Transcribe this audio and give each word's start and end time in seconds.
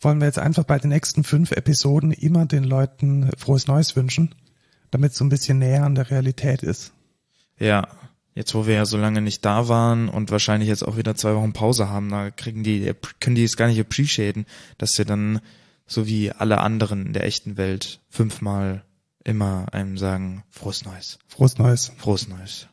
wollen 0.00 0.20
wir 0.20 0.26
jetzt 0.26 0.38
einfach 0.38 0.64
bei 0.64 0.78
den 0.78 0.90
nächsten 0.90 1.24
fünf 1.24 1.52
Episoden 1.52 2.12
immer 2.12 2.46
den 2.46 2.64
Leuten 2.64 3.30
frohes 3.36 3.66
Neues 3.66 3.96
wünschen, 3.96 4.34
damit 4.90 5.12
es 5.12 5.18
so 5.18 5.24
ein 5.24 5.28
bisschen 5.28 5.58
näher 5.58 5.84
an 5.84 5.94
der 5.94 6.10
Realität 6.10 6.62
ist. 6.62 6.92
Ja, 7.58 7.86
jetzt 8.34 8.54
wo 8.54 8.66
wir 8.66 8.74
ja 8.74 8.86
so 8.86 8.96
lange 8.96 9.20
nicht 9.20 9.44
da 9.44 9.68
waren 9.68 10.08
und 10.08 10.30
wahrscheinlich 10.30 10.68
jetzt 10.68 10.82
auch 10.82 10.96
wieder 10.96 11.14
zwei 11.14 11.34
Wochen 11.34 11.52
Pause 11.52 11.88
haben, 11.88 12.08
da 12.08 12.30
kriegen 12.30 12.62
die, 12.62 12.92
können 13.20 13.36
die 13.36 13.44
es 13.44 13.56
gar 13.56 13.68
nicht 13.68 13.80
appreciaten, 13.80 14.46
dass 14.78 14.96
wir 14.96 15.04
dann 15.04 15.40
so 15.86 16.06
wie 16.06 16.32
alle 16.32 16.58
anderen 16.58 17.06
in 17.06 17.12
der 17.12 17.24
echten 17.24 17.56
Welt 17.56 18.00
fünfmal 18.08 18.84
immer 19.24 19.66
einem 19.72 19.98
sagen, 19.98 20.44
frohes 20.50 20.84
Neues. 20.84 21.18
Frohes 21.28 21.58
Neues. 21.58 21.92
Frohes 21.98 22.28
Neues. 22.28 22.68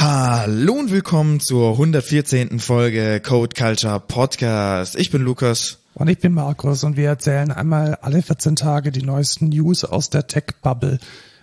Hallo 0.00 0.72
und 0.72 0.90
willkommen 0.90 1.40
zur 1.40 1.72
114. 1.72 2.58
Folge 2.58 3.20
Code 3.20 3.54
Culture 3.54 4.00
Podcast. 4.00 4.96
Ich 4.98 5.10
bin 5.10 5.20
Lukas. 5.20 5.80
Und 5.92 6.08
ich 6.08 6.18
bin 6.18 6.32
Markus 6.32 6.84
und 6.84 6.96
wir 6.96 7.06
erzählen 7.06 7.52
einmal 7.52 7.96
alle 7.96 8.22
14 8.22 8.56
Tage 8.56 8.92
die 8.92 9.02
neuesten 9.02 9.50
News 9.50 9.84
aus 9.84 10.08
der 10.08 10.26
Tech-Bubble. 10.26 11.00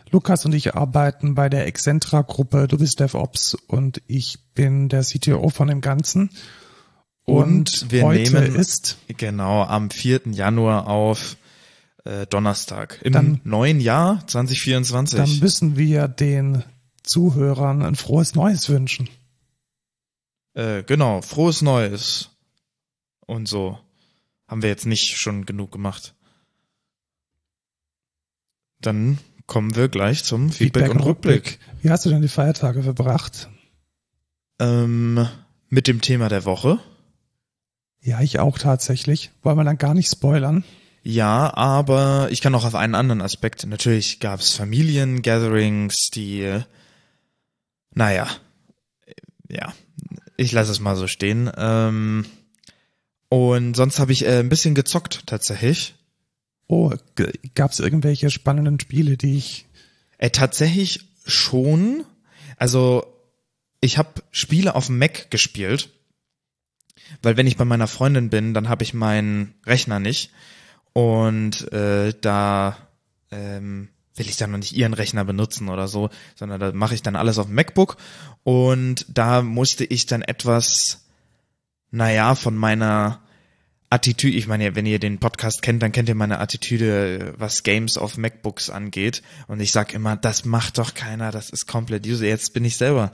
Lukas 0.09 0.44
und 0.44 0.55
ich 0.55 0.73
arbeiten 0.73 1.35
bei 1.35 1.49
der 1.49 1.68
Excentra-Gruppe, 1.68 2.68
du 2.68 2.80
bist 2.80 2.99
DevOps 2.99 3.54
und 3.68 4.02
ich 4.08 4.40
bin 4.55 4.90
der 4.90 5.04
CTO 5.04 5.49
von 5.49 5.68
dem 5.68 5.82
Ganzen. 5.82 6.32
Und, 7.26 7.84
und 7.84 7.91
wir 7.91 8.05
heute 8.05 8.41
nehmen 8.41 8.55
ist 8.55 8.98
genau 9.05 9.66
am 9.66 9.91
4. 9.91 10.21
Januar 10.32 10.88
auf 10.88 11.38
äh, 12.05 12.26
Donnerstag 12.26 13.02
im 13.04 13.13
Dann- 13.13 13.41
neuen 13.44 13.80
Jahr 13.80 14.26
2024. 14.26 15.20
Dann 15.20 15.40
müssen 15.41 15.77
wir 15.77 16.08
den 16.08 16.63
Zuhörern 17.08 17.82
ein 17.82 17.96
frohes 17.96 18.36
Neues 18.36 18.70
wünschen. 18.70 19.10
Äh, 20.54 20.84
genau, 20.84 21.22
frohes 21.22 21.62
Neues. 21.62 22.30
Und 23.26 23.48
so. 23.48 23.80
Haben 24.48 24.62
wir 24.62 24.70
jetzt 24.70 24.86
nicht 24.86 25.18
schon 25.18 25.46
genug 25.46 25.72
gemacht. 25.72 26.16
Dann 28.80 29.18
kommen 29.46 29.76
wir 29.76 29.90
gleich 29.90 30.24
zum 30.24 30.52
Feedback, 30.52 30.91
und 30.91 30.99
Rückblick. 30.99 31.60
Wie 31.82 31.90
hast 31.90 32.05
du 32.05 32.10
denn 32.10 32.22
die 32.22 32.27
Feiertage 32.27 32.84
verbracht? 32.84 33.49
Ähm, 34.60 35.27
mit 35.70 35.88
dem 35.88 36.02
Thema 36.02 36.30
der 36.30 36.46
Woche. 36.46 36.80
Ja, 38.02 38.21
ich 38.21 38.40
auch 38.40 38.58
tatsächlich. 38.58 39.32
Wollen 39.44 39.58
wir 39.58 39.64
dann 39.64 39.77
gar 39.77 39.94
nicht 39.94 40.10
spoilern? 40.10 40.64
Ja, 41.04 41.54
aber 41.55 42.27
ich 42.32 42.42
kann 42.42 42.55
auch 42.55 42.66
auf 42.66 42.76
einen 42.76 42.96
anderen 42.96 43.21
Aspekt. 43.21 43.66
Natürlich 43.66 44.20
gab 44.20 44.40
es 44.40 44.54
Familiengatherings, 44.54 46.10
die, 46.14 46.62
naja, 47.98 48.27
ja, 49.49 49.73
ich 50.37 50.51
lasse 50.51 50.71
es 50.71 50.79
mal 50.79 50.95
so 50.95 51.07
stehen. 51.07 51.51
Ähm, 51.57 52.26
und 53.29 53.76
sonst 53.76 53.99
habe 53.99 54.12
ich 54.12 54.23
äh, 54.23 54.40
ein 54.40 54.49
bisschen 54.49 54.76
gezockt 54.76 55.23
tatsächlich. 55.26 55.95
Oh, 56.68 56.93
gab 57.55 57.71
es 57.71 57.79
irgendwelche 57.79 58.29
spannenden 58.29 58.79
Spiele, 58.79 59.18
die 59.18 59.37
ich 59.37 59.65
Äh, 60.20 60.29
tatsächlich 60.31 61.05
schon. 61.25 62.03
Also 62.57 63.05
ich 63.81 63.98
habe 63.98 64.23
Spiele 64.31 64.75
auf 64.75 64.88
dem 64.88 64.97
Mac 64.97 65.29
gespielt, 65.29 65.90
weil 67.22 67.38
wenn 67.38 67.47
ich 67.47 67.57
bei 67.57 67.66
meiner 67.66 67.88
Freundin 67.88 68.29
bin, 68.29 68.53
dann 68.53 68.69
habe 68.69 68.84
ich 68.84 68.94
meinen 68.94 69.53
Rechner 69.66 70.00
nicht 70.00 70.31
und 70.94 71.72
äh, 71.72 72.13
da 72.19 72.78
ähm, 73.31 73.90
will 74.18 74.29
ich 74.29 74.38
dann 74.38 74.51
noch 74.51 74.57
nicht 74.57 74.73
ihren 74.73 74.94
Rechner 74.94 75.23
benutzen 75.25 75.69
oder 75.69 75.88
so, 75.88 76.09
sondern 76.35 76.59
da 76.59 76.72
mache 76.72 76.96
ich 76.96 77.01
dann 77.01 77.16
alles 77.16 77.38
auf 77.38 77.47
dem 77.47 77.56
MacBook 77.56 77.97
und 78.44 79.06
da 79.09 79.41
musste 79.41 79.85
ich 79.85 80.06
dann 80.06 80.22
etwas, 80.22 81.06
naja, 81.91 82.35
von 82.35 82.56
meiner 82.56 83.22
Attitüde, 83.90 84.38
ich 84.38 84.47
meine, 84.47 84.75
wenn 84.75 84.85
ihr 84.85 85.00
den 85.00 85.19
Podcast 85.19 85.62
kennt, 85.62 85.81
dann 85.81 85.94
kennt 85.94 86.09
ihr 86.09 86.16
meine 86.16 86.40
Attitüde, 86.40 87.34
was 87.38 87.64
Games 87.64 87.97
auf 87.97 88.18
MacBooks 88.18 88.69
angeht. 88.69 89.24
Und 89.47 89.62
ich 89.62 89.72
sag 89.72 89.94
immer, 89.94 90.18
das 90.18 90.44
macht 90.44 90.78
doch 90.78 90.94
keiner, 90.94 91.31
das 91.31 91.50
ist 91.50 91.68
komplett 91.68 92.06
user. 92.06 92.25
Jetzt 92.25 92.53
bin 92.53 92.66
ich 92.66 92.75
selber, 92.75 93.13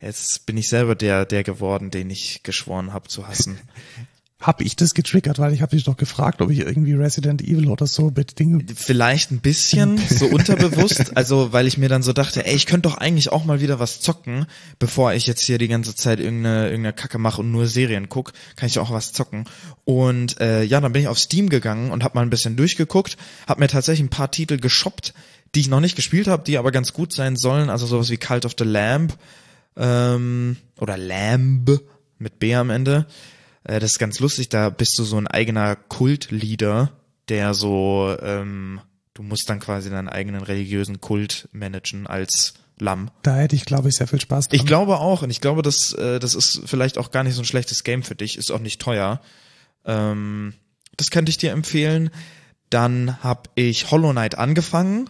jetzt 0.00 0.46
bin 0.46 0.56
ich 0.56 0.68
selber 0.70 0.94
der, 0.94 1.26
der 1.26 1.44
geworden, 1.44 1.90
den 1.90 2.08
ich 2.08 2.42
geschworen 2.42 2.94
habe 2.94 3.08
zu 3.08 3.28
hassen. 3.28 3.58
hab 4.44 4.60
ich 4.60 4.76
das 4.76 4.92
getriggert, 4.92 5.38
weil 5.38 5.54
ich 5.54 5.62
habe 5.62 5.74
dich 5.74 5.84
doch 5.84 5.96
gefragt, 5.96 6.42
ob 6.42 6.50
ich 6.50 6.58
irgendwie 6.58 6.92
Resident 6.92 7.40
Evil 7.40 7.68
oder 7.68 7.86
so 7.86 8.12
mit 8.14 8.38
Dingen 8.38 8.66
Vielleicht 8.74 9.30
ein 9.30 9.40
bisschen, 9.40 9.96
so 10.10 10.26
unterbewusst, 10.26 11.16
also 11.16 11.54
weil 11.54 11.66
ich 11.66 11.78
mir 11.78 11.88
dann 11.88 12.02
so 12.02 12.12
dachte, 12.12 12.44
ey, 12.44 12.54
ich 12.54 12.66
könnte 12.66 12.90
doch 12.90 12.98
eigentlich 12.98 13.32
auch 13.32 13.46
mal 13.46 13.62
wieder 13.62 13.80
was 13.80 14.00
zocken, 14.00 14.44
bevor 14.78 15.14
ich 15.14 15.26
jetzt 15.26 15.40
hier 15.40 15.56
die 15.56 15.68
ganze 15.68 15.96
Zeit 15.96 16.20
irgendeine, 16.20 16.66
irgendeine 16.66 16.92
Kacke 16.92 17.16
mache 17.16 17.40
und 17.40 17.52
nur 17.52 17.66
Serien 17.66 18.10
guck, 18.10 18.34
kann 18.56 18.66
ich 18.66 18.78
auch 18.78 18.90
was 18.90 19.12
zocken. 19.12 19.44
Und 19.84 20.38
äh, 20.40 20.62
ja, 20.62 20.78
dann 20.78 20.92
bin 20.92 21.00
ich 21.00 21.08
auf 21.08 21.18
Steam 21.18 21.48
gegangen 21.48 21.90
und 21.90 22.04
habe 22.04 22.16
mal 22.16 22.22
ein 22.22 22.30
bisschen 22.30 22.56
durchgeguckt, 22.56 23.16
habe 23.48 23.60
mir 23.60 23.68
tatsächlich 23.68 24.04
ein 24.04 24.10
paar 24.10 24.30
Titel 24.30 24.58
geshoppt, 24.58 25.14
die 25.54 25.60
ich 25.60 25.68
noch 25.68 25.80
nicht 25.80 25.96
gespielt 25.96 26.26
habe, 26.26 26.44
die 26.44 26.58
aber 26.58 26.70
ganz 26.70 26.92
gut 26.92 27.14
sein 27.14 27.36
sollen, 27.36 27.70
also 27.70 27.86
sowas 27.86 28.10
wie 28.10 28.18
Cult 28.18 28.44
of 28.44 28.56
the 28.58 28.64
Lamb 28.64 29.16
ähm, 29.78 30.58
oder 30.78 30.98
Lamb 30.98 31.80
mit 32.18 32.38
B 32.38 32.54
am 32.54 32.68
Ende. 32.68 33.06
Äh, 33.64 33.80
das 33.80 33.92
ist 33.92 33.98
ganz 33.98 34.20
lustig, 34.20 34.48
da 34.48 34.70
bist 34.70 34.98
du 34.98 35.04
so 35.04 35.16
ein 35.16 35.26
eigener 35.26 35.76
Kultleader, 35.76 36.92
der 37.28 37.54
so, 37.54 38.14
ähm, 38.20 38.80
du 39.14 39.22
musst 39.22 39.48
dann 39.48 39.60
quasi 39.60 39.90
deinen 39.90 40.08
eigenen 40.08 40.42
religiösen 40.42 41.00
Kult 41.00 41.48
managen 41.52 42.06
als 42.06 42.54
Lamm. 42.78 43.10
Da 43.22 43.36
hätte 43.36 43.54
ich, 43.56 43.64
glaube 43.64 43.88
ich, 43.88 43.94
sehr 43.94 44.08
viel 44.08 44.20
Spaß 44.20 44.48
dran. 44.48 44.56
Ich 44.58 44.66
glaube 44.66 44.98
auch, 44.98 45.22
und 45.22 45.30
ich 45.30 45.40
glaube, 45.40 45.62
das, 45.62 45.92
äh, 45.92 46.18
das 46.18 46.34
ist 46.34 46.62
vielleicht 46.66 46.98
auch 46.98 47.10
gar 47.10 47.22
nicht 47.22 47.34
so 47.34 47.42
ein 47.42 47.46
schlechtes 47.46 47.84
Game 47.84 48.02
für 48.02 48.16
dich, 48.16 48.36
ist 48.36 48.50
auch 48.50 48.58
nicht 48.58 48.80
teuer. 48.80 49.20
Ähm, 49.84 50.54
das 50.96 51.10
könnte 51.10 51.30
ich 51.30 51.38
dir 51.38 51.52
empfehlen. 51.52 52.10
Dann 52.70 53.22
habe 53.22 53.50
ich 53.54 53.90
Hollow 53.90 54.10
Knight 54.10 54.36
angefangen. 54.36 55.08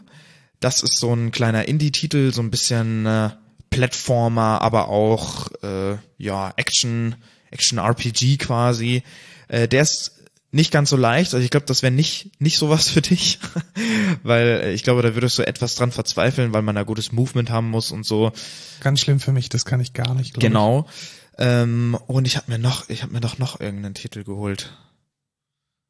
Das 0.61 0.83
ist 0.83 0.99
so 0.99 1.15
ein 1.15 1.31
kleiner 1.31 1.67
Indie-Titel, 1.67 2.33
so 2.33 2.43
ein 2.43 2.51
bisschen 2.51 3.07
äh, 3.07 3.31
Plattformer, 3.71 4.61
aber 4.61 4.89
auch 4.89 5.49
äh, 5.63 5.97
ja 6.19 6.53
Action, 6.57 7.17
Action 7.55 7.79
RPG 7.79 8.37
quasi. 8.37 9.03
Äh, 9.49 9.69
der 9.69 9.83
ist 9.83 10.13
nicht 10.55 10.71
ganz 10.71 10.91
so 10.91 10.97
leicht. 10.97 11.35
Also 11.35 11.45
ich 11.45 11.51
glaube, 11.51 11.67
das 11.67 11.83
wäre 11.83 11.93
nicht 11.93 12.41
nicht 12.41 12.59
sowas 12.59 12.89
für 12.91 13.01
dich, 13.01 13.39
weil 14.23 14.47
äh, 14.47 14.73
ich 14.73 14.83
glaube, 14.83 15.03
da 15.03 15.15
würdest 15.15 15.39
du 15.39 15.47
etwas 15.47 15.75
dran 15.75 15.91
verzweifeln, 15.91 16.53
weil 16.53 16.63
man 16.63 16.75
da 16.75 16.83
gutes 16.83 17.13
Movement 17.13 17.51
haben 17.51 17.71
muss 17.71 17.91
und 17.91 18.05
so. 18.05 18.33
Ganz 18.81 19.01
schlimm 19.01 19.21
für 19.21 19.33
mich, 19.33 19.49
das 19.49 19.65
kann 19.65 19.81
ich 19.81 19.93
gar 19.93 20.15
nicht. 20.15 20.39
Genau. 20.39 20.87
Ähm, 21.37 21.99
und 22.07 22.27
ich 22.27 22.37
habe 22.37 22.53
mir 22.53 22.59
noch, 22.59 22.89
ich 22.89 23.03
habe 23.03 23.13
mir 23.13 23.21
doch 23.21 23.39
noch 23.39 23.61
irgendeinen 23.61 23.95
Titel 23.95 24.23
geholt. 24.23 24.77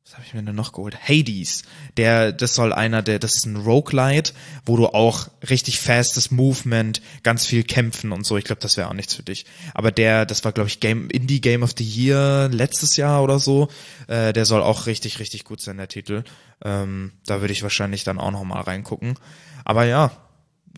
Was 0.05 0.15
habe 0.15 0.25
ich 0.27 0.35
mir 0.35 0.43
denn 0.43 0.55
noch 0.55 0.73
geholt? 0.73 0.99
Hades. 1.09 1.63
Der, 1.97 2.31
das 2.33 2.55
soll 2.55 2.75
einer, 2.75 3.01
der, 3.01 3.19
das 3.19 3.37
ist 3.37 3.47
ein 3.47 3.57
Roguelite, 3.57 4.35
wo 4.67 4.77
du 4.77 4.89
auch 4.89 5.29
richtig 5.49 5.81
fastes 5.81 6.31
Movement, 6.31 7.01
ganz 7.23 7.47
viel 7.47 7.65
kämpfen 7.65 8.13
und 8.13 8.27
so. 8.27 8.37
Ich 8.37 8.45
glaube, 8.45 8.61
das 8.61 8.77
wäre 8.77 8.89
auch 8.89 8.95
nichts 8.95 9.15
für 9.15 9.23
dich. 9.23 9.47
Aber 9.73 9.91
der, 9.91 10.27
das 10.27 10.45
war 10.45 10.53
glaube 10.53 10.69
ich 10.69 10.81
Game 10.81 11.09
Indie 11.09 11.41
Game 11.41 11.63
of 11.63 11.73
the 11.77 11.85
Year 11.85 12.51
letztes 12.53 12.97
Jahr 12.97 13.23
oder 13.23 13.39
so. 13.39 13.69
Äh, 14.07 14.35
der 14.35 14.45
soll 14.45 14.63
auch 14.63 14.87
richtig, 14.87 15.21
richtig 15.21 15.45
gut 15.45 15.63
sein 15.63 15.79
der 15.79 15.89
Titel. 15.89 16.25
Ähm, 16.63 17.13
da 17.25 17.41
würde 17.41 17.53
ich 17.53 17.63
wahrscheinlich 17.63 18.05
dann 18.05 18.19
auch 18.19 18.31
noch 18.31 18.45
mal 18.45 18.61
reingucken. 18.61 19.19
Aber 19.65 19.87
ja, 19.87 20.11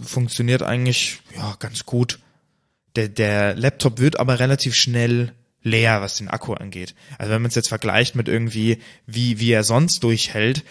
funktioniert 0.01 0.63
eigentlich 0.63 1.19
ja 1.35 1.57
ganz 1.59 1.85
gut 1.85 2.21
der, 2.97 3.09
der 3.09 3.55
Laptop 3.55 3.99
wird 3.99 4.19
aber 4.19 4.41
relativ 4.41 4.75
schnell 4.75 5.33
leer, 5.66 6.00
was 6.00 6.16
den 6.16 6.28
Akku 6.28 6.54
angeht. 6.54 6.94
Also 7.19 7.32
wenn 7.32 7.43
man 7.43 7.49
es 7.49 7.54
jetzt 7.56 7.69
vergleicht 7.69 8.15
mit 8.15 8.28
irgendwie, 8.28 8.78
wie, 9.06 9.41
wie 9.41 9.50
er 9.50 9.65
sonst 9.65 10.03
durchhält, 10.04 10.65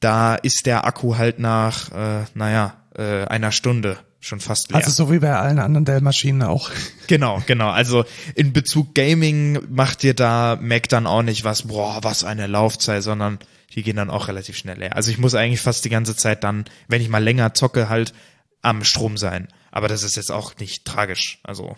da 0.00 0.34
ist 0.34 0.66
der 0.66 0.84
Akku 0.84 1.16
halt 1.16 1.38
nach, 1.38 1.92
äh, 1.92 2.24
naja, 2.34 2.76
äh, 2.96 3.24
einer 3.24 3.52
Stunde 3.52 3.98
schon 4.20 4.40
fast 4.40 4.70
leer. 4.70 4.76
Also 4.76 4.90
so 4.90 5.12
wie 5.12 5.20
bei 5.20 5.34
allen 5.34 5.58
anderen 5.58 5.84
Dell-Maschinen 5.84 6.42
auch. 6.42 6.70
Genau, 7.06 7.42
genau. 7.44 7.68
Also 7.68 8.06
in 8.34 8.54
Bezug 8.54 8.94
Gaming 8.94 9.60
macht 9.68 10.02
dir 10.02 10.14
da 10.14 10.58
Mac 10.58 10.88
dann 10.88 11.06
auch 11.06 11.20
nicht 11.20 11.44
was, 11.44 11.64
boah, 11.64 11.98
was 12.00 12.24
eine 12.24 12.46
Laufzeit, 12.46 13.02
sondern 13.02 13.38
die 13.74 13.82
gehen 13.82 13.96
dann 13.96 14.08
auch 14.08 14.26
relativ 14.28 14.56
schnell 14.56 14.78
leer. 14.78 14.96
Also 14.96 15.10
ich 15.10 15.18
muss 15.18 15.34
eigentlich 15.34 15.60
fast 15.60 15.84
die 15.84 15.90
ganze 15.90 16.16
Zeit 16.16 16.44
dann, 16.44 16.64
wenn 16.88 17.02
ich 17.02 17.10
mal 17.10 17.22
länger 17.22 17.52
zocke, 17.52 17.90
halt 17.90 18.14
am 18.62 18.84
Strom 18.84 19.18
sein. 19.18 19.48
Aber 19.70 19.86
das 19.86 20.02
ist 20.02 20.16
jetzt 20.16 20.32
auch 20.32 20.56
nicht 20.56 20.86
tragisch. 20.86 21.40
Also, 21.42 21.76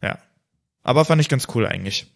ja. 0.00 0.16
Aber 0.86 1.04
fand 1.04 1.20
ich 1.20 1.28
ganz 1.28 1.48
cool 1.52 1.66
eigentlich. 1.66 2.06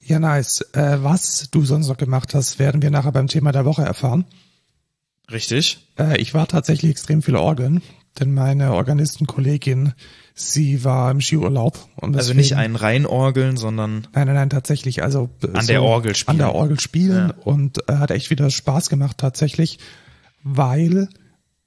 Ja, 0.00 0.18
nice. 0.18 0.60
Äh, 0.74 1.02
was 1.02 1.48
du 1.50 1.64
sonst 1.64 1.88
noch 1.88 1.96
gemacht 1.96 2.34
hast, 2.34 2.58
werden 2.58 2.82
wir 2.82 2.90
nachher 2.90 3.12
beim 3.12 3.26
Thema 3.26 3.52
der 3.52 3.64
Woche 3.64 3.82
erfahren. 3.82 4.26
Richtig? 5.30 5.86
Äh, 5.98 6.20
ich 6.20 6.34
war 6.34 6.46
tatsächlich 6.48 6.90
extrem 6.90 7.22
viel 7.22 7.36
Orgeln, 7.36 7.80
denn 8.18 8.34
meine 8.34 8.74
Organistenkollegin, 8.74 9.94
sie 10.34 10.84
war 10.84 11.10
im 11.10 11.22
Skiurlaub. 11.22 11.88
Und 11.96 12.16
Also 12.18 12.34
nicht 12.34 12.54
ein 12.56 12.76
Reinorgeln, 12.76 13.56
sondern 13.56 14.08
Nein, 14.12 14.26
nein, 14.26 14.34
nein, 14.34 14.50
tatsächlich. 14.50 15.02
Also 15.02 15.30
An 15.54 15.66
der 15.68 15.82
Orgel 15.82 16.14
spielen. 16.14 16.32
An 16.32 16.38
der 16.38 16.54
Orgel 16.54 16.78
spielen 16.80 17.28
Ja. 17.30 17.34
und 17.44 17.88
äh, 17.88 17.94
hat 17.94 18.10
echt 18.10 18.28
wieder 18.28 18.50
Spaß 18.50 18.90
gemacht 18.90 19.16
tatsächlich, 19.16 19.78
weil 20.42 21.08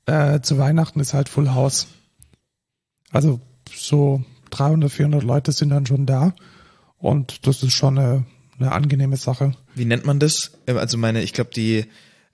äh, 0.06 0.42
zu 0.42 0.60
Weihnachten 0.60 1.00
ist 1.00 1.16
halt 1.16 1.28
Full 1.30 1.56
House. 1.56 1.88
Also 3.12 3.40
so 3.74 4.24
300, 4.57 4.92
400 4.92 5.24
Leute 5.24 5.52
sind 5.52 5.69
dann 5.69 5.86
schon 5.86 6.06
da 6.06 6.34
und 6.98 7.46
das 7.48 7.63
ist 7.63 7.74
schon 7.74 7.98
eine, 8.00 8.25
eine 8.60 8.72
angenehme 8.72 9.18
Sache. 9.18 9.54
Wie 9.75 9.86
nennt 9.86 10.06
man 10.06 10.19
das? 10.19 10.52
Ähm, 10.68 10.78
Also 10.78 10.98
meine, 10.98 11.22
ich 11.22 11.34
glaube, 11.34 11.52
die, 11.56 11.86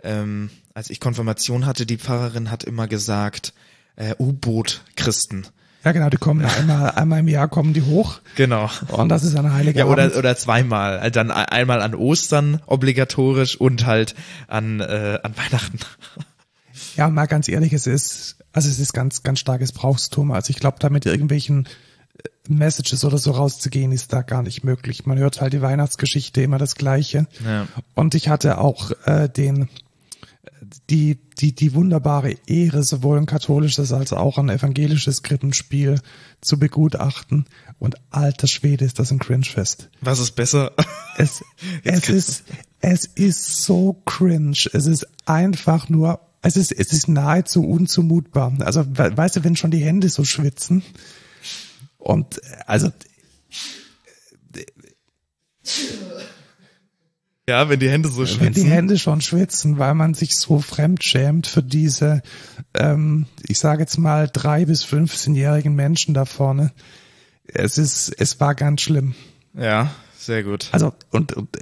ähm, 0.04 0.50
als 0.74 0.90
ich 0.90 1.00
Konfirmation 1.00 1.66
hatte, 1.66 1.86
die 1.86 1.98
Pfarrerin 1.98 2.52
hat 2.52 2.64
immer 2.64 2.88
gesagt, 2.88 3.54
äh, 3.96 4.16
U-Boot-Christen. 4.20 5.48
Ja, 5.84 5.92
genau, 5.94 6.10
die 6.10 6.18
kommen 6.18 6.46
einmal, 6.60 6.92
einmal 6.92 7.20
im 7.22 7.28
Jahr 7.28 7.48
kommen 7.48 7.74
die 7.74 7.82
hoch 7.82 8.22
Genau. 8.36 8.70
und 8.90 9.10
das 9.10 9.24
ist 9.24 9.36
eine 9.36 9.54
heilige 9.54 9.80
Ja, 9.80 9.86
Abend. 9.86 9.94
oder, 9.98 10.16
oder 10.18 10.36
zweimal. 10.38 11.00
Also 11.00 11.12
Dann 11.12 11.32
ein- 11.32 11.46
einmal 11.48 11.82
an 11.82 11.96
Ostern 11.96 12.62
obligatorisch 12.68 13.56
und 13.60 13.86
halt 13.88 14.14
an, 14.48 14.80
äh, 14.80 15.20
an 15.24 15.34
Weihnachten. 15.38 15.80
Ja, 16.96 17.10
mal 17.10 17.26
ganz 17.26 17.48
ehrlich, 17.50 17.74
es 17.74 17.88
ist, 17.88 18.38
also 18.54 18.70
es 18.70 18.80
ist 18.80 18.94
ganz, 18.94 19.24
ganz 19.24 19.40
starkes 19.40 19.72
Brauchstum. 19.72 20.32
Also 20.32 20.52
ich 20.52 20.58
glaube, 20.58 20.78
da 20.80 20.90
mit 20.90 21.06
irgendwelchen 21.06 21.66
äh, 21.66 21.70
Messages 22.48 23.06
oder 23.06 23.18
so 23.18 23.32
rauszugehen, 23.32 23.92
ist 23.92 24.12
da 24.14 24.22
gar 24.24 24.42
nicht 24.44 24.64
möglich. 24.64 25.06
Man 25.06 25.18
hört 25.18 25.42
halt 25.42 25.54
die 25.54 25.62
Weihnachtsgeschichte 25.62 26.42
immer 26.42 26.58
das 26.58 26.76
Gleiche. 26.76 27.28
Ja. 27.46 27.68
Und 27.96 28.16
ich 28.16 28.30
hatte 28.30 28.58
auch 28.58 28.92
äh, 29.06 29.30
den 29.30 29.70
die, 30.90 31.18
die, 31.40 31.54
die 31.54 31.74
wunderbare 31.74 32.36
Ehre, 32.48 32.84
sowohl 32.84 33.18
ein 33.18 33.26
katholisches 33.26 33.92
als 33.94 34.14
auch 34.14 34.38
ein 34.38 34.50
evangelisches 34.50 35.24
Krippenspiel 35.24 36.00
zu 36.40 36.60
begutachten. 36.60 37.46
Und 37.80 37.96
alter 38.10 38.48
Schwede 38.48 38.86
ist 38.86 39.00
das 39.00 39.12
ein 39.12 39.20
Cringefest. 39.20 39.90
Was 40.02 40.20
ist 40.20 40.32
besser? 40.32 40.72
Es, 41.18 41.44
es 41.84 42.10
ist, 42.10 42.44
es 42.80 43.06
ist 43.06 43.64
so 43.64 44.02
cringe. 44.06 44.58
Es 44.74 44.86
ist 44.86 45.08
einfach 45.26 45.90
nur, 45.90 46.20
es 46.42 46.58
ist, 46.58 46.72
es 46.72 46.94
ist 46.94 47.08
nahezu 47.08 47.64
unzumutbar. 47.68 48.54
Also, 48.60 48.86
we- 48.98 49.16
weißt 49.16 49.38
du, 49.38 49.44
wenn 49.44 49.56
schon 49.56 49.72
die 49.72 49.84
Hände 49.84 50.10
so 50.10 50.24
schwitzen 50.24 50.84
und, 52.02 52.42
also, 52.68 52.92
Ja, 57.48 57.68
wenn 57.70 57.80
die 57.80 57.90
Hände 57.90 58.08
so 58.08 58.24
wenn 58.40 58.54
die 58.54 58.64
Hände 58.64 58.98
schon 58.98 59.20
schwitzen, 59.20 59.78
weil 59.78 59.94
man 59.94 60.14
sich 60.14 60.38
so 60.38 60.60
fremdschämt 60.60 61.48
für 61.48 61.64
diese, 61.64 62.22
ähm, 62.74 63.26
ich 63.48 63.60
sage 63.60 63.82
jetzt 63.82 63.98
mal 63.98 64.30
drei 64.32 64.66
bis 64.66 64.86
15-jährigen 64.86 65.76
Menschen 65.76 66.14
da 66.14 66.26
vorne. 66.26 66.72
Es 67.46 67.78
ist, 67.78 68.10
es 68.18 68.40
war 68.40 68.56
ganz 68.56 68.82
schlimm. 68.82 69.16
Ja, 69.54 69.92
sehr 70.18 70.44
gut. 70.44 70.70
Also 70.72 70.94
und, 71.10 71.34
und 71.34 71.58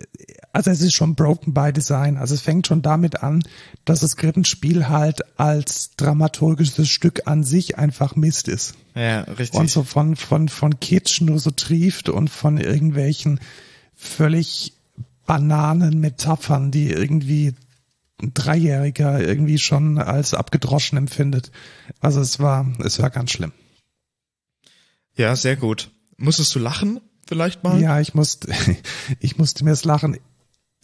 also 0.51 0.71
es 0.71 0.81
ist 0.81 0.95
schon 0.95 1.15
broken 1.15 1.53
by 1.53 1.71
design. 1.71 2.17
Also 2.17 2.33
es 2.33 2.41
fängt 2.41 2.65
schon 2.67 2.81
damit 2.81 3.21
an, 3.21 3.43
dass 3.85 3.99
das 3.99 4.15
Krippenspiel 4.17 4.89
halt 4.89 5.21
als 5.39 5.95
dramaturgisches 5.95 6.89
Stück 6.89 7.27
an 7.27 7.43
sich 7.43 7.77
einfach 7.77 8.15
Mist 8.15 8.47
ist 8.47 8.75
Ja, 8.95 9.21
richtig. 9.21 9.59
und 9.59 9.69
so 9.69 9.83
von 9.83 10.15
von 10.15 10.49
von 10.49 10.79
Kitsch 10.79 11.21
nur 11.21 11.39
so 11.39 11.51
trieft 11.51 12.09
und 12.09 12.29
von 12.29 12.57
irgendwelchen 12.57 13.39
völlig 13.95 14.73
bananen 15.25 15.99
Metaphern, 15.99 16.71
die 16.71 16.89
irgendwie 16.89 17.53
ein 18.21 18.33
Dreijähriger 18.33 19.21
irgendwie 19.21 19.59
schon 19.59 19.99
als 19.99 20.33
abgedroschen 20.33 20.97
empfindet. 20.97 21.51
Also 21.99 22.21
es 22.21 22.39
war 22.39 22.65
es 22.83 22.99
war 22.99 23.11
ganz 23.11 23.31
schlimm. 23.31 23.51
Ja, 25.15 25.35
sehr 25.35 25.55
gut. 25.55 25.91
Musstest 26.17 26.55
du 26.55 26.59
lachen? 26.59 27.01
Vielleicht 27.27 27.63
mal? 27.63 27.79
Ja, 27.79 27.99
ich 27.99 28.15
musste 28.15 28.51
ich 29.19 29.37
musste 29.37 29.63
mir 29.63 29.69
das 29.69 29.85
Lachen 29.85 30.17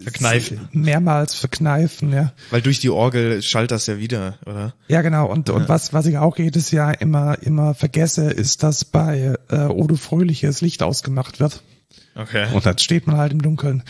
Verkneifen. 0.01 0.67
mehrmals 0.73 1.35
verkneifen, 1.35 2.11
ja. 2.11 2.33
Weil 2.49 2.61
durch 2.61 2.79
die 2.79 2.89
Orgel 2.89 3.41
schallt 3.41 3.71
das 3.71 3.87
ja 3.87 3.97
wieder, 3.97 4.37
oder? 4.45 4.73
Ja, 4.89 5.01
genau. 5.01 5.27
Und, 5.27 5.49
und 5.49 5.69
was, 5.69 5.93
was 5.93 6.05
ich 6.05 6.17
auch 6.17 6.37
jedes 6.37 6.71
Jahr 6.71 6.99
immer, 6.99 7.41
immer 7.41 7.73
vergesse, 7.73 8.29
ist, 8.29 8.63
dass 8.63 8.83
bei 8.83 9.35
äh, 9.49 9.65
Odo 9.67 9.95
Fröhliche 9.95 10.47
das 10.47 10.59
Licht 10.59 10.83
ausgemacht 10.83 11.39
wird. 11.39 11.61
Okay. 12.15 12.47
Und 12.53 12.65
dann 12.65 12.77
steht 12.77 13.07
man 13.07 13.17
halt 13.17 13.31
im 13.31 13.41
Dunkeln. 13.41 13.83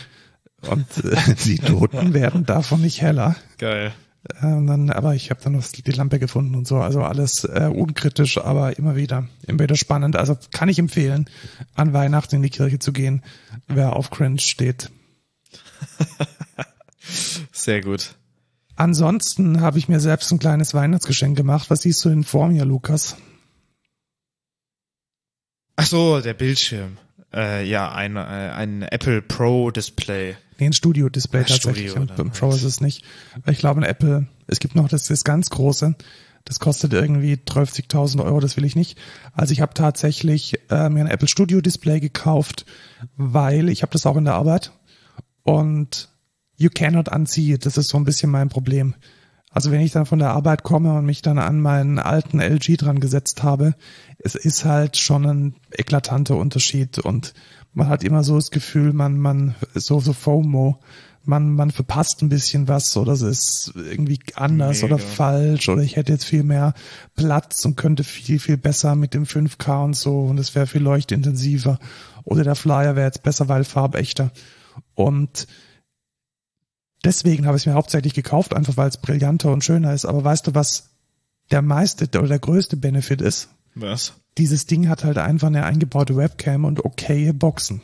Und 0.62 0.86
äh, 1.04 1.36
die 1.46 1.58
Toten 1.58 2.14
werden 2.14 2.46
davon 2.46 2.82
nicht 2.82 3.02
heller. 3.02 3.36
Geil. 3.58 3.92
Ähm, 4.42 4.68
dann, 4.68 4.90
aber 4.92 5.16
ich 5.16 5.30
habe 5.30 5.42
dann 5.44 5.54
noch 5.54 5.66
die 5.68 5.92
Lampe 5.92 6.20
gefunden 6.20 6.56
und 6.56 6.68
so. 6.68 6.78
Also 6.78 7.02
alles 7.02 7.46
äh, 7.46 7.70
unkritisch, 7.74 8.38
aber 8.38 8.78
immer 8.78 8.96
wieder, 8.96 9.28
immer 9.48 9.62
wieder 9.62 9.76
spannend. 9.76 10.16
Also 10.16 10.38
kann 10.52 10.70
ich 10.70 10.78
empfehlen, 10.78 11.30
an 11.76 11.94
Weihnachten 11.94 12.36
in 12.36 12.44
die 12.44 12.50
Kirche 12.50 12.78
zu 12.78 12.94
gehen, 12.94 13.24
wer 13.68 13.96
auf 13.96 14.10
Cringe 14.12 14.40
steht. 14.40 14.92
Sehr 17.52 17.82
gut. 17.82 18.16
Ansonsten 18.76 19.62
habe 19.62 19.78
ich 19.78 19.88
mir 19.88 20.00
selbst 20.00 20.32
ein 20.32 20.40
kleines 20.40 20.74
Weihnachtsgeschenk 20.74 21.38
gemacht. 21.38 21.70
Was 21.70 21.82
siehst 21.84 22.04
du 22.04 22.10
denn 22.10 22.24
vor 22.24 22.48
mir, 22.50 22.66
Lukas? 22.66 23.16
Ach 25.78 25.86
so, 25.86 26.20
der 26.22 26.34
Bildschirm. 26.34 26.98
Äh, 27.34 27.68
ja, 27.68 27.92
ein, 27.92 28.16
äh, 28.16 28.20
ein 28.20 28.82
Apple 28.84 29.22
Pro 29.22 29.72
Display. 29.72 30.36
Nee, 30.58 30.68
ein 30.68 30.74
Studio-Display 30.74 31.42
Ah, 31.42 31.44
tatsächlich. 31.46 31.92
Studio 31.92 32.16
Ein- 32.24 32.32
Pro 32.32 32.52
ist 32.52 32.64
es 32.64 32.80
nicht. 32.80 33.04
Ich 33.48 33.58
glaube, 33.60 33.82
ein 33.82 33.84
Apple, 33.84 34.28
es 34.48 34.60
gibt 34.60 34.76
noch 34.76 34.88
das, 34.88 35.04
das 35.04 35.24
ganz 35.24 35.50
große. 35.50 35.96
Das 36.46 36.60
kostet 36.60 36.94
irgendwie 36.94 37.34
30.000 37.34 38.24
Euro, 38.24 38.40
das 38.40 38.56
will 38.56 38.66
ich 38.66 38.76
nicht. 38.76 38.98
Also 39.34 39.52
ich 39.52 39.62
habe 39.62 39.74
tatsächlich 39.74 40.54
äh, 40.70 40.90
mir 40.90 41.02
ein 41.02 41.08
Apple 41.10 41.28
Studio 41.28 41.60
Display 41.60 42.00
gekauft, 42.00 42.66
weil 43.18 43.68
ich 43.70 43.82
habe 43.82 43.92
das 43.92 44.06
auch 44.06 44.16
in 44.16 44.26
der 44.26 44.36
Arbeit 44.36 44.72
und 45.46 46.10
you 46.58 46.70
cannot 46.74 47.08
unsee 47.08 47.54
it. 47.54 47.66
Das 47.66 47.78
ist 47.78 47.88
so 47.88 47.98
ein 47.98 48.04
bisschen 48.04 48.32
mein 48.32 48.50
Problem. 48.50 48.96
Also 49.52 49.72
wenn 49.72 49.80
ich 49.80 49.94
dann 49.94 50.06
von 50.06 50.20
der 50.20 50.32
Arbeit 50.32 50.64
komme 50.64 50.94
und 50.98 51.06
mich 51.06 51.22
dann 51.22 51.38
an 51.38 51.62
meinen 51.62 51.98
alten 51.98 52.42
LG 52.42 52.76
dran 52.78 53.00
gesetzt 53.00 53.42
habe, 53.42 53.76
es 54.18 54.36
ist 54.36 54.66
halt 54.66 54.98
schon 54.98 55.26
ein 55.26 55.56
eklatanter 55.72 56.36
Unterschied 56.36 57.00
und 57.00 57.34
man 57.74 57.88
hat 57.88 58.04
immer 58.04 58.24
so 58.24 58.36
das 58.36 58.52
Gefühl, 58.52 58.92
man, 58.92 59.18
man, 59.18 59.56
so, 59.74 60.02
so 60.02 60.12
FOMO, 60.12 60.80
man, 61.24 61.54
man 61.54 61.72
verpasst 61.72 62.22
ein 62.22 62.30
bisschen 62.30 62.68
was 62.68 62.98
oder 62.98 63.14
es 63.14 63.22
ist 63.22 63.74
irgendwie 63.76 64.20
anders 64.36 64.82
Mega. 64.82 64.96
oder 64.96 65.04
falsch 65.04 65.70
oder 65.70 65.84
ich 65.84 65.96
hätte 65.96 66.12
jetzt 66.12 66.26
viel 66.26 66.44
mehr 66.44 66.74
Platz 67.16 67.64
und 67.64 67.78
könnte 67.78 68.04
viel, 68.04 68.40
viel 68.40 68.58
besser 68.58 68.96
mit 68.96 69.14
dem 69.14 69.24
5K 69.24 69.86
und 69.86 69.96
so 69.96 70.20
und 70.20 70.38
es 70.38 70.54
wäre 70.56 70.68
viel 70.68 70.82
leuchtintensiver 70.82 71.80
oder 72.26 72.44
der 72.44 72.56
Flyer 72.56 72.96
wäre 72.96 73.08
jetzt 73.08 73.24
besser, 73.24 73.48
weil 73.48 73.64
farbechter 73.64 74.32
und 74.94 75.48
deswegen 77.04 77.46
habe 77.46 77.58
ich 77.58 77.64
es 77.64 77.66
mir 77.66 77.74
hauptsächlich 77.74 78.14
gekauft, 78.14 78.54
einfach 78.56 78.78
weil 78.78 78.90
es 78.90 78.98
brillanter 78.98 79.52
und 79.52 79.64
schöner 79.64 79.94
ist. 79.94 80.06
Aber 80.06 80.24
weißt 80.24 80.48
du, 80.48 80.56
was 80.56 80.90
der 81.52 81.62
meiste 81.62 82.06
oder 82.18 82.28
der 82.28 82.40
größte 82.40 82.78
Benefit 82.78 83.22
ist? 83.22 83.50
Was? 83.76 84.14
Dieses 84.38 84.66
Ding 84.66 84.90
hat 84.90 85.04
halt 85.04 85.18
einfach 85.18 85.48
eine 85.48 85.66
eingebaute 85.66 86.16
Webcam 86.18 86.66
und 86.66 86.84
okaye 86.84 87.34
Boxen. 87.34 87.82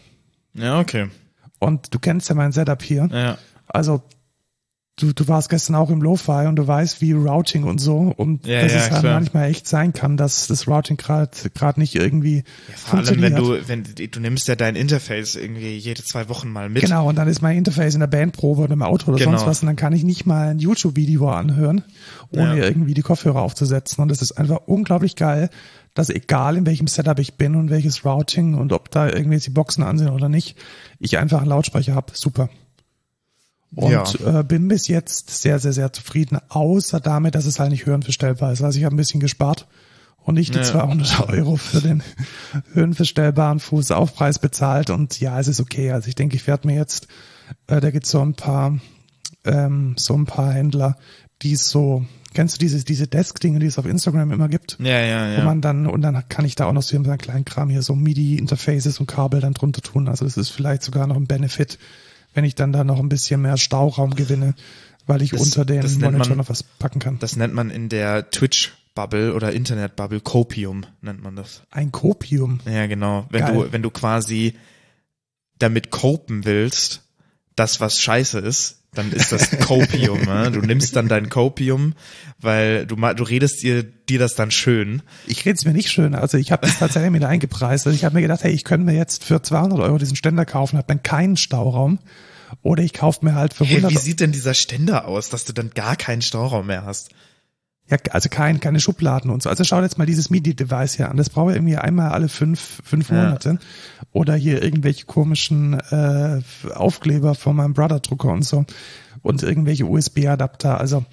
Ja, 0.54 0.80
okay. 0.80 1.10
Und 1.60 1.94
du 1.94 2.00
kennst 2.00 2.30
ja 2.30 2.36
mein 2.36 2.52
Setup 2.52 2.82
hier. 2.82 3.08
Ja. 3.12 3.38
Also 3.68 4.04
du, 5.02 5.14
du 5.14 5.28
warst 5.28 5.50
gestern 5.50 5.76
auch 5.76 5.90
im 5.90 6.02
Lo-Fi 6.02 6.48
und 6.48 6.56
du 6.56 6.68
weißt, 6.68 7.02
wie 7.02 7.14
Routing 7.14 7.64
und 7.64 7.80
so 7.80 8.14
und 8.16 8.46
Ja, 8.46 8.62
dass 8.62 8.72
ja, 8.74 8.80
es 8.80 8.92
halt 8.92 9.04
manchmal 9.04 9.50
echt 9.50 9.68
sein 9.68 9.94
kann, 9.94 10.18
dass 10.18 10.48
das 10.48 10.68
Routing 10.68 10.98
gerade 10.98 11.32
gerade 11.54 11.80
nicht 11.80 11.96
irgendwie 11.96 12.44
Vor 12.76 13.00
allem, 13.00 13.08
wenn 13.22 13.34
funktioniert. 13.36 13.62
du, 13.62 13.68
wenn 13.68 14.12
du 14.12 14.20
nimmst 14.20 14.48
ja 14.48 14.56
dein 14.56 14.76
Interface 14.76 15.36
irgendwie 15.36 15.76
jede 15.78 16.04
zwei 16.04 16.30
Wochen 16.30 16.50
mal 16.50 16.70
mit. 16.70 16.84
Genau, 16.84 17.10
und 17.10 17.16
dann 17.18 17.28
ist 17.28 17.42
mein 17.42 17.58
Interface 17.58 17.94
in 17.94 18.00
der 18.00 18.08
Bandprobe 18.08 18.62
oder 18.62 18.74
im 18.74 18.84
Auto 18.84 19.12
oder 19.12 19.18
Genau. 19.18 19.32
sonst 19.38 19.46
was 19.46 19.62
und 19.62 19.68
dann 19.68 19.76
kann 19.76 19.94
ich 19.94 20.04
nicht 20.04 20.26
mal 20.26 20.50
ein 20.50 20.60
YouTube-Video 20.60 21.30
anhören, 21.30 21.84
ohne 22.32 22.58
Ja. 22.60 22.66
irgendwie 22.66 22.94
die 22.94 23.02
Kopfhörer 23.02 23.42
aufzusetzen. 23.42 24.02
Und 24.02 24.12
es 24.12 24.22
ist 24.22 24.34
einfach 24.34 24.62
unglaublich 24.68 25.16
geil, 25.16 25.50
dass 25.94 26.10
egal 26.10 26.56
in 26.56 26.66
welchem 26.66 26.88
Setup 26.88 27.20
ich 27.20 27.34
bin 27.36 27.56
und 27.56 27.70
welches 27.70 28.06
Routing 28.06 28.54
und 28.54 28.72
ob 28.72 28.90
da 28.92 29.08
irgendwie 29.10 29.34
jetzt 29.36 29.48
die 29.48 29.52
Boxen 29.52 29.84
an 29.84 29.98
sind 29.98 30.10
oder 30.10 30.30
nicht, 30.30 30.56
ich 31.00 31.18
einfach 31.18 31.40
einen 31.42 31.50
Lautsprecher 31.50 31.96
habe. 31.96 32.14
Super. 32.16 32.50
Und 33.76 33.92
Ja. 33.92 34.40
äh, 34.40 34.44
bin 34.44 34.68
bis 34.68 34.88
jetzt 34.88 35.30
sehr, 35.30 35.60
sehr, 35.60 35.72
sehr 35.74 35.94
zufrieden, 35.94 36.40
außer 36.50 37.00
damit, 37.00 37.36
dass 37.36 37.46
es 37.46 37.60
halt 37.60 37.72
nicht 37.72 37.86
höhenverstellbar 37.86 38.52
ist. 38.52 38.62
Also 38.62 38.78
ich 38.78 38.86
habe 38.86 38.94
ein 38.96 38.98
bisschen 38.98 39.22
gespart 39.22 39.68
und 40.24 40.36
nicht 40.36 40.54
die 40.54 40.60
Ja. 40.60 40.64
200 40.66 41.30
Euro 41.30 41.56
für 41.56 41.80
den 41.82 42.04
höhenverstellbaren 42.74 43.60
Fußaufpreis 43.60 44.40
bezahlt. 44.40 44.90
Und 44.90 45.20
ja, 45.20 45.40
es 45.40 45.48
ist 45.48 45.62
okay. 45.62 45.92
Also 45.92 46.10
ich 46.10 46.16
denke, 46.16 46.36
ich 46.36 46.48
werde 46.48 46.68
mir 46.68 46.76
jetzt, 46.76 47.08
äh, 47.68 47.80
da 47.80 47.92
gibt's 47.92 48.12
so 48.12 48.22
ein 48.22 48.34
paar, 48.34 48.78
ähm, 49.46 49.96
so 49.98 50.16
ein 50.16 50.26
paar 50.26 50.52
Händler, 50.54 50.98
die 51.42 51.56
so, 51.56 52.06
kennst 52.34 52.56
du 52.56 52.60
diese, 52.60 52.84
diese 52.84 53.08
Desk-Dinge, 53.08 53.60
die 53.60 53.66
es 53.66 53.80
auf 53.80 53.86
Instagram 53.86 54.32
immer 54.32 54.50
gibt? 54.50 54.78
Ja, 54.80 55.00
ja, 55.00 55.28
Wo 55.36 55.40
ja. 55.40 55.44
man 55.46 55.62
dann, 55.62 55.88
und 55.88 56.02
dann 56.02 56.28
kann 56.30 56.46
ich 56.46 56.56
da 56.56 56.66
auch 56.66 56.74
noch 56.74 56.84
so 56.84 56.96
einen 56.96 57.18
kleinen 57.18 57.46
Kram 57.46 57.70
hier, 57.70 57.82
so 57.82 57.96
MIDI-Interfaces 57.96 59.00
und 59.00 59.08
Kabel 59.08 59.40
dann 59.42 59.54
drunter 59.54 59.82
tun. 59.82 60.08
Also 60.08 60.26
das 60.26 60.38
ist 60.38 60.50
vielleicht 60.50 60.84
sogar 60.84 61.08
noch 61.08 61.16
ein 61.16 61.26
Benefit, 61.26 61.80
wenn 62.34 62.44
ich 62.46 62.56
dann 62.56 62.72
da 62.72 62.84
noch 62.84 63.00
ein 63.00 63.10
bisschen 63.10 63.42
mehr 63.42 63.58
Stauraum 63.58 64.16
gewinne, 64.16 64.56
weil 65.08 65.22
ich 65.22 65.32
Das- 65.32 65.42
unter 65.42 65.66
den 65.66 65.82
Monitor 66.00 66.30
man- 66.30 66.38
noch 66.38 66.50
was 66.50 66.64
packen 66.64 67.00
kann. 67.00 67.20
Das 67.20 67.36
nennt 67.36 67.54
man 67.54 67.70
in 67.70 67.90
der 67.90 68.30
Twitch-Bubble 68.30 69.34
oder 69.34 69.52
Internet-Bubble 69.52 70.22
Copium 70.22 70.86
nennt 71.02 71.22
man 71.24 71.36
das. 71.36 71.62
Ein 71.72 71.92
Copium. 71.92 72.60
Ja, 72.66 72.88
genau. 72.88 73.26
Wenn 73.30 73.42
Geil. 73.42 73.54
du, 73.54 73.72
wenn 73.72 73.82
du 73.82 73.90
quasi 73.90 74.54
damit 75.60 75.92
copen 75.92 76.46
willst, 76.46 77.02
das 77.56 77.80
was 77.80 78.00
scheiße 78.00 78.40
ist, 78.40 78.81
Dann 78.94 79.12
ist 79.14 79.32
das 79.32 79.50
Copium. 79.60 80.22
ne? 80.26 80.52
Du 80.52 80.60
nimmst 80.60 80.96
dann 80.98 81.08
dein 81.08 81.30
Copium, 81.30 81.94
weil 82.40 82.86
du 82.86 82.98
ma- 82.98 83.14
du 83.14 83.24
redest 83.24 83.64
dir 83.64 83.84
dir 83.84 84.20
das 84.20 84.36
dann 84.36 84.52
schön. 84.52 85.02
Ich 85.28 85.46
rede 85.46 85.56
es 85.56 85.64
mir 85.64 85.72
nicht 85.72 85.90
schön. 85.90 86.14
Also 86.14 86.38
ich 86.38 86.52
habe 86.52 86.68
das 86.68 86.78
tatsächlich 86.78 87.10
mit 87.12 87.24
eingepreist. 87.24 87.88
Also 87.88 87.96
ich 87.96 88.04
habe 88.04 88.16
mir 88.16 88.22
gedacht, 88.22 88.44
hey, 88.44 88.52
ich 88.52 88.66
könnte 88.66 88.86
mir 88.86 88.94
jetzt 88.98 89.24
für 89.24 89.42
200 89.42 89.80
Euro 89.80 89.98
diesen 89.98 90.18
Ständer 90.18 90.44
kaufen, 90.46 90.78
habe 90.78 90.88
dann 90.90 91.04
keinen 91.04 91.38
Stauraum. 91.38 92.00
Oder 92.64 92.84
ich 92.84 92.92
kaufe 92.92 93.24
mir 93.24 93.34
halt 93.34 93.54
für 93.54 93.64
Hey, 93.64 93.78
100 93.78 93.94
wie 93.94 93.98
sieht 93.98 94.20
denn 94.20 94.34
dieser 94.34 94.54
Ständer 94.54 95.08
aus, 95.08 95.30
dass 95.30 95.46
du 95.46 95.54
dann 95.54 95.70
gar 95.70 95.96
keinen 95.96 96.22
Stauraum 96.22 96.68
mehr 96.68 96.84
hast? 96.84 97.12
Ja, 97.92 97.98
also 98.12 98.30
kein, 98.30 98.60
keine 98.62 98.80
Schubladen 98.80 99.30
und 99.30 99.44
so. 99.44 99.50
Also 99.50 99.64
schau 99.66 99.82
jetzt 99.82 99.98
mal 99.98 100.06
dieses 100.08 100.30
MIDI-Device 100.30 100.96
hier 100.96 101.10
an. 101.12 101.18
Das 101.18 101.30
brauche 101.30 101.52
ich 101.52 101.58
irgendwie 101.58 101.76
einmal 101.76 102.12
alle 102.12 102.30
fünf, 102.30 102.82
fünf 102.86 103.10
Ja. 103.10 103.16
Monate. 103.26 103.60
Oder 104.14 104.34
hier 104.36 104.64
irgendwelche 104.64 105.06
komischen 105.06 105.74
äh, 105.92 106.42
Aufkleber 106.74 107.36
von 107.36 107.56
meinem 107.58 107.74
Brother-Drucker 107.74 108.30
und 108.30 108.44
so. 108.44 108.66
Und 109.22 109.44
irgendwelche 109.44 109.86
USB-Adapter. 109.86 110.80
Also 110.80 111.06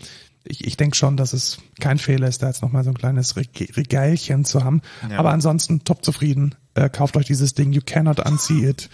ich, 0.44 0.64
ich 0.66 0.76
denke 0.76 0.96
schon, 0.96 1.16
dass 1.16 1.32
es 1.32 1.58
kein 1.80 1.98
Fehler 1.98 2.28
ist, 2.28 2.42
da 2.42 2.46
jetzt 2.46 2.62
nochmal 2.62 2.84
so 2.84 2.90
ein 2.90 2.96
kleines 2.98 3.36
Reg- 3.36 3.76
Regalchen 3.76 4.44
zu 4.44 4.62
haben. 4.64 4.80
Ja. 5.10 5.18
Aber 5.18 5.30
ansonsten 5.32 5.84
top 5.84 6.04
zufrieden. 6.04 6.54
Äh, 6.74 6.88
kauft 6.88 7.16
euch 7.16 7.26
dieses 7.26 7.54
Ding. 7.54 7.72
You 7.72 7.82
cannot 7.84 8.20
unsee 8.20 8.68
it. 8.68 8.88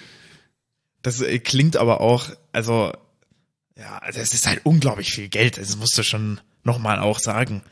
Das 1.03 1.21
äh, 1.21 1.39
klingt 1.39 1.77
aber 1.77 2.01
auch, 2.01 2.31
also 2.53 2.93
ja, 3.77 3.99
also 3.99 4.21
es 4.21 4.33
ist 4.33 4.47
halt 4.47 4.63
unglaublich 4.65 5.13
viel 5.13 5.29
Geld. 5.29 5.59
Das 5.59 5.77
musst 5.77 5.99
du 5.99 6.03
schon 6.03 6.41
nochmal 6.65 6.99
auch 6.99 7.19
sagen. 7.21 7.63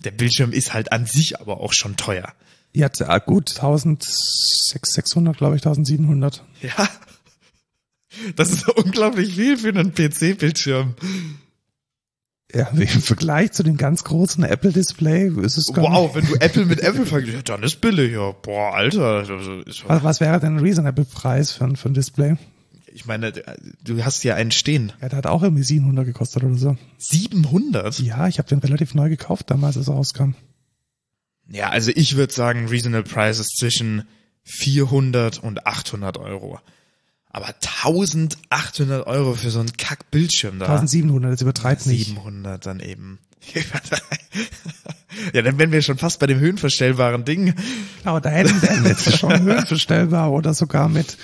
Der 0.00 0.10
Bildschirm 0.10 0.52
ist 0.52 0.74
halt 0.74 0.92
an 0.92 1.06
sich 1.06 1.40
aber 1.40 1.60
auch 1.60 1.72
schon 1.72 1.96
teuer. 1.96 2.32
Ja, 2.74 2.88
äh, 2.98 3.20
gut, 3.24 3.50
1600, 3.50 5.36
glaube 5.36 5.56
ich, 5.56 5.62
1700. 5.66 6.44
Ja. 6.62 6.88
Das 8.36 8.50
ist 8.50 8.68
unglaublich 8.68 9.34
viel 9.34 9.56
für 9.58 9.68
einen 9.68 9.94
PC-Bildschirm. 9.94 10.94
Ja, 12.54 12.68
im 12.72 12.86
Vergleich 12.88 13.52
zu 13.52 13.62
dem 13.62 13.76
ganz 13.76 14.04
großen 14.04 14.42
Apple-Display 14.44 15.28
ist 15.42 15.58
es 15.58 15.72
gar 15.72 15.82
nicht- 15.82 15.92
Wow, 15.92 16.14
wenn 16.14 16.26
du 16.26 16.34
Apple 16.36 16.64
mit 16.66 16.80
Apple 16.80 17.06
vergleichst, 17.06 17.48
dann 17.48 17.62
ist 17.62 17.80
billig, 17.80 18.12
ja. 18.12 18.32
Boah, 18.32 18.74
Alter. 18.74 19.28
Was, 19.86 20.02
was 20.04 20.20
wäre 20.20 20.40
denn 20.40 20.56
ein 20.56 20.60
reasonable 20.60 21.04
Preis 21.04 21.52
für 21.52 21.74
für 21.76 21.88
ein 21.88 21.94
Display? 21.94 22.36
Ich 22.98 23.06
meine, 23.06 23.32
du 23.84 24.04
hast 24.04 24.24
ja 24.24 24.34
einen 24.34 24.50
stehen. 24.50 24.92
Ja, 25.00 25.08
der 25.08 25.18
hat 25.18 25.26
auch 25.28 25.44
irgendwie 25.44 25.62
700 25.62 26.04
gekostet 26.04 26.42
oder 26.42 26.56
so. 26.56 26.76
700? 26.98 28.00
Ja, 28.00 28.26
ich 28.26 28.38
habe 28.38 28.48
den 28.48 28.58
relativ 28.58 28.96
neu 28.96 29.08
gekauft 29.08 29.52
damals, 29.52 29.76
als 29.76 29.86
er 29.86 29.94
rauskam. 29.94 30.32
Ja, 31.48 31.68
also 31.68 31.92
ich 31.94 32.16
würde 32.16 32.32
sagen, 32.32 32.66
Reasonable 32.66 33.08
Price 33.08 33.38
ist 33.38 33.56
zwischen 33.56 34.02
400 34.42 35.38
und 35.38 35.64
800 35.64 36.18
Euro. 36.18 36.58
Aber 37.30 37.46
1800 37.46 39.06
Euro 39.06 39.34
für 39.34 39.50
so 39.50 39.60
einen 39.60 39.72
Kack-Bildschirm 39.76 40.58
da. 40.58 40.66
1700, 40.66 41.34
das 41.34 41.42
übertreibt 41.42 41.86
nicht. 41.86 42.06
700 42.08 42.66
dann 42.66 42.80
eben. 42.80 43.20
ja, 45.32 45.42
dann 45.42 45.58
wären 45.58 45.72
wir 45.72 45.82
schon 45.82 45.98
fast 45.98 46.20
bei 46.20 46.26
dem 46.26 46.38
höhenverstellbaren 46.38 47.24
Ding. 47.24 47.54
Aber 48.04 48.20
da 48.20 48.30
hätten 48.30 48.60
wir 48.62 48.88
jetzt 48.90 49.18
schon 49.18 49.42
höhenverstellbar 49.42 50.30
oder 50.30 50.54
sogar 50.54 50.88
mit. 50.88 51.16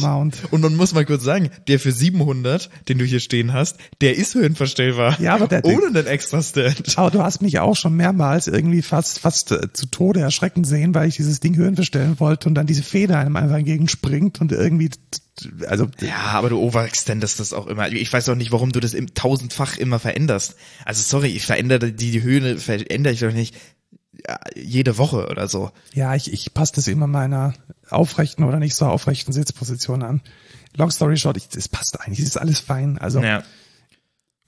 Lasermount. 0.00 0.36
Und 0.50 0.60
man 0.62 0.74
muss 0.76 0.94
mal 0.94 1.04
kurz 1.04 1.22
sagen, 1.22 1.50
der 1.68 1.78
für 1.78 1.92
700, 1.92 2.70
den 2.88 2.98
du 2.98 3.04
hier 3.04 3.20
stehen 3.20 3.52
hast, 3.52 3.76
der 4.00 4.16
ist 4.16 4.34
höhenverstellbar. 4.34 5.20
Ja, 5.20 5.34
aber 5.34 5.46
der- 5.48 5.64
Ohne 5.64 5.86
einen 5.88 6.06
extra 6.06 6.42
Stand. 6.42 6.96
Aber 6.98 7.10
du 7.10 7.22
hast 7.22 7.42
mich 7.42 7.58
auch 7.58 7.76
schon 7.76 7.94
mehrmals 7.94 8.46
irgendwie 8.48 8.82
fast, 8.82 9.18
fast 9.20 9.52
äh, 9.52 9.72
zu 9.72 9.86
Tode 9.86 10.20
erschrecken 10.20 10.64
sehen, 10.64 10.94
weil 10.94 11.08
ich 11.08 11.16
dieses 11.16 11.40
Ding 11.40 11.56
höhenverstellen 11.56 12.18
wollte 12.20 12.48
und 12.48 12.54
dann 12.54 12.66
diese 12.66 12.82
Feder 12.82 13.18
einem 13.18 13.36
einfach 13.36 13.56
entgegenspringt 13.56 14.40
und 14.40 14.50
irgendwie, 14.52 14.90
also, 15.66 15.88
Ja, 16.00 16.32
aber 16.32 16.50
du 16.50 16.58
overextendest 16.60 17.40
das 17.40 17.52
auch 17.52 17.66
immer. 17.66 17.90
Ich 17.90 18.12
weiß 18.12 18.28
auch 18.28 18.34
nicht, 18.34 18.52
warum 18.52 18.72
du 18.72 18.80
das 18.80 18.94
im 18.94 19.14
tausendfach 19.14 19.76
immer 19.76 19.98
veränderst. 19.98 20.56
Also 20.84 21.02
sorry, 21.02 21.28
ich 21.28 21.44
verändere 21.44 21.92
die, 21.92 22.10
die 22.10 22.22
Höhe, 22.22 22.58
verändere 22.58 23.12
ich 23.12 23.20
doch 23.20 23.32
nicht 23.32 23.54
ja, 24.26 24.38
jede 24.54 24.96
Woche 24.96 25.28
oder 25.28 25.48
so. 25.48 25.72
ja, 25.92 26.14
ich, 26.14 26.32
ich 26.32 26.54
passe 26.54 26.74
das 26.76 26.86
immer 26.86 27.06
meiner 27.06 27.54
aufrechten 27.90 28.44
oder 28.44 28.58
nicht 28.58 28.76
so 28.76 28.86
aufrechten 28.86 29.32
Sitzposition 29.32 30.02
an. 30.02 30.22
Long 30.76 30.90
story 30.90 31.16
short, 31.16 31.36
ich, 31.36 31.48
das 31.48 31.68
passt 31.68 32.00
eigentlich, 32.00 32.20
es 32.20 32.26
ist 32.26 32.36
alles 32.36 32.60
fein. 32.60 32.98
Also, 32.98 33.20
Ja. 33.20 33.42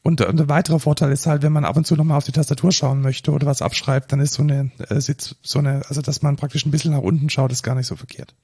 Und, 0.02 0.21
und 0.21 0.40
ein 0.40 0.49
weiterer 0.49 0.78
Vorteil 0.78 1.11
ist 1.11 1.26
halt, 1.26 1.43
wenn 1.43 1.52
man 1.52 1.64
ab 1.64 1.76
und 1.76 1.85
zu 1.85 1.97
nochmal 1.97 2.19
auf 2.19 2.25
die 2.25 2.31
Tastatur 2.31 2.71
schauen 2.71 3.00
möchte 3.00 3.33
oder 3.33 3.45
was 3.45 3.61
abschreibt, 3.61 4.12
dann 4.12 4.21
ist 4.21 4.35
so 4.35 4.43
eine 4.45 4.71
äh, 4.88 5.00
Sitz, 5.00 5.35
so 5.43 5.59
eine, 5.59 5.83
also 5.88 6.00
dass 6.00 6.23
man 6.23 6.37
praktisch 6.37 6.64
ein 6.64 6.71
bisschen 6.71 6.93
nach 6.93 7.00
unten 7.00 7.28
schaut, 7.28 7.50
ist 7.50 7.64
gar 7.64 7.75
nicht 7.75 7.88
so 7.88 7.97
verkehrt. 7.97 8.37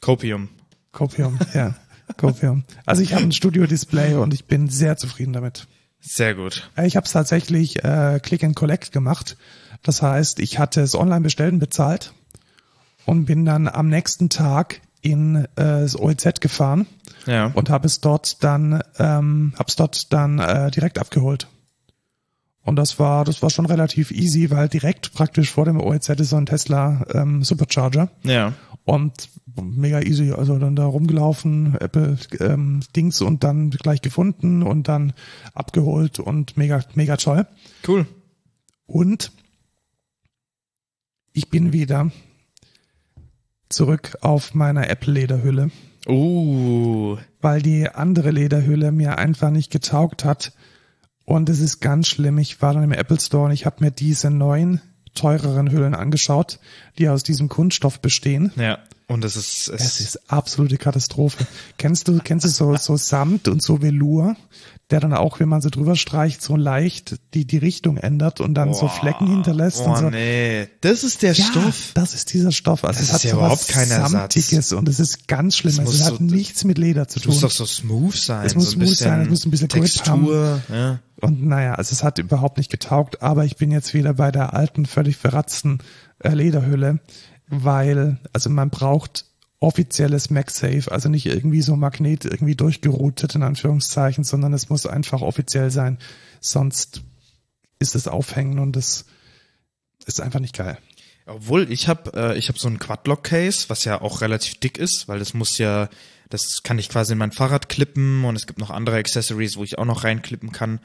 Copium. 0.00 0.48
Copium, 0.92 1.38
ja. 1.54 1.74
Copium. 2.16 2.64
Also 2.86 3.02
ich 3.02 3.14
habe 3.14 3.24
ein 3.24 3.32
Studio-Display 3.32 4.14
und 4.16 4.34
ich 4.34 4.44
bin 4.44 4.68
sehr 4.68 4.96
zufrieden 4.96 5.32
damit. 5.32 5.66
Sehr 6.00 6.34
gut. 6.34 6.70
Äh, 6.76 6.86
Ich 6.86 6.96
habe 6.96 7.06
es 7.06 7.12
tatsächlich 7.12 7.82
äh, 7.84 8.20
Click 8.22 8.44
and 8.44 8.56
Collect 8.56 8.92
gemacht. 8.92 9.36
Das 9.82 10.02
heißt, 10.02 10.40
ich 10.40 10.58
hatte 10.58 10.80
es 10.80 10.94
online 10.94 11.22
bestellt 11.22 11.52
und 11.54 11.58
bezahlt 11.60 12.12
und 13.06 13.24
bin 13.24 13.44
dann 13.44 13.68
am 13.68 13.88
nächsten 13.88 14.28
Tag 14.28 14.80
in 15.00 15.36
äh, 15.36 15.46
das 15.56 15.98
OEZ 15.98 16.40
gefahren 16.40 16.86
Ja. 17.26 17.46
und 17.54 17.70
habe 17.70 17.86
es 17.86 18.00
dort 18.00 18.44
dann 18.44 18.82
ähm, 18.98 19.52
hab's 19.58 19.74
dort 19.76 20.12
dann 20.12 20.38
äh, 20.38 20.70
direkt 20.70 20.98
abgeholt. 20.98 21.48
Und 22.64 22.76
das 22.76 23.00
war 23.00 23.24
das 23.24 23.42
war 23.42 23.50
schon 23.50 23.66
relativ 23.66 24.12
easy, 24.12 24.50
weil 24.52 24.68
direkt 24.68 25.12
praktisch 25.14 25.50
vor 25.50 25.64
dem 25.64 25.80
OEZ 25.80 26.10
ist 26.10 26.28
so 26.30 26.36
ein 26.36 26.46
Tesla 26.46 27.04
ähm, 27.12 27.42
Supercharger 27.42 28.10
ja. 28.22 28.52
Und 28.84 29.28
mega 29.60 30.00
easy, 30.00 30.32
also 30.32 30.58
dann 30.58 30.76
da 30.76 30.86
rumgelaufen, 30.86 31.76
Apple 31.78 32.18
ähm, 32.40 32.80
Dings 32.96 33.20
und 33.20 33.44
dann 33.44 33.70
gleich 33.70 34.02
gefunden 34.02 34.62
und 34.62 34.88
dann 34.88 35.12
abgeholt 35.54 36.18
und 36.18 36.56
mega 36.56 36.82
mega 36.94 37.16
toll. 37.16 37.46
Cool. 37.86 38.06
Und 38.86 39.32
ich 41.32 41.48
bin 41.48 41.72
wieder 41.72 42.10
zurück 43.68 44.18
auf 44.20 44.54
meiner 44.54 44.90
Apple 44.90 45.12
Lederhülle 45.12 45.70
Uh. 46.08 47.16
weil 47.40 47.62
die 47.62 47.88
andere 47.88 48.30
Lederhülle 48.30 48.92
mir 48.92 49.18
einfach 49.18 49.50
nicht 49.50 49.70
getaugt 49.70 50.24
hat. 50.24 50.52
Und 51.24 51.48
es 51.48 51.60
ist 51.60 51.80
ganz 51.80 52.08
schlimm. 52.08 52.38
Ich 52.38 52.60
war 52.60 52.74
dann 52.74 52.82
im 52.82 52.92
Apple 52.92 53.20
Store 53.20 53.44
und 53.44 53.52
ich 53.52 53.66
habe 53.66 53.84
mir 53.84 53.92
diese 53.92 54.30
neuen, 54.30 54.80
teureren 55.14 55.70
Hüllen 55.70 55.94
angeschaut, 55.94 56.58
die 56.98 57.08
aus 57.08 57.22
diesem 57.22 57.48
Kunststoff 57.48 58.00
bestehen. 58.00 58.52
Ja. 58.56 58.78
Und 59.08 59.24
es 59.26 59.36
ist, 59.36 59.68
es, 59.68 59.80
Es 59.84 60.00
ist 60.00 60.30
absolute 60.32 60.78
Katastrophe. 60.78 61.46
Kennst 61.76 62.08
du, 62.08 62.18
kennst 62.18 62.46
du 62.46 62.48
so, 62.48 62.74
so 62.76 62.96
Samt 62.96 63.46
und 63.46 63.62
so 63.62 63.82
Velour, 63.82 64.36
der 64.90 65.00
dann 65.00 65.12
auch, 65.12 65.38
wenn 65.38 65.50
man 65.50 65.60
so 65.60 65.68
drüber 65.68 65.96
streicht, 65.96 66.40
so 66.40 66.56
leicht 66.56 67.16
die, 67.34 67.44
die 67.46 67.58
Richtung 67.58 67.98
ändert 67.98 68.40
und 68.40 68.54
dann 68.54 68.72
so 68.72 68.88
Flecken 68.88 69.26
hinterlässt 69.26 69.80
oh, 69.84 69.90
und 69.90 69.96
so. 69.98 70.08
nee. 70.10 70.66
Das 70.80 71.04
ist 71.04 71.20
der 71.22 71.32
Ja, 71.34 71.44
Stoff. 71.44 71.90
das 71.92 72.14
ist 72.14 72.32
dieser 72.32 72.52
Stoff. 72.52 72.84
Also 72.84 73.00
Das 73.00 73.08
es 73.08 73.14
hat 73.14 73.24
ja 73.24 73.32
überhaupt 73.34 73.68
kein 73.68 73.90
Ersatz. 73.90 74.12
Samtiges 74.12 74.72
und 74.72 74.88
es 74.88 74.98
ist 74.98 75.28
ganz 75.28 75.56
schlimm. 75.58 75.76
Das 75.76 75.86
Also 75.86 75.92
es 75.98 76.04
hat 76.06 76.18
so- 76.18 76.24
nichts 76.24 76.64
mit 76.64 76.78
Leder 76.78 77.06
zu 77.06 77.18
Es 77.18 77.26
muss 77.26 77.34
tun. 77.40 77.42
doch 77.42 77.50
so 77.50 77.66
smooth 77.66 78.14
sein. 78.16 78.46
Es 78.46 78.54
muss 78.54 78.70
so 78.70 78.78
ein 78.78 78.86
smooth 78.86 78.96
sein, 78.96 79.20
es 79.22 79.28
muss 79.28 79.44
ein 79.44 79.50
bisschen 79.50 79.68
Grip 79.68 79.82
Textur. 79.82 80.62
Ja. 80.72 81.00
Und 81.22 81.46
naja, 81.46 81.74
also 81.74 81.92
es 81.92 82.02
hat 82.02 82.18
überhaupt 82.18 82.58
nicht 82.58 82.70
getaugt, 82.70 83.22
aber 83.22 83.44
ich 83.44 83.56
bin 83.56 83.70
jetzt 83.70 83.94
wieder 83.94 84.14
bei 84.14 84.32
der 84.32 84.54
alten, 84.54 84.86
völlig 84.86 85.16
verratzten 85.16 85.78
äh, 86.18 86.30
Lederhülle, 86.30 86.98
weil, 87.46 88.18
also 88.32 88.50
man 88.50 88.70
braucht 88.70 89.26
offizielles 89.60 90.30
MagSafe, 90.30 90.90
also 90.90 91.08
nicht 91.08 91.26
irgendwie 91.26 91.62
so 91.62 91.76
Magnet 91.76 92.24
irgendwie 92.24 92.56
durchgeroutet 92.56 93.36
in 93.36 93.44
Anführungszeichen, 93.44 94.24
sondern 94.24 94.52
es 94.52 94.68
muss 94.68 94.84
einfach 94.84 95.22
offiziell 95.22 95.70
sein, 95.70 95.98
sonst 96.40 97.02
ist 97.78 97.94
es 97.94 98.08
aufhängen 98.08 98.58
und 98.58 98.76
es 98.76 99.04
ist 100.04 100.20
einfach 100.20 100.40
nicht 100.40 100.56
geil. 100.56 100.78
Obwohl, 101.26 101.70
ich 101.70 101.86
habe 101.86 102.12
äh, 102.14 102.36
ich 102.36 102.48
hab 102.48 102.58
so 102.58 102.66
ein 102.66 102.80
Quadlock-Case, 102.80 103.66
was 103.68 103.84
ja 103.84 104.00
auch 104.00 104.22
relativ 104.22 104.58
dick 104.58 104.76
ist, 104.76 105.06
weil 105.06 105.20
das 105.20 105.34
muss 105.34 105.58
ja, 105.58 105.88
das 106.30 106.64
kann 106.64 106.80
ich 106.80 106.88
quasi 106.88 107.12
in 107.12 107.18
mein 107.18 107.30
Fahrrad 107.30 107.68
klippen 107.68 108.24
und 108.24 108.34
es 108.34 108.48
gibt 108.48 108.58
noch 108.58 108.70
andere 108.70 108.96
Accessories, 108.96 109.56
wo 109.56 109.62
ich 109.62 109.78
auch 109.78 109.84
noch 109.84 110.02
reinklippen 110.02 110.50
kann. 110.50 110.80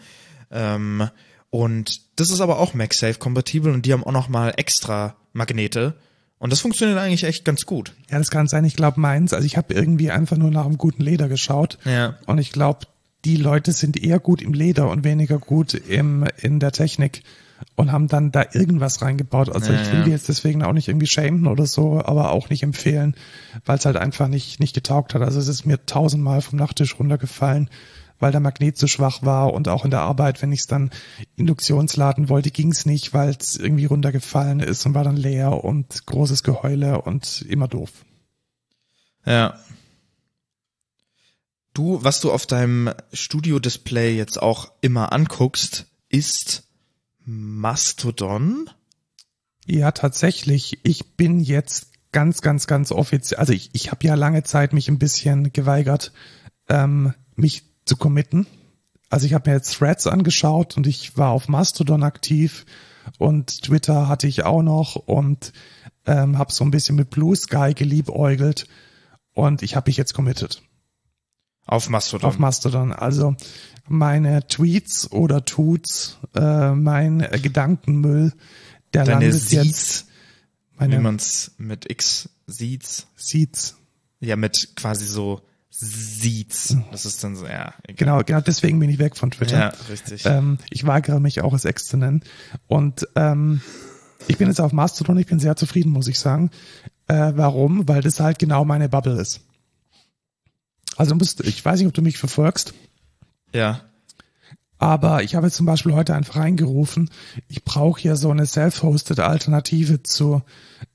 Ähm, 0.51 1.09
und 1.49 2.01
das 2.19 2.29
ist 2.31 2.41
aber 2.41 2.59
auch 2.59 2.73
MagSafe-kompatibel 2.73 3.71
und 3.73 3.85
die 3.85 3.93
haben 3.93 4.03
auch 4.03 4.11
noch 4.11 4.29
mal 4.29 4.53
extra 4.57 5.15
Magnete. 5.33 5.95
Und 6.39 6.51
das 6.51 6.59
funktioniert 6.61 6.99
eigentlich 6.99 7.23
echt 7.23 7.45
ganz 7.45 7.65
gut. 7.65 7.93
Ja, 8.11 8.19
das 8.19 8.29
kann 8.29 8.47
sein, 8.47 8.63
ich 8.65 8.75
glaube 8.75 8.99
meins, 8.99 9.33
also 9.33 9.45
ich 9.45 9.57
habe 9.57 9.73
irgendwie 9.73 10.11
einfach 10.11 10.37
nur 10.37 10.51
nach 10.51 10.65
einem 10.65 10.77
guten 10.77 11.01
Leder 11.03 11.29
geschaut 11.29 11.77
Ja. 11.85 12.17
und 12.27 12.37
ich 12.37 12.51
glaube, 12.51 12.85
die 13.25 13.37
Leute 13.37 13.71
sind 13.71 14.01
eher 14.01 14.19
gut 14.19 14.41
im 14.41 14.53
Leder 14.53 14.89
und 14.89 15.03
weniger 15.03 15.39
gut 15.39 15.73
im, 15.73 16.25
in 16.37 16.59
der 16.59 16.71
Technik 16.71 17.23
und 17.75 17.91
haben 17.91 18.07
dann 18.07 18.31
da 18.31 18.45
irgendwas 18.53 19.01
reingebaut. 19.01 19.49
Also 19.49 19.73
Ja, 19.73 19.81
ich 19.81 19.91
will 19.91 20.03
die 20.03 20.11
jetzt 20.11 20.29
deswegen 20.29 20.61
auch 20.63 20.73
nicht 20.73 20.87
irgendwie 20.87 21.07
schämen 21.07 21.47
oder 21.47 21.65
so, 21.65 21.99
aber 22.05 22.31
auch 22.31 22.49
nicht 22.51 22.61
empfehlen, 22.61 23.15
weil 23.65 23.79
es 23.79 23.85
halt 23.87 23.97
einfach 23.97 24.27
nicht, 24.27 24.59
nicht 24.59 24.75
getaugt 24.75 25.15
hat. 25.15 25.23
Also 25.23 25.39
es 25.39 25.47
ist 25.47 25.65
mir 25.65 25.83
tausendmal 25.87 26.41
vom 26.41 26.59
Nachttisch 26.59 26.99
runtergefallen, 26.99 27.69
weil 28.19 28.31
der 28.31 28.41
Magnet 28.41 28.77
zu 28.77 28.87
schwach 28.87 29.23
war 29.23 29.53
und 29.53 29.67
auch 29.67 29.85
in 29.85 29.91
der 29.91 30.01
Arbeit, 30.01 30.41
wenn 30.41 30.51
ich 30.51 30.61
es 30.61 30.67
dann 30.67 30.91
induktionsladen 31.35 32.29
wollte, 32.29 32.51
ging 32.51 32.71
es 32.71 32.85
nicht, 32.85 33.13
weil 33.13 33.29
es 33.29 33.55
irgendwie 33.55 33.85
runtergefallen 33.85 34.59
ist 34.59 34.85
und 34.85 34.93
war 34.93 35.03
dann 35.03 35.17
leer 35.17 35.63
und 35.63 36.05
großes 36.05 36.43
Geheule 36.43 37.01
und 37.01 37.45
immer 37.47 37.67
doof. 37.67 37.91
Ja. 39.25 39.59
Du, 41.73 42.03
was 42.03 42.21
du 42.21 42.31
auf 42.31 42.47
deinem 42.47 42.91
Studio-Display 43.13 44.15
jetzt 44.15 44.41
auch 44.41 44.71
immer 44.81 45.13
anguckst, 45.13 45.85
ist 46.09 46.63
Mastodon. 47.23 48.69
Ja, 49.65 49.91
tatsächlich. 49.91 50.79
Ich 50.83 51.17
bin 51.17 51.39
jetzt 51.41 51.91
ganz, 52.11 52.41
ganz, 52.41 52.67
ganz 52.67 52.91
offiziell. 52.91 53.39
Also 53.39 53.53
ich, 53.53 53.69
ich 53.73 53.91
habe 53.91 54.07
ja 54.07 54.15
lange 54.15 54.43
Zeit 54.43 54.73
mich 54.73 54.87
ein 54.87 54.97
bisschen 54.97 55.51
geweigert, 55.51 56.13
ähm, 56.69 57.13
mich 57.35 57.66
zu 57.87 57.97
committen. 57.97 58.47
Also 59.09 59.25
ich 59.25 59.33
habe 59.33 59.49
mir 59.49 59.55
jetzt 59.55 59.77
Threads 59.77 60.07
angeschaut 60.07 60.77
und 60.77 60.85
ich 60.85 61.17
war 61.17 61.31
auf 61.31 61.47
Mastodon 61.47 62.03
aktiv 62.03 62.65
und 63.17 63.63
Twitter 63.63 64.07
hatte 64.07 64.27
ich 64.27 64.43
auch 64.43 64.61
noch 64.61 64.95
und 64.95 65.53
ähm, 66.05 66.37
habe 66.37 66.51
so 66.51 66.63
ein 66.63 66.71
bisschen 66.71 66.95
mit 66.95 67.09
Blue 67.09 67.35
Sky 67.35 67.73
geliebäugelt 67.73 68.67
und 69.33 69.61
ich 69.61 69.75
habe 69.75 69.89
mich 69.89 69.97
jetzt 69.97 70.13
committed. 70.13 70.61
Auf 71.65 71.89
Mastodon. 71.89 72.27
Auf 72.27 72.39
Mastodon. 72.39 72.93
Also 72.93 73.35
meine 73.87 74.47
Tweets 74.47 75.11
oder 75.11 75.43
Tuts, 75.43 76.17
äh, 76.33 76.71
mein 76.71 77.19
Gedankenmüll, 77.19 78.33
der 78.93 79.03
Deine 79.03 79.25
landet 79.25 79.41
Seeds, 79.41 79.51
jetzt. 79.51 80.07
wie 80.71 80.77
Meine 80.79 80.99
man's 80.99 81.51
mit 81.57 81.89
X 81.89 82.29
sieht. 82.45 83.07
Seeds. 83.15 83.75
Ja, 84.19 84.35
mit 84.35 84.75
quasi 84.75 85.05
so 85.05 85.41
sieht's. 85.79 86.75
Das 86.91 87.05
ist 87.05 87.23
dann 87.23 87.35
so, 87.35 87.45
ja. 87.45 87.73
egal. 87.83 87.95
Genau, 87.95 88.23
genau 88.23 88.41
deswegen 88.41 88.79
bin 88.79 88.89
ich 88.89 88.97
weg 88.97 89.15
von 89.15 89.31
Twitter. 89.31 89.59
Ja, 89.59 89.73
richtig. 89.89 90.25
Ähm, 90.25 90.57
ich 90.69 90.87
weigere 90.87 91.19
mich 91.19 91.41
auch, 91.41 91.53
es 91.53 91.65
Ex 91.65 91.85
zu 91.85 91.97
nennen. 91.97 92.23
Und 92.65 93.07
ähm, 93.15 93.61
ich 94.27 94.37
bin 94.37 94.47
jetzt 94.47 94.59
auf 94.59 94.73
Mastodon, 94.73 95.17
ich 95.17 95.27
bin 95.27 95.39
sehr 95.39 95.55
zufrieden, 95.55 95.91
muss 95.91 96.07
ich 96.07 96.19
sagen. 96.19 96.49
Äh, 97.07 97.33
warum? 97.35 97.87
Weil 97.87 98.01
das 98.01 98.19
halt 98.19 98.39
genau 98.39 98.65
meine 98.65 98.89
Bubble 98.89 99.21
ist. 99.21 99.41
Also 100.97 101.11
du 101.11 101.17
musst, 101.17 101.41
ich 101.41 101.63
weiß 101.63 101.79
nicht, 101.79 101.87
ob 101.87 101.93
du 101.93 102.01
mich 102.01 102.17
verfolgst, 102.17 102.73
ja. 103.53 103.81
aber 104.79 105.21
ich 105.21 105.35
habe 105.35 105.45
jetzt 105.45 105.55
zum 105.55 105.67
Beispiel 105.67 105.93
heute 105.93 106.15
einfach 106.15 106.37
reingerufen, 106.37 107.11
ich 107.47 107.63
brauche 107.63 108.01
hier 108.01 108.15
so 108.15 108.31
eine 108.31 108.47
self-hosted 108.47 109.19
Alternative 109.19 110.01
zu, 110.01 110.41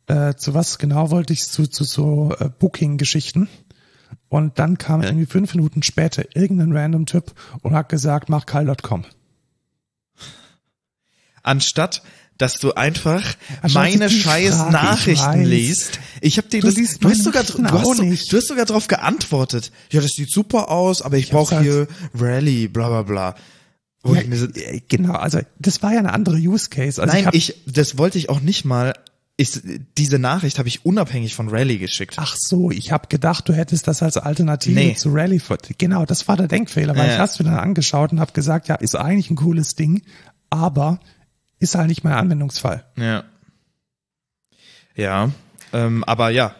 äh, 0.08 0.34
zu 0.34 0.54
was 0.54 0.78
genau 0.78 1.10
wollte 1.12 1.32
ich, 1.32 1.44
zu, 1.44 1.68
zu 1.68 1.84
so 1.84 2.34
äh, 2.40 2.48
Booking-Geschichten. 2.48 3.48
Und 4.32 4.58
dann 4.58 4.78
kam 4.78 5.02
irgendwie 5.02 5.26
fünf 5.26 5.54
Minuten 5.54 5.82
später 5.82 6.24
irgendein 6.34 6.74
random 6.74 7.04
Typ 7.04 7.34
und 7.60 7.74
hat 7.74 7.90
gesagt, 7.90 8.30
mach 8.30 8.46
kyle.com. 8.46 9.04
Anstatt, 11.42 12.02
dass 12.38 12.54
du 12.58 12.72
einfach 12.72 13.22
Anstatt 13.60 13.82
meine 13.82 14.08
scheiß 14.08 14.54
Frage, 14.54 14.66
ich 14.68 14.72
Nachrichten 14.72 15.26
weiß. 15.26 15.46
liest. 15.46 16.00
Ich 16.22 16.38
habe 16.38 16.48
dir 16.48 16.60
Du 16.62 16.68
das, 16.68 16.76
liest 16.76 17.04
du 17.04 17.10
hast 17.10 17.24
sogar, 17.24 17.42
du 17.42 17.62
hast, 17.62 17.96
so, 17.96 18.02
du 18.04 18.36
hast 18.38 18.48
sogar 18.48 18.64
drauf 18.64 18.88
geantwortet. 18.88 19.70
Ja, 19.90 20.00
das 20.00 20.12
sieht 20.12 20.30
super 20.30 20.70
aus, 20.70 21.02
aber 21.02 21.18
ich, 21.18 21.32
hab's 21.32 21.50
brauche 21.50 21.60
hier 21.60 21.86
Rally, 22.14 22.68
bla 22.68 22.88
bla 22.88 23.02
bla. 23.02 23.34
Ja, 24.14 24.20
ich 24.22 24.38
so, 24.38 24.46
äh, 24.46 24.80
genau, 24.88 25.12
also 25.12 25.40
das 25.58 25.82
war 25.82 25.92
ja 25.92 25.98
eine 25.98 26.12
andere 26.14 26.36
Use 26.36 26.70
Case. 26.70 27.02
Also 27.02 27.12
nein, 27.14 27.26
hab- 27.26 27.34
ich, 27.34 27.54
das 27.66 27.98
wollte 27.98 28.16
ich 28.16 28.30
auch 28.30 28.40
nicht 28.40 28.64
mal. 28.64 28.94
Ich, 29.38 29.60
diese 29.96 30.18
Nachricht 30.18 30.58
habe 30.58 30.68
ich 30.68 30.84
unabhängig 30.84 31.34
von 31.34 31.48
Rally 31.48 31.78
geschickt. 31.78 32.14
Ach 32.18 32.36
so, 32.38 32.70
ich 32.70 32.92
habe 32.92 33.08
gedacht, 33.08 33.48
du 33.48 33.54
hättest 33.54 33.88
das 33.88 34.02
als 34.02 34.16
Alternative 34.18 34.74
Nee. 34.78 34.94
zu 34.94 35.08
Rally. 35.10 35.40
Genau, 35.78 36.04
das 36.04 36.28
war 36.28 36.36
der 36.36 36.48
Denkfehler, 36.48 36.94
weil 36.96 37.08
Ja. 37.08 37.14
ich 37.14 37.18
hast 37.18 37.38
mir 37.38 37.46
dann 37.46 37.58
angeschaut 37.58 38.12
und 38.12 38.20
habe 38.20 38.32
gesagt, 38.32 38.68
ja, 38.68 38.74
ist 38.74 38.94
eigentlich 38.94 39.30
ein 39.30 39.36
cooles 39.36 39.74
Ding, 39.74 40.02
aber 40.50 41.00
ist 41.58 41.74
halt 41.74 41.88
nicht 41.88 42.04
mein 42.04 42.12
Anwendungsfall. 42.12 42.84
Ja. 42.96 43.24
Ja, 44.94 45.30
ähm, 45.72 46.04
aber 46.04 46.28
ja. 46.30 46.54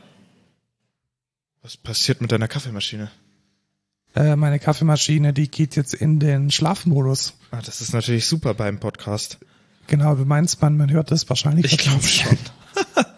Was 1.62 1.76
passiert 1.76 2.20
mit 2.22 2.32
deiner 2.32 2.48
Kaffeemaschine? 2.48 3.10
Äh, 4.16 4.34
meine 4.36 4.58
Kaffeemaschine, 4.58 5.32
die 5.32 5.50
geht 5.50 5.76
jetzt 5.76 5.94
in 5.94 6.18
den 6.20 6.50
Schlafmodus. 6.50 7.34
Ah, 7.50 7.60
das 7.64 7.80
ist 7.82 7.92
natürlich 7.92 8.26
super 8.26 8.54
beim 8.54 8.80
Podcast. 8.80 9.38
Genau, 9.86 10.14
du 10.14 10.24
meinst 10.24 10.60
man, 10.62 10.76
man 10.76 10.90
hört 10.90 11.10
das 11.10 11.28
wahrscheinlich. 11.28 11.66
Ich 11.66 11.78
glaube 11.78 12.02
schon. 12.02 12.38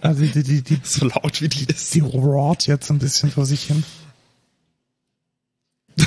Also 0.00 0.24
die, 0.26 0.42
die, 0.42 0.62
die, 0.62 0.80
So 0.82 1.06
laut 1.06 1.40
wie 1.40 1.48
die 1.48 1.64
ist. 1.64 1.94
die 1.94 2.00
roart 2.00 2.66
jetzt 2.66 2.90
ein 2.90 2.98
bisschen 2.98 3.30
vor 3.30 3.46
sich 3.46 3.64
hin. 3.64 3.84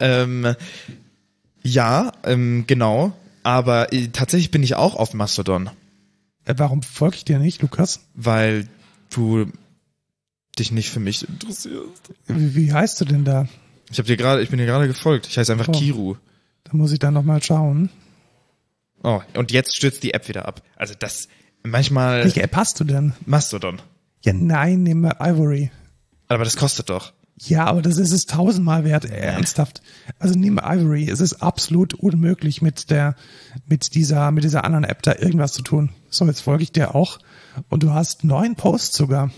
Ähm, 0.00 0.54
ja, 1.62 2.12
ähm, 2.24 2.64
genau. 2.66 3.12
Aber 3.42 3.92
äh, 3.92 4.08
tatsächlich 4.08 4.50
bin 4.50 4.62
ich 4.62 4.74
auch 4.74 4.94
auf 4.96 5.14
Mastodon, 5.14 5.70
Äh, 6.44 6.54
warum 6.58 6.82
folge 6.82 7.16
ich 7.16 7.24
dir 7.24 7.38
nicht, 7.38 7.62
Lukas? 7.62 8.00
weil 8.14 8.68
du 9.10 9.46
dich 10.58 10.72
nicht 10.72 10.90
für 10.90 11.00
mich 11.00 11.26
interessierst. 11.28 12.10
Wie, 12.26 12.54
wie 12.54 12.72
heißt 12.72 13.00
du 13.00 13.04
denn 13.04 13.24
da? 13.24 13.48
Ich 13.90 13.98
habe 13.98 14.06
dir 14.06 14.16
gerade, 14.16 14.42
ich 14.42 14.50
bin 14.50 14.58
dir 14.58 14.66
gerade 14.66 14.86
gefolgt. 14.86 15.26
Ich 15.26 15.36
heiße 15.38 15.52
einfach 15.52 15.68
Oh. 15.68 15.72
Kiru. 15.72 16.16
Da 16.64 16.70
muss 16.76 16.92
ich 16.92 16.98
dann 16.98 17.14
nochmal 17.14 17.42
schauen. 17.42 17.90
Oh, 19.02 19.20
und 19.34 19.52
jetzt 19.52 19.76
stürzt 19.76 20.02
die 20.02 20.14
App 20.14 20.28
wieder 20.28 20.46
ab. 20.46 20.62
Also 20.76 20.94
das 20.98 21.28
manchmal 21.64 22.24
Welche 22.24 22.42
App 22.42 22.54
hast 22.56 22.78
du 22.80 22.84
denn? 22.84 23.14
Mastodon. 23.26 23.80
Ja, 24.22 24.32
nein, 24.32 24.82
nehme 24.82 25.16
Ivory. 25.20 25.70
Aber 26.28 26.44
das 26.44 26.56
kostet 26.56 26.90
doch. 26.90 27.12
Ja, 27.36 27.64
aber 27.66 27.82
das 27.82 27.98
ist 27.98 28.12
es 28.12 28.26
tausendmal 28.26 28.84
wert, 28.84 29.04
ernsthaft. 29.04 29.82
Also 30.18 30.38
nimm 30.38 30.60
Ivory, 30.62 31.10
es 31.10 31.20
ist 31.20 31.42
absolut 31.42 31.92
unmöglich 31.94 32.62
mit 32.62 32.90
der, 32.90 33.16
mit 33.66 33.94
dieser, 33.94 34.30
mit 34.30 34.44
dieser 34.44 34.64
anderen 34.64 34.84
App 34.84 35.02
da 35.02 35.16
irgendwas 35.16 35.52
zu 35.52 35.62
tun. 35.62 35.90
So, 36.08 36.24
jetzt 36.26 36.42
folge 36.42 36.62
ich 36.62 36.72
dir 36.72 36.94
auch. 36.94 37.18
Und 37.68 37.82
du 37.82 37.90
hast 37.90 38.24
neun 38.24 38.54
Posts 38.54 38.96
sogar. 38.96 39.30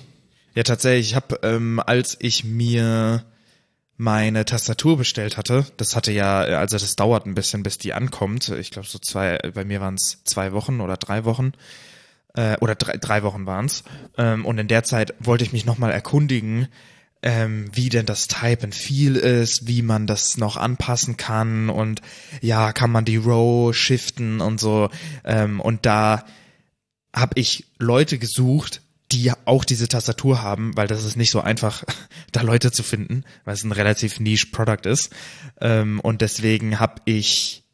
Ja, 0.55 0.63
tatsächlich. 0.63 1.11
Ich 1.11 1.17
habe, 1.17 1.41
ähm, 1.43 1.81
als 1.85 2.17
ich 2.21 2.45
mir 2.45 3.25
meine 3.97 4.45
Tastatur 4.45 4.99
bestellt 4.99 5.39
hatte, 5.39 5.65
das 5.79 5.97
hatte 5.97 6.13
ja, 6.13 6.41
also 6.41 6.77
das 6.77 6.97
dauert 6.97 7.25
ein 7.25 7.35
bisschen, 7.35 7.63
bis 7.63 7.79
die 7.79 7.95
ankommt. 7.95 8.51
Ich 8.51 8.71
glaube 8.71 8.87
so 8.87 8.99
zwei, 8.99 9.39
bei 9.55 9.65
mir 9.65 9.81
waren 9.81 9.95
es 9.95 10.23
zwei 10.25 10.53
Wochen 10.53 10.81
oder 10.81 10.99
drei 10.99 11.25
Wochen. 11.25 11.53
Äh, 12.37 12.57
oder 12.61 12.75
drei, 12.75 12.97
drei 12.99 13.23
Wochen 13.23 13.47
waren's. 13.47 13.83
Ähm, 14.17 14.45
und 14.45 14.59
in 14.59 14.69
der 14.69 14.85
Zeit 14.85 15.15
wollte 15.19 15.43
ich 15.43 15.53
mich 15.53 15.65
nochmal 15.65 15.91
erkundigen, 15.91 16.69
ähm, 17.23 17.71
wie 17.73 17.89
denn 17.89 18.07
das 18.07 18.29
Type 18.29 18.63
and 18.63 18.75
Feel 18.75 19.17
ist, 19.17 19.67
wie 19.67 19.83
man 19.83 20.07
das 20.07 20.37
noch 20.37 20.57
anpassen 20.57 21.17
kann 21.17 21.71
und 21.71 22.03
ja, 22.41 22.73
kann 22.73 22.93
man 22.93 23.05
die 23.05 23.17
Row 23.17 23.75
shiften 23.75 24.41
und 24.41 24.61
so. 24.61 24.91
Ähm, 25.25 25.61
und 25.61 25.87
da 25.87 26.25
habe 27.15 27.33
ich 27.41 27.65
Leute 27.79 28.19
gesucht, 28.19 28.83
die 29.13 29.33
auch 29.45 29.65
diese 29.65 29.89
Tastatur 29.89 30.43
haben, 30.43 30.77
weil 30.77 30.89
das 30.89 31.05
ist 31.05 31.17
nicht 31.17 31.31
so 31.31 31.41
einfach, 31.41 31.85
da 32.33 32.43
Leute 32.43 32.71
zu 32.71 32.83
finden, 32.83 33.25
weil 33.45 33.55
es 33.55 33.65
ein 33.65 33.73
relativ 33.73 34.21
niche 34.21 34.49
Product 34.53 34.85
ist. 34.85 35.13
Ähm, 35.61 36.01
und 36.01 36.21
deswegen 36.21 36.79
habe 36.79 37.01
ich 37.07 37.65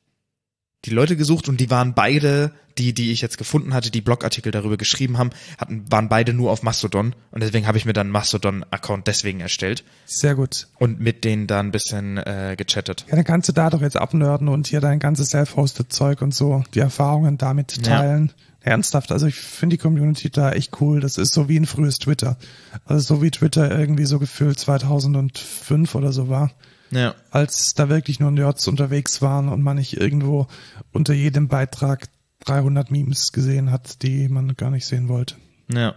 die 0.84 0.90
Leute 0.90 1.16
gesucht 1.16 1.48
und 1.48 1.60
die 1.60 1.70
waren 1.70 1.94
beide, 1.94 2.50
die, 2.78 2.92
die 2.92 3.12
ich 3.12 3.20
jetzt 3.20 3.38
gefunden 3.38 3.72
hatte, 3.74 3.90
die 3.90 4.00
Blogartikel 4.00 4.50
darüber 4.50 4.76
geschrieben 4.76 5.16
haben, 5.18 5.30
hatten, 5.58 5.84
waren 5.90 6.08
beide 6.08 6.32
nur 6.32 6.50
auf 6.50 6.62
Mastodon 6.62 7.14
und 7.30 7.42
deswegen 7.42 7.66
habe 7.66 7.78
ich 7.78 7.84
mir 7.84 7.92
dann 7.92 8.06
einen 8.08 8.12
Mastodon-Account 8.12 9.06
deswegen 9.06 9.40
erstellt 9.40 9.84
Sehr 10.06 10.34
gut. 10.34 10.66
und 10.78 10.98
mit 10.98 11.24
denen 11.24 11.46
da 11.46 11.60
ein 11.60 11.70
bisschen 11.70 12.16
äh, 12.18 12.54
gechattet. 12.58 13.04
Ja, 13.08 13.14
dann 13.16 13.24
kannst 13.24 13.48
du 13.48 13.52
da 13.52 13.70
doch 13.70 13.80
jetzt 13.80 13.96
abnörden 13.96 14.48
und 14.48 14.66
hier 14.66 14.80
dein 14.80 14.98
ganzes 14.98 15.30
self-hosted 15.30 15.92
Zeug 15.92 16.20
und 16.22 16.34
so, 16.34 16.64
die 16.74 16.80
Erfahrungen 16.80 17.38
damit 17.38 17.76
Ja. 17.86 17.98
teilen. 17.98 18.32
Ernsthaft, 18.64 19.10
also 19.10 19.26
ich 19.26 19.34
finde 19.34 19.76
die 19.76 19.82
Community 19.82 20.30
da 20.30 20.52
echt 20.52 20.80
cool. 20.80 21.00
Das 21.00 21.18
ist 21.18 21.32
so 21.34 21.48
wie 21.48 21.56
ein 21.56 21.66
frühes 21.66 21.98
Twitter. 21.98 22.36
Also 22.84 23.16
so 23.16 23.22
wie 23.22 23.32
Twitter 23.32 23.76
irgendwie 23.76 24.04
so 24.04 24.20
gefühlt 24.20 24.56
2005 24.58 25.94
oder 25.96 26.12
so 26.12 26.28
war. 26.28 26.52
Ja. 26.92 27.14
als 27.30 27.74
da 27.74 27.88
wirklich 27.88 28.20
nur 28.20 28.30
Nerds 28.30 28.68
unterwegs 28.68 29.22
waren 29.22 29.48
und 29.48 29.62
man 29.62 29.76
nicht 29.76 29.96
irgendwo 29.96 30.46
unter 30.92 31.14
jedem 31.14 31.48
Beitrag 31.48 32.08
300 32.44 32.90
Memes 32.90 33.32
gesehen 33.32 33.70
hat, 33.70 34.02
die 34.02 34.28
man 34.28 34.54
gar 34.56 34.70
nicht 34.70 34.86
sehen 34.86 35.08
wollte. 35.08 35.36
Ja. 35.72 35.94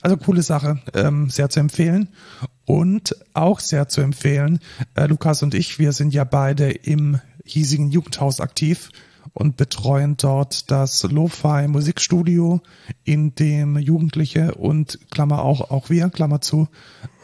Also 0.00 0.16
coole 0.16 0.42
Sache, 0.42 0.80
ähm, 0.94 1.30
sehr 1.30 1.48
zu 1.48 1.60
empfehlen. 1.60 2.08
Und 2.64 3.16
auch 3.34 3.60
sehr 3.60 3.88
zu 3.88 4.00
empfehlen, 4.00 4.60
äh, 4.94 5.06
Lukas 5.06 5.42
und 5.42 5.54
ich, 5.54 5.78
wir 5.78 5.92
sind 5.92 6.12
ja 6.14 6.24
beide 6.24 6.70
im 6.70 7.20
hiesigen 7.44 7.90
Jugendhaus 7.90 8.40
aktiv 8.40 8.90
und 9.34 9.56
betreuen 9.56 10.16
dort 10.16 10.70
das 10.70 11.02
Lo-Fi 11.04 11.66
Musikstudio, 11.68 12.60
in 13.04 13.34
dem 13.34 13.78
Jugendliche 13.78 14.54
und 14.54 14.98
Klammer 15.10 15.42
auch, 15.42 15.70
auch 15.70 15.90
wir, 15.90 16.10
Klammer 16.10 16.40
zu, 16.40 16.68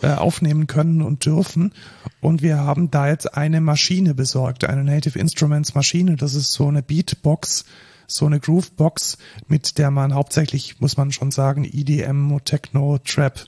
äh, 0.03 0.12
aufnehmen 0.12 0.66
können 0.66 1.03
und 1.03 1.27
dürfen. 1.27 1.73
Und 2.21 2.42
wir 2.42 2.59
haben 2.59 2.90
da 2.90 3.09
jetzt 3.09 3.37
eine 3.37 3.61
Maschine 3.61 4.14
besorgt, 4.14 4.64
eine 4.64 4.85
Native 4.85 5.18
Instruments 5.18 5.75
Maschine. 5.75 6.16
Das 6.16 6.35
ist 6.35 6.53
so 6.53 6.68
eine 6.68 6.83
Beatbox, 6.83 7.64
so 8.07 8.27
eine 8.27 8.40
Groovebox, 8.40 9.18
mit 9.47 9.77
der 9.77 9.90
man 9.90 10.14
hauptsächlich, 10.14 10.81
muss 10.81 10.97
man 10.97 11.12
schon 11.12 11.31
sagen, 11.31 11.64
EDM, 11.64 12.38
Techno, 12.44 12.99
Trap, 12.99 13.44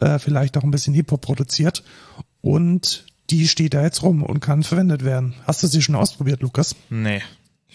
äh, 0.00 0.18
vielleicht 0.18 0.56
auch 0.56 0.64
ein 0.64 0.70
bisschen 0.70 0.94
Hip-Hop 0.94 1.20
produziert. 1.20 1.84
Und 2.40 3.04
die 3.28 3.46
steht 3.46 3.74
da 3.74 3.82
jetzt 3.82 4.02
rum 4.02 4.22
und 4.22 4.40
kann 4.40 4.62
verwendet 4.62 5.04
werden. 5.04 5.34
Hast 5.46 5.62
du 5.62 5.66
sie 5.66 5.82
schon 5.82 5.94
ausprobiert, 5.94 6.40
Lukas? 6.40 6.74
Nee. 6.88 7.20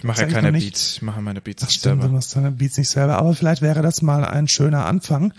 Ich 0.05 0.07
mache 0.07 0.21
ja 0.21 0.27
keine 0.27 0.51
nicht. 0.51 0.65
Beats. 0.65 0.93
Ich 0.97 1.01
mache 1.01 1.19
meine 1.21 1.41
Beats 1.41 1.61
Das 1.61 1.69
nicht 1.69 1.79
stimmt, 1.79 1.97
du 1.97 2.01
selber. 2.03 2.15
machst 2.15 2.35
deine 2.35 2.51
Beats 2.51 2.77
nicht 2.77 2.89
selber, 2.89 3.17
aber 3.17 3.33
vielleicht 3.33 3.63
wäre 3.63 3.81
das 3.81 4.03
mal 4.03 4.23
ein 4.23 4.47
schöner 4.47 4.85
Anfang. 4.85 5.33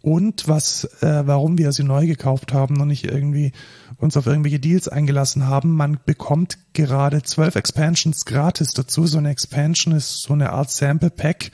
Und 0.00 0.46
was, 0.46 0.84
äh, 1.02 1.26
warum 1.26 1.58
wir 1.58 1.72
sie 1.72 1.82
neu 1.82 2.06
gekauft 2.06 2.52
haben 2.52 2.80
und 2.80 2.86
nicht 2.86 3.04
irgendwie 3.04 3.50
uns 3.96 4.16
auf 4.16 4.26
irgendwelche 4.26 4.60
Deals 4.60 4.86
eingelassen 4.86 5.48
haben. 5.48 5.74
Man 5.74 5.98
bekommt 6.06 6.58
gerade 6.72 7.22
zwölf 7.24 7.56
Expansions 7.56 8.24
gratis 8.24 8.72
dazu. 8.74 9.08
So 9.08 9.18
eine 9.18 9.30
Expansion 9.30 9.92
ist 9.92 10.22
so 10.22 10.34
eine 10.34 10.50
Art 10.52 10.70
Sample 10.70 11.10
Pack 11.10 11.50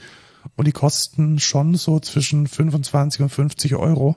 und 0.55 0.67
die 0.67 0.71
kosten 0.71 1.39
schon 1.39 1.73
so 1.73 1.99
zwischen 1.99 2.45
25 2.45 3.21
und 3.21 3.29
50 3.29 3.75
Euro. 3.77 4.15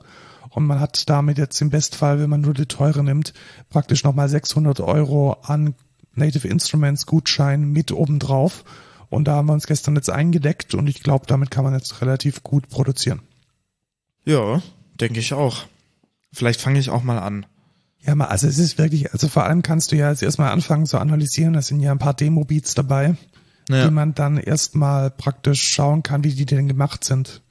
Und 0.50 0.66
man 0.66 0.78
hat 0.78 1.08
damit 1.08 1.38
jetzt 1.38 1.60
im 1.62 1.70
Bestfall, 1.70 2.20
wenn 2.20 2.28
man 2.28 2.42
nur 2.42 2.52
die 2.52 2.66
teure 2.66 3.02
nimmt, 3.02 3.32
praktisch 3.70 4.04
nochmal 4.04 4.28
600 4.28 4.80
Euro 4.80 5.38
an 5.42 5.74
Native 6.14 6.48
Instruments 6.48 7.06
Gutschein 7.06 7.64
mit 7.70 7.92
obendrauf. 7.92 8.64
Und 9.10 9.28
da 9.28 9.34
haben 9.36 9.46
wir 9.46 9.52
uns 9.52 9.66
gestern 9.66 9.94
jetzt 9.96 10.10
eingedeckt 10.10 10.74
und 10.74 10.86
ich 10.86 11.02
glaube, 11.02 11.26
damit 11.26 11.50
kann 11.50 11.64
man 11.64 11.74
jetzt 11.74 12.00
relativ 12.00 12.42
gut 12.42 12.68
produzieren. 12.70 13.20
Ja, 14.24 14.62
denke 15.00 15.20
ich 15.20 15.34
auch. 15.34 15.66
Vielleicht 16.32 16.60
fange 16.60 16.78
ich 16.78 16.88
auch 16.90 17.02
mal 17.02 17.18
an. 17.18 17.44
Ja, 18.04 18.14
mal, 18.14 18.26
also 18.26 18.46
es 18.48 18.58
ist 18.58 18.78
wirklich, 18.78 19.12
also 19.12 19.28
vor 19.28 19.44
allem 19.44 19.62
kannst 19.62 19.92
du 19.92 19.96
ja 19.96 20.10
jetzt 20.10 20.22
erstmal 20.22 20.50
anfangen 20.50 20.86
zu 20.86 20.98
analysieren. 20.98 21.52
Da 21.52 21.62
sind 21.62 21.80
ja 21.80 21.92
ein 21.92 21.98
paar 21.98 22.14
Demo-Beats 22.14 22.74
dabei, 22.74 23.14
Ja. 23.68 23.84
die 23.84 23.90
man 23.92 24.14
dann 24.14 24.38
erstmal 24.38 25.10
praktisch 25.10 25.62
schauen 25.62 26.02
kann, 26.02 26.24
wie 26.24 26.32
die 26.32 26.46
denn 26.46 26.66
gemacht 26.66 27.04
sind. 27.04 27.42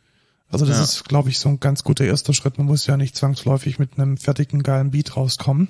Also 0.50 0.66
das 0.66 0.78
Ja. 0.78 0.84
ist, 0.84 1.06
glaube 1.08 1.30
ich, 1.30 1.40
so 1.40 1.48
ein 1.48 1.60
ganz 1.62 1.84
guter 1.84 2.04
erster 2.06 2.34
Schritt. 2.34 2.58
Man 2.58 2.68
muss 2.68 2.86
ja 2.88 2.98
nicht 2.98 3.16
zwangsläufig 3.16 3.80
mit 3.80 3.98
einem 3.98 4.18
fertigen, 4.18 4.64
geilen 4.64 4.92
Beat 4.92 5.16
rauskommen. 5.16 5.70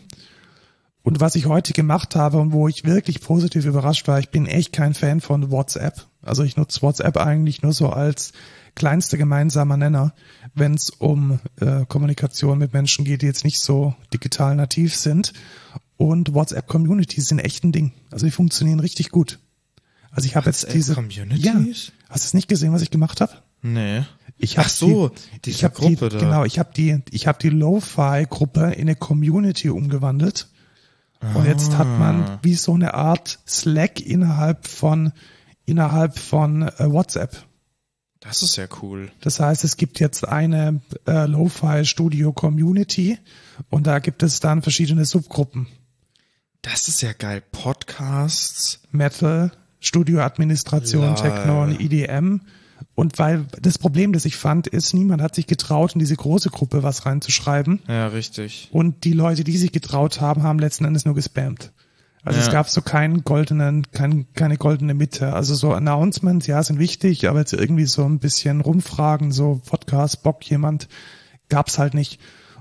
Und 1.04 1.20
was 1.20 1.36
ich 1.36 1.48
heute 1.48 1.74
gemacht 1.74 2.16
habe 2.16 2.38
und 2.38 2.52
wo 2.52 2.68
ich 2.68 2.84
wirklich 2.84 3.22
positiv 3.22 3.66
überrascht 3.66 4.08
war, 4.08 4.20
ich 4.20 4.30
bin 4.30 4.46
echt 4.46 4.72
kein 4.72 4.94
Fan 4.94 5.20
von 5.20 5.50
WhatsApp. 5.50 6.06
Also 6.22 6.44
ich 6.44 6.58
nutze 6.58 6.82
WhatsApp 6.84 7.18
eigentlich 7.18 7.64
nur 7.64 7.74
so 7.74 7.90
als 7.90 8.34
kleinster 8.76 9.18
gemeinsamer 9.18 9.78
Nenner, 9.78 10.14
wenn 10.54 10.76
es 10.76 10.90
um 10.92 11.40
äh, 11.60 11.86
Kommunikation 11.88 12.58
mit 12.58 12.74
Menschen 12.74 13.04
geht, 13.04 13.22
die 13.22 13.26
jetzt 13.26 13.44
nicht 13.44 13.60
so 13.60 13.96
digital 14.14 14.56
nativ 14.56 14.96
sind. 14.96 15.34
Und 15.98 16.34
WhatsApp-Communities 16.34 17.28
sind 17.28 17.40
echt 17.40 17.64
ein 17.64 17.72
Ding. 17.72 17.92
Also 18.12 18.26
die 18.26 18.32
funktionieren 18.32 18.80
richtig 18.80 19.10
gut. 19.10 19.40
Also 20.12 20.28
ich 20.28 20.36
habe 20.36 20.48
jetzt 20.48 20.72
diese 20.74 20.94
Communities? 20.94 21.44
Ja, 21.44 21.54
hast 22.10 22.26
du 22.26 22.28
es 22.28 22.34
nicht 22.34 22.48
gesehen, 22.48 22.74
was 22.74 22.82
ich 22.82 22.92
gemacht 22.92 23.22
habe? 23.22 23.34
Nee. 23.62 24.04
Ich 24.38 24.58
hab 24.58 24.66
Ach 24.66 24.70
so, 24.70 25.12
die, 25.46 25.52
ich 25.52 25.64
hab 25.64 25.76
Gruppe 25.76 26.10
die, 26.10 26.18
da. 26.18 26.20
Genau, 26.20 26.46
ich 26.46 26.58
habe 26.58 26.72
die, 26.76 27.00
ich 27.12 27.28
habe 27.28 27.38
die 27.40 27.50
Lo-Fi-Gruppe 27.50 28.72
in 28.72 28.82
eine 28.82 28.96
Community 28.96 29.70
umgewandelt. 29.70 30.48
Und 31.36 31.46
jetzt 31.46 31.78
hat 31.78 31.88
Ah. 31.88 31.98
man 31.98 32.40
wie 32.42 32.56
so 32.56 32.74
eine 32.74 32.94
Art 32.96 33.40
Slack 33.48 34.00
innerhalb 34.02 34.68
von 34.68 35.12
innerhalb 35.66 36.18
von 36.18 36.64
äh, 36.64 36.92
WhatsApp. 36.92 37.46
Das 38.20 38.42
ist 38.42 38.56
ja 38.56 38.66
cool. 38.82 39.12
Das 39.22 39.40
heißt, 39.40 39.64
es 39.64 39.78
gibt 39.78 40.00
jetzt 40.00 40.28
eine 40.28 40.82
äh, 41.08 41.26
Lo-Fi 41.26 41.86
Studio 41.86 42.34
Community 42.34 43.18
und 43.70 43.88
da 43.88 44.00
gibt 44.00 44.22
es 44.24 44.40
dann 44.40 44.62
verschiedene 44.62 45.06
Subgruppen. 45.06 45.68
Das 46.62 46.88
ist 46.88 47.02
ja 47.02 47.14
geil. 47.14 47.42
Podcasts. 47.52 48.80
Metal, 48.92 49.52
Studioadministration. 49.80 51.16
Techno 51.16 51.64
und 51.64 51.80
EDM. 51.80 52.42
Und 52.96 53.20
weil 53.20 53.46
das 53.62 53.78
Problem, 53.78 54.14
das 54.14 54.26
ich 54.26 54.36
fand, 54.36 54.68
ist, 54.68 54.94
niemand 54.94 55.22
hat 55.22 55.36
sich 55.36 55.48
getraut, 55.48 55.94
in 55.94 56.00
diese 56.00 56.16
große 56.16 56.50
Gruppe 56.50 56.84
was 56.84 57.06
reinzuschreiben. 57.06 57.82
Ja, 57.88 58.08
richtig. 58.08 58.70
Und 58.72 59.04
die 59.04 59.14
Leute, 59.14 59.44
die 59.44 59.58
sich 59.58 59.72
getraut 59.72 60.22
haben, 60.22 60.44
haben 60.44 60.60
letzten 60.60 60.86
Endes 60.86 61.06
nur 61.06 61.16
gespammt. 61.16 61.72
Also 62.24 62.40
Ja. 62.40 62.46
es 62.46 62.52
gab 62.52 62.70
so 62.70 62.82
keinen 62.82 63.24
goldenen, 63.24 63.90
kein, 63.92 64.28
keine 64.34 64.58
goldene 64.58 64.94
Mitte. 64.94 65.34
Also 65.34 65.56
so 65.56 65.74
Announcements, 65.74 66.46
ja, 66.48 66.62
sind 66.62 66.78
wichtig, 66.78 67.28
aber 67.28 67.40
jetzt 67.40 67.54
irgendwie 67.54 67.86
so 67.86 68.06
ein 68.06 68.20
bisschen 68.20 68.62
rumfragen, 68.62 69.32
so 69.32 69.62
Podcast, 69.66 70.22
Bock 70.22 70.44
jemand, 70.50 70.88
gab's 71.50 71.80
halt 71.80 71.94
nicht. 71.96 72.20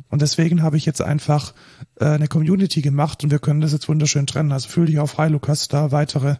Und 0.08 0.22
deswegen 0.22 0.62
habe 0.62 0.76
ich 0.76 0.86
jetzt 0.86 1.02
einfach 1.02 1.54
äh, 2.00 2.06
eine 2.06 2.26
Community 2.26 2.80
gemacht 2.82 3.22
und 3.22 3.30
wir 3.30 3.38
können 3.38 3.60
das 3.60 3.72
jetzt 3.72 3.88
wunderschön 3.88 4.26
trennen. 4.26 4.50
Also 4.50 4.68
fühl 4.68 4.86
dich 4.86 4.98
auch 4.98 5.06
frei, 5.10 5.28
Lukas, 5.28 5.68
da 5.68 5.92
weitere 5.92 6.36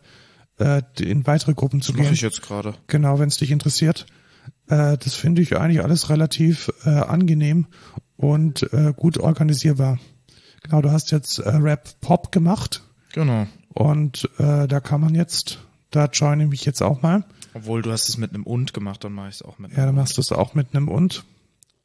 äh, 0.61 0.83
in 1.01 1.27
weitere 1.27 1.55
Gruppen 1.55 1.81
zu 1.83 1.92
Das 1.92 1.99
mache 1.99 2.07
gehen. 2.09 2.14
ich 2.14 2.20
jetzt 2.20 2.42
gerade. 2.42 2.75
Genau, 2.87 3.18
wenn 3.18 3.29
es 3.29 3.37
dich 3.38 3.51
interessiert. 3.51 4.07
Äh, 4.68 4.96
das 4.99 5.14
finde 5.14 5.42
ich 5.42 5.57
eigentlich 5.57 5.83
alles 5.83 6.09
relativ 6.11 6.70
äh, 6.85 6.90
angenehm 6.90 7.66
und 8.16 8.73
äh, 8.73 8.92
gut 8.96 9.18
organisierbar. 9.18 9.99
Genau, 10.62 10.83
du 10.83 10.90
hast 10.92 11.11
jetzt 11.11 11.38
äh, 11.38 11.49
Rap 11.49 12.01
Pop 12.01 12.31
gemacht 12.33 12.83
Genau. 13.12 13.46
und 13.75 14.29
äh, 14.38 14.68
da 14.68 14.81
kann 14.81 15.01
man 15.01 15.14
jetzt, 15.14 15.59
da 15.90 16.05
joine 16.07 16.44
ich 16.44 16.51
mich 16.51 16.64
jetzt 16.64 16.83
auch 16.83 17.03
mal. 17.03 17.25
Obwohl 17.55 17.83
du 17.83 17.90
hast 17.90 18.09
es 18.09 18.16
mit 18.18 18.33
einem 18.33 18.44
und 18.44 18.73
gemacht, 18.75 19.03
dann 19.03 19.12
mache 19.12 19.31
ich 19.31 19.37
es 19.37 19.42
auch 19.42 19.59
mit 19.59 19.73
Ja, 19.77 19.87
dann 19.87 19.94
machst 19.96 20.16
du 20.16 20.20
es 20.20 20.31
auch 20.31 20.55
mit 20.55 20.68
einem 20.75 20.88
und. 20.88 21.25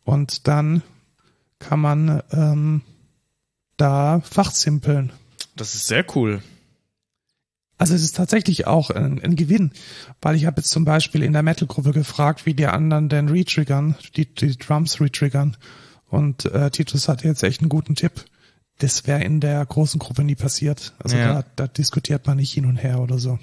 Und 0.04 0.48
dann 0.48 0.84
kann 1.58 1.80
man 1.80 2.22
ähm, 2.32 2.82
da 3.78 4.20
fachsimpeln. 4.22 5.12
Das 5.56 5.74
ist 5.74 5.88
sehr 5.88 6.06
cool. 6.16 6.44
Also 7.78 7.94
es 7.94 8.04
ist 8.04 8.16
tatsächlich 8.16 8.68
auch 8.68 8.90
ein, 8.90 9.22
ein 9.22 9.36
Gewinn, 9.36 9.72
weil 10.22 10.36
ich 10.36 10.46
habe 10.46 10.62
jetzt 10.62 10.70
zum 10.70 10.86
Beispiel 10.86 11.24
in 11.24 11.34
der 11.34 11.44
Metal-Gruppe 11.44 11.92
gefragt, 11.92 12.46
wie 12.46 12.54
die 12.54 12.68
anderen 12.68 13.10
denn 13.10 13.28
retriggern, 13.28 13.96
die, 14.16 14.34
die 14.34 14.58
Drums 14.58 15.02
retriggern. 15.02 15.58
Und 16.10 16.46
äh, 16.46 16.70
Titus 16.72 17.10
hatte 17.10 17.28
jetzt 17.28 17.44
echt 17.44 17.62
einen 17.62 17.70
guten 17.70 17.96
Tipp. 17.96 18.26
Das 18.78 19.08
wäre 19.08 19.24
in 19.24 19.40
der 19.42 19.66
großen 19.66 20.00
Gruppe 20.00 20.24
nie 20.24 20.36
passiert. 20.36 20.94
Also 21.00 21.18
Ja. 21.18 21.34
da, 21.42 21.46
da 21.56 21.68
diskutiert 21.68 22.28
man 22.28 22.38
nicht 22.38 22.54
hin 22.54 22.66
und 22.66 22.78
her 22.78 23.00
oder 23.02 23.20
so. 23.20 23.40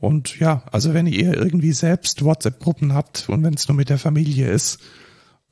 Und 0.00 0.38
ja, 0.38 0.62
also 0.70 0.94
wenn 0.94 1.06
ihr 1.06 1.34
irgendwie 1.36 1.72
selbst 1.72 2.24
WhatsApp-Gruppen 2.24 2.94
habt 2.94 3.28
und 3.28 3.42
wenn 3.42 3.54
es 3.54 3.66
nur 3.68 3.76
mit 3.76 3.88
der 3.88 3.98
Familie 3.98 4.48
ist 4.50 4.78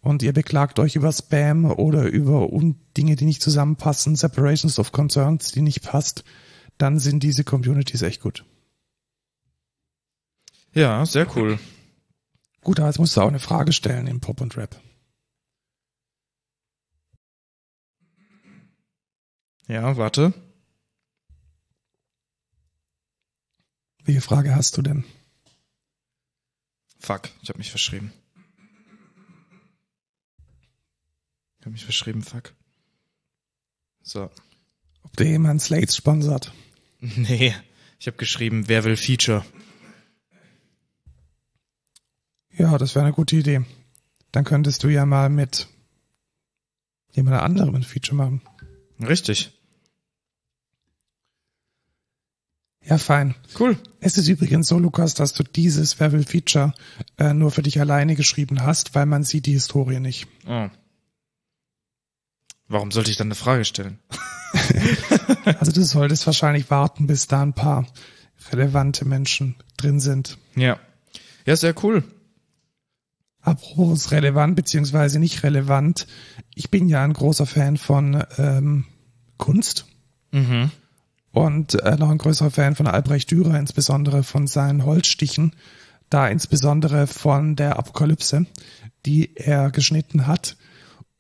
und 0.01 0.23
ihr 0.23 0.33
beklagt 0.33 0.79
euch 0.79 0.95
über 0.95 1.13
Spam 1.13 1.65
oder 1.65 2.05
über 2.05 2.49
Dinge, 2.97 3.17
die 3.17 3.25
nicht 3.25 3.43
zusammenpassen, 3.43 4.15
Separations 4.15 4.79
of 4.79 4.93
Concerns, 4.93 5.51
die 5.51 5.63
nicht 5.63 5.83
passt, 5.83 6.23
dann 6.79 6.99
sind 6.99 7.23
diese 7.23 7.45
Communities 7.45 8.03
echt 8.03 8.21
gut. 8.21 8.45
Ja, 10.73 11.07
sehr 11.07 11.35
cool. 11.37 11.59
Gut, 12.61 12.81
aber 12.81 12.89
jetzt 12.89 12.99
musst 12.99 13.17
du 13.17 13.23
auch 13.23 13.29
eine 13.29 13.39
Frage 13.39 13.73
stellen 13.73 14.07
im 14.07 14.21
Pop 14.21 14.41
und 14.41 14.57
Rap. 14.57 14.81
Ja, 19.69 19.97
warte. 19.97 20.35
Welche 24.05 24.21
Frage 24.21 24.55
hast 24.55 24.77
du 24.77 24.83
denn? 24.83 25.05
Fuck, 26.99 27.31
ich 27.43 27.49
habe 27.49 27.59
mich 27.59 27.71
verschrieben. 27.71 28.13
Ich 31.59 31.63
habe 31.63 31.71
mich 31.71 31.85
verschrieben, 31.85 32.23
fuck. 32.23 32.55
So. 34.03 34.31
Ob 35.03 35.17
dir 35.17 35.27
jemand 35.27 35.63
Slates 35.63 35.97
sponsert? 35.97 36.53
Nee, 37.17 37.55
ich 37.99 38.07
habe 38.07 38.17
geschrieben, 38.17 38.69
wer 38.69 38.85
will 38.85 38.97
Feature? 38.97 39.45
Ja, 42.57 42.79
das 42.79 42.95
wäre 42.95 43.05
eine 43.05 43.15
gute 43.15 43.37
Idee. 43.37 43.65
Dann 44.33 44.45
könntest 44.45 44.83
du 44.83 44.89
ja 44.89 45.07
mal 45.07 45.29
mit 45.29 45.69
jemand 47.13 47.41
anderem 47.41 47.75
ein 47.75 47.83
Feature 47.83 48.17
machen. 48.17 48.43
Richtig. 49.01 49.53
Ja, 52.83 52.99
fein. 52.99 53.35
Cool. 53.59 53.77
Es 54.01 54.17
ist 54.17 54.29
übrigens 54.29 54.69
so, 54.69 54.79
Lukas, 54.79 55.15
dass 55.15 55.33
du 55.33 55.43
dieses 55.43 55.99
Wer 55.99 56.13
will 56.13 56.25
Feature 56.25 56.73
äh, 57.19 57.35
nur 57.35 57.51
für 57.51 57.63
dich 57.63 57.81
alleine 57.81 58.15
geschrieben 58.15 58.63
hast, 58.63 58.95
weil 58.95 59.07
man 59.07 59.25
sieht 59.25 59.47
die 59.47 59.53
Historie 59.53 59.99
nicht. 59.99 60.29
Oh. 60.47 60.69
Warum 62.69 62.91
sollte 62.93 63.11
ich 63.11 63.17
dann 63.17 63.29
eine 63.29 63.35
Frage 63.35 63.65
stellen? 63.65 63.99
Also 65.61 65.71
du 65.73 65.83
solltest 65.85 66.27
wahrscheinlich 66.27 66.71
warten, 66.71 67.07
bis 67.07 67.29
da 67.29 67.41
ein 67.43 67.53
paar 67.53 67.87
relevante 68.51 69.05
Menschen 69.05 69.55
drin 69.77 70.01
sind. 70.01 70.39
Ja. 70.57 70.79
Ja, 71.45 71.55
sehr 71.57 71.75
cool. 71.85 72.03
Apropos 73.41 74.11
relevant 74.11 74.57
beziehungsweise 74.57 75.21
nicht 75.21 75.45
relevant. 75.45 76.07
Ich 76.55 76.71
bin 76.71 76.89
ja 76.89 77.05
ein 77.05 77.13
großer 77.13 77.47
Fan 77.47 77.77
von 77.77 78.25
ähm, 78.39 78.85
Kunst 79.37 79.87
Mhm. 80.33 80.73
und 81.31 81.75
äh, 81.81 81.97
noch 81.97 82.11
ein 82.11 82.19
größerer 82.19 82.51
Fan 82.51 82.75
von 82.75 82.89
Albrecht 82.89 83.31
Dürer, 83.31 83.59
insbesondere 83.59 84.25
von 84.25 84.49
seinen 84.49 84.85
Holzstichen, 84.85 85.55
da 86.11 86.27
insbesondere 86.29 87.07
von 87.07 87.55
der 87.55 87.79
Apokalypse, 87.79 88.47
die 89.07 89.37
er 89.37 89.71
geschnitten 89.71 90.27
hat. 90.27 90.57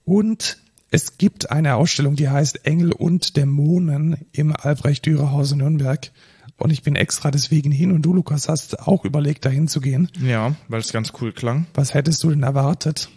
Und 0.05 0.59
es 0.97 1.19
gibt 1.19 1.51
eine 1.51 1.75
Ausstellung, 1.75 2.17
die 2.17 2.31
heißt 2.31 2.65
Engel 2.65 2.91
und 2.91 3.37
Dämonen 3.37 4.27
im 4.33 4.57
Albrecht 4.57 5.05
Dürer 5.05 5.31
Haus 5.31 5.53
in 5.53 5.59
Nürnberg. 5.59 6.11
Und 6.57 6.71
ich 6.71 6.83
bin 6.83 6.97
extra 6.97 7.31
deswegen 7.31 7.71
hin 7.71 7.93
und 7.93 8.01
du, 8.01 8.15
Lukas, 8.15 8.49
hast 8.49 8.81
auch 8.81 9.05
überlegt, 9.05 9.45
dahin 9.45 9.69
zu 9.69 9.83
gehen. 9.83 10.11
Ja, 10.23 10.57
weil 10.69 10.81
es 10.81 10.95
ganz 10.95 11.13
cool 11.21 11.35
klang. 11.35 11.67
Was 11.75 11.93
hättest 11.93 12.25
du 12.25 12.31
denn 12.31 12.45
erwartet? 12.45 13.11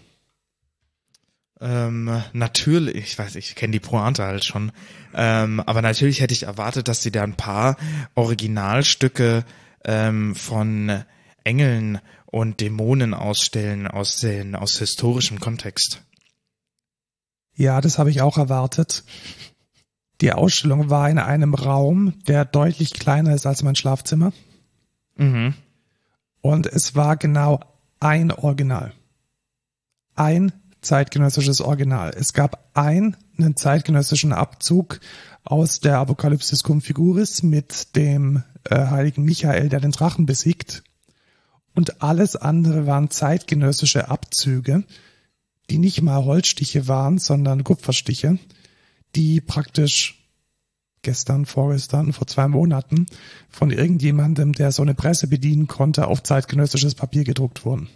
Ähm, 1.61 2.21
natürlich, 2.33 2.95
ich 2.95 3.17
weiß, 3.17 3.37
ich 3.37 3.55
kenne 3.55 3.71
die 3.71 3.79
Pointe 3.79 4.25
halt 4.25 4.43
schon. 4.43 4.73
Ähm, 5.13 5.61
aber 5.61 5.81
natürlich 5.81 6.19
hätte 6.19 6.33
ich 6.33 6.43
erwartet, 6.43 6.89
dass 6.89 7.01
sie 7.01 7.11
da 7.11 7.23
ein 7.23 7.37
paar 7.37 7.77
Originalstücke 8.13 9.45
ähm, 9.85 10.35
von 10.35 11.05
Engeln 11.45 11.99
und 12.25 12.59
Dämonen 12.59 13.13
ausstellen 13.13 13.87
aus, 13.87 14.17
den, 14.17 14.57
aus 14.57 14.77
historischem 14.79 15.39
Kontext. 15.39 16.01
Ja, 17.59 17.81
das 17.81 17.99
habe 17.99 18.09
ich 18.09 18.21
auch 18.21 18.37
erwartet. 18.37 19.03
Die 20.21 20.31
Ausstellung 20.31 20.89
war 20.89 21.09
in 21.09 21.19
einem 21.19 21.53
Raum, 21.53 22.13
der 22.25 22.45
deutlich 22.45 22.93
kleiner 22.93 23.35
ist 23.35 23.45
als 23.45 23.63
mein 23.63 23.75
Schlafzimmer. 23.75 24.31
Mhm. 25.17 25.53
Und 26.39 26.67
es 26.67 26.95
war 26.95 27.17
genau 27.17 27.59
ein 27.99 28.31
Original. 28.31 28.93
Ein 30.15 30.53
zeitgenössisches 30.79 31.59
Original. 31.59 32.13
Es 32.15 32.31
gab 32.31 32.69
einen 32.75 33.17
zeitgenössischen 33.57 34.31
Abzug 34.31 35.01
aus 35.43 35.81
der 35.81 35.97
Apokalypsis 35.97 36.63
cum 36.63 36.79
figuris 36.79 37.43
mit 37.43 37.97
dem 37.97 38.41
äh, 38.69 38.87
heiligen 38.87 39.25
Michael, 39.25 39.67
der 39.67 39.81
den 39.81 39.91
Drachen 39.91 40.25
besiegt. 40.25 40.81
Und 41.75 42.01
alles 42.01 42.37
andere 42.37 42.87
waren 42.87 43.09
zeitgenössische 43.09 44.09
Abzüge, 44.09 44.85
die 45.69 45.77
nicht 45.77 46.01
mal 46.01 46.25
Holzstiche 46.25 46.87
waren, 46.87 47.17
sondern 47.17 47.63
Kupferstiche, 47.63 48.39
die 49.15 49.41
praktisch 49.41 50.19
gestern, 51.01 51.45
vorgestern, 51.45 52.13
vor 52.13 52.27
zwei 52.27 52.47
Monaten 52.47 53.05
von 53.49 53.71
irgendjemandem, 53.71 54.53
der 54.53 54.71
so 54.71 54.81
eine 54.81 54.95
Presse 54.95 55.27
bedienen 55.27 55.67
konnte, 55.67 56.07
auf 56.07 56.23
zeitgenössisches 56.23 56.95
Papier 56.95 57.23
gedruckt 57.23 57.65
wurden. 57.65 57.89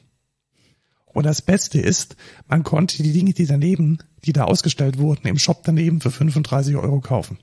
Und 1.06 1.26
das 1.26 1.42
Beste 1.42 1.80
ist, 1.80 2.16
man 2.48 2.64
konnte 2.64 3.04
die 3.04 3.14
Dinge, 3.14 3.34
die 3.34 3.46
daneben, 3.46 4.00
die 4.26 4.34
da 4.34 4.46
ausgestellt 4.46 4.98
wurden, 4.98 5.28
im 5.28 5.38
Shop 5.38 5.62
daneben 5.64 6.02
für 6.02 6.12
35 6.12 6.76
Euro 6.76 7.02
kaufen. 7.02 7.38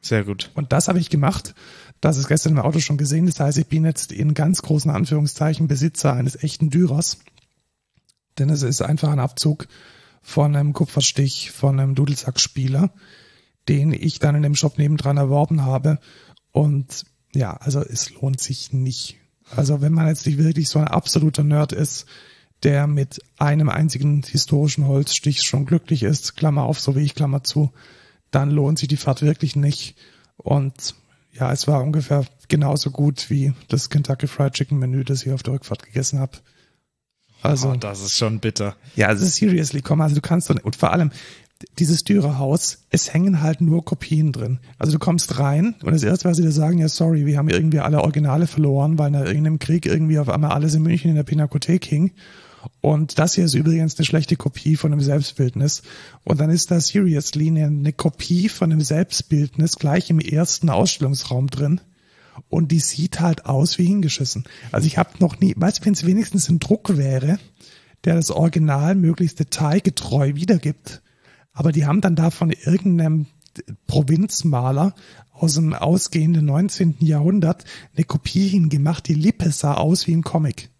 Sehr 0.00 0.24
gut. 0.24 0.50
Und 0.54 0.72
das 0.72 0.88
habe 0.88 1.00
ich 1.00 1.10
gemacht. 1.10 1.54
Das 2.00 2.16
ist 2.16 2.28
gestern 2.28 2.52
im 2.52 2.60
Auto 2.60 2.78
schon 2.78 2.96
gesehen. 2.96 3.26
Das 3.26 3.40
heißt, 3.40 3.58
ich 3.58 3.66
bin 3.66 3.84
jetzt 3.84 4.12
in 4.12 4.32
ganz 4.32 4.62
großen 4.62 4.90
Anführungszeichen 4.90 5.66
Besitzer 5.66 6.14
eines 6.14 6.42
echten 6.42 6.70
Dürers. 6.70 7.18
Denn 8.38 8.50
es 8.50 8.62
ist 8.62 8.82
einfach 8.82 9.10
ein 9.10 9.20
Abzug 9.20 9.68
von 10.22 10.54
einem 10.54 10.72
Kupferstich 10.72 11.50
von 11.50 11.80
einem 11.80 11.94
Dudelsackspieler, 11.94 12.92
den 13.68 13.92
ich 13.92 14.18
dann 14.18 14.34
in 14.34 14.42
dem 14.42 14.54
Shop 14.54 14.78
nebendran 14.78 15.16
erworben 15.16 15.64
habe. 15.64 15.98
Und 16.52 17.04
ja, 17.34 17.54
also 17.56 17.80
es 17.80 18.12
lohnt 18.14 18.40
sich 18.40 18.72
nicht. 18.72 19.16
Also 19.54 19.80
wenn 19.80 19.92
man 19.92 20.08
jetzt 20.08 20.26
nicht 20.26 20.38
wirklich 20.38 20.68
so 20.68 20.78
ein 20.78 20.88
absoluter 20.88 21.44
Nerd 21.44 21.72
ist, 21.72 22.06
der 22.62 22.86
mit 22.86 23.20
einem 23.38 23.68
einzigen 23.68 24.22
historischen 24.22 24.86
Holzstich 24.86 25.42
schon 25.42 25.64
glücklich 25.64 26.02
ist, 26.02 26.36
Klammer 26.36 26.64
auf, 26.64 26.80
so 26.80 26.96
wie 26.96 27.02
ich, 27.02 27.14
Klammer 27.14 27.44
zu, 27.44 27.72
dann 28.30 28.50
lohnt 28.50 28.78
sich 28.78 28.88
die 28.88 28.96
Fahrt 28.96 29.22
wirklich 29.22 29.56
nicht. 29.56 29.96
Und 30.36 30.94
ja, 31.32 31.52
es 31.52 31.68
war 31.68 31.82
ungefähr 31.82 32.26
genauso 32.48 32.90
gut 32.90 33.30
wie 33.30 33.52
das 33.68 33.90
Kentucky 33.90 34.26
Fried 34.26 34.54
Chicken 34.54 34.78
Menü, 34.78 35.04
das 35.04 35.24
ich 35.24 35.32
auf 35.32 35.42
der 35.42 35.54
Rückfahrt 35.54 35.84
gegessen 35.84 36.18
habe. 36.18 36.38
Also, 37.42 37.70
oh, 37.70 37.76
das 37.76 38.02
ist 38.02 38.16
schon 38.16 38.40
bitter. 38.40 38.76
Ja, 38.96 39.08
also 39.08 39.24
seriously, 39.24 39.80
komm, 39.82 40.00
also 40.00 40.14
du 40.14 40.20
kannst 40.20 40.50
und, 40.50 40.64
und 40.64 40.76
vor 40.76 40.92
allem 40.92 41.10
dieses 41.78 42.04
Dürerhaus, 42.04 42.84
es 42.90 43.12
hängen 43.12 43.42
halt 43.42 43.60
nur 43.60 43.84
Kopien 43.84 44.32
drin. 44.32 44.60
Also 44.78 44.92
du 44.92 44.98
kommst 44.98 45.38
rein 45.38 45.74
und 45.82 45.92
das 45.92 46.04
erste, 46.04 46.28
was 46.28 46.36
sie 46.36 46.44
dir 46.44 46.52
sagen, 46.52 46.78
ja 46.78 46.88
sorry, 46.88 47.26
wir 47.26 47.36
haben 47.36 47.48
irgendwie 47.48 47.80
alle 47.80 48.00
Originale 48.02 48.46
verloren, 48.46 48.98
weil 48.98 49.10
nach 49.10 49.24
irgendeinem 49.24 49.58
Krieg 49.58 49.86
irgendwie 49.86 50.18
auf 50.18 50.28
einmal 50.28 50.52
alles 50.52 50.74
in 50.74 50.82
München 50.82 51.10
in 51.10 51.16
der 51.16 51.24
Pinakothek 51.24 51.84
hing. 51.84 52.12
Und 52.80 53.18
das 53.18 53.34
hier 53.34 53.44
ist 53.44 53.54
übrigens 53.54 53.98
eine 53.98 54.04
schlechte 54.04 54.36
Kopie 54.36 54.76
von 54.76 54.92
einem 54.92 55.00
Selbstbildnis. 55.00 55.82
Und 56.24 56.40
dann 56.40 56.50
ist 56.50 56.70
da 56.70 56.80
seriously 56.80 57.48
eine, 57.48 57.66
eine 57.66 57.92
Kopie 57.92 58.48
von 58.48 58.72
einem 58.72 58.80
Selbstbildnis 58.80 59.76
gleich 59.76 60.10
im 60.10 60.20
ersten 60.20 60.70
Ausstellungsraum 60.70 61.48
drin. 61.48 61.80
Und 62.48 62.72
die 62.72 62.80
sieht 62.80 63.20
halt 63.20 63.46
aus 63.46 63.78
wie 63.78 63.86
hingeschissen. 63.86 64.44
Also 64.72 64.86
ich 64.86 64.98
habe 64.98 65.10
noch 65.20 65.40
nie, 65.40 65.54
weißt 65.56 65.80
du, 65.80 65.86
wenn 65.86 65.94
es 65.94 66.06
wenigstens 66.06 66.48
ein 66.48 66.58
Druck 66.58 66.96
wäre, 66.96 67.38
der 68.04 68.14
das 68.14 68.30
Original 68.30 68.94
möglichst 68.94 69.40
detailgetreu 69.40 70.34
wiedergibt. 70.34 71.02
Aber 71.52 71.72
die 71.72 71.86
haben 71.86 72.00
dann 72.00 72.16
da 72.16 72.30
von 72.30 72.50
irgendeinem 72.50 73.26
Provinzmaler 73.86 74.94
aus 75.32 75.54
dem 75.54 75.74
ausgehenden 75.74 76.44
19. 76.46 76.96
Jahrhundert 77.00 77.64
eine 77.96 78.04
Kopie 78.04 78.48
hingemacht, 78.48 79.08
die 79.08 79.14
Lippe 79.14 79.50
sah 79.50 79.74
aus 79.74 80.06
wie 80.06 80.14
ein 80.14 80.22
Comic. 80.22 80.70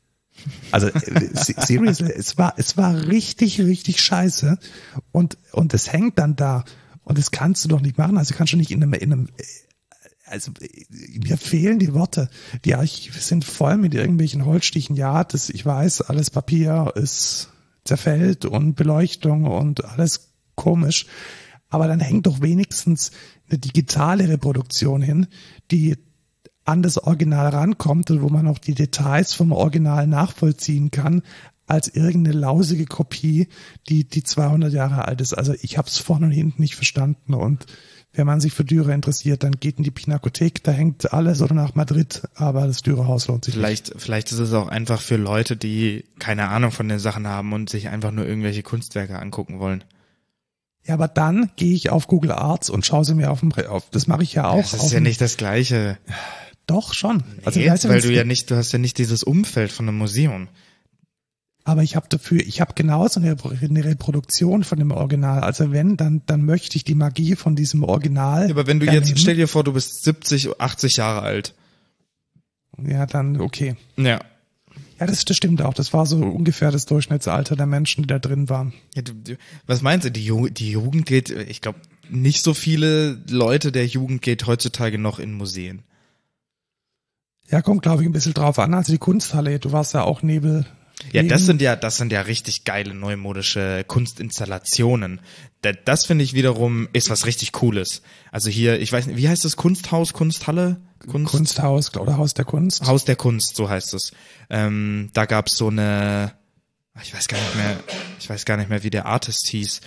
Also 0.71 0.89
äh, 0.89 1.31
seriously, 1.35 2.13
es 2.13 2.39
war 2.39 2.55
es 2.57 2.77
war 2.77 3.09
richtig 3.09 3.61
richtig 3.61 4.01
scheiße 4.01 4.59
und 5.11 5.37
und 5.53 5.75
es 5.75 5.93
hängt 5.93 6.19
dann 6.19 6.37
da 6.37 6.65
und 7.03 7.19
das 7.19 7.31
kannst 7.31 7.65
du 7.65 7.69
doch 7.69 7.81
nicht 7.81 7.99
machen. 7.99 8.19
Also 8.19 8.35
kannst 8.35 8.53
du 8.53 8.57
nicht 8.57 8.71
in 8.71 8.83
einem 8.83 8.93
in 8.95 9.13
einem 9.13 9.29
also 10.31 10.53
mir 10.61 11.37
fehlen 11.37 11.79
die 11.79 11.95
Worte. 11.95 12.29
Die 12.65 12.75
Archive 12.75 13.19
sind 13.19 13.45
voll 13.45 13.77
mit 13.77 13.95
irgendwelchen 13.95 14.45
Holzstichen. 14.45 14.97
Ja, 14.97 15.25
das 15.25 15.51
ich 15.51 15.65
weiß, 15.65 16.03
alles 16.03 16.31
Papier 16.31 16.93
ist 16.95 17.51
zerfällt 17.85 18.45
und 18.45 18.75
Beleuchtung 18.75 19.45
und 19.45 19.85
alles 19.85 20.33
komisch. 20.55 21.07
Aber 21.71 21.87
dann 21.87 22.01
hängt 22.01 22.27
doch 22.27 22.41
wenigstens 22.41 23.13
eine 23.49 23.59
digitale 23.59 24.29
Reproduktion 24.29 25.03
hin, 25.03 25.27
die 25.71 25.97
an 26.65 26.83
das 26.83 26.99
Original 26.99 27.49
rankommt 27.49 28.11
und 28.11 28.23
wo 28.23 28.29
man 28.29 28.47
auch 28.47 28.59
die 28.59 28.75
Details 28.75 29.33
vom 29.33 29.53
Original 29.53 30.07
nachvollziehen 30.07 30.91
kann, 30.91 31.23
als 31.67 31.89
irgendeine 31.89 32.37
lausige 32.37 32.87
Kopie, 32.87 33.49
die 33.89 34.05
die 34.05 34.23
200 34.23 34.73
Jahre 34.73 35.07
alt 35.07 35.21
ist. 35.21 35.35
Also 35.35 35.55
ich 35.61 35.79
habe 35.79 35.89
es 35.89 35.99
vorne 35.99 36.27
und 36.27 36.33
hinten 36.33 36.63
nicht 36.63 36.75
verstanden 36.75 37.35
und 37.35 37.67
wenn 38.13 38.27
man 38.27 38.41
sich 38.41 38.53
für 38.53 38.65
Dürer 38.65 38.95
interessiert, 38.95 39.45
dann 39.45 39.53
geht 39.53 39.79
in 39.79 39.85
die 39.85 39.91
Pinakothek, 39.91 40.63
da 40.65 40.73
hängt 40.73 41.13
alles 41.13 41.43
oder 41.43 41.55
nach 41.55 41.75
Madrid, 41.75 42.23
aber 42.35 42.67
das 42.67 42.83
Dürerhaus 42.83 43.29
lohnt 43.29 43.45
sich 43.45 43.55
vielleicht, 43.55 43.91
nicht. 43.91 44.03
Vielleicht 44.03 44.33
ist 44.33 44.39
es 44.39 44.53
auch 44.55 44.69
einfach 44.69 45.01
für 45.01 45.17
Leute, 45.17 45.57
die 45.57 46.05
keine 46.19 46.49
Ahnung 46.49 46.73
von 46.73 46.89
den 46.89 46.99
Sachen 46.99 47.27
haben 47.27 47.53
und 47.53 47.71
sich 47.71 47.89
einfach 47.89 48.11
nur 48.11 48.27
irgendwelche 48.27 48.63
Kunstwerke 48.63 49.19
angucken 49.19 49.59
wollen. 49.61 49.85
Ja, 50.85 50.95
aber 50.95 51.09
dann 51.09 51.51
gehe 51.57 51.75
ich 51.75 51.91
auf 51.91 52.07
Google 52.07 52.33
Arts 52.33 52.71
und 52.71 52.87
schaue 52.87 53.05
sie 53.05 53.15
mir 53.15 53.31
auf 53.31 53.41
dem 53.41 53.53
auf. 53.53 53.91
Das 53.91 54.07
mache 54.07 54.23
ich 54.23 54.33
ja 54.33 54.49
auch. 54.49 54.71
Das 54.71 54.85
ist 54.85 54.93
ja 54.93 55.01
nicht 55.01 55.21
das 55.21 55.37
Gleiche. 55.37 55.99
Doch, 56.67 56.95
schon. 56.95 57.23
Also, 57.45 57.61
nee, 57.61 57.71
weißt 57.71 57.85
du, 57.85 57.89
weil 57.91 58.01
du 58.01 58.13
ja 58.13 58.25
nicht, 58.25 58.51
du 58.51 58.57
hast 58.57 58.73
ja 58.73 58.79
nicht 58.79 58.97
dieses 58.99 59.23
Umfeld 59.23 59.71
von 59.71 59.87
einem 59.87 59.99
Museum. 59.99 60.49
Aber 61.69 61.83
ich 61.83 61.97
habe 61.97 62.07
dafür, 62.09 62.41
ich 62.41 62.63
habe 62.63 62.73
genauso 62.73 63.21
eine, 63.21 63.37
eine 63.61 63.85
Reproduktion 63.85 64.65
von 64.65 64.79
dem 64.79 64.91
Original. 64.91 65.41
Also 65.41 65.71
wenn, 65.71 65.99
dann, 65.99 66.23
dann 66.25 66.47
möchte 66.47 66.79
ich 66.79 66.85
die 66.85 66.95
Magie 66.95 67.37
von 67.37 67.57
diesem 67.57 67.85
Original. 67.85 68.45
Ja, 68.45 68.55
aber 68.55 68.67
wenn 68.67 68.81
du 68.81 68.87
jetzt, 68.87 69.19
stell 69.19 69.37
dir 69.37 69.49
vor, 69.49 69.65
du 69.65 69.75
bist 69.75 70.03
70, 70.03 70.59
80 70.59 70.97
Jahre 70.97 71.21
alt. 71.21 71.55
Ja, 72.83 73.05
dann 73.05 73.39
okay. 73.39 73.77
Ja. 73.99 74.19
Ja, 74.99 75.07
das, 75.07 75.27
das 75.27 75.37
stimmt 75.37 75.61
auch. 75.61 75.75
Das 75.75 75.93
war 75.93 76.07
so 76.07 76.17
ungefähr 76.17 76.71
das 76.71 76.87
Durchschnittsalter 76.87 77.55
der 77.55 77.67
Menschen, 77.67 78.01
die 78.01 78.07
da 78.07 78.19
drin 78.19 78.49
waren. 78.49 78.73
Ja, 78.95 79.03
du, 79.03 79.13
du, 79.13 79.37
was 79.67 79.83
meinst 79.83 80.07
du? 80.07 80.11
Die, 80.11 80.25
Jugend, 80.25 80.59
die 80.61 80.71
Jugend 80.71 81.05
geht, 81.05 81.29
ich 81.29 81.61
glaube, 81.61 81.81
nicht 82.09 82.43
so 82.43 82.55
viele 82.55 83.23
Leute 83.29 83.73
der 83.73 83.87
Jugend 83.87 84.23
geht 84.23 84.47
heutzutage 84.47 84.97
noch 84.97 85.19
in 85.19 85.35
Museen. 85.35 85.83
Ja, 87.51 87.61
kommt, 87.61 87.83
glaube 87.83 88.03
ich, 88.03 88.09
ein 88.09 88.13
bisschen 88.13 88.33
drauf 88.33 88.59
an. 88.59 88.73
Also 88.73 88.91
die 88.91 88.99
Kunsthalle, 88.99 89.59
du 89.59 89.71
warst 89.71 89.93
ja 89.93 90.05
auch 90.05 90.23
Nebel. 90.23 90.65
Ja, 91.13 91.23
das 91.23 91.47
sind 91.47 91.63
ja, 91.63 91.77
das 91.77 91.97
sind 91.97 92.13
ja 92.13 92.23
richtig 92.23 92.65
geile 92.65 92.93
neumodische 92.93 93.85
Kunstinstallationen. 93.87 95.21
Das 95.85 96.07
finde 96.07 96.25
ich 96.25 96.35
wiederum 96.35 96.89
ist 96.93 97.09
was 97.09 97.27
richtig 97.27 97.53
Cooles. 97.53 98.03
Also 98.33 98.51
hier, 98.51 98.81
ich 98.81 98.93
weiß 98.93 99.07
nicht, 99.07 99.17
wie 99.17 99.29
heißt 99.29 99.45
das 99.45 99.57
Kunsthaus, 99.57 100.13
Kunsthalle? 100.13 100.81
Kunst? 101.09 101.31
Kunsthaus 101.31 101.97
oder 101.97 102.17
Haus 102.17 102.35
der 102.35 102.45
Kunst? 102.45 102.85
Haus 102.87 103.05
der 103.05 103.17
Kunst, 103.17 103.55
so 103.57 103.69
heißt 103.69 103.95
es. 103.95 104.13
Ähm, 104.51 105.11
da 105.13 105.27
gab's 105.27 105.57
so 105.57 105.69
eine, 105.69 106.33
ich 107.03 107.15
weiß 107.15 107.29
gar 107.29 107.39
nicht 107.39 107.57
mehr, 107.57 107.77
ich 108.19 108.29
weiß 108.29 108.45
gar 108.45 108.57
nicht 108.57 108.69
mehr, 108.69 108.83
wie 108.83 108.91
der 108.91 109.07
Artist 109.07 109.49
hieß. 109.49 109.81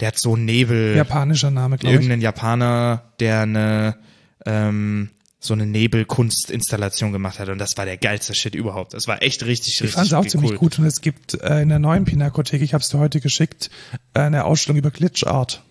Der 0.00 0.08
hat 0.08 0.18
so 0.18 0.36
Nebel. 0.36 0.96
Japanischer 0.96 1.50
Name, 1.50 1.78
glaube 1.78 1.94
ich. 1.94 2.00
Irgendein 2.00 2.20
Japaner, 2.20 3.12
der 3.20 3.42
eine 3.42 3.96
ähm, 4.44 5.10
so 5.46 5.54
eine 5.54 5.66
Nebelkunstinstallation 5.66 7.12
gemacht 7.12 7.38
hat 7.38 7.48
und 7.48 7.58
das 7.58 7.76
war 7.76 7.84
der 7.84 7.96
geilste 7.96 8.34
Shit 8.34 8.54
überhaupt. 8.54 8.94
Das 8.94 9.06
war 9.08 9.22
echt 9.22 9.44
richtig, 9.44 9.74
richtig 9.74 9.90
Ich 9.90 9.94
fand 9.94 10.06
es 10.08 10.12
auch 10.12 10.24
cool. 10.24 10.28
ziemlich 10.30 10.54
gut 10.56 10.78
und 10.78 10.84
es 10.84 11.00
gibt 11.00 11.34
äh, 11.34 11.62
in 11.62 11.68
der 11.68 11.78
neuen 11.78 12.04
Pinakothek, 12.04 12.62
ich 12.62 12.74
habe 12.74 12.82
es 12.82 12.88
dir 12.88 12.98
heute 12.98 13.20
geschickt, 13.20 13.70
äh, 14.14 14.20
eine 14.20 14.44
Ausstellung 14.44 14.78
über 14.78 14.90
Glitchart. 14.90 15.62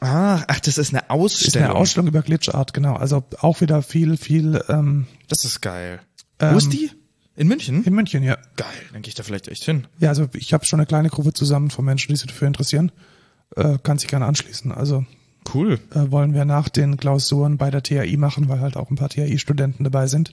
Ah, 0.00 0.42
ach, 0.48 0.60
das 0.60 0.78
ist 0.78 0.92
eine 0.92 1.10
Ausstellung. 1.10 1.48
Ist 1.48 1.56
eine 1.56 1.74
Ausstellung 1.74 2.08
über 2.08 2.22
Glitchart, 2.22 2.74
genau. 2.74 2.94
Also 2.94 3.24
auch 3.40 3.60
wieder 3.60 3.82
viel, 3.82 4.16
viel. 4.16 4.62
Ähm, 4.68 5.06
das 5.28 5.44
ist 5.44 5.60
geil. 5.60 6.00
Ähm, 6.40 6.54
Wo 6.54 6.58
ist 6.58 6.72
die? 6.72 6.90
In 7.36 7.48
München? 7.48 7.84
In 7.84 7.94
München, 7.94 8.22
ja. 8.22 8.36
Geil, 8.56 8.68
dann 8.92 9.02
gehe 9.02 9.08
ich 9.08 9.14
da 9.14 9.22
vielleicht 9.22 9.48
echt 9.48 9.64
hin. 9.64 9.86
Ja, 9.98 10.10
also 10.10 10.28
ich 10.34 10.52
habe 10.52 10.64
schon 10.66 10.78
eine 10.78 10.86
kleine 10.86 11.08
Gruppe 11.08 11.32
zusammen 11.32 11.70
von 11.70 11.84
Menschen, 11.84 12.12
die 12.12 12.16
sich 12.16 12.26
dafür 12.26 12.46
interessieren. 12.46 12.92
Äh, 13.56 13.78
kann 13.82 13.98
sich 13.98 14.08
gerne 14.08 14.26
anschließen. 14.26 14.72
Also 14.72 15.04
Cool. 15.52 15.78
Äh, 15.94 16.10
wollen 16.10 16.34
wir 16.34 16.44
nach 16.44 16.68
den 16.68 16.96
Klausuren 16.96 17.58
bei 17.58 17.70
der 17.70 17.82
TAI 17.82 18.16
machen, 18.16 18.48
weil 18.48 18.60
halt 18.60 18.76
auch 18.76 18.90
ein 18.90 18.96
paar 18.96 19.08
TAI-Studenten 19.08 19.84
dabei 19.84 20.06
sind. 20.06 20.32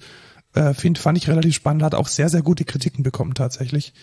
Äh, 0.53 0.73
find, 0.73 0.97
fand 0.97 1.17
ich 1.17 1.27
relativ 1.27 1.55
spannend, 1.55 1.83
hat 1.83 1.95
auch 1.95 2.07
sehr, 2.07 2.29
sehr 2.29 2.41
gute 2.41 2.65
Kritiken 2.65 3.03
bekommen 3.03 3.33
tatsächlich. 3.33 3.93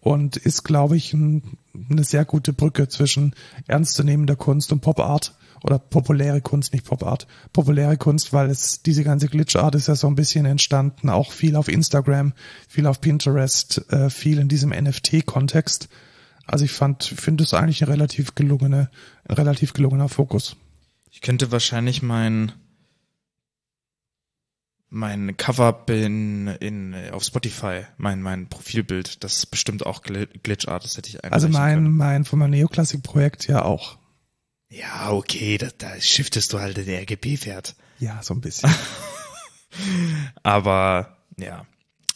Und 0.00 0.36
ist, 0.36 0.64
glaube 0.64 0.96
ich, 0.96 1.12
ein, 1.12 1.58
eine 1.90 2.04
sehr 2.04 2.24
gute 2.24 2.52
Brücke 2.52 2.88
zwischen 2.88 3.34
ernstzunehmender 3.66 4.36
Kunst 4.36 4.72
und 4.72 4.80
Pop-Art 4.80 5.34
oder 5.62 5.78
populäre 5.78 6.40
Kunst, 6.40 6.72
nicht 6.72 6.84
Pop-Art, 6.84 7.26
populäre 7.52 7.96
Kunst, 7.96 8.32
weil 8.32 8.50
es 8.50 8.82
diese 8.82 9.04
ganze 9.04 9.28
Glitch-Art 9.28 9.74
ist 9.74 9.88
ja 9.88 9.94
so 9.94 10.06
ein 10.06 10.14
bisschen 10.14 10.46
entstanden, 10.46 11.10
auch 11.10 11.32
viel 11.32 11.56
auf 11.56 11.68
Instagram, 11.68 12.32
viel 12.68 12.86
auf 12.86 13.00
Pinterest, 13.00 13.84
äh, 13.90 14.10
viel 14.10 14.38
in 14.38 14.48
diesem 14.48 14.70
NFT-Kontext. 14.70 15.88
Also 16.48 16.64
ich 16.64 16.72
fand, 16.72 17.04
finde 17.04 17.44
es 17.44 17.52
eigentlich 17.52 17.82
eine 17.82 17.92
relativ 17.92 18.34
gelungene, 18.34 18.90
ein 19.24 19.34
relativ 19.34 19.74
gelungener 19.74 20.08
Fokus. 20.08 20.56
Ich 21.10 21.20
könnte 21.20 21.52
wahrscheinlich 21.52 22.02
mein 22.02 22.52
mein 24.88 25.36
Cover 25.36 25.84
in, 25.88 26.46
in 26.46 26.94
auf 27.12 27.22
Spotify, 27.22 27.82
mein 27.98 28.22
mein 28.22 28.48
Profilbild, 28.48 29.22
das 29.22 29.36
ist 29.36 29.46
bestimmt 29.46 29.84
auch 29.84 30.02
Glitchart, 30.02 30.84
das 30.84 30.96
hätte 30.96 31.10
ich 31.10 31.22
eigentlich. 31.22 31.34
Also 31.34 31.50
mein 31.50 31.74
können. 31.74 31.96
mein 31.96 32.24
von 32.24 32.38
meinem 32.38 32.52
Neoclassic 32.52 33.02
Projekt 33.02 33.46
ja 33.46 33.62
auch. 33.62 33.98
Ja, 34.70 35.10
okay, 35.10 35.58
da, 35.58 35.68
da 35.76 36.00
shiftest 36.00 36.54
du 36.54 36.60
halt 36.60 36.78
den 36.78 36.88
RGB-Wert. 36.88 37.76
Ja, 37.98 38.22
so 38.22 38.32
ein 38.32 38.40
bisschen. 38.40 38.70
aber 40.42 41.18
ja. 41.36 41.66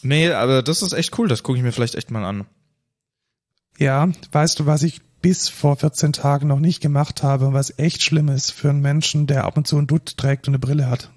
Nee, 0.01 0.31
aber 0.33 0.63
das 0.63 0.81
ist 0.81 0.95
echt 0.95 1.19
cool, 1.19 1.29
das 1.29 1.43
gucke 1.43 1.59
ich 1.59 1.63
mir 1.63 1.73
vielleicht 1.73 1.97
echt 1.97 2.11
mal 2.11 2.25
an. 2.25 2.47
Ja, 3.83 4.09
weißt 4.31 4.61
du, 4.61 4.67
was 4.67 4.85
ich 4.85 5.03
bis 5.23 5.49
vor 5.49 5.77
14 5.77 6.13
Tagen 6.13 6.47
noch 6.47 6.61
nicht 6.61 6.81
gemacht 6.81 7.25
habe, 7.25 7.53
was 7.53 7.81
echt 7.81 8.01
schlimm 8.01 8.29
ist 8.29 8.53
für 8.53 8.71
einen 8.71 8.81
Menschen, 8.81 9.27
der 9.27 9.43
ab 9.43 9.57
und 9.57 9.67
zu 9.67 9.77
einen 9.77 9.89
Dutt 9.89 10.17
trägt 10.17 10.47
und 10.47 10.53
eine 10.53 10.61
Brille 10.61 10.89
hat? 10.89 11.11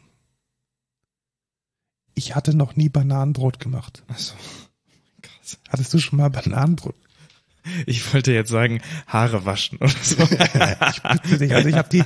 Ich 2.15 2.33
hatte 2.33 2.57
noch 2.57 2.75
nie 2.75 2.89
Bananenbrot 2.89 3.59
gemacht. 3.59 4.01
Ach 4.07 4.17
so. 4.17 4.33
Krass. 5.21 5.59
Hattest 5.69 5.93
du 5.93 5.99
schon 5.99 6.17
mal 6.17 6.31
Bananenbrot? 6.31 6.95
Ich 7.85 8.11
wollte 8.11 8.33
jetzt 8.33 8.49
sagen, 8.49 8.81
Haare 9.05 9.45
waschen 9.45 9.77
oder 9.77 9.93
so. 10.01 10.23
ich 10.23 11.03
bitte 11.03 11.37
dich, 11.37 11.53
also 11.53 11.69
ich 11.69 11.75
habe 11.75 11.89
die, 11.89 12.03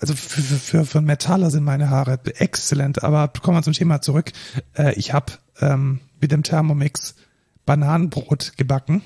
also 0.00 0.16
für, 0.16 0.42
für, 0.42 0.84
für 0.84 1.00
Metaller 1.00 1.52
sind 1.52 1.62
meine 1.62 1.90
Haare 1.90 2.18
exzellent, 2.24 3.04
aber 3.04 3.28
kommen 3.28 3.56
wir 3.56 3.62
zum 3.62 3.72
Thema 3.72 4.00
zurück. 4.00 4.32
Äh, 4.76 4.94
ich 4.94 5.12
habe 5.12 5.34
ähm, 5.60 6.00
mit 6.20 6.32
dem 6.32 6.42
Thermomix 6.42 7.14
Bananenbrot 7.66 8.56
gebacken. 8.56 9.02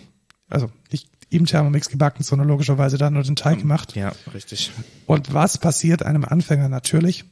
Also 0.49 0.71
nicht 0.93 1.09
im 1.31 1.47
Thermomix 1.47 1.89
gebacken, 1.89 2.23
sondern 2.23 2.49
logischerweise 2.49 2.99
dann 2.99 3.15
nur 3.15 3.23
den 3.23 3.37
Teig 3.37 3.61
gemacht. 3.61 3.97
Ja, 3.97 4.13
richtig. 4.35 4.73
Und 5.07 5.33
was 5.33 5.59
passiert 5.59 6.03
einem 6.03 6.25
Anfänger 6.25 6.69
natürlich? 6.69 7.25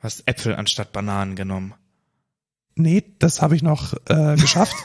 Hast 0.00 0.26
Äpfel 0.26 0.54
anstatt 0.54 0.92
Bananen 0.92 1.36
genommen. 1.36 1.74
Nee, 2.74 3.04
das 3.18 3.42
habe 3.42 3.56
ich 3.56 3.62
noch 3.62 3.94
äh, 4.08 4.36
geschafft. 4.36 4.76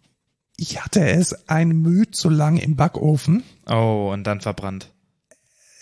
ich 0.56 0.84
hatte 0.84 1.08
es 1.08 1.48
ein 1.48 1.68
Mühe 1.68 2.10
zu 2.10 2.28
lang 2.28 2.56
im 2.56 2.76
Backofen. 2.76 3.42
Oh, 3.68 4.10
und 4.12 4.24
dann 4.24 4.40
verbrannt. 4.40 4.92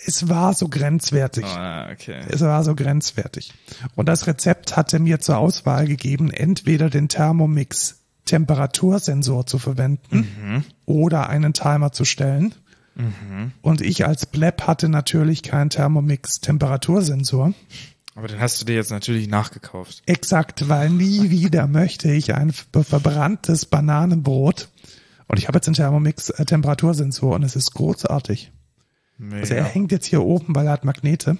Es 0.06 0.28
war 0.28 0.52
so 0.52 0.68
grenzwertig. 0.68 1.46
Oh, 1.46 1.92
okay. 1.92 2.22
Es 2.28 2.42
war 2.42 2.62
so 2.62 2.74
grenzwertig. 2.74 3.54
Und 3.94 4.06
das 4.06 4.26
Rezept 4.26 4.76
hatte 4.76 4.98
mir 4.98 5.18
zur 5.20 5.38
Auswahl 5.38 5.86
gegeben, 5.86 6.30
entweder 6.30 6.90
den 6.90 7.08
Thermomix 7.08 8.03
Temperatursensor 8.24 9.46
zu 9.46 9.58
verwenden 9.58 10.28
mhm. 10.40 10.64
oder 10.86 11.28
einen 11.28 11.52
Timer 11.52 11.92
zu 11.92 12.04
stellen. 12.04 12.54
Mhm. 12.94 13.52
Und 13.60 13.80
ich 13.80 14.06
als 14.06 14.26
Bleb 14.26 14.62
hatte 14.62 14.88
natürlich 14.88 15.42
keinen 15.42 15.70
Thermomix 15.70 16.40
Temperatursensor. 16.40 17.52
Aber 18.14 18.28
den 18.28 18.40
hast 18.40 18.60
du 18.60 18.64
dir 18.64 18.76
jetzt 18.76 18.90
natürlich 18.90 19.28
nachgekauft. 19.28 20.02
Exakt, 20.06 20.68
weil 20.68 20.90
nie 20.90 21.30
wieder 21.30 21.66
möchte 21.66 22.10
ich 22.12 22.34
ein 22.34 22.52
verbranntes 22.52 23.66
Bananenbrot. 23.66 24.68
Und 25.26 25.38
ich 25.38 25.48
habe 25.48 25.56
jetzt 25.56 25.66
einen 25.66 25.74
Thermomix 25.74 26.30
äh, 26.30 26.44
Temperatursensor 26.44 27.34
und 27.34 27.42
es 27.42 27.56
ist 27.56 27.74
großartig. 27.74 28.52
Mega. 29.18 29.40
Also 29.40 29.54
er 29.54 29.64
hängt 29.64 29.90
jetzt 29.90 30.06
hier 30.06 30.22
oben, 30.22 30.54
weil 30.54 30.66
er 30.66 30.72
hat 30.72 30.84
Magnete. 30.84 31.38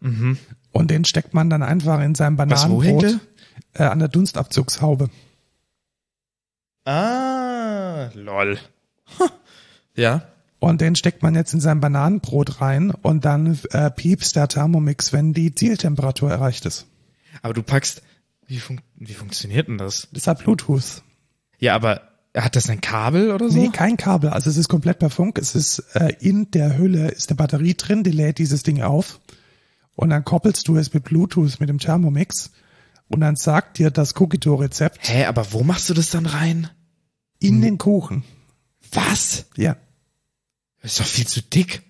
Mhm. 0.00 0.38
Und 0.72 0.90
den 0.90 1.04
steckt 1.04 1.34
man 1.34 1.50
dann 1.50 1.62
einfach 1.62 2.00
in 2.00 2.14
sein 2.14 2.36
Bananenbrot 2.36 3.04
Was, 3.04 3.18
äh, 3.74 3.84
an 3.84 3.98
der 3.98 4.08
Dunstabzugshaube. 4.08 5.10
Ah, 6.90 8.10
lol. 8.14 8.58
ja. 9.94 10.22
Und 10.58 10.80
den 10.80 10.96
steckt 10.96 11.22
man 11.22 11.36
jetzt 11.36 11.54
in 11.54 11.60
sein 11.60 11.80
Bananenbrot 11.80 12.60
rein 12.60 12.90
und 12.90 13.24
dann 13.24 13.58
äh, 13.70 13.90
piepst 13.92 14.34
der 14.34 14.48
Thermomix, 14.48 15.12
wenn 15.12 15.32
die 15.32 15.54
Zieltemperatur 15.54 16.30
erreicht 16.30 16.66
ist. 16.66 16.86
Aber 17.42 17.54
du 17.54 17.62
packst, 17.62 18.02
wie, 18.48 18.58
fun 18.58 18.80
wie 18.96 19.14
funktioniert 19.14 19.68
denn 19.68 19.78
das? 19.78 20.08
Das 20.10 20.26
hat 20.26 20.40
Bluetooth. 20.40 21.02
Ja, 21.60 21.76
aber 21.76 22.02
hat 22.36 22.56
das 22.56 22.68
ein 22.68 22.80
Kabel 22.80 23.30
oder 23.30 23.48
so? 23.48 23.56
Nee, 23.56 23.68
kein 23.68 23.96
Kabel. 23.96 24.30
Also 24.30 24.50
es 24.50 24.56
ist 24.56 24.68
komplett 24.68 24.98
per 24.98 25.10
Funk. 25.10 25.38
Es 25.38 25.54
ist 25.54 25.78
äh, 25.94 26.12
in 26.18 26.50
der 26.50 26.76
Hülle 26.76 27.08
ist 27.08 27.30
eine 27.30 27.36
Batterie 27.36 27.74
drin, 27.74 28.02
die 28.02 28.10
lädt 28.10 28.38
dieses 28.38 28.64
Ding 28.64 28.82
auf. 28.82 29.20
Und 29.94 30.10
dann 30.10 30.24
koppelst 30.24 30.66
du 30.66 30.76
es 30.76 30.92
mit 30.92 31.04
Bluetooth 31.04 31.60
mit 31.60 31.68
dem 31.68 31.78
Thermomix 31.78 32.50
und 33.06 33.20
dann 33.20 33.36
sagt 33.36 33.78
dir 33.78 33.92
das 33.92 34.14
Cookie-Rezept. 34.20 35.08
Hä, 35.08 35.26
aber 35.26 35.52
wo 35.52 35.62
machst 35.62 35.88
du 35.88 35.94
das 35.94 36.10
dann 36.10 36.26
rein? 36.26 36.68
In 37.40 37.60
den 37.60 37.78
Kuchen. 37.78 38.22
Was? 38.92 39.46
Ja. 39.56 39.76
Das 40.82 40.92
ist 40.92 41.00
doch 41.00 41.06
viel 41.06 41.26
zu 41.26 41.42
dick. 41.42 41.82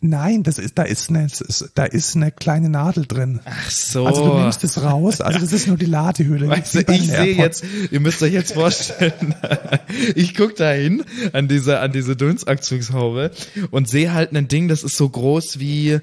Nein, 0.00 0.44
das 0.44 0.58
ist, 0.58 0.78
da 0.78 0.84
ist 0.84 1.08
eine, 1.08 1.26
da 1.74 1.84
ist 1.84 2.14
eine 2.14 2.30
kleine 2.30 2.68
Nadel 2.68 3.04
drin. 3.06 3.40
Ach 3.44 3.70
so. 3.70 4.06
Also 4.06 4.28
du 4.28 4.38
nimmst 4.38 4.62
es 4.62 4.80
raus, 4.80 5.20
also 5.20 5.40
das 5.40 5.52
ist 5.52 5.66
nur 5.66 5.76
die 5.76 5.86
Ladehülle. 5.86 6.48
Weißt 6.48 6.74
du, 6.76 6.80
ich 6.80 7.08
sehe 7.08 7.34
jetzt, 7.34 7.64
ihr 7.90 7.98
müsst 7.98 8.22
euch 8.22 8.32
jetzt 8.32 8.52
vorstellen, 8.52 9.34
ich 10.14 10.34
guck 10.34 10.54
da 10.54 10.70
hin 10.70 11.04
an 11.32 11.48
diese, 11.48 11.80
an 11.80 11.90
diese 11.90 12.14
Dunstakzugshaube 12.14 13.32
und 13.72 13.88
sehe 13.88 14.14
halt 14.14 14.32
ein 14.36 14.46
Ding, 14.46 14.68
das 14.68 14.84
ist 14.84 14.96
so 14.96 15.08
groß 15.08 15.58
wie, 15.58 15.98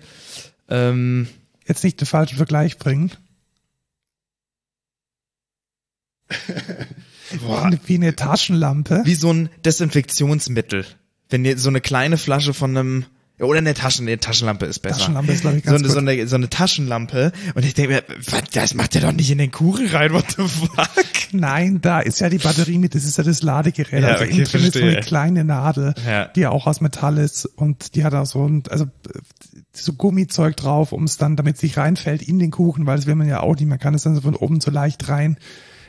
ähm, 0.67 1.27
Jetzt 1.67 1.83
nicht 1.83 1.99
den 1.99 2.05
falschen 2.05 2.37
Vergleich 2.37 2.77
bringen. 2.77 3.11
Boah. 7.45 7.71
Wie 7.85 7.95
eine 7.95 8.15
Taschenlampe. 8.15 9.01
Wie 9.05 9.15
so 9.15 9.31
ein 9.31 9.49
Desinfektionsmittel. 9.65 10.85
Wenn 11.29 11.45
ihr 11.45 11.57
so 11.57 11.69
eine 11.69 11.81
kleine 11.81 12.17
Flasche 12.17 12.53
von 12.53 12.77
einem 12.77 13.05
oder 13.39 13.57
eine 13.57 13.73
Taschen, 13.73 14.07
eine 14.07 14.17
Taschenlampe 14.17 14.65
ist 14.65 14.79
besser. 14.79 14.99
Taschenlampe 14.99 15.33
ist, 15.33 15.41
glaube 15.41 15.57
ich, 15.57 15.63
ganz 15.63 15.79
so, 15.79 15.85
eine, 15.85 15.93
so, 15.93 15.99
eine, 15.99 16.27
so 16.27 16.35
eine 16.35 16.49
Taschenlampe. 16.49 17.33
Und 17.53 17.65
ich 17.65 17.73
denke 17.73 17.95
mir, 17.95 18.03
was, 18.29 18.43
das 18.53 18.73
macht 18.75 18.95
ihr 18.95 19.01
doch 19.01 19.11
nicht 19.11 19.29
in 19.29 19.39
den 19.39 19.51
Kuchen 19.51 19.87
rein, 19.87 20.13
what 20.13 20.25
the 20.37 20.47
fuck? 20.47 20.89
Nein, 21.33 21.81
da 21.81 21.99
ist 21.99 22.21
ja 22.21 22.29
die 22.29 22.37
Batterie 22.37 22.77
mit, 22.77 22.95
das 22.95 23.03
ist 23.03 23.17
ja 23.17 23.25
das 23.25 23.41
Ladegerät. 23.41 24.03
Ja, 24.03 24.09
also 24.09 24.23
okay, 24.23 24.33
innen 24.35 24.45
drin 24.45 24.63
ist 24.63 24.73
so 24.73 24.79
eine 24.79 25.01
kleine 25.01 25.43
Nadel, 25.43 25.93
ja. 26.07 26.27
die 26.27 26.41
ja 26.41 26.49
auch 26.51 26.65
aus 26.65 26.79
Metall 26.79 27.17
ist 27.17 27.45
und 27.45 27.95
die 27.95 28.05
hat 28.05 28.13
auch 28.13 28.25
so 28.25 28.47
ein, 28.47 28.63
also 28.69 28.85
so 29.73 29.93
Gummizeug 29.93 30.55
drauf, 30.55 30.93
um 30.93 31.03
es 31.03 31.17
dann, 31.17 31.35
damit 31.35 31.57
es 31.57 31.63
nicht 31.63 31.75
reinfällt 31.75 32.21
in 32.21 32.39
den 32.39 32.51
Kuchen, 32.51 32.85
weil 32.85 32.95
das 32.95 33.05
will 33.05 33.15
man 33.15 33.27
ja 33.27 33.41
auch 33.41 33.55
nicht. 33.55 33.67
Man 33.67 33.79
kann 33.79 33.93
es 33.95 34.03
dann 34.03 34.15
so 34.15 34.21
von 34.21 34.35
oben 34.35 34.61
so 34.61 34.71
leicht 34.71 35.09
rein 35.09 35.37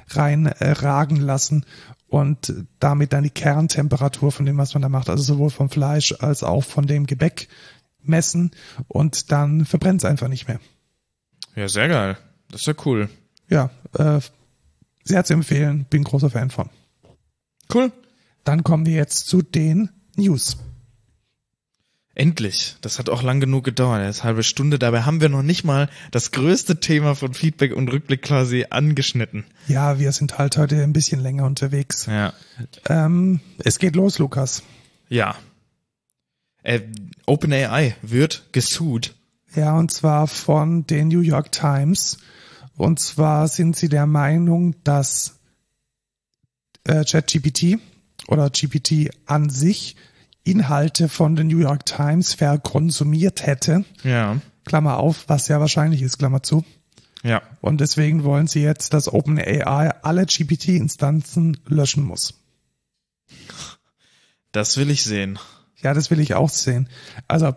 rein 0.08 0.46
äh, 0.46 0.70
ragen 0.70 1.16
lassen 1.16 1.64
und 2.08 2.54
damit 2.78 3.12
dann 3.12 3.24
die 3.24 3.30
Kerntemperatur 3.30 4.32
von 4.32 4.46
dem, 4.46 4.58
was 4.58 4.74
man 4.74 4.82
da 4.82 4.88
macht, 4.88 5.08
also 5.08 5.22
sowohl 5.22 5.50
vom 5.50 5.70
Fleisch 5.70 6.14
als 6.20 6.42
auch 6.42 6.64
von 6.64 6.86
dem 6.86 7.06
Gebäck 7.06 7.48
messen 8.02 8.52
und 8.88 9.32
dann 9.32 9.64
verbrennt 9.64 10.02
es 10.02 10.04
einfach 10.04 10.28
nicht 10.28 10.48
mehr. 10.48 10.60
Ja, 11.54 11.68
sehr 11.68 11.88
geil. 11.88 12.16
Das 12.50 12.60
ist 12.60 12.66
ja 12.66 12.74
cool. 12.84 13.08
Ja, 13.48 13.70
äh, 13.94 14.20
sehr 15.02 15.24
zu 15.24 15.34
empfehlen, 15.34 15.86
bin 15.88 16.04
großer 16.04 16.30
Fan 16.30 16.50
von. 16.50 16.68
Cool. 17.72 17.92
Dann 18.44 18.62
kommen 18.62 18.86
wir 18.86 18.94
jetzt 18.94 19.26
zu 19.26 19.42
den 19.42 19.90
News. 20.16 20.56
Endlich. 22.16 22.76
Das 22.80 22.98
hat 22.98 23.10
auch 23.10 23.22
lang 23.22 23.40
genug 23.40 23.64
gedauert, 23.64 24.00
eine 24.00 24.10
halbe 24.10 24.42
Stunde. 24.42 24.78
Dabei 24.78 25.02
haben 25.02 25.20
wir 25.20 25.28
noch 25.28 25.42
nicht 25.42 25.64
mal 25.64 25.90
das 26.10 26.30
größte 26.30 26.80
Thema 26.80 27.14
von 27.14 27.34
Feedback 27.34 27.76
und 27.76 27.92
Rückblick 27.92 28.22
quasi 28.22 28.64
angeschnitten. 28.70 29.44
Ja, 29.68 29.98
wir 29.98 30.10
sind 30.12 30.38
halt 30.38 30.56
heute 30.56 30.82
ein 30.82 30.94
bisschen 30.94 31.20
länger 31.20 31.44
unterwegs. 31.44 32.06
Ja. 32.06 32.32
Ähm, 32.88 33.40
es 33.58 33.78
geht 33.78 33.96
los, 33.96 34.18
Lukas. 34.18 34.62
Ja. 35.10 35.36
Äh, 36.62 36.80
OpenAI 37.26 37.96
wird 38.00 38.44
gesucht. 38.52 39.14
Ja, 39.54 39.76
und 39.76 39.90
zwar 39.90 40.26
von 40.26 40.86
den 40.86 41.08
New 41.08 41.20
York 41.20 41.52
Times. 41.52 42.16
Und 42.78 42.98
zwar 42.98 43.46
sind 43.46 43.76
sie 43.76 43.90
der 43.90 44.06
Meinung, 44.06 44.74
dass 44.84 45.38
äh, 46.84 47.04
ChatGPT 47.04 47.78
oder 48.26 48.48
GPT 48.48 49.10
an 49.26 49.50
sich 49.50 49.96
Inhalte 50.46 51.08
von 51.08 51.36
den 51.36 51.48
New 51.48 51.58
York 51.58 51.84
Times 51.84 52.34
verkonsumiert 52.34 53.44
hätte. 53.44 53.84
Ja. 54.02 54.40
Klammer 54.64 54.98
auf, 54.98 55.24
was 55.28 55.48
ja 55.48 55.60
wahrscheinlich 55.60 56.02
ist, 56.02 56.18
Klammer 56.18 56.42
zu. 56.42 56.64
Ja. 57.22 57.42
Und 57.60 57.80
deswegen 57.80 58.24
wollen 58.24 58.46
sie 58.46 58.62
jetzt, 58.62 58.94
dass 58.94 59.12
OpenAI 59.12 59.90
alle 60.02 60.26
GPT-Instanzen 60.26 61.58
löschen 61.66 62.04
muss. 62.04 62.34
Das 64.52 64.76
will 64.76 64.90
ich 64.90 65.02
sehen. 65.02 65.38
Ja, 65.82 65.92
das 65.92 66.10
will 66.10 66.20
ich 66.20 66.34
auch 66.34 66.48
sehen. 66.48 66.88
Also, 67.26 67.54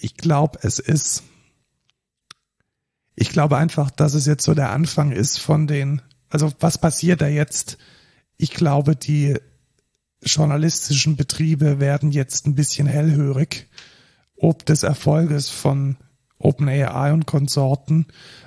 ich 0.00 0.16
glaube, 0.16 0.60
es 0.62 0.78
ist, 0.78 1.24
ich 3.16 3.30
glaube 3.30 3.56
einfach, 3.56 3.90
dass 3.90 4.14
es 4.14 4.26
jetzt 4.26 4.44
so 4.44 4.54
der 4.54 4.70
Anfang 4.70 5.10
ist 5.10 5.38
von 5.38 5.66
den, 5.66 6.02
also 6.30 6.52
was 6.60 6.78
passiert 6.78 7.20
da 7.20 7.26
jetzt? 7.26 7.78
Ich 8.36 8.52
glaube, 8.52 8.94
die 8.94 9.36
journalistischen 10.22 11.16
Betriebe 11.16 11.80
werden 11.80 12.10
jetzt 12.10 12.46
ein 12.46 12.54
bisschen 12.54 12.86
hellhörig, 12.86 13.68
ob 14.36 14.64
des 14.66 14.82
Erfolges 14.82 15.48
von 15.48 15.96
OpenAI 16.38 17.12
und 17.12 17.26
Konsorten 17.26 18.06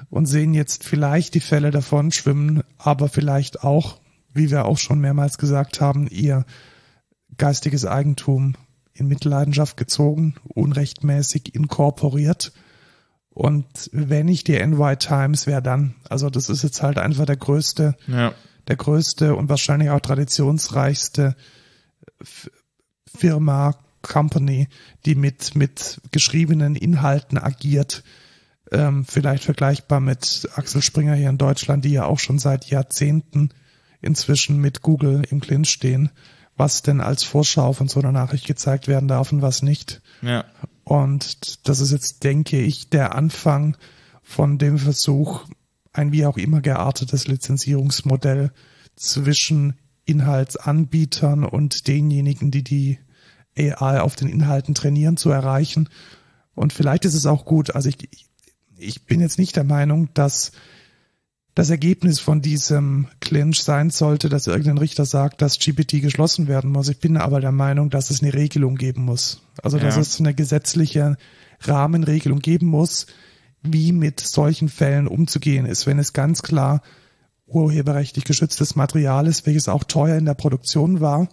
und 0.09 0.25
sehen 0.25 0.53
jetzt 0.53 0.83
vielleicht 0.83 1.33
die 1.33 1.39
Fälle 1.41 1.71
davon 1.71 2.11
schwimmen, 2.11 2.63
aber 2.77 3.09
vielleicht 3.09 3.63
auch, 3.63 3.99
wie 4.33 4.49
wir 4.49 4.65
auch 4.65 4.77
schon 4.77 4.99
mehrmals 4.99 5.37
gesagt 5.37 5.81
haben, 5.81 6.07
ihr 6.07 6.45
geistiges 7.37 7.85
Eigentum 7.85 8.55
in 8.93 9.07
Mitleidenschaft 9.07 9.77
gezogen, 9.77 10.35
unrechtmäßig 10.43 11.55
inkorporiert. 11.55 12.51
Und 13.29 13.89
wenn 13.93 14.25
nicht 14.25 14.47
die 14.47 14.59
NY 14.65 14.97
Times, 14.97 15.47
wer 15.47 15.61
dann? 15.61 15.95
Also 16.09 16.29
das 16.29 16.49
ist 16.49 16.63
jetzt 16.63 16.81
halt 16.83 16.97
einfach 16.97 17.25
der 17.25 17.37
größte, 17.37 17.95
Ja. 18.07 18.33
der 18.67 18.75
größte 18.75 19.35
und 19.35 19.49
wahrscheinlich 19.49 19.89
auch 19.89 20.01
traditionsreichste 20.01 21.35
Firma, 23.05 23.75
Company, 24.01 24.67
die 25.05 25.15
mit, 25.15 25.55
mit 25.55 26.01
geschriebenen 26.11 26.75
Inhalten 26.75 27.37
agiert. 27.37 28.03
Ähm, 28.71 29.05
vielleicht 29.05 29.43
vergleichbar 29.43 29.99
mit 29.99 30.49
Axel 30.55 30.81
Springer 30.81 31.15
hier 31.15 31.29
in 31.29 31.37
Deutschland, 31.37 31.85
die 31.85 31.91
ja 31.91 32.05
auch 32.05 32.19
schon 32.19 32.39
seit 32.39 32.65
Jahrzehnten 32.65 33.49
inzwischen 34.01 34.57
mit 34.57 34.81
Google 34.81 35.23
im 35.29 35.41
Clinch 35.41 35.69
stehen, 35.69 36.09
was 36.57 36.81
denn 36.81 37.01
als 37.01 37.23
Vorschau 37.23 37.73
von 37.73 37.87
so 37.87 37.99
einer 37.99 38.11
Nachricht 38.11 38.45
gezeigt 38.45 38.87
werden 38.87 39.07
darf 39.07 39.31
und 39.31 39.41
was 39.41 39.61
nicht. 39.61 40.01
Ja. 40.21 40.45
Und 40.83 41.67
das 41.67 41.79
ist 41.79 41.91
jetzt, 41.91 42.23
denke 42.23 42.59
ich, 42.59 42.89
der 42.89 43.15
Anfang 43.15 43.77
von 44.23 44.57
dem 44.57 44.77
Versuch, 44.77 45.45
ein 45.93 46.11
wie 46.11 46.25
auch 46.25 46.37
immer 46.37 46.61
geartetes 46.61 47.27
Lizenzierungsmodell 47.27 48.51
zwischen 48.95 49.77
Inhaltsanbietern 50.11 51.43
und 51.43 51.87
denjenigen, 51.87 52.51
die 52.51 52.63
die 52.63 52.99
AI 53.57 53.99
auf 54.01 54.15
den 54.15 54.27
Inhalten 54.27 54.75
trainieren, 54.75 55.17
zu 55.17 55.29
erreichen. 55.29 55.89
Und 56.55 56.73
vielleicht 56.73 57.05
ist 57.05 57.15
es 57.15 57.25
auch 57.25 57.45
gut, 57.45 57.75
also 57.75 57.89
ich, 57.89 58.09
ich 58.77 59.05
bin 59.05 59.19
jetzt 59.21 59.39
nicht 59.39 59.55
der 59.55 59.63
Meinung, 59.63 60.09
dass 60.13 60.51
das 61.53 61.69
Ergebnis 61.69 62.19
von 62.19 62.41
diesem 62.41 63.07
Clinch 63.19 63.61
sein 63.61 63.89
sollte, 63.89 64.29
dass 64.29 64.47
irgendein 64.47 64.77
Richter 64.77 65.05
sagt, 65.05 65.41
dass 65.41 65.59
GPT 65.59 66.01
geschlossen 66.01 66.47
werden 66.47 66.71
muss. 66.71 66.87
Ich 66.87 66.99
bin 66.99 67.17
aber 67.17 67.41
der 67.41 67.51
Meinung, 67.51 67.89
dass 67.89 68.09
es 68.09 68.21
eine 68.21 68.33
Regelung 68.33 68.75
geben 68.75 69.03
muss. 69.03 69.41
Also 69.61 69.77
dass 69.77 69.95
Ja. 69.95 70.01
es 70.01 70.19
eine 70.19 70.33
gesetzliche 70.33 71.17
Rahmenregelung 71.59 72.39
geben 72.39 72.67
muss, 72.67 73.05
wie 73.63 73.91
mit 73.91 74.21
solchen 74.21 74.69
Fällen 74.69 75.07
umzugehen 75.07 75.65
ist, 75.65 75.85
wenn 75.87 75.99
es 75.99 76.13
ganz 76.13 76.41
klar 76.41 76.81
urheberrechtlich 77.53 78.25
geschütztes 78.25 78.75
Material 78.75 79.27
ist, 79.27 79.45
welches 79.45 79.67
auch 79.67 79.83
teuer 79.83 80.17
in 80.17 80.25
der 80.25 80.33
Produktion 80.33 81.01
war. 81.01 81.29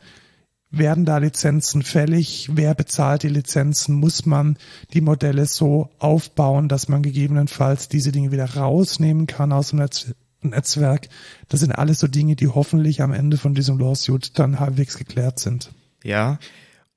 Werden 0.70 1.06
da 1.06 1.16
Lizenzen 1.16 1.82
fällig? 1.82 2.50
Wer 2.52 2.74
bezahlt 2.74 3.22
die 3.22 3.28
Lizenzen? 3.28 3.94
Muss 3.94 4.26
man 4.26 4.58
die 4.92 5.00
Modelle 5.00 5.46
so 5.46 5.90
aufbauen, 5.98 6.68
dass 6.68 6.88
man 6.88 7.02
gegebenenfalls 7.02 7.88
diese 7.88 8.12
Dinge 8.12 8.32
wieder 8.32 8.54
rausnehmen 8.54 9.26
kann 9.26 9.52
aus 9.52 9.70
dem 9.70 9.78
Netz 9.78 10.12
Netzwerk? 10.42 11.08
Das 11.48 11.60
sind 11.60 11.72
alles 11.72 11.98
so 11.98 12.06
Dinge, 12.06 12.36
die 12.36 12.48
hoffentlich 12.48 13.02
am 13.02 13.12
Ende 13.12 13.38
von 13.38 13.54
diesem 13.54 13.78
Lawsuit 13.78 14.38
dann 14.38 14.60
halbwegs 14.60 14.98
geklärt 14.98 15.38
sind. 15.38 15.70
Ja. 16.04 16.38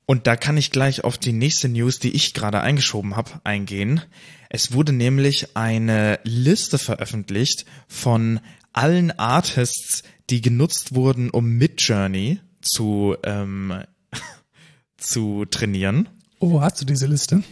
Und 0.06 0.28
da 0.28 0.36
kann 0.36 0.58
ich 0.58 0.72
gleich 0.72 1.06
auf 1.06 1.18
die 1.18 1.32
nächste 1.32 1.70
News, 1.70 2.00
die 2.00 2.12
ich 2.12 2.34
gerade 2.34 2.60
eingeschoben 2.60 3.16
habe, 3.16 3.32
eingehen. 3.46 4.02
Es 4.50 4.74
wurde 4.74 4.92
nämlich 4.92 5.56
eine 5.56 6.20
Liste 6.24 6.78
veröffentlicht 6.78 7.66
von 7.88 8.42
allen 8.74 9.12
Artists, 9.12 10.04
die 10.30 10.42
genutzt 10.42 10.96
wurden, 10.96 11.30
um 11.30 11.58
Midjourney 11.58 12.40
zu 12.62 13.16
ähm, 13.24 13.84
zu 14.98 15.46
trainieren. 15.46 16.10
Oh, 16.40 16.62
hast 16.62 16.82
du 16.82 16.86
diese 16.86 17.08
Liste? 17.08 17.44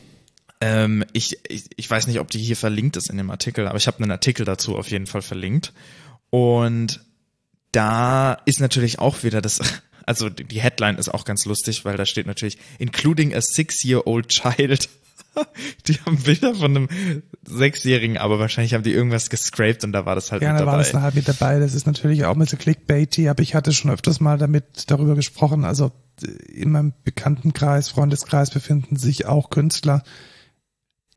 Ähm, 0.61 1.05
ich, 1.13 1.37
ich, 1.47 1.65
ich 1.75 1.89
weiß 1.89 2.07
nicht, 2.07 2.19
ob 2.19 2.29
die 2.29 2.39
hier 2.39 2.57
verlinkt 2.57 2.97
ist 2.97 3.09
in 3.09 3.17
dem 3.17 3.29
Artikel, 3.29 3.67
aber 3.67 3.77
ich 3.77 3.87
habe 3.87 4.01
einen 4.01 4.11
Artikel 4.11 4.45
dazu 4.45 4.77
auf 4.77 4.89
jeden 4.91 5.07
Fall 5.07 5.21
verlinkt. 5.21 5.73
Und 6.29 7.01
da 7.71 8.33
ist 8.45 8.59
natürlich 8.59 8.99
auch 8.99 9.23
wieder 9.23 9.41
das, 9.41 9.59
also 10.05 10.29
die 10.29 10.61
Headline 10.61 10.97
ist 10.97 11.09
auch 11.09 11.23
ganz 11.23 11.45
lustig, 11.45 11.85
weil 11.85 11.97
da 11.97 12.05
steht 12.05 12.27
natürlich, 12.27 12.57
including 12.77 13.33
a 13.33 13.41
six-year-old 13.41 14.27
child. 14.29 14.89
Die 15.87 15.95
haben 16.01 16.17
Bilder 16.17 16.55
von 16.55 16.75
einem 16.75 16.89
Sechsjährigen, 17.45 18.17
aber 18.17 18.39
wahrscheinlich 18.39 18.73
haben 18.73 18.83
die 18.83 18.91
irgendwas 18.93 19.29
gescraped 19.29 19.83
und 19.83 19.91
da 19.91 20.05
war 20.05 20.15
das 20.15 20.31
halt 20.31 20.41
Ja, 20.41 20.51
mit 20.51 20.61
da 20.61 20.65
war 20.65 20.77
dabei. 20.77 20.91
das 20.91 21.01
halt 21.01 21.15
mit 21.15 21.27
dabei. 21.27 21.59
Das 21.59 21.73
ist 21.73 21.87
natürlich 21.87 22.25
auch 22.25 22.35
mit 22.35 22.49
so 22.49 22.57
clickbaity, 22.57 23.29
aber 23.29 23.41
ich 23.41 23.55
hatte 23.55 23.73
schon 23.73 23.91
öfters 23.91 24.19
mal 24.19 24.37
damit 24.37 24.89
darüber 24.91 25.15
gesprochen. 25.15 25.65
Also 25.65 25.91
äh, 26.21 26.27
in 26.51 26.71
meinem 26.71 26.93
Bekanntenkreis, 27.03 27.89
Freundeskreis 27.89 28.49
befinden 28.51 28.95
sich 28.95 29.25
auch 29.25 29.49
Künstler, 29.49 30.03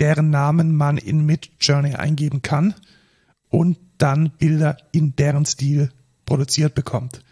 deren 0.00 0.30
Namen 0.30 0.74
man 0.76 0.96
in 0.96 1.24
Midjourney 1.26 1.94
eingeben 1.94 2.42
kann 2.42 2.74
und 3.48 3.78
dann 3.98 4.30
Bilder 4.38 4.76
in 4.92 5.14
deren 5.16 5.44
Stil 5.46 5.90
produziert 6.24 6.74
bekommt. 6.74 7.22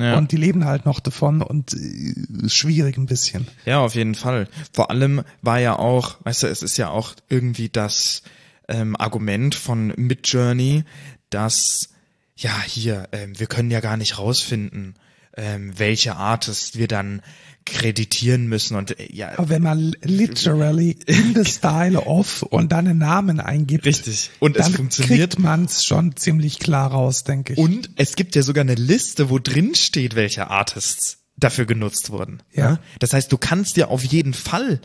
Ja. 0.00 0.18
Und 0.18 0.32
die 0.32 0.36
leben 0.36 0.64
halt 0.64 0.86
noch 0.86 1.00
davon 1.00 1.42
und 1.42 1.74
äh, 1.74 2.48
schwierig 2.48 2.96
ein 2.96 3.06
bisschen. 3.06 3.46
Ja, 3.64 3.80
auf 3.80 3.94
jeden 3.94 4.14
Fall. 4.14 4.48
Vor 4.72 4.90
allem 4.90 5.22
war 5.42 5.58
ja 5.58 5.78
auch, 5.78 6.16
weißt 6.24 6.44
du, 6.44 6.46
es 6.48 6.62
ist 6.62 6.76
ja 6.76 6.88
auch 6.88 7.14
irgendwie 7.28 7.68
das 7.68 8.22
ähm, 8.68 8.96
Argument 8.96 9.54
von 9.54 9.92
Midjourney, 9.96 10.84
dass 11.30 11.90
ja 12.36 12.60
hier, 12.62 13.08
ähm, 13.12 13.38
wir 13.38 13.46
können 13.46 13.70
ja 13.70 13.80
gar 13.80 13.96
nicht 13.96 14.18
rausfinden, 14.18 14.94
ähm, 15.40 15.72
welche 15.78 16.16
Artist 16.16 16.76
wir 16.78 16.86
dann 16.86 17.22
kreditieren 17.64 18.46
müssen 18.46 18.76
und 18.76 18.98
äh, 18.98 19.12
ja, 19.12 19.38
Aber 19.38 19.48
wenn 19.48 19.62
man 19.62 19.92
literally 20.02 20.98
in 21.06 21.34
the 21.34 21.44
style 21.50 21.98
of 22.00 22.42
und 22.42 22.72
dann 22.72 22.86
einen 22.86 22.98
Namen 22.98 23.40
eingibt, 23.40 23.86
richtig. 23.86 24.30
Und 24.38 24.56
es 24.56 24.66
dann 24.66 24.74
funktioniert. 24.74 25.30
kriegt 25.30 25.38
man 25.38 25.64
es 25.64 25.84
schon 25.84 26.16
ziemlich 26.16 26.58
klar 26.58 26.90
raus, 26.90 27.24
denke 27.24 27.54
ich. 27.54 27.58
Und 27.58 27.90
es 27.96 28.16
gibt 28.16 28.34
ja 28.34 28.42
sogar 28.42 28.62
eine 28.62 28.74
Liste, 28.74 29.30
wo 29.30 29.38
drin 29.38 29.74
steht, 29.74 30.14
welche 30.14 30.48
Artists 30.48 31.18
dafür 31.36 31.64
genutzt 31.64 32.10
wurden. 32.10 32.42
Ja. 32.52 32.72
Ne? 32.72 32.80
Das 32.98 33.12
heißt, 33.12 33.32
du 33.32 33.38
kannst 33.38 33.76
ja 33.76 33.88
auf 33.88 34.04
jeden 34.04 34.34
Fall 34.34 34.80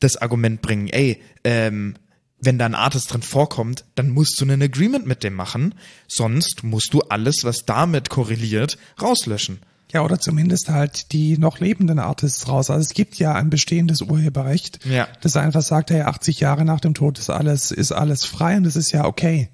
das 0.00 0.16
Argument 0.16 0.62
bringen, 0.62 0.88
ey, 0.88 1.20
ähm, 1.44 1.96
wenn 2.40 2.58
da 2.58 2.66
ein 2.66 2.74
Artist 2.74 3.12
drin 3.12 3.22
vorkommt, 3.22 3.84
dann 3.94 4.10
musst 4.10 4.40
du 4.40 4.44
einen 4.44 4.62
Agreement 4.62 5.06
mit 5.06 5.24
dem 5.24 5.34
machen, 5.34 5.74
sonst 6.06 6.62
musst 6.62 6.94
du 6.94 7.00
alles, 7.00 7.42
was 7.44 7.64
damit 7.66 8.10
korreliert, 8.10 8.78
rauslöschen. 9.02 9.58
Ja, 9.92 10.02
oder 10.02 10.18
zumindest 10.18 10.68
halt 10.68 11.12
die 11.12 11.38
noch 11.38 11.60
lebenden 11.60 11.98
Artists 11.98 12.46
raus. 12.48 12.68
Also 12.70 12.82
es 12.82 12.90
gibt 12.94 13.16
ja 13.18 13.32
ein 13.34 13.48
bestehendes 13.48 14.02
Urheberrecht, 14.02 14.84
Ja. 14.84 15.08
das 15.22 15.36
einfach 15.36 15.62
sagt, 15.62 15.90
hey, 15.90 16.02
80 16.02 16.40
Jahre 16.40 16.64
nach 16.64 16.80
dem 16.80 16.92
Tod 16.94 17.18
ist 17.18 17.30
alles, 17.30 17.70
ist 17.70 17.92
alles 17.92 18.24
frei 18.24 18.56
und 18.58 18.64
das 18.64 18.76
ist 18.76 18.92
ja 18.92 19.06
okay. 19.06 19.48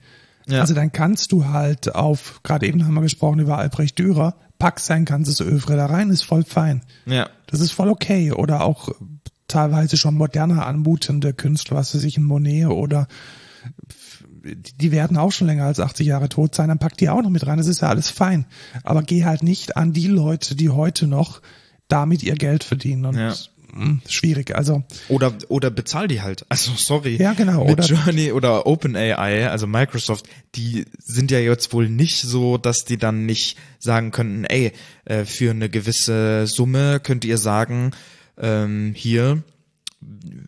Ja. 0.47 0.61
Also 0.61 0.75
dann 0.75 0.91
kannst 0.93 1.33
du 1.33 1.47
halt 1.47 1.95
auf, 1.95 2.41
gerade 2.43 2.67
eben 2.67 2.85
haben 2.85 2.95
wir 2.95 3.01
gesprochen 3.03 3.39
über 3.39 3.59
Albrecht 3.59 3.99
Dürer, 3.99 4.35
pack 4.59 4.81
sein 4.81 5.05
ganzes 5.05 5.41
Övre 5.41 5.77
da 5.77 5.87
rein, 5.87 6.11
ist 6.11 6.25
voll 6.25 6.45
fein. 6.45 6.83
Ja. 7.07 7.29
Das 7.47 7.61
ist 7.61 7.71
voll 7.73 7.89
okay. 7.89 8.33
Oder 8.33 8.63
auch 8.65 8.89
teilweise 9.49 9.97
schon 9.97 10.15
moderner 10.17 10.67
anmutende 10.67 11.33
Künstler, 11.33 11.77
was 11.77 11.95
weiß 11.95 12.03
ich, 12.05 12.19
ein 12.19 12.25
Monet 12.25 12.67
oder 12.67 13.07
die 14.45 14.93
werden 14.93 15.17
auch 15.17 15.33
schon 15.33 15.47
länger 15.47 15.65
als 15.65 15.81
80 15.81 16.07
Jahre 16.07 16.29
tot 16.29 16.55
sein, 16.55 16.69
dann 16.69 16.79
pack 16.79 16.97
die 16.97 17.09
auch 17.09 17.23
noch 17.23 17.31
mit 17.31 17.47
rein, 17.47 17.59
das 17.59 17.67
ist 17.67 17.81
ja 17.83 17.89
alles 17.89 18.11
fein. 18.11 18.45
Aber 18.83 19.03
geh 19.03 19.25
halt 19.25 19.43
nicht 19.43 19.77
an 19.77 19.93
die 19.93 20.07
Leute, 20.07 20.55
die 20.55 20.71
heute 20.71 21.07
noch 21.07 21.41
damit 21.89 22.23
ihr 22.23 22.35
Geld 22.35 22.65
verdienen 22.65 23.05
und 23.07 23.17
Ja. 23.17 23.35
mh, 23.75 23.99
schwierig. 24.09 24.55
Also 24.57 24.83
Oder, 25.09 25.33
oder 25.49 25.71
bezahl 25.71 26.09
die 26.09 26.23
halt. 26.23 26.47
Also, 26.49 26.73
sorry. 26.77 27.17
Ja, 27.17 27.33
genau, 27.35 27.65
Mit 27.65 27.73
oder- 27.79 27.85
Journey 27.85 28.33
oder 28.33 28.67
OpenAI, 28.67 29.49
also 29.51 29.67
Microsoft, 29.67 30.27
die 30.55 30.85
sind 30.99 31.31
ja 31.31 31.39
jetzt 31.39 31.73
wohl 31.73 31.89
nicht 31.89 32.21
so, 32.23 32.57
dass 32.59 32.85
die 32.85 32.97
dann 32.99 33.27
nicht 33.27 33.59
sagen 33.79 34.11
könnten, 34.13 34.45
ey, 34.45 34.73
äh, 35.05 35.25
für 35.25 35.51
eine 35.51 35.69
gewisse 35.69 36.47
Summe 36.47 37.01
könnt 37.01 37.25
ihr 37.25 37.39
sagen, 37.39 37.93
ähm, 38.39 38.93
hier, 38.97 39.43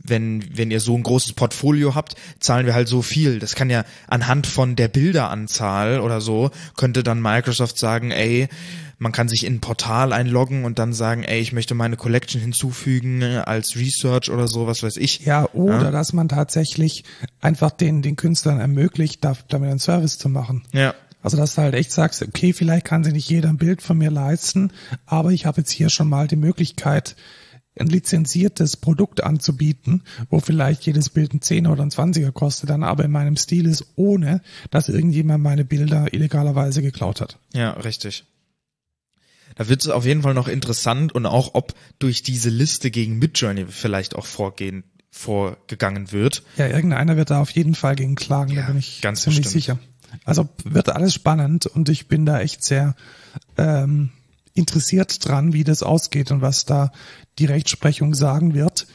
wenn, 0.09 0.45
wenn 0.57 0.71
ihr 0.71 0.81
so 0.81 0.95
ein 0.97 1.03
großes 1.03 1.33
Portfolio 1.33 1.95
habt, 1.95 2.15
zahlen 2.39 2.67
wir 2.67 2.75
halt 2.75 2.89
so 2.89 3.03
viel. 3.03 3.39
Das 3.39 3.55
kann 3.55 3.71
ja 3.71 3.85
anhand 4.09 4.47
von 4.47 4.77
der 4.77 4.89
Bilderanzahl 4.89 6.01
oder 6.01 6.21
so, 6.21 6.51
könnte 6.77 7.03
dann 7.03 7.21
Microsoft 7.21 7.79
sagen, 7.79 8.11
ey, 8.11 8.49
man 8.99 9.13
kann 9.13 9.29
sich 9.29 9.45
in 9.45 9.55
ein 9.57 9.61
Portal 9.61 10.13
einloggen 10.13 10.65
und 10.65 10.79
dann 10.79 10.93
sagen, 10.95 11.23
ey, 11.23 11.41
ich 11.41 11.53
möchte 11.53 11.75
meine 11.75 11.97
Collection 11.97 12.41
hinzufügen 12.41 13.23
als 13.23 13.77
Research 13.77 14.31
oder 14.31 14.49
so, 14.49 14.67
was 14.67 14.83
weiß 14.83 14.97
ich. 14.97 15.21
ja, 15.21 15.47
oder 15.53 15.83
Ja. 15.83 15.91
dass 15.91 16.13
man 16.13 16.29
tatsächlich 16.29 17.05
einfach 17.41 17.71
den, 17.73 18.01
den 18.01 18.17
Künstlern 18.17 18.59
ermöglicht, 18.61 19.23
da- 19.25 19.37
damit 19.49 19.71
einen 19.71 19.79
Service 19.81 20.17
zu 20.19 20.29
machen. 20.31 20.63
Ja, 20.73 20.95
Also 21.23 21.37
dass 21.37 21.57
du 21.57 21.63
halt 21.63 21.75
echt 21.75 21.93
sagst, 21.93 22.23
okay, 22.23 22.53
vielleicht 22.55 22.87
kann 22.87 23.05
sich 23.05 23.13
nicht 23.13 23.29
jeder 23.29 23.49
ein 23.51 23.59
Bild 23.59 23.83
von 23.83 23.99
mir 23.99 24.11
leisten, 24.11 24.71
aber 25.05 25.33
ich 25.33 25.45
habe 25.45 25.61
jetzt 25.61 25.73
hier 25.73 25.91
schon 25.91 26.09
mal 26.09 26.27
die 26.29 26.37
Möglichkeit, 26.37 27.17
ein 27.79 27.89
lizenziertes 27.89 28.77
Produkt 28.77 29.22
anzubieten, 29.22 30.03
wo 30.31 30.41
vielleicht 30.41 30.87
jedes 30.87 31.11
Bild 31.11 31.35
ein 31.35 31.43
Zehner 31.43 31.72
oder 31.72 31.83
ein 31.83 31.91
Zwanziger 31.91 32.33
kostet, 32.33 32.70
dann 32.70 32.83
aber 32.83 33.05
in 33.05 33.11
meinem 33.11 33.37
Stil 33.37 33.66
ist, 33.66 33.85
ohne 33.97 34.41
dass 34.70 34.89
irgendjemand 34.89 35.43
meine 35.43 35.64
Bilder 35.64 36.12
illegalerweise 36.12 36.83
geklaut 36.83 37.20
hat. 37.20 37.39
ja, 37.53 37.70
richtig. 37.72 38.24
Da 39.55 39.68
wird 39.68 39.81
es 39.83 39.89
auf 39.89 40.05
jeden 40.05 40.20
Fall 40.22 40.35
noch 40.35 40.49
interessant 40.49 41.14
und 41.14 41.24
auch, 41.24 41.55
ob 41.55 41.72
durch 41.99 42.22
diese 42.22 42.51
Liste 42.51 42.91
gegen 42.91 43.18
Midjourney 43.18 43.64
vielleicht 43.68 44.14
auch 44.14 44.27
vorgehen, 44.27 44.85
vorgegangen 45.11 46.12
wird. 46.12 46.43
Ja, 46.59 46.66
irgendeiner 46.66 47.16
wird 47.16 47.31
da 47.31 47.41
auf 47.41 47.51
jeden 47.51 47.74
Fall 47.74 47.97
gegen 47.97 48.16
klagen, 48.16 48.53
Ja, 48.53 48.62
da 48.62 48.66
bin 48.68 48.79
ich 48.79 49.01
ganz 49.01 49.22
ziemlich 49.22 49.45
bestimmt. 49.45 49.53
sicher. 49.62 49.79
Also 50.24 50.49
wird 50.64 50.91
alles 50.91 51.14
spannend 51.14 51.64
und 51.66 51.89
ich 51.89 52.07
bin 52.07 52.27
da 52.27 52.41
echt 52.41 52.64
sehr 52.64 52.97
ähm, 53.57 54.11
interessiert 54.57 55.27
dran, 55.27 55.53
wie 55.53 55.65
das 55.65 55.83
ausgeht 55.83 56.31
und 56.31 56.41
was 56.41 56.65
da 56.65 56.91
die 57.39 57.47
Rechtsprechung 57.47 58.15
sagen 58.15 58.55
wird. 58.55 58.87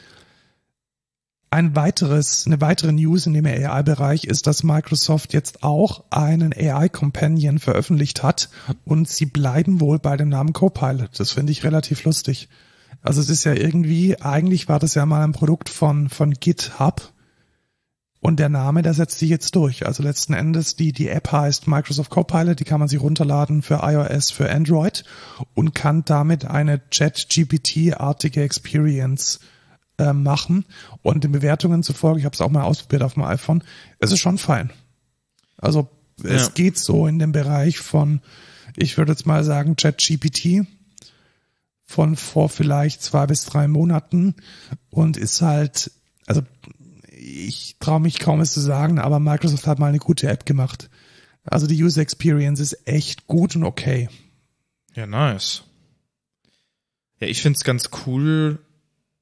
Ein 1.53 1.75
weiteres, 1.75 2.45
eine 2.45 2.61
weitere 2.61 2.93
News 2.93 3.25
in 3.25 3.33
dem 3.33 3.45
AI-Bereich 3.45 4.23
ist, 4.23 4.47
dass 4.47 4.63
Microsoft 4.63 5.33
jetzt 5.33 5.63
auch 5.63 6.05
einen 6.09 6.53
AI-Companion 6.53 7.59
veröffentlicht 7.59 8.23
hat 8.23 8.49
und 8.85 9.09
sie 9.09 9.25
bleiben 9.25 9.81
wohl 9.81 9.99
bei 9.99 10.15
dem 10.15 10.29
Namen 10.29 10.53
Copilot. 10.53 11.19
Das 11.19 11.31
finde 11.31 11.51
ich 11.51 11.65
relativ 11.65 12.05
lustig. 12.05 12.47
Also 13.01 13.19
es 13.19 13.29
ist 13.29 13.43
ja 13.43 13.53
irgendwie, 13.53 14.21
eigentlich 14.21 14.69
war 14.69 14.79
das 14.79 14.95
ja 14.95 15.05
mal 15.05 15.23
ein 15.23 15.33
Produkt 15.33 15.67
von, 15.69 16.07
von 16.07 16.31
GitHub 16.31 17.10
und 18.21 18.39
der 18.39 18.49
Name, 18.49 18.83
der 18.83 18.93
setzt 18.93 19.17
sich 19.17 19.29
jetzt 19.29 19.55
durch. 19.55 19.87
Also 19.87 20.03
letzten 20.03 20.33
Endes, 20.33 20.75
die, 20.75 20.93
die 20.93 21.09
App 21.09 21.31
heißt 21.31 21.67
Microsoft 21.67 22.11
Copilot, 22.11 22.59
die 22.59 22.63
kann 22.63 22.79
man 22.79 22.87
sich 22.87 23.01
runterladen 23.01 23.63
für 23.63 23.79
iOS, 23.81 24.29
für 24.29 24.49
Android 24.49 25.03
und 25.55 25.73
kann 25.73 26.05
damit 26.05 26.45
eine 26.45 26.87
Chat-GPT-artige 26.91 28.43
Experience 28.43 29.39
äh, 29.97 30.13
machen. 30.13 30.65
Und 31.01 31.23
den 31.23 31.31
Bewertungen 31.31 31.81
zufolge, 31.81 32.19
ich 32.19 32.25
habe 32.25 32.35
es 32.35 32.41
auch 32.41 32.51
mal 32.51 32.61
ausprobiert 32.61 33.01
auf 33.01 33.15
dem 33.15 33.23
iPhone, 33.23 33.63
es 33.97 34.11
ist 34.11 34.19
schon 34.19 34.37
fein. 34.37 34.69
Also 35.57 35.89
es 36.23 36.43
ja. 36.43 36.49
geht 36.53 36.77
so 36.77 37.07
in 37.07 37.17
dem 37.17 37.31
Bereich 37.31 37.79
von, 37.79 38.21
ich 38.77 38.99
würde 38.99 39.13
jetzt 39.13 39.25
mal 39.25 39.43
sagen, 39.43 39.75
ChatGPT 39.75 40.67
von 41.85 42.15
vor 42.15 42.49
vielleicht 42.49 43.01
zwei 43.01 43.25
bis 43.25 43.45
drei 43.45 43.67
Monaten 43.67 44.35
und 44.91 45.17
ist 45.17 45.41
halt, 45.41 45.91
also 46.27 46.43
ich 47.31 47.77
traue 47.79 47.99
mich 47.99 48.19
kaum 48.19 48.41
es 48.41 48.51
zu 48.51 48.59
sagen, 48.59 48.99
aber 48.99 49.19
Microsoft 49.19 49.67
hat 49.67 49.79
mal 49.79 49.87
eine 49.87 49.99
gute 49.99 50.27
App 50.27 50.45
gemacht. 50.45 50.89
Also 51.43 51.67
die 51.67 51.81
User 51.81 52.01
Experience 52.01 52.59
ist 52.59 52.87
echt 52.87 53.27
gut 53.27 53.55
und 53.55 53.63
okay. 53.63 54.09
Ja, 54.93 55.07
nice. 55.07 55.63
Ja, 57.19 57.27
ich 57.27 57.41
find's 57.41 57.63
ganz 57.63 57.89
cool, 58.05 58.59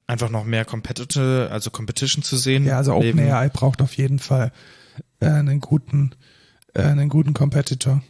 einfach 0.08 0.30
noch 0.30 0.46
mehr 0.46 0.66
Competitive, 0.66 1.50
also 1.52 1.70
Competition 1.70 2.24
zu 2.24 2.38
sehen. 2.38 2.66
Ja, 2.66 2.78
also 2.78 2.96
OpenAI 2.96 3.50
braucht 3.50 3.82
auf 3.82 3.96
jeden 3.96 4.20
Fall 4.20 4.52
äh, 5.20 5.28
einen 5.28 5.60
guten, 5.60 6.12
äh, 6.74 6.82
einen 6.82 7.10
guten 7.10 7.34
Competitor. 7.34 8.02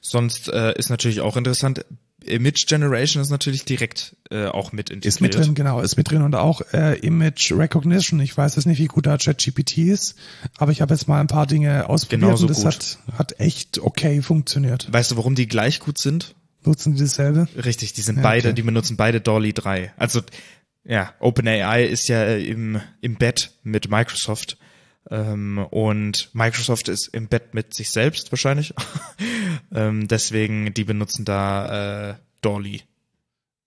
Sonst 0.00 0.48
äh, 0.48 0.78
ist 0.78 0.90
natürlich 0.90 1.20
auch 1.20 1.36
interessant, 1.36 1.84
Image 2.28 2.66
Generation 2.66 3.22
ist 3.22 3.30
natürlich 3.30 3.64
direkt 3.64 4.16
äh, 4.30 4.46
auch 4.46 4.72
mit 4.72 4.90
integriert. 4.90 5.06
Ist 5.06 5.20
mit 5.20 5.34
drin, 5.34 5.54
genau, 5.54 5.80
ist 5.80 5.96
mit 5.96 6.10
drin 6.10 6.22
und 6.22 6.34
auch 6.34 6.60
äh, 6.72 6.98
Image 6.98 7.52
Recognition. 7.52 8.20
Ich 8.20 8.36
weiß 8.36 8.56
jetzt 8.56 8.66
nicht, 8.66 8.78
wie 8.78 8.86
gut 8.86 9.06
da 9.06 9.16
ChatGPT 9.16 9.78
ist, 9.78 10.16
aber 10.56 10.72
ich 10.72 10.80
habe 10.80 10.94
jetzt 10.94 11.08
mal 11.08 11.20
ein 11.20 11.26
paar 11.26 11.46
Dinge 11.46 11.88
ausprobiert 11.88 12.20
Genauso 12.22 12.46
und 12.46 12.50
das 12.50 12.64
hat, 12.64 12.98
hat 13.16 13.40
echt 13.40 13.78
okay 13.78 14.22
funktioniert. 14.22 14.92
Weißt 14.92 15.10
du, 15.10 15.16
warum 15.16 15.34
die 15.34 15.48
gleich 15.48 15.80
gut 15.80 15.98
sind? 15.98 16.34
Nutzen 16.64 16.94
die 16.94 17.00
dasselbe? 17.00 17.48
Richtig, 17.64 17.92
die 17.92 18.02
sind 18.02 18.16
ja, 18.16 18.22
beide, 18.22 18.48
okay. 18.48 18.54
die 18.54 18.62
benutzen 18.62 18.96
beide 18.96 19.20
Dolly 19.20 19.52
3. 19.52 19.92
Also 19.96 20.20
ja, 20.84 21.12
OpenAI 21.20 21.84
ist 21.84 22.08
ja 22.08 22.22
äh, 22.22 22.42
im, 22.44 22.80
im 23.00 23.16
Bett 23.16 23.52
mit 23.62 23.90
Microsoft. 23.90 24.58
Ähm, 25.10 25.58
und 25.70 26.30
Microsoft 26.34 26.88
ist 26.88 27.08
im 27.08 27.28
Bett 27.28 27.54
mit 27.54 27.74
sich 27.74 27.90
selbst 27.90 28.30
wahrscheinlich. 28.32 28.74
ähm, 29.74 30.08
deswegen, 30.08 30.74
die 30.74 30.84
benutzen 30.84 31.24
da 31.24 32.10
äh, 32.10 32.14
Dolly. 32.40 32.82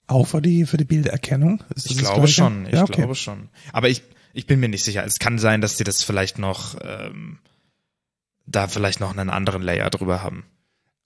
Auch 0.08 0.28
für 0.28 0.42
die, 0.42 0.66
für 0.66 0.78
die 0.78 0.86
Bilderkennung? 0.86 1.64
ich 1.76 1.98
glaube 1.98 2.28
schon, 2.28 2.66
ich 2.66 2.74
ja, 2.74 2.84
okay. 2.84 2.94
glaube 2.94 3.16
schon. 3.16 3.50
Aber 3.72 3.90
ich, 3.90 4.04
ich 4.34 4.46
bin 4.46 4.60
mir 4.60 4.70
nicht 4.70 4.84
sicher. 4.84 5.06
Es 5.06 5.20
kann 5.20 5.40
sein, 5.40 5.62
dass 5.62 5.78
die 5.78 5.84
das 5.84 6.04
vielleicht 6.04 6.38
noch, 6.38 6.76
ähm, 6.84 7.40
da 8.46 8.68
vielleicht 8.68 9.00
noch 9.00 9.12
einen 9.12 9.30
anderen 9.30 9.62
Layer 9.62 9.90
drüber 9.90 10.22
haben. 10.22 10.46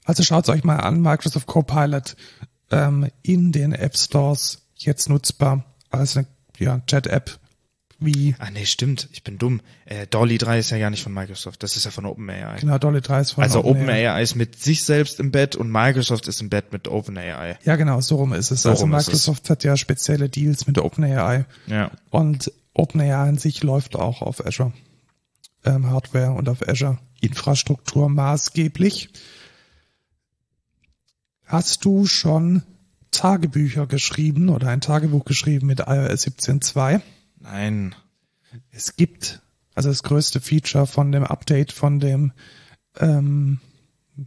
Also 0.04 0.24
schaut 0.24 0.50
euch 0.50 0.64
mal 0.64 0.78
an, 0.78 1.02
Microsoft 1.02 1.48
Copilot 1.48 2.16
ähm, 2.72 3.10
in 3.22 3.52
den 3.52 3.74
App 3.74 3.98
Stores 3.98 4.68
jetzt 4.76 5.10
nutzbar 5.10 5.64
als 5.90 6.18
eine 6.18 6.28
ja, 6.58 6.80
Chat-App 6.88 7.40
wie. 8.00 8.36
Ah 8.40 8.50
nee, 8.52 8.66
stimmt, 8.66 9.10
ich 9.14 9.24
bin 9.24 9.38
dumm. 9.38 9.62
Äh, 9.86 10.08
Dolly 10.08 10.38
3 10.38 10.60
ist 10.60 10.70
ja 10.72 10.78
gar 10.78 10.90
nicht 10.90 11.04
von 11.04 11.14
Microsoft, 11.14 11.64
das 11.64 11.78
ist 11.78 11.86
ja 11.86 11.92
von 11.92 12.06
OpenAI. 12.06 12.58
Genau, 12.60 12.78
Dolly 12.78 13.02
3 13.02 13.22
ist 13.22 13.32
von 13.32 13.44
Also 13.44 13.64
OpenAI 13.64 14.10
Open 14.10 14.24
ist 14.24 14.36
mit 14.36 14.62
sich 14.62 14.84
selbst 14.84 15.20
im 15.20 15.32
Bett 15.32 15.56
und 15.56 15.72
Microsoft 15.72 16.28
ist 16.28 16.42
im 16.42 16.50
Bett 16.50 16.72
mit 16.72 16.88
OpenAI. 16.88 17.58
Ja, 17.64 17.76
genau, 17.76 18.02
so 18.02 18.18
rum 18.18 18.34
ist 18.34 18.52
es. 18.52 18.64
So 18.64 18.70
also 18.70 18.86
Microsoft 18.86 19.46
es. 19.46 19.50
hat 19.50 19.64
ja 19.64 19.78
spezielle 19.78 20.30
Deals 20.30 20.68
mit 20.68 20.78
OpenAI. 20.78 21.46
Ja. 21.68 21.92
Und 22.10 22.52
OpenAI 22.74 23.14
an 23.16 23.38
sich 23.38 23.64
läuft 23.64 23.96
auch 23.96 24.22
auf 24.22 24.46
Azure 24.46 24.74
ähm, 25.64 25.90
Hardware 25.90 26.32
und 26.32 26.50
auf 26.50 26.68
Azure 26.68 26.98
Infrastruktur 27.22 28.10
maßgeblich. 28.10 29.10
Hast 31.46 31.86
du 31.86 32.06
schon 32.06 32.64
Tagebücher 33.12 33.88
geschrieben 33.88 34.50
oder 34.50 34.70
ein 34.70 34.82
Tagebuch 34.82 35.26
geschrieben 35.26 35.68
mit 35.68 35.80
iOS 35.80 36.28
17.2. 36.28 37.02
Nein. 37.46 37.94
Es 38.72 38.96
gibt, 38.96 39.42
also 39.76 39.90
das 39.90 40.02
größte 40.02 40.42
Feature 40.42 40.88
von 40.88 41.12
dem 41.12 41.24
Update 41.24 41.72
von 41.72 42.00
dem 42.00 42.32
ähm, 42.98 43.60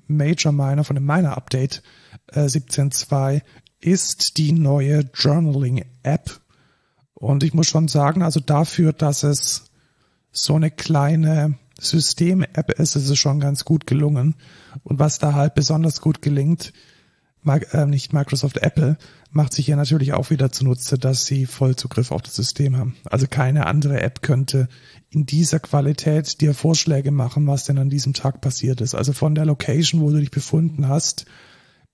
Major 0.07 0.53
Miner, 0.53 0.85
von 0.85 0.95
dem 0.95 1.05
Miner 1.05 1.37
Update 1.37 1.83
äh, 2.29 2.43
17.2 2.43 3.43
ist 3.81 4.39
die 4.39 4.53
neue 4.53 5.11
Journaling 5.15 5.85
App. 6.05 6.41
Und 7.15 7.43
ich 7.43 7.55
muss 7.55 7.67
schon 7.67 7.89
sagen, 7.89 8.23
also 8.23 8.39
dafür, 8.39 8.93
dass 8.93 9.25
es 9.25 9.65
so 10.31 10.55
eine 10.55 10.71
kleine 10.71 11.59
System-App 11.81 12.71
ist, 12.79 12.95
ist 12.95 13.09
es 13.09 13.19
schon 13.19 13.41
ganz 13.41 13.65
gut 13.65 13.87
gelungen. 13.87 14.37
Und 14.85 15.01
was 15.01 15.19
da 15.19 15.35
halt 15.35 15.55
besonders 15.55 16.01
gut 16.01 16.23
gelingt, 16.23 16.73
äh, 17.45 17.87
nicht 17.87 18.13
Microsoft, 18.13 18.59
Apple, 18.59 18.97
macht 19.31 19.53
sich 19.53 19.67
ja 19.67 19.77
natürlich 19.77 20.13
auch 20.13 20.31
wieder 20.31 20.51
zunutze, 20.51 20.99
dass 20.99 21.27
sie 21.27 21.47
Vollzugriff 21.47 22.13
auf 22.13 22.23
das 22.23 22.35
System 22.35 22.77
haben. 22.77 22.97
Also 23.05 23.27
keine 23.29 23.67
andere 23.67 24.01
App 24.01 24.23
könnte 24.23 24.69
in 25.11 25.27
dieser 25.27 25.61
Qualität 25.61 26.41
dir 26.41 26.55
Vorschläge 26.55 27.11
machen, 27.11 27.47
was 27.47 27.65
denn 27.65 27.79
an 27.79 27.91
diesem 27.91 28.15
Tag 28.15 28.41
passiert 28.41 28.81
ist. 28.81 28.95
Also 28.95 29.13
von 29.13 29.35
der 29.35 29.45
Location, 29.47 30.01
wo 30.01 30.11
du 30.11 30.19
dich 30.21 30.31
befunden 30.31 30.89
hast, 30.89 31.27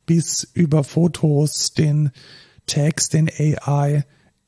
bis 0.07 0.49
über 0.55 0.85
Fotos, 0.85 1.73
den 1.75 2.11
Text, 2.67 3.15
den 3.15 3.29
AI, 3.29 4.05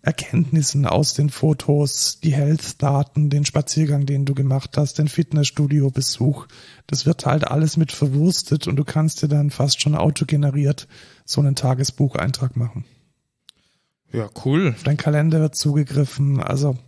Erkenntnissen 0.07 0.87
aus 0.87 1.15
den 1.15 1.31
Fotos, 1.31 2.21
die 2.21 2.33
Health-Daten, 2.33 3.29
den 3.29 3.45
Spaziergang, 3.45 4.07
den 4.07 4.25
du 4.25 4.37
gemacht 4.37 4.77
hast, 4.77 5.01
den 5.01 5.09
Fitnessstudio-Besuch. 5.09 6.47
Das 6.87 7.07
wird 7.07 7.27
halt 7.27 7.49
alles 7.49 7.77
mit 7.77 7.91
verwurstet 7.91 8.69
und 8.69 8.77
du 8.77 8.85
kannst 8.85 9.21
dir 9.23 9.27
dann 9.27 9.51
fast 9.51 9.81
schon 9.81 9.97
autogeneriert 9.97 10.87
so 11.25 11.41
einen 11.41 11.57
Tagesbucheintrag 11.57 12.57
machen. 12.57 12.85
Ja, 14.13 14.31
cool. 14.45 14.75
Auf 14.77 14.85
dein 14.85 14.97
Kalender 14.97 15.41
wird 15.41 15.57
zugegriffen. 15.57 16.41
Also 16.41 16.79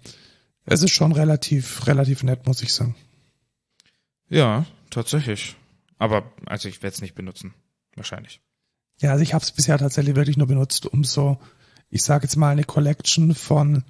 es 0.65 0.85
ist 0.85 0.93
schon 0.93 1.11
relativ, 1.11 1.89
relativ 1.89 2.23
nett, 2.23 2.47
muss 2.47 2.63
ich 2.63 2.73
sagen. 2.73 2.95
Ja, 4.29 4.65
tatsächlich. 4.91 5.57
Aber 5.99 6.31
also 6.47 6.69
ich 6.69 6.85
werde 6.85 6.95
es 6.95 7.01
nicht 7.01 7.17
benutzen. 7.17 7.53
Wahrscheinlich. 7.97 8.41
Ja, 9.01 9.11
also 9.11 9.25
ich 9.25 9.35
habe 9.35 9.43
es 9.43 9.51
bisher 9.51 9.77
tatsächlich 9.77 10.15
wirklich 10.15 10.37
nur 10.37 10.47
benutzt, 10.47 10.87
um 10.87 11.03
so 11.03 11.39
ich 11.91 12.03
sage 12.03 12.25
jetzt 12.25 12.37
mal 12.37 12.51
eine 12.51 12.65
Collection 12.65 13.35
von, 13.35 13.85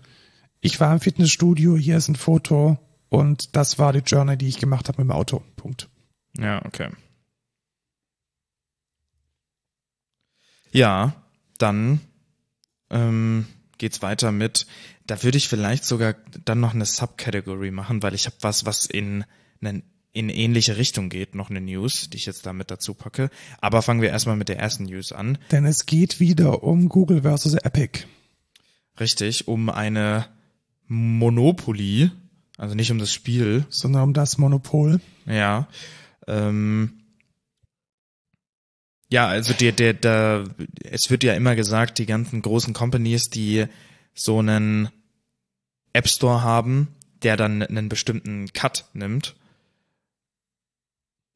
ich 0.61 0.81
war 0.81 0.93
im 0.93 1.01
Fitnessstudio, 1.01 1.77
hier 1.77 1.97
ist 1.97 2.09
ein 2.09 2.17
Foto 2.17 2.79
und 3.09 3.57
das 3.57 3.79
war 3.79 3.93
die 3.93 4.01
Journey, 4.01 4.37
die 4.37 4.49
ich 4.49 4.59
gemacht 4.59 4.89
habe 4.89 5.03
mit 5.03 5.11
dem 5.11 5.17
Auto. 5.17 5.43
Punkt. 5.57 5.89
Ja, 6.37 6.65
okay. 6.65 6.91
Ja, 10.71 11.15
dann 11.59 12.01
ähm, 12.91 13.47
geht's 13.79 14.03
weiter 14.03 14.33
mit, 14.33 14.67
da 15.07 15.23
würde 15.23 15.39
ich 15.39 15.49
vielleicht 15.49 15.85
sogar 15.85 16.15
dann 16.45 16.61
noch 16.61 16.75
eine 16.75 16.85
Subcategory 16.85 17.71
machen, 17.71 18.03
weil 18.03 18.15
ich 18.15 18.27
habe 18.27 18.37
was, 18.41 18.67
was 18.67 18.87
in 18.87 19.25
einen 19.61 19.83
in 20.19 20.31
ähnliche 20.31 20.77
Richtung 20.77 21.11
geht, 21.11 21.37
noch 21.37 21.49
eine 21.49 21.61
News, 21.61 22.11
die 22.11 22.17
ich 22.17 22.27
jetzt 22.27 22.45
damit 22.45 22.73
dazu 22.73 22.93
packe. 22.93 23.31
Aber 23.61 23.83
fangen 23.83 24.03
wir 24.03 24.11
erstmal 24.11 24.37
mit 24.37 24.49
der 24.49 24.59
ersten 24.59 24.85
News 24.85 25.13
an. 25.13 25.39
Denn 25.53 25.65
es 25.65 25.87
geht 25.87 26.19
wieder 26.19 26.65
um 26.65 26.89
Google 26.89 27.23
versus 27.23 27.55
Epic. 27.55 28.01
Richtig, 28.99 29.47
um 29.47 29.71
eine 29.71 30.27
Monopoly, 30.89 32.11
also 32.57 32.75
nicht 32.75 32.91
um 32.91 32.99
das 32.99 33.13
Spiel. 33.13 33.65
Sondern 33.71 34.03
um 34.03 34.13
das 34.13 34.39
Monopol. 34.39 35.01
Ja. 35.25 35.69
Ähm, 36.27 37.05
ja, 39.09 39.29
also 39.29 39.55
der, 39.55 39.71
der, 39.71 39.95
der, 39.95 40.49
es 40.83 41.11
wird 41.11 41.23
ja 41.23 41.35
immer 41.35 41.55
gesagt, 41.55 41.99
die 41.99 42.07
ganzen 42.07 42.43
großen 42.43 42.75
Companies, 42.75 43.31
die 43.31 43.67
so 44.15 44.41
einen 44.41 44.89
App 45.93 46.09
Store 46.09 46.43
haben, 46.43 46.89
der 47.23 47.37
dann 47.37 47.63
einen 47.63 47.89
bestimmten 47.89 48.53
Cut 48.53 48.87
nimmt, 48.95 49.37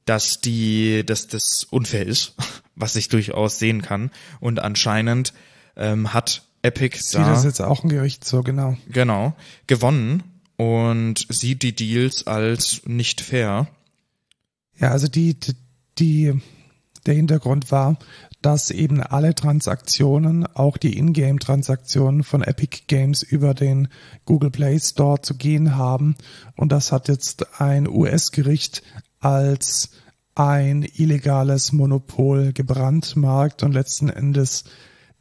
dass 0.05 0.40
die, 0.40 1.05
dass 1.05 1.26
das 1.26 1.64
unfair 1.70 2.07
ist, 2.07 2.34
was 2.74 2.96
ich 2.96 3.09
durchaus 3.09 3.59
sehen 3.59 3.82
kann. 3.82 4.11
Und 4.40 4.61
anscheinend 4.61 5.32
ähm, 5.76 6.12
hat 6.12 6.42
Epic 6.62 6.98
sieht 6.98 7.20
da, 7.20 7.30
das 7.30 7.44
jetzt 7.44 7.61
auch 7.61 7.82
ein 7.82 7.88
Gericht 7.88 8.24
so 8.24 8.42
genau 8.42 8.76
genau 8.88 9.34
gewonnen 9.66 10.22
und 10.57 11.26
sieht 11.28 11.62
die 11.62 11.74
Deals 11.74 12.26
als 12.26 12.82
nicht 12.86 13.20
fair. 13.20 13.68
Ja, 14.78 14.90
also 14.90 15.09
die 15.09 15.36
die 15.98 16.40
Der 17.05 17.14
Hintergrund 17.14 17.72
war, 17.72 17.98
dass 18.42 18.70
eben 18.70 19.00
alle 19.00 19.34
Transaktionen, 19.34 20.46
auch 20.46 20.76
die 20.76 20.96
Ingame-Transaktionen 20.98 22.22
von 22.22 22.42
Epic 22.42 22.84
Games 22.86 23.22
über 23.22 23.55
den 23.55 23.88
Google 24.24 24.50
Play 24.50 24.78
Store 24.78 25.20
zu 25.20 25.34
gehen 25.34 25.76
haben. 25.76 26.16
Und 26.57 26.70
das 26.70 26.92
hat 26.92 27.09
jetzt 27.09 27.61
ein 27.61 27.88
US-Gericht 27.88 28.82
als 29.22 29.90
ein 30.34 30.82
illegales 30.82 31.72
Monopol 31.72 32.52
gebrandmarkt 32.52 33.62
und 33.62 33.72
letzten 33.72 34.08
Endes 34.08 34.64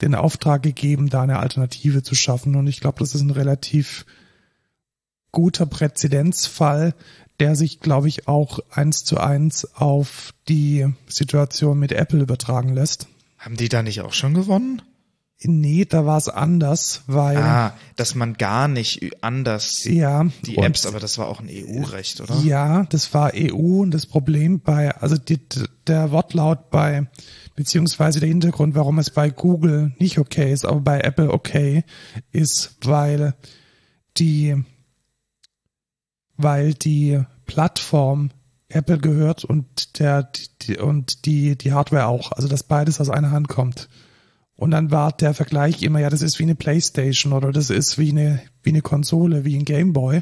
den 0.01 0.15
Auftrag 0.15 0.63
gegeben, 0.63 1.09
da 1.09 1.21
eine 1.21 1.39
Alternative 1.39 2.01
zu 2.01 2.15
schaffen. 2.15 2.55
Und 2.55 2.67
ich 2.67 2.79
glaube, 2.79 2.99
das 2.99 3.13
ist 3.13 3.21
ein 3.21 3.31
relativ 3.31 4.05
guter 5.31 5.65
Präzedenzfall, 5.65 6.93
der 7.39 7.55
sich, 7.55 7.79
glaube 7.79 8.07
ich, 8.07 8.27
auch 8.27 8.59
eins 8.71 9.03
zu 9.03 9.19
eins 9.19 9.65
auf 9.75 10.33
die 10.47 10.87
Situation 11.07 11.79
mit 11.79 11.91
Apple 11.91 12.21
übertragen 12.21 12.73
lässt. 12.73 13.07
Haben 13.37 13.57
die 13.57 13.69
da 13.69 13.83
nicht 13.83 14.01
auch 14.01 14.13
schon 14.13 14.33
gewonnen? 14.33 14.81
Nee, 15.43 15.85
da 15.85 16.05
war 16.05 16.17
es 16.17 16.29
anders, 16.29 17.01
weil. 17.07 17.37
Ah, 17.37 17.73
dass 17.95 18.13
man 18.13 18.35
gar 18.35 18.67
nicht 18.67 19.11
anders 19.21 19.83
ja, 19.85 20.27
die 20.45 20.57
Apps, 20.57 20.85
aber 20.85 20.99
das 20.99 21.17
war 21.17 21.27
auch 21.27 21.39
ein 21.39 21.49
EU-Recht, 21.49 22.21
oder? 22.21 22.35
Ja, 22.43 22.83
das 22.89 23.13
war 23.13 23.31
EU 23.35 23.81
und 23.81 23.91
das 23.91 24.05
Problem 24.05 24.59
bei, 24.59 24.95
also 24.97 25.17
die, 25.17 25.39
der 25.87 26.11
Wortlaut 26.11 26.69
bei, 26.69 27.07
beziehungsweise 27.55 28.19
der 28.19 28.29
Hintergrund, 28.29 28.75
warum 28.75 28.99
es 28.99 29.09
bei 29.09 29.31
Google 29.31 29.93
nicht 29.97 30.19
okay 30.19 30.53
ist, 30.53 30.63
aber 30.65 30.81
bei 30.81 30.99
Apple 30.99 31.31
okay, 31.31 31.85
ist, 32.31 32.77
weil 32.83 33.33
die, 34.17 34.63
weil 36.37 36.75
die 36.75 37.19
Plattform 37.47 38.29
Apple 38.69 38.99
gehört 38.99 39.43
und 39.43 39.99
der, 39.99 40.29
die, 40.61 40.77
und 40.77 41.25
die, 41.25 41.57
die 41.57 41.73
Hardware 41.73 42.05
auch, 42.05 42.31
also 42.31 42.47
dass 42.47 42.63
beides 42.63 43.01
aus 43.01 43.09
einer 43.09 43.31
Hand 43.31 43.47
kommt. 43.47 43.89
Und 44.61 44.69
dann 44.69 44.91
war 44.91 45.11
der 45.11 45.33
Vergleich 45.33 45.81
immer, 45.81 46.01
ja, 46.01 46.11
das 46.11 46.21
ist 46.21 46.37
wie 46.37 46.43
eine 46.43 46.53
Playstation 46.53 47.33
oder 47.33 47.51
das 47.51 47.71
ist 47.71 47.97
wie 47.97 48.11
eine, 48.11 48.43
wie 48.61 48.69
eine 48.69 48.83
Konsole, 48.83 49.43
wie 49.43 49.57
ein 49.57 49.65
Gameboy. 49.65 50.21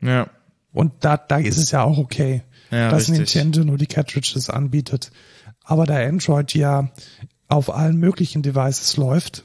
Ja. 0.00 0.28
Und 0.72 0.92
da, 0.98 1.16
da 1.16 1.36
ist 1.36 1.58
es 1.58 1.70
ja 1.70 1.84
auch 1.84 1.96
okay, 1.96 2.42
Ja, 2.72 2.90
dass 2.90 3.02
richtig. 3.02 3.18
Nintendo 3.18 3.62
nur 3.62 3.78
die 3.78 3.86
Cartridges 3.86 4.50
anbietet. 4.50 5.12
Aber 5.62 5.86
da 5.86 5.94
Android 5.94 6.52
ja 6.54 6.90
auf 7.46 7.72
allen 7.72 7.98
möglichen 7.98 8.42
Devices 8.42 8.96
läuft, 8.96 9.44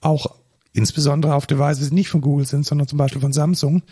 auch 0.00 0.34
insbesondere 0.72 1.34
auf 1.34 1.46
Devices, 1.46 1.90
die 1.90 1.94
nicht 1.94 2.08
von 2.08 2.22
Google 2.22 2.46
sind, 2.46 2.64
sondern 2.64 2.88
zum 2.88 2.96
Beispiel 2.96 3.20
von 3.20 3.34
Samsung, 3.34 3.82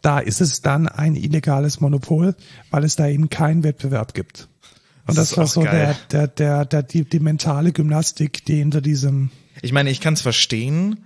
da 0.00 0.20
ist 0.20 0.40
es 0.40 0.60
dann 0.60 0.86
ein 0.86 1.16
illegales 1.16 1.80
Monopol, 1.80 2.36
weil 2.70 2.84
es 2.84 2.94
da 2.94 3.08
eben 3.08 3.30
keinen 3.30 3.64
Wettbewerb 3.64 4.14
gibt. 4.14 4.48
Und 5.08 5.16
Das 5.16 5.30
das, 5.30 5.30
ist 5.32 5.36
war 5.38 5.46
so 5.46 5.60
geil. 5.62 5.96
der, 6.10 6.26
der, 6.26 6.28
der, 6.28 6.64
der, 6.64 6.82
die, 6.82 7.04
die 7.04 7.18
mentale 7.20 7.72
Gymnastik, 7.72 8.44
die 8.44 8.56
hinter 8.56 8.80
diesem, 8.80 9.30
Ich 9.62 9.72
meine, 9.72 9.90
ich 9.90 10.00
kann 10.00 10.14
es 10.14 10.20
verstehen, 10.22 11.04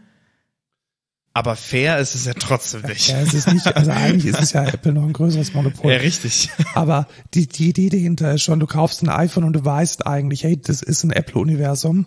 aber 1.34 1.56
fair 1.56 1.98
ist 1.98 2.14
es 2.14 2.26
ja 2.26 2.34
trotzdem 2.34 2.82
nicht. 2.82 3.08
ja, 3.08 3.20
es 3.20 3.32
ist 3.32 3.50
nicht, 3.50 3.66
also 3.74 3.90
eigentlich 3.92 4.26
ist 4.26 4.40
es 4.42 4.52
ja 4.52 4.64
Apple 4.64 4.92
noch 4.92 5.04
ein 5.04 5.14
größeres 5.14 5.54
Monopol. 5.54 5.90
Ja, 5.92 5.98
richtig. 5.98 6.50
Aber 6.74 7.06
die, 7.32 7.46
die 7.46 7.70
Idee 7.70 7.88
dahinter 7.88 8.34
ist 8.34 8.42
schon, 8.42 8.60
du 8.60 8.66
kaufst 8.66 9.02
ein 9.02 9.08
iPhone 9.08 9.44
und 9.44 9.54
du 9.54 9.64
weißt 9.64 10.06
eigentlich, 10.06 10.44
hey, 10.44 10.60
das 10.60 10.82
ist 10.82 11.04
ein 11.04 11.10
Apple-Universum. 11.10 12.06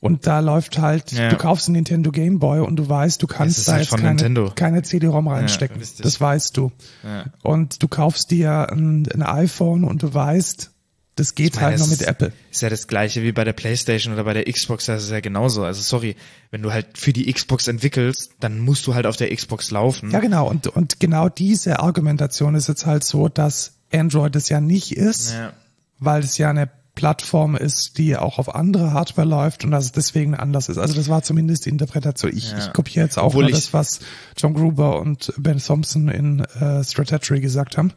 Und 0.00 0.26
da 0.26 0.40
läuft 0.40 0.78
halt, 0.78 1.12
Ja. 1.12 1.28
du 1.28 1.36
kaufst 1.36 1.68
einen 1.68 1.74
Nintendo 1.74 2.10
Game 2.12 2.38
Boy 2.38 2.60
und 2.60 2.76
du 2.76 2.88
weißt, 2.88 3.22
du 3.22 3.26
kannst 3.26 3.66
da 3.68 3.72
halt 3.72 3.82
jetzt 3.82 3.90
keine, 3.90 4.08
Nintendo. 4.08 4.50
keine 4.54 4.82
CD-ROM 4.82 5.28
reinstecken. 5.28 5.78
richtig. 5.78 6.02
das 6.02 6.18
weißt 6.20 6.56
du. 6.56 6.72
Ja. 7.04 7.24
Und 7.42 7.82
du 7.82 7.88
kaufst 7.88 8.30
dir 8.30 8.70
ein, 8.72 9.06
ein 9.12 9.22
iPhone 9.22 9.84
und 9.84 10.02
du 10.02 10.14
weißt, 10.14 10.70
das 11.16 11.34
geht 11.34 11.56
meine, 11.56 11.66
halt 11.68 11.78
nur 11.78 11.88
mit 11.88 12.02
Apple. 12.02 12.32
Ist 12.50 12.62
ja 12.62 12.70
das 12.70 12.86
gleiche 12.86 13.22
wie 13.22 13.32
bei 13.32 13.42
der 13.44 13.52
Playstation 13.52 14.14
oder 14.14 14.24
bei 14.24 14.34
der 14.34 14.44
Xbox, 14.44 14.84
das 14.86 15.02
ist 15.04 15.10
ja 15.10 15.20
genauso. 15.20 15.64
Also 15.64 15.82
sorry, 15.82 16.14
wenn 16.50 16.62
du 16.62 16.72
halt 16.72 16.96
für 16.96 17.12
die 17.12 17.32
Xbox 17.32 17.66
entwickelst, 17.68 18.32
dann 18.38 18.60
musst 18.60 18.86
du 18.86 18.94
halt 18.94 19.06
auf 19.06 19.16
der 19.16 19.34
Xbox 19.34 19.70
laufen. 19.70 20.10
Ja, 20.10 20.20
genau. 20.20 20.48
Und, 20.48 20.68
und 20.68 21.00
genau 21.00 21.28
diese 21.28 21.80
Argumentation 21.80 22.54
ist 22.54 22.68
jetzt 22.68 22.86
halt 22.86 23.02
so, 23.02 23.28
dass 23.28 23.72
Android 23.92 24.36
es 24.36 24.48
ja 24.48 24.60
nicht 24.60 24.96
ist. 24.96 25.32
Ja. 25.32 25.52
weil 25.98 26.22
es 26.22 26.36
ja 26.38 26.50
eine 26.50 26.68
Plattform 26.94 27.56
ist, 27.56 27.98
die 27.98 28.16
auch 28.16 28.38
auf 28.38 28.54
andere 28.54 28.92
Hardware 28.92 29.28
läuft 29.28 29.64
und 29.64 29.70
dass 29.70 29.84
es 29.84 29.92
deswegen 29.92 30.34
anders 30.34 30.68
ist. 30.70 30.78
Also 30.78 30.94
das 30.94 31.08
war 31.08 31.22
zumindest 31.22 31.66
die 31.66 31.70
Interpretation. 31.70 32.32
Ich, 32.34 32.50
Ja. 32.52 32.58
ich 32.58 32.72
kopiere 32.72 33.04
jetzt 33.04 33.18
auch 33.18 33.28
Obwohl 33.28 33.44
nur 33.44 33.52
das, 33.52 33.72
was 33.74 34.00
John 34.36 34.54
Gruber 34.54 34.98
und 35.00 35.32
Ben 35.38 35.58
Thompson 35.58 36.08
in 36.08 36.40
äh, 36.40 36.82
Strategy 36.84 37.40
gesagt 37.40 37.76
haben. 37.78 37.92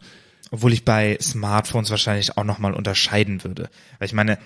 Obwohl 0.51 0.73
ich 0.73 0.85
bei 0.85 1.17
Smartphones 1.21 1.89
wahrscheinlich 1.91 2.37
auch 2.37 2.43
nochmal 2.43 2.73
unterscheiden 2.73 3.43
würde. 3.43 3.69
Weil 3.99 4.07
ich 4.07 4.13
meine, 4.13 4.39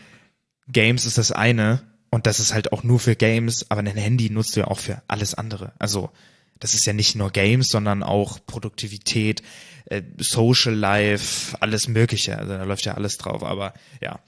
Games 0.68 1.06
ist 1.06 1.18
das 1.18 1.32
eine 1.32 1.82
und 2.10 2.28
das 2.28 2.40
ist 2.40 2.54
halt 2.54 2.72
auch 2.72 2.84
nur 2.84 3.00
für 3.00 3.16
Games, 3.16 3.66
aber 3.70 3.80
ein 3.80 3.88
Handy 3.88 4.30
nutzt 4.30 4.56
du 4.56 4.62
ja 4.62 4.68
auch 4.68 4.80
für 4.80 5.02
alles 5.08 5.34
andere. 5.34 5.74
Also 5.80 6.12
das 6.60 6.74
ist 6.74 6.86
ja 6.86 6.94
nicht 6.94 7.16
nur 7.16 7.32
Games, 7.32 7.68
sondern 7.70 8.04
auch 8.04 8.40
Produktivität, 8.46 9.42
äh, 9.86 10.02
Social 10.18 10.74
Life, 10.74 11.58
alles 11.60 11.88
Mögliche. 11.88 12.38
Also 12.38 12.54
da 12.54 12.64
läuft 12.64 12.86
ja 12.86 12.94
alles 12.94 13.18
drauf. 13.18 13.44
Aber 13.44 13.74
ja, 14.02 14.20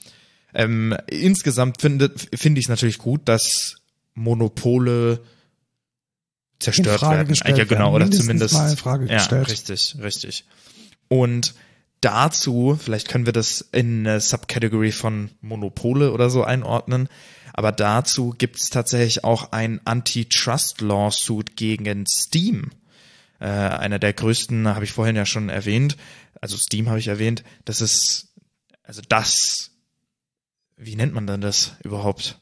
ähm, 0.53 0.95
insgesamt 1.07 1.81
finde 1.81 2.11
finde 2.33 2.59
ich 2.59 2.65
es 2.65 2.69
natürlich 2.69 2.97
gut, 2.97 3.29
dass 3.29 3.75
Monopole 4.15 5.23
zerstört 6.59 7.01
werden. 7.01 7.33
ja, 7.33 7.63
genau, 7.65 7.93
werden. 7.93 7.93
oder 7.93 8.11
zumindest 8.11 8.53
mal 8.53 8.71
in 8.71 8.77
Frage 8.77 9.05
ja, 9.07 9.17
gestellt. 9.17 9.49
richtig, 9.49 9.95
richtig. 10.01 10.45
Und 11.07 11.53
dazu, 12.01 12.77
vielleicht 12.79 13.07
können 13.07 13.25
wir 13.25 13.33
das 13.33 13.61
in 13.71 14.07
eine 14.07 14.19
Subcategory 14.19 14.91
von 14.91 15.31
Monopole 15.41 16.11
oder 16.11 16.29
so 16.29 16.43
einordnen, 16.43 17.09
aber 17.53 17.71
dazu 17.71 18.35
gibt 18.37 18.57
es 18.57 18.69
tatsächlich 18.69 19.23
auch 19.23 19.51
ein 19.51 19.79
Antitrust-Lawsuit 19.85 21.55
gegen 21.55 22.05
Steam. 22.07 22.71
Äh, 23.39 23.45
einer 23.45 23.99
der 23.99 24.13
größten, 24.13 24.67
habe 24.67 24.85
ich 24.85 24.91
vorhin 24.91 25.15
ja 25.15 25.25
schon 25.25 25.49
erwähnt, 25.49 25.97
also 26.41 26.57
Steam 26.57 26.89
habe 26.89 26.99
ich 26.99 27.07
erwähnt, 27.07 27.43
das 27.63 27.81
ist, 27.81 28.33
also 28.83 29.01
das, 29.07 29.71
wie 30.77 30.95
nennt 30.95 31.13
man 31.13 31.27
denn 31.27 31.41
das 31.41 31.75
überhaupt? 31.83 32.39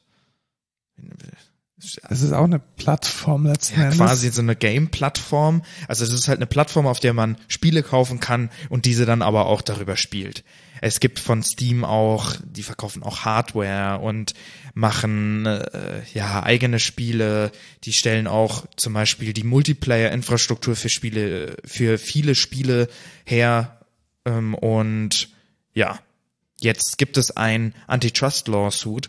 Es 2.08 2.22
ist 2.22 2.32
auch 2.32 2.44
eine 2.44 2.58
Plattform 2.58 3.46
letzten 3.46 3.78
Ja, 3.80 3.84
Endes. 3.86 3.98
quasi 3.98 4.30
so 4.30 4.42
eine 4.42 4.56
Game-Plattform. 4.56 5.62
Also 5.88 6.04
es 6.04 6.12
ist 6.12 6.28
halt 6.28 6.38
eine 6.38 6.46
Plattform, 6.46 6.86
auf 6.86 7.00
der 7.00 7.12
man 7.14 7.36
Spiele 7.48 7.82
kaufen 7.82 8.20
kann 8.20 8.50
und 8.68 8.84
diese 8.84 9.06
dann 9.06 9.22
aber 9.22 9.46
auch 9.46 9.62
darüber 9.62 9.96
spielt. 9.96 10.44
Es 10.80 11.00
gibt 11.00 11.18
von 11.18 11.42
Steam 11.42 11.84
auch, 11.84 12.34
die 12.44 12.62
verkaufen 12.62 13.02
auch 13.02 13.24
Hardware 13.24 14.00
und 14.00 14.34
machen 14.74 15.46
äh, 15.46 16.02
ja 16.12 16.42
eigene 16.42 16.78
Spiele. 16.78 17.52
Die 17.84 17.92
stellen 17.92 18.26
auch 18.26 18.66
zum 18.76 18.92
Beispiel 18.92 19.32
die 19.32 19.44
Multiplayer-Infrastruktur 19.44 20.76
für 20.76 20.88
Spiele, 20.90 21.56
für 21.64 21.96
viele 21.96 22.34
Spiele 22.34 22.88
her. 23.24 23.78
Ähm, 24.26 24.54
und 24.54 25.28
ja, 25.72 25.98
jetzt 26.60 26.98
gibt 26.98 27.16
es 27.16 27.36
ein 27.36 27.74
Antitrust-Lawsuit, 27.86 29.08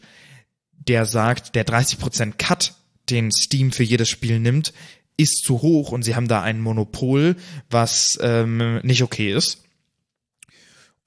der 0.87 1.05
sagt, 1.05 1.55
der 1.55 1.65
30% 1.65 2.33
Cut, 2.37 2.73
den 3.09 3.31
Steam 3.31 3.71
für 3.71 3.83
jedes 3.83 4.09
Spiel 4.09 4.39
nimmt, 4.39 4.73
ist 5.17 5.43
zu 5.43 5.61
hoch 5.61 5.91
und 5.91 6.03
sie 6.03 6.15
haben 6.15 6.27
da 6.27 6.41
ein 6.41 6.59
Monopol, 6.59 7.35
was 7.69 8.17
ähm, 8.21 8.79
nicht 8.83 9.03
okay 9.03 9.33
ist. 9.33 9.63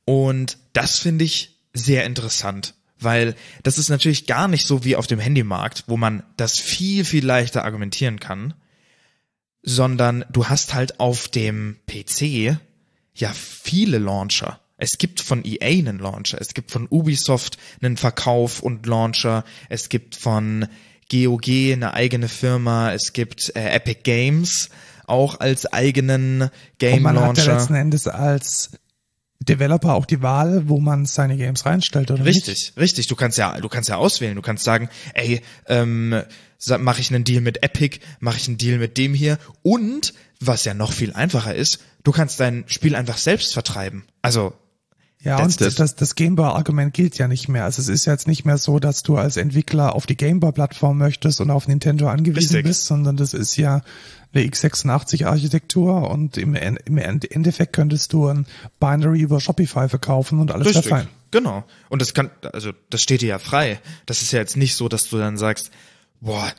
Und 0.04 0.56
das 0.72 0.98
finde 0.98 1.24
ich 1.24 1.58
sehr 1.74 2.04
interessant, 2.04 2.74
weil 2.98 3.34
das 3.62 3.78
ist 3.78 3.90
natürlich 3.90 4.26
gar 4.26 4.48
nicht 4.48 4.66
so 4.66 4.84
wie 4.84 4.96
auf 4.96 5.06
dem 5.06 5.18
Handymarkt, 5.18 5.84
wo 5.86 5.96
man 5.96 6.22
das 6.36 6.58
viel, 6.58 7.04
viel 7.04 7.24
leichter 7.24 7.64
argumentieren 7.64 8.18
kann, 8.18 8.54
sondern 9.62 10.24
du 10.30 10.46
hast 10.46 10.72
halt 10.72 10.98
auf 10.98 11.28
dem 11.28 11.76
PC 11.86 12.58
ja 13.14 13.32
viele 13.34 13.98
Launcher. 13.98 14.60
Es 14.78 14.96
gibt 14.96 15.20
von 15.20 15.44
EA 15.44 15.66
einen 15.66 15.98
Launcher, 15.98 16.40
es 16.40 16.54
gibt 16.54 16.70
von 16.70 16.86
Ubisoft 16.88 17.58
einen 17.82 17.96
Verkauf 17.96 18.62
und 18.62 18.86
Launcher, 18.86 19.44
es 19.68 19.88
gibt 19.88 20.16
von 20.16 20.66
GOG 21.10 21.48
eine 21.72 21.94
eigene 21.94 22.28
Firma, 22.28 22.92
es 22.92 23.12
gibt 23.12 23.54
äh, 23.56 23.70
Epic 23.70 24.00
Games 24.04 24.70
auch 25.06 25.40
als 25.40 25.66
eigenen 25.66 26.50
Game 26.78 26.98
und 26.98 27.02
man 27.02 27.16
hat 27.16 27.38
ja 27.38 27.44
Launcher. 27.44 27.54
letzten 27.54 27.74
Endes 27.74 28.06
als 28.06 28.70
Developer 29.40 29.94
auch 29.94 30.06
die 30.06 30.22
Wahl, 30.22 30.68
wo 30.68 30.78
man 30.78 31.06
seine 31.06 31.36
Games 31.36 31.64
reinstellt 31.64 32.10
oder 32.10 32.22
nicht. 32.22 32.48
Richtig, 32.48 32.72
richtig. 32.76 33.06
Du 33.06 33.16
kannst 33.16 33.38
ja, 33.38 33.58
du 33.60 33.68
kannst 33.68 33.88
ja 33.88 33.96
auswählen. 33.96 34.36
Du 34.36 34.42
kannst 34.42 34.64
sagen, 34.64 34.90
ey, 35.14 35.40
ähm, 35.66 36.22
mache 36.78 37.00
ich 37.00 37.12
einen 37.12 37.24
Deal 37.24 37.40
mit 37.40 37.62
Epic, 37.62 38.00
mache 38.20 38.36
ich 38.36 38.48
einen 38.48 38.58
Deal 38.58 38.78
mit 38.78 38.98
dem 38.98 39.14
hier 39.14 39.38
und 39.62 40.12
was 40.40 40.64
ja 40.64 40.74
noch 40.74 40.92
viel 40.92 41.12
einfacher 41.12 41.54
ist, 41.54 41.80
du 42.04 42.12
kannst 42.12 42.38
dein 42.40 42.64
Spiel 42.68 42.94
einfach 42.94 43.18
selbst 43.18 43.52
vertreiben. 43.52 44.04
Also 44.22 44.54
Ja, 45.20 45.36
That's 45.38 45.56
und 45.60 45.78
das, 45.80 45.96
das, 45.96 46.14
Gameboy-Argument 46.14 46.94
gilt 46.94 47.18
ja 47.18 47.26
nicht 47.26 47.48
mehr. 47.48 47.64
Also 47.64 47.82
es 47.82 47.88
ist 47.88 48.04
jetzt 48.04 48.28
nicht 48.28 48.44
mehr 48.44 48.56
so, 48.56 48.78
dass 48.78 49.02
du 49.02 49.16
als 49.16 49.36
Entwickler 49.36 49.96
auf 49.96 50.06
die 50.06 50.16
Gameboy-Plattform 50.16 50.96
möchtest 50.96 51.40
und 51.40 51.50
auf 51.50 51.66
Nintendo 51.66 52.08
angewiesen 52.08 52.54
Richtig. 52.54 52.62
bist, 52.64 52.84
sondern 52.86 53.16
das 53.16 53.34
ist 53.34 53.56
ja 53.56 53.82
eine 54.32 54.44
x86-Architektur 54.44 56.08
und 56.08 56.36
im, 56.36 56.54
im 56.54 56.98
End- 56.98 57.30
Endeffekt 57.32 57.72
könntest 57.72 58.12
du 58.12 58.28
ein 58.28 58.46
Binary 58.78 59.20
über 59.20 59.40
Shopify 59.40 59.88
verkaufen 59.88 60.38
und 60.38 60.52
alles 60.52 60.68
Richtig. 60.68 60.88
fein. 60.88 61.08
genau. 61.32 61.64
Und 61.88 62.00
das 62.00 62.14
kann, 62.14 62.30
also 62.52 62.70
das 62.90 63.02
steht 63.02 63.20
dir 63.22 63.30
ja 63.30 63.38
frei. 63.40 63.80
Das 64.06 64.22
ist 64.22 64.32
ja 64.32 64.38
jetzt 64.38 64.56
nicht 64.56 64.76
so, 64.76 64.88
dass 64.88 65.08
du 65.08 65.18
dann 65.18 65.36
sagst, 65.36 65.72
boah, 66.20 66.52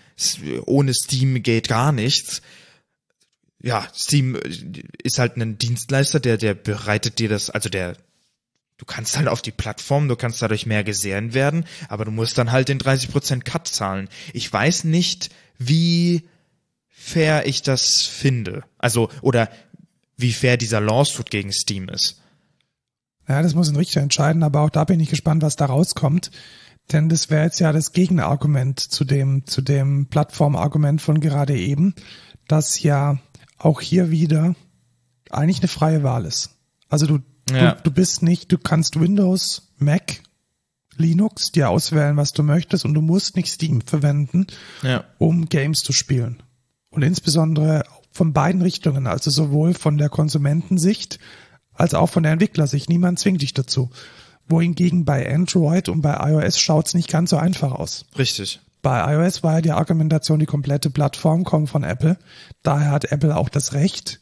ohne 0.66 0.94
Steam 0.94 1.42
geht 1.44 1.70
gar 1.70 1.94
nichts. 1.94 2.42
Ja, 3.62 3.88
Steam 3.96 4.38
ist 5.04 5.18
halt 5.20 5.38
ein 5.38 5.58
Dienstleister, 5.58 6.20
der, 6.20 6.38
der 6.38 6.56
bereitet 6.56 7.20
dir 7.20 7.30
das, 7.30 7.50
also 7.50 7.70
der, 7.70 7.96
du 8.80 8.86
kannst 8.86 9.18
halt 9.18 9.28
auf 9.28 9.44
die 9.44 9.52
Plattform, 9.52 10.08
du 10.08 10.16
kannst 10.16 10.42
dadurch 10.42 10.66
mehr 10.66 10.84
gesehen 10.84 11.36
werden, 11.36 11.66
aber 11.90 12.06
du 12.06 12.12
musst 12.12 12.38
dann 12.40 12.52
halt 12.52 12.70
den 12.70 12.80
30% 12.80 13.44
Cut 13.44 13.68
zahlen. 13.68 14.10
Ich 14.34 14.52
weiß 14.52 14.86
nicht, 14.86 15.30
wie 15.60 16.28
fair 16.88 17.46
ich 17.46 17.62
das 17.62 18.02
finde. 18.02 18.64
Also, 18.80 19.10
oder 19.22 19.50
wie 20.18 20.34
fair 20.34 20.58
dieser 20.58 20.82
Lawsuit 20.82 21.30
gegen 21.30 21.52
Steam 21.52 21.88
ist. 21.90 22.22
Ja, 23.28 23.44
das 23.44 23.54
muss 23.54 23.70
ein 23.70 23.76
Richter 23.76 24.02
entscheiden, 24.02 24.42
aber 24.42 24.62
auch 24.62 24.70
da 24.70 24.86
bin 24.86 25.00
ich 25.00 25.10
gespannt, 25.10 25.44
was 25.44 25.56
da 25.56 25.66
rauskommt. 25.66 26.32
Denn 26.92 27.10
das 27.10 27.30
wäre 27.30 27.44
jetzt 27.44 27.60
ja 27.60 27.72
das 27.72 27.92
Gegenargument 27.92 28.80
zu 28.80 29.06
dem, 29.06 29.46
zu 29.46 29.62
dem 29.62 30.08
Plattformargument 30.08 31.02
von 31.02 31.20
gerade 31.20 31.56
eben, 31.56 31.94
dass 32.48 32.82
ja 32.82 33.20
auch 33.58 33.82
hier 33.82 34.10
wieder 34.10 34.56
eigentlich 35.30 35.60
eine 35.60 35.68
freie 35.68 36.02
Wahl 36.02 36.26
ist. 36.26 36.58
Also 36.90 37.06
du, 37.06 37.20
ja. 37.54 37.74
du, 37.74 37.84
du 37.84 37.92
bist 37.92 38.24
nicht, 38.24 38.52
du 38.52 38.58
kannst 38.58 39.00
Windows, 39.00 39.74
Mac, 39.78 40.22
Linux 40.98 41.52
dir 41.52 41.70
auswählen, 41.70 42.18
was 42.18 42.34
du 42.34 42.44
möchtest 42.44 42.86
und 42.86 42.94
du 42.94 43.02
musst 43.02 43.36
nicht 43.36 43.52
Steam 43.52 43.82
verwenden, 43.82 44.48
ja. 44.84 45.06
um 45.18 45.48
Games 45.48 45.82
zu 45.82 45.94
spielen. 45.94 46.44
Und 46.90 47.04
insbesondere 47.04 47.84
von 48.12 48.34
beiden 48.34 48.62
Richtungen, 48.62 49.08
also 49.08 49.32
sowohl 49.32 49.74
von 49.74 49.98
der 49.98 50.10
Konsumentensicht 50.10 51.20
als 51.74 51.94
auch 51.94 52.08
von 52.10 52.24
der 52.24 52.34
Entwicklersicht. 52.34 52.90
Niemand 52.90 53.20
zwingt 53.20 53.42
dich 53.42 53.54
dazu. 53.54 53.90
Wohingegen 54.48 55.06
bei 55.06 55.32
Android 55.34 55.90
und 55.90 56.02
bei 56.02 56.32
iOS 56.32 56.60
schaut's 56.60 56.94
nicht 56.94 57.08
ganz 57.08 57.30
so 57.30 57.38
einfach 57.38 57.72
aus. 57.72 58.06
Richtig. 58.18 58.60
Bei 58.82 59.14
iOS 59.14 59.44
war 59.44 59.56
ja 59.56 59.62
die 59.62 59.72
Argumentation, 59.72 60.40
die 60.40 60.46
komplette 60.46 60.90
Plattform 60.90 61.44
kommt 61.44 61.70
von 61.70 61.84
Apple. 61.84 62.18
Daher 62.64 62.92
hat 62.92 63.12
Apple 63.12 63.36
auch 63.36 63.50
das 63.50 63.74
Recht, 63.74 64.20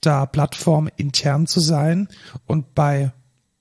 da 0.00 0.26
Plattform 0.26 0.88
intern 0.96 1.46
zu 1.46 1.60
sein. 1.60 2.08
Und 2.46 2.74
bei 2.74 3.12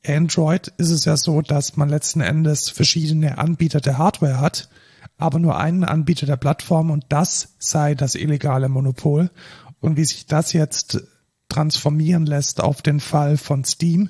Android 0.06 0.70
ist 0.78 0.92
es 0.92 1.06
ja 1.06 1.18
so, 1.18 1.42
dass 1.42 1.76
man 1.76 1.90
letzten 1.90 2.22
Endes 2.22 2.70
verschiedene 2.70 3.38
Anbieter 3.38 3.82
der 3.82 3.98
Hardware 3.98 4.40
hat, 4.40 4.70
aber 5.18 5.40
nur 5.40 5.58
einen 5.58 5.84
Anbieter 5.84 6.26
der 6.26 6.38
Plattform 6.38 6.92
und 6.92 7.06
das 7.10 7.56
sei 7.60 7.96
das 7.96 8.16
illegale 8.16 8.70
Monopol. 8.70 9.30
Und 9.82 9.98
wie 9.98 10.06
sich 10.06 10.26
das 10.26 10.54
jetzt 10.54 11.04
transformieren 11.50 12.26
lässt 12.26 12.62
auf 12.62 12.82
den 12.82 13.00
Fall 13.00 13.38
von 13.38 13.64
Steam, 13.64 14.10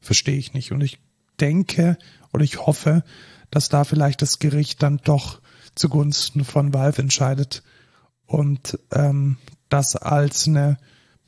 verstehe 0.00 0.38
ich 0.38 0.54
nicht. 0.54 0.72
Und 0.72 0.82
ich 0.82 0.98
denke 1.40 1.98
oder 2.32 2.44
ich 2.44 2.66
hoffe, 2.66 3.02
dass 3.50 3.68
da 3.68 3.84
vielleicht 3.84 4.22
das 4.22 4.38
Gericht 4.38 4.82
dann 4.82 5.00
doch 5.04 5.40
zugunsten 5.74 6.44
von 6.44 6.72
Valve 6.72 7.02
entscheidet 7.02 7.62
und 8.26 8.78
ähm, 8.92 9.36
das 9.68 9.94
als 9.96 10.48
eine 10.48 10.78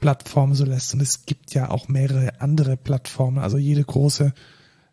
Plattform 0.01 0.55
so 0.55 0.65
lässt. 0.65 0.95
Und 0.95 1.01
es 1.01 1.27
gibt 1.27 1.55
ja 1.55 1.71
auch 1.71 1.89
mehrere 1.89 2.41
andere 2.41 2.77
Plattformen. 2.77 3.39
Also 3.39 3.59
jede 3.59 3.85
große, 3.85 4.33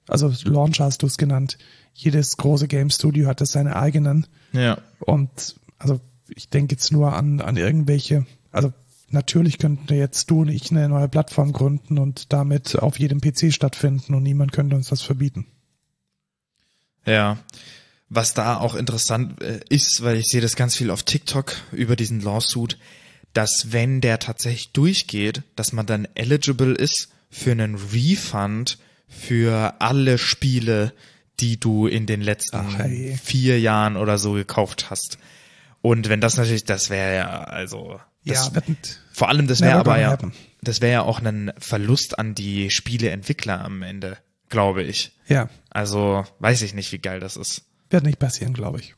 also 0.07 0.31
Launch 0.43 0.79
hast 0.79 1.03
du 1.03 1.07
es 1.07 1.17
genannt, 1.17 1.57
jedes 1.93 2.37
große 2.37 2.67
Game 2.67 2.89
Studio 2.89 3.27
hat 3.27 3.41
das 3.41 3.51
seine 3.51 3.75
eigenen. 3.75 4.27
Ja. 4.51 4.77
Und 4.99 5.55
also 5.77 6.01
ich 6.29 6.49
denke 6.49 6.75
jetzt 6.75 6.91
nur 6.91 7.13
an, 7.13 7.41
an 7.41 7.57
irgendwelche, 7.57 8.25
also 8.51 8.73
natürlich 9.09 9.57
könnten 9.57 9.93
jetzt 9.93 10.29
du 10.29 10.41
und 10.41 10.49
ich 10.49 10.71
eine 10.71 10.89
neue 10.89 11.07
Plattform 11.07 11.53
gründen 11.53 11.97
und 11.97 12.33
damit 12.33 12.77
auf 12.77 12.99
jedem 12.99 13.21
PC 13.21 13.53
stattfinden 13.53 14.13
und 14.13 14.23
niemand 14.23 14.51
könnte 14.51 14.75
uns 14.75 14.89
das 14.89 15.01
verbieten. 15.01 15.45
Ja. 17.05 17.37
Was 18.09 18.33
da 18.33 18.57
auch 18.57 18.75
interessant 18.75 19.41
äh, 19.41 19.61
ist, 19.69 20.03
weil 20.03 20.17
ich 20.17 20.27
sehe 20.27 20.41
das 20.41 20.55
ganz 20.55 20.75
viel 20.75 20.91
auf 20.91 21.03
TikTok 21.03 21.53
über 21.71 21.95
diesen 21.95 22.21
Lawsuit, 22.21 22.77
dass 23.35 23.67
wenn 23.69 24.01
der 24.01 24.19
tatsächlich 24.19 24.71
durchgeht, 24.71 25.43
dass 25.55 25.73
man 25.73 25.85
dann 25.85 26.07
eligible 26.15 26.73
ist 26.73 27.09
für 27.29 27.51
einen 27.51 27.75
Refund 27.75 28.77
für 29.07 29.75
alle 29.79 30.17
Spiele, 30.17 30.93
die 31.39 31.59
du 31.59 31.85
in 31.85 32.05
den 32.05 32.21
letzten 32.21 32.57
Ach, 32.57 33.19
vier 33.21 33.59
Jahren 33.59 33.97
oder 33.97 34.17
so 34.17 34.33
gekauft 34.33 34.89
hast. 34.89 35.17
Und 35.81 36.09
wenn 36.09 36.21
das 36.21 36.37
natürlich, 36.37 36.63
das 36.63 36.89
wäre 36.89 37.15
ja, 37.15 37.43
also, 37.43 37.99
das, 38.23 38.51
ja, 38.53 38.61
vor 39.11 39.29
allem, 39.29 39.47
das 39.47 39.59
wäre 39.61 39.79
aber 39.79 39.99
ja, 39.99 40.17
das 40.61 40.81
wäre 40.81 40.93
ja 40.93 41.01
auch 41.01 41.21
ein 41.21 41.51
Verlust 41.59 42.17
an 42.17 42.35
die 42.35 42.71
Spieleentwickler 42.71 43.63
am 43.63 43.83
Ende, 43.83 44.17
glaube 44.49 44.83
ich. 44.83 45.11
Ja. 45.27 45.49
Also, 45.69 46.25
weiß 46.39 46.61
ich 46.61 46.73
nicht, 46.73 46.91
wie 46.93 46.99
geil 46.99 47.19
das 47.19 47.35
ist. 47.35 47.65
Wird 47.89 48.05
nicht 48.05 48.17
passieren, 48.17 48.53
glaube 48.53 48.79
ich. 48.79 48.95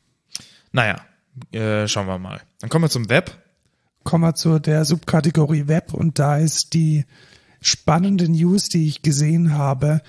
Naja, 0.72 1.04
äh, 1.52 1.88
schauen 1.88 2.06
wir 2.06 2.18
mal. 2.18 2.40
Dann 2.60 2.70
kommen 2.70 2.84
wir 2.84 2.90
zum 2.90 3.10
Web. 3.10 3.36
Kommen 4.08 4.24
wir 4.24 4.34
zu 4.34 4.58
der 4.58 4.86
Subkategorie 4.86 5.68
Web 5.68 5.92
und 5.92 6.18
da 6.18 6.38
ist 6.38 6.72
die 6.72 7.04
spannende 7.60 8.26
News, 8.26 8.70
die 8.70 8.88
ich 8.88 9.02
gesehen 9.02 9.52
habe, 9.52 10.00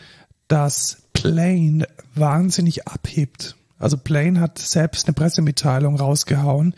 dass 0.47 1.02
Plane 1.12 1.86
wahnsinnig 2.16 2.88
abhebt. 2.88 3.58
Also 3.78 3.97
Plane 3.97 4.39
hat 4.39 4.58
selbst 4.58 5.06
eine 5.06 5.16
Pressemitteilung 5.16 5.97
rausgehauen, 5.97 6.76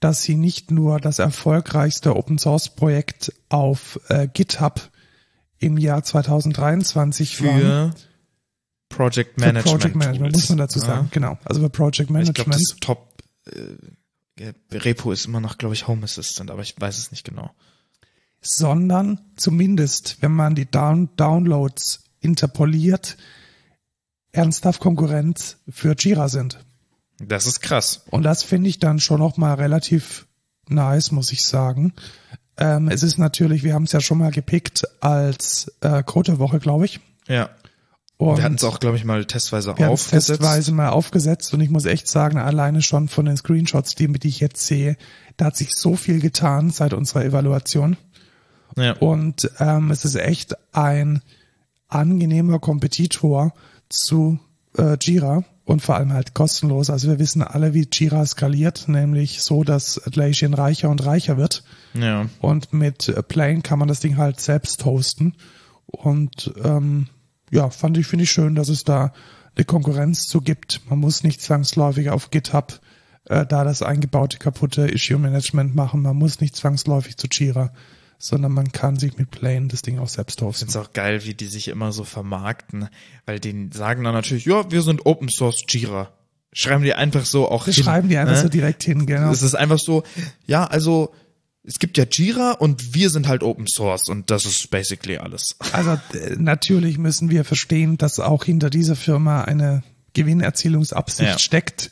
dass 0.00 0.24
sie 0.24 0.34
nicht 0.34 0.72
nur 0.72 0.98
das 0.98 1.20
erfolgreichste 1.20 2.16
Open 2.16 2.38
Source 2.38 2.70
Projekt 2.70 3.32
auf 3.50 4.00
äh, 4.08 4.26
GitHub 4.26 4.90
im 5.60 5.78
Jahr 5.78 6.02
2023 6.02 7.36
für 7.36 7.44
waren, 7.44 7.94
Project 8.88 9.38
Management. 9.38 9.68
Für 9.68 9.78
Project 9.78 9.94
Management 9.94 10.34
muss 10.34 10.48
man 10.48 10.58
dazu 10.58 10.80
sagen, 10.80 11.04
ja. 11.04 11.10
genau. 11.12 11.38
Also 11.44 11.60
für 11.60 11.70
Project 11.70 12.10
Management. 12.10 12.36
Ich 12.36 12.44
glaube, 12.44 12.50
das 12.50 12.76
Top 12.80 13.22
äh, 13.46 13.76
Repo 14.72 15.12
ist 15.12 15.26
immer 15.26 15.40
noch, 15.40 15.58
glaube 15.58 15.74
ich, 15.74 15.86
Home 15.86 16.04
Assistant, 16.04 16.50
aber 16.50 16.62
ich 16.62 16.74
weiß 16.78 16.98
es 16.98 17.10
nicht 17.10 17.24
genau. 17.24 17.50
Sondern 18.40 19.20
zumindest, 19.36 20.18
wenn 20.20 20.32
man 20.32 20.54
die 20.54 20.70
Down 20.70 21.10
Downloads 21.16 22.04
interpoliert, 22.20 23.16
ernsthaft 24.32 24.80
Konkurrenz 24.80 25.58
für 25.68 25.94
Jira 25.96 26.28
sind. 26.28 26.58
Das 27.18 27.46
ist 27.46 27.60
krass. 27.60 28.02
Und 28.10 28.24
das 28.24 28.42
finde 28.42 28.68
ich 28.68 28.78
dann 28.78 28.98
schon 28.98 29.20
noch 29.20 29.36
mal 29.36 29.54
relativ 29.54 30.26
nice, 30.68 31.12
muss 31.12 31.32
ich 31.32 31.44
sagen. 31.44 31.94
Ähm, 32.56 32.88
es 32.88 33.02
ist 33.02 33.18
natürlich, 33.18 33.62
wir 33.62 33.74
haben 33.74 33.84
es 33.84 33.92
ja 33.92 34.00
schon 34.00 34.18
mal 34.18 34.30
gepickt 34.30 34.84
als 35.00 35.72
äh, 35.80 36.02
Code 36.02 36.32
der 36.32 36.38
Woche, 36.38 36.58
glaube 36.58 36.84
ich. 36.84 37.00
Ja. 37.26 37.50
Und 38.16 38.36
wir 38.36 38.44
hatten 38.44 38.54
es 38.54 38.64
auch, 38.64 38.78
glaube 38.78 38.96
ich, 38.96 39.04
mal 39.04 39.24
testweise 39.24 39.76
wir 39.76 39.90
aufgesetzt. 39.90 40.28
Testweise 40.28 40.72
mal 40.72 40.90
aufgesetzt 40.90 41.52
und 41.52 41.60
ich 41.60 41.70
muss 41.70 41.84
echt 41.84 42.06
sagen, 42.06 42.38
alleine 42.38 42.80
schon 42.80 43.08
von 43.08 43.24
den 43.26 43.36
Screenshots, 43.36 43.94
die, 43.96 44.12
die 44.12 44.28
ich 44.28 44.40
jetzt 44.40 44.64
sehe, 44.66 44.96
da 45.36 45.46
hat 45.46 45.56
sich 45.56 45.74
so 45.74 45.96
viel 45.96 46.20
getan 46.20 46.70
seit 46.70 46.92
unserer 46.92 47.24
Evaluation. 47.24 47.96
Ja. 48.76 48.92
Und 48.92 49.50
ähm, 49.58 49.90
es 49.90 50.04
ist 50.04 50.14
echt 50.14 50.54
ein 50.72 51.22
angenehmer 51.88 52.60
Kompetitor 52.60 53.52
zu 53.88 54.38
äh, 54.76 54.96
Jira 55.00 55.44
und 55.64 55.80
vor 55.80 55.96
allem 55.96 56.12
halt 56.12 56.34
kostenlos. 56.34 56.90
Also 56.90 57.08
wir 57.08 57.18
wissen 57.18 57.42
alle, 57.42 57.74
wie 57.74 57.88
Jira 57.90 58.24
skaliert, 58.26 58.86
nämlich 58.86 59.42
so, 59.42 59.64
dass 59.64 60.00
Atlassian 60.06 60.54
reicher 60.54 60.90
und 60.90 61.04
reicher 61.04 61.36
wird. 61.36 61.64
Ja. 61.94 62.26
Und 62.40 62.72
mit 62.72 63.12
Plane 63.28 63.62
kann 63.62 63.78
man 63.78 63.88
das 63.88 64.00
Ding 64.00 64.16
halt 64.16 64.40
selbst 64.40 64.84
hosten. 64.84 65.34
Und 65.86 66.52
ähm, 66.62 67.08
ja, 67.50 67.70
fand 67.70 67.98
ich, 67.98 68.06
finde 68.06 68.24
ich 68.24 68.30
schön, 68.30 68.54
dass 68.54 68.68
es 68.68 68.84
da 68.84 69.12
eine 69.56 69.64
Konkurrenz 69.64 70.26
zu 70.26 70.40
gibt. 70.40 70.80
Man 70.88 70.98
muss 70.98 71.22
nicht 71.22 71.40
zwangsläufig 71.40 72.10
auf 72.10 72.30
GitHub 72.30 72.80
äh, 73.26 73.46
da 73.46 73.64
das 73.64 73.82
eingebaute 73.82 74.38
kaputte 74.38 74.86
Issue 74.86 75.18
Management 75.18 75.74
machen. 75.74 76.02
Man 76.02 76.16
muss 76.16 76.40
nicht 76.40 76.56
zwangsläufig 76.56 77.16
zu 77.16 77.28
Jira 77.30 77.72
sondern 78.18 78.52
man 78.52 78.72
kann 78.72 78.96
sich 78.96 79.18
mit 79.18 79.30
Plane 79.30 79.68
das 79.68 79.82
Ding 79.82 79.98
auch 79.98 80.08
selbst 80.08 80.40
hosten. 80.40 80.66
Ich 80.66 80.72
finde 80.72 80.80
es 80.80 80.88
auch 80.88 80.92
geil, 80.92 81.24
wie 81.24 81.34
die 81.34 81.46
sich 81.46 81.68
immer 81.68 81.92
so 81.92 82.04
vermarkten, 82.04 82.88
weil 83.26 83.38
die 83.38 83.68
sagen 83.72 84.04
dann 84.04 84.14
natürlich, 84.14 84.46
ja, 84.46 84.70
wir 84.70 84.82
sind 84.82 85.04
Open 85.04 85.28
Source 85.28 85.64
Jira. 85.68 86.10
Schreiben 86.52 86.84
die 86.84 86.94
einfach 86.94 87.26
so 87.26 87.48
auch 87.48 87.64
hin. 87.64 87.74
Schreiben 87.74 88.08
die 88.08 88.16
einfach 88.16 88.36
ne? 88.36 88.42
so 88.42 88.48
direkt 88.48 88.82
hin, 88.82 89.06
genau. 89.06 89.30
Es 89.30 89.42
ist 89.42 89.54
einfach 89.54 89.78
so, 89.78 90.04
ja, 90.46 90.64
also 90.64 91.12
es 91.66 91.78
gibt 91.78 91.96
ja 91.96 92.04
Jira 92.04 92.52
und 92.52 92.94
wir 92.94 93.08
sind 93.08 93.26
halt 93.26 93.42
Open 93.42 93.66
Source 93.66 94.08
und 94.08 94.30
das 94.30 94.44
ist 94.44 94.70
basically 94.70 95.16
alles. 95.16 95.56
Also 95.72 95.98
natürlich 96.36 96.98
müssen 96.98 97.30
wir 97.30 97.44
verstehen, 97.44 97.96
dass 97.96 98.20
auch 98.20 98.44
hinter 98.44 98.68
dieser 98.68 98.96
Firma 98.96 99.42
eine 99.42 99.82
Gewinnerzielungsabsicht 100.12 101.30
ja. 101.32 101.38
steckt 101.38 101.90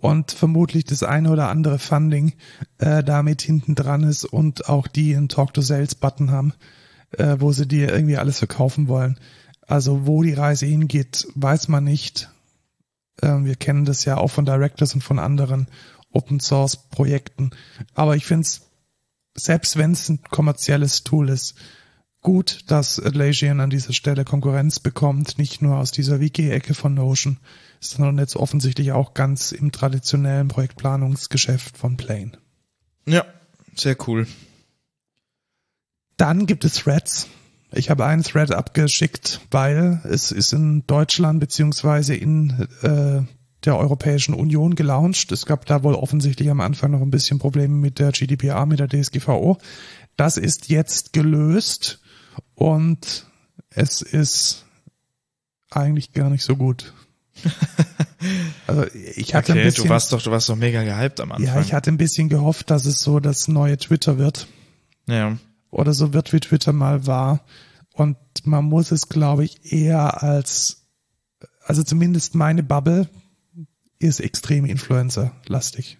und 0.00 0.32
vermutlich 0.32 0.84
das 0.84 1.02
eine 1.02 1.30
oder 1.30 1.48
andere 1.48 1.78
Funding 1.78 2.34
äh, 2.78 3.02
damit 3.02 3.42
hinten 3.42 3.74
dran 3.74 4.04
ist 4.04 4.24
und 4.24 4.68
auch 4.68 4.86
die 4.86 5.16
einen 5.16 5.28
Talk 5.28 5.52
to 5.54 5.62
Sales 5.62 5.94
Button 5.94 6.30
haben, 6.30 6.54
äh, 7.12 7.36
wo 7.38 7.52
sie 7.52 7.66
dir 7.66 7.92
irgendwie 7.92 8.16
alles 8.16 8.38
verkaufen 8.38 8.88
wollen. 8.88 9.18
Also 9.66 10.06
wo 10.06 10.22
die 10.22 10.32
Reise 10.32 10.66
hingeht, 10.66 11.26
weiß 11.34 11.68
man 11.68 11.84
nicht. 11.84 12.30
Äh, 13.20 13.44
wir 13.44 13.56
kennen 13.56 13.84
das 13.84 14.04
ja 14.04 14.16
auch 14.16 14.28
von 14.28 14.46
Directors 14.46 14.94
und 14.94 15.02
von 15.02 15.18
anderen 15.18 15.66
Open 16.12 16.40
Source 16.40 16.88
Projekten. 16.88 17.50
Aber 17.94 18.16
ich 18.16 18.24
finde 18.24 18.42
es, 18.42 18.67
selbst 19.34 19.76
wenn 19.76 19.92
es 19.92 20.08
ein 20.08 20.22
kommerzielles 20.30 21.04
Tool 21.04 21.28
ist, 21.28 21.54
gut, 22.20 22.64
dass 22.66 23.00
Atlassian 23.00 23.60
an 23.60 23.70
dieser 23.70 23.92
Stelle 23.92 24.24
Konkurrenz 24.24 24.80
bekommt, 24.80 25.38
nicht 25.38 25.62
nur 25.62 25.76
aus 25.78 25.92
dieser 25.92 26.20
Wiki-Ecke 26.20 26.74
von 26.74 26.94
Notion, 26.94 27.38
sondern 27.80 28.18
jetzt 28.18 28.36
offensichtlich 28.36 28.92
auch 28.92 29.14
ganz 29.14 29.52
im 29.52 29.72
traditionellen 29.72 30.48
Projektplanungsgeschäft 30.48 31.76
von 31.76 31.96
Plane. 31.96 32.32
Ja, 33.06 33.24
sehr 33.74 33.96
cool. 34.08 34.26
Dann 36.16 36.46
gibt 36.46 36.64
es 36.64 36.74
Threads. 36.74 37.28
Ich 37.70 37.90
habe 37.90 38.06
einen 38.06 38.24
Thread 38.24 38.52
abgeschickt, 38.52 39.40
weil 39.50 40.00
es 40.04 40.32
ist 40.32 40.52
in 40.52 40.84
Deutschland 40.86 41.38
beziehungsweise 41.38 42.14
in 42.14 42.66
äh, 42.82 43.22
der 43.64 43.76
Europäischen 43.76 44.34
Union 44.34 44.74
gelauncht. 44.74 45.32
Es 45.32 45.46
gab 45.46 45.66
da 45.66 45.82
wohl 45.82 45.94
offensichtlich 45.94 46.50
am 46.50 46.60
Anfang 46.60 46.92
noch 46.92 47.00
ein 47.00 47.10
bisschen 47.10 47.38
Probleme 47.38 47.74
mit 47.74 47.98
der 47.98 48.12
GDPR, 48.12 48.66
mit 48.66 48.78
der 48.78 48.88
DSGVO. 48.88 49.58
Das 50.16 50.36
ist 50.36 50.68
jetzt 50.68 51.12
gelöst 51.12 52.00
und 52.54 53.26
es 53.70 54.02
ist 54.02 54.66
eigentlich 55.70 56.12
gar 56.12 56.30
nicht 56.30 56.44
so 56.44 56.56
gut. 56.56 56.92
Also 58.66 58.84
ich 59.14 59.34
hatte 59.34 59.52
okay, 59.52 59.60
ein 59.60 59.66
bisschen, 59.66 59.84
du 59.84 59.90
warst 59.90 60.12
doch, 60.12 60.20
du 60.20 60.30
warst 60.32 60.48
doch 60.48 60.56
mega 60.56 60.82
gehypt 60.82 61.20
am 61.20 61.30
Anfang. 61.30 61.46
Ja, 61.54 61.60
ich 61.60 61.72
hatte 61.72 61.90
ein 61.90 61.96
bisschen 61.96 62.28
gehofft, 62.28 62.68
dass 62.68 62.84
es 62.84 62.98
so 62.98 63.20
das 63.20 63.46
neue 63.46 63.78
Twitter 63.78 64.18
wird. 64.18 64.48
Ja. 65.06 65.38
Oder 65.70 65.92
so 65.92 66.12
wird, 66.12 66.32
wie 66.32 66.40
Twitter 66.40 66.72
mal 66.72 67.06
war. 67.06 67.44
Und 67.94 68.16
man 68.44 68.64
muss 68.64 68.90
es, 68.90 69.08
glaube 69.08 69.44
ich, 69.44 69.72
eher 69.72 70.22
als, 70.22 70.88
also 71.64 71.82
zumindest 71.84 72.34
meine 72.34 72.62
Bubble 72.62 73.08
ist 73.98 74.20
extrem 74.20 74.64
Influencer-lastig. 74.64 75.98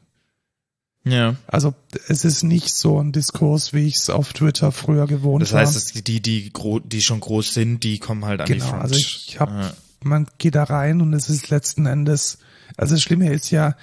Ja. 1.04 1.36
Also 1.46 1.74
es 2.08 2.24
ist 2.24 2.42
nicht 2.42 2.74
so 2.74 3.00
ein 3.00 3.12
Diskurs, 3.12 3.72
wie 3.72 3.86
ich 3.86 3.96
es 3.96 4.10
auf 4.10 4.32
Twitter 4.32 4.72
früher 4.72 5.06
gewohnt 5.06 5.44
habe. 5.46 5.64
Das 5.64 5.74
heißt, 5.74 5.94
die, 5.94 6.20
die, 6.20 6.50
die, 6.50 6.52
die 6.84 7.02
schon 7.02 7.20
groß 7.20 7.54
sind, 7.54 7.82
die 7.82 7.98
kommen 7.98 8.24
halt 8.24 8.40
an 8.40 8.46
genau, 8.46 8.64
die 8.64 8.70
Front. 8.70 8.82
Also 8.82 8.94
ich 8.96 9.40
habe 9.40 9.52
ja 9.52 9.72
man 10.02 10.26
geht 10.38 10.54
da 10.54 10.64
rein 10.64 11.00
und 11.00 11.12
es 11.12 11.28
ist 11.28 11.50
letzten 11.50 11.86
Endes, 11.86 12.38
also 12.76 12.94
das 12.94 13.02
Schlimme 13.02 13.32
ist 13.32 13.50
ja, 13.50 13.76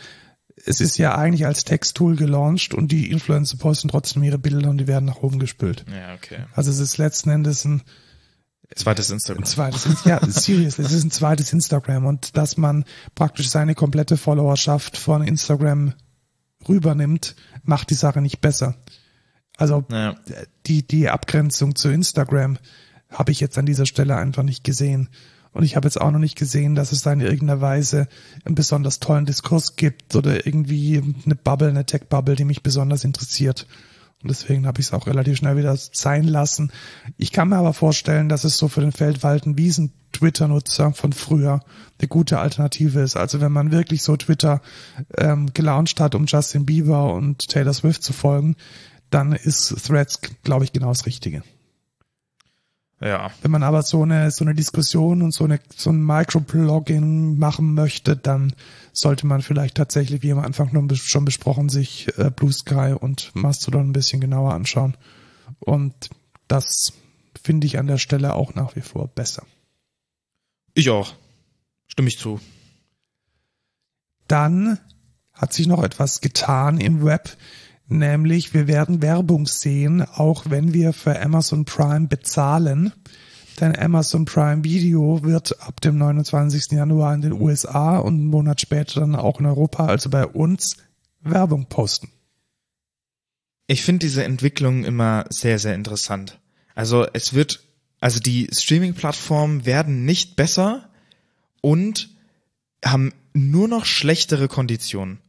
es 0.66 0.82
ist 0.82 0.98
ja 0.98 1.16
eigentlich 1.16 1.46
als 1.46 1.64
Texttool 1.64 2.16
gelauncht 2.16 2.74
und 2.74 2.92
die 2.92 3.12
Influencer 3.12 3.58
posten 3.58 3.90
trotzdem 3.90 4.24
ihre 4.24 4.40
Bilder 4.40 4.70
und 4.70 4.78
die 4.78 4.88
werden 4.88 5.06
nach 5.06 5.18
oben 5.18 5.40
gespült. 5.40 5.86
Ja, 5.92 6.14
okay. 6.16 6.46
Also 6.54 6.72
es 6.72 6.80
ist 6.80 6.98
letzten 6.98 7.30
Endes 7.30 7.66
ein 7.66 7.84
zweites 8.76 9.10
Instagram. 9.10 9.44
Ein 9.44 9.48
zweites, 9.48 10.04
ja, 10.06 10.20
seriously, 10.28 10.86
es 10.86 10.92
ist 10.92 11.04
ein 11.04 11.12
zweites 11.12 11.54
Instagram 11.54 12.06
und 12.06 12.38
dass 12.38 12.58
man 12.58 12.86
praktisch 13.14 13.50
seine 13.50 13.76
komplette 13.76 14.18
Followerschaft 14.18 14.98
von 14.98 15.22
Instagram 15.22 15.94
rübernimmt, 16.68 17.36
macht 17.64 17.90
die 17.90 17.96
Sache 17.96 18.22
nicht 18.22 18.42
besser. 18.42 18.76
Also 19.58 19.86
ja. 19.92 20.16
die 20.66 20.86
die 20.86 21.10
Abgrenzung 21.10 21.76
zu 21.76 21.90
Instagram 21.90 22.58
habe 23.10 23.32
ich 23.32 23.40
jetzt 23.40 23.58
an 23.58 23.66
dieser 23.66 23.86
Stelle 23.86 24.16
einfach 24.18 24.44
nicht 24.44 24.64
gesehen. 24.64 25.10
Und 25.54 25.64
ich 25.64 25.78
habe 25.78 25.88
jetzt 25.88 26.02
auch 26.02 26.12
noch 26.12 26.20
nicht 26.20 26.38
gesehen, 26.38 26.76
dass 26.76 26.92
es 26.92 27.04
da 27.04 27.14
in 27.14 27.22
irgendeiner 27.22 27.62
Weise 27.62 28.10
einen 28.44 28.56
besonders 28.56 29.00
tollen 29.00 29.26
Diskurs 29.26 29.78
gibt 29.78 30.14
oder 30.16 30.46
irgendwie 30.46 31.02
eine 31.24 31.36
Bubble, 31.36 31.70
eine 31.70 31.86
Tech-Bubble, 31.86 32.36
die 32.36 32.44
mich 32.44 32.62
besonders 32.62 33.06
interessiert. 33.06 33.66
Und 34.26 34.32
deswegen 34.32 34.66
habe 34.66 34.82
ich 34.82 34.88
es 34.88 34.94
auch 34.94 35.06
relativ 35.06 35.38
schnell 35.38 35.56
wieder 35.56 35.78
sein 35.78 36.24
lassen. 36.24 36.72
Ich 37.16 37.32
kann 37.32 37.50
mir 37.50 37.58
aber 37.58 37.74
vorstellen, 37.74 38.28
dass 38.28 38.44
es 38.44 38.58
so 38.58 38.68
für 38.68 38.82
den 38.82 38.92
Feldwalten 38.92 39.56
Wiesen 39.56 39.94
Twitter-Nutzer 40.14 40.94
von 40.94 41.14
früher 41.14 41.60
eine 42.00 42.08
gute 42.08 42.40
Alternative 42.40 43.02
ist. 43.02 43.18
Also 43.18 43.40
wenn 43.40 43.52
man 43.52 43.70
wirklich 43.70 44.02
so 44.02 44.18
Twitter 44.18 44.62
ähm, 45.16 45.54
gelauncht 45.54 46.00
hat, 46.00 46.16
um 46.16 46.26
Justin 46.26 46.66
Bieber 46.66 47.14
und 47.14 47.48
Taylor 47.50 47.74
Swift 47.74 48.02
zu 48.02 48.14
folgen, 48.14 48.56
dann 49.12 49.32
ist 49.34 49.86
Threads, 49.86 50.20
glaube 50.42 50.64
ich, 50.64 50.74
genau 50.74 50.88
das 50.88 51.06
Richtige. 51.06 51.44
Ja. 53.00 53.30
Wenn 53.44 53.52
man 53.52 53.62
aber 53.62 53.84
so 53.84 54.02
eine, 54.02 54.32
so 54.32 54.44
eine 54.44 54.56
Diskussion 54.56 55.22
und 55.22 55.34
so 55.36 55.44
eine, 55.44 55.60
so 55.76 55.92
ein 55.92 56.04
Microblogging 56.04 57.38
machen 57.38 57.76
möchte, 57.76 58.18
dann 58.18 58.54
sollte 58.98 59.28
man 59.28 59.42
vielleicht 59.42 59.76
tatsächlich, 59.76 60.22
wie 60.24 60.32
am 60.32 60.40
Anfang 60.40 60.72
schon 60.96 61.26
besprochen, 61.26 61.70
sich 61.70 62.08
äh, 62.18 62.32
Blue 62.32 62.52
Sky 62.52 62.96
und 63.00 63.36
Mastodon 63.36 63.90
ein 63.90 63.94
bisschen 63.94 64.22
genauer 64.22 64.54
anschauen. 64.54 64.98
Und 65.60 66.10
das 66.48 66.94
finde 67.42 67.68
ich 67.68 67.78
an 67.78 67.88
der 67.88 67.98
Stelle 67.98 68.34
auch 68.34 68.56
nach 68.56 68.76
wie 68.76 68.82
vor 68.82 69.08
besser. 69.08 69.46
Ich 70.74 70.90
auch. 70.90 71.14
Stimme 71.88 72.08
ich 72.08 72.18
zu. 72.18 72.40
Dann 74.28 74.80
hat 75.34 75.54
sich 75.54 75.68
noch 75.68 75.84
etwas 75.84 76.22
getan 76.22 76.80
im 76.80 77.06
Web 77.06 77.38
nämlich 77.88 78.54
wir 78.54 78.68
werden 78.68 79.02
Werbung 79.02 79.48
sehen, 79.48 80.02
auch 80.02 80.46
wenn 80.50 80.74
wir 80.74 80.94
für 80.94 81.20
Amazon 81.22 81.66
Prime 81.66 82.08
bezahlen. 82.08 82.94
Denn 83.60 83.76
Amazon 83.78 84.26
Prime 84.26 84.64
Video 84.64 85.24
wird 85.24 85.62
ab 85.62 85.80
dem 85.82 85.98
29. 85.98 86.72
Januar 86.72 87.14
in 87.14 87.22
den 87.22 87.34
USA 87.34 87.98
und 87.98 88.16
einen 88.16 88.28
Monat 88.28 88.62
später 88.62 89.00
dann 89.00 89.16
auch 89.16 89.40
in 89.40 89.46
Europa, 89.46 89.86
also 89.86 90.10
bei 90.10 90.26
uns, 90.26 90.78
Werbung 91.22 91.66
posten. 91.68 92.10
Ich 93.68 93.84
finde 93.84 94.06
diese 94.06 94.24
Entwicklung 94.24 94.84
immer 94.84 95.26
sehr, 95.30 95.58
sehr 95.58 95.74
interessant. 95.74 96.40
Also 96.76 97.08
es 97.14 97.34
wird, 97.34 97.64
also 98.00 98.20
die 98.20 98.50
Streaming-Plattformen 98.52 99.66
werden 99.66 100.06
nicht 100.06 100.36
besser 100.36 100.90
und 101.62 102.10
haben 102.84 103.14
nur 103.34 103.68
noch 103.68 103.86
schlechtere 103.86 104.48
Konditionen. 104.48 105.20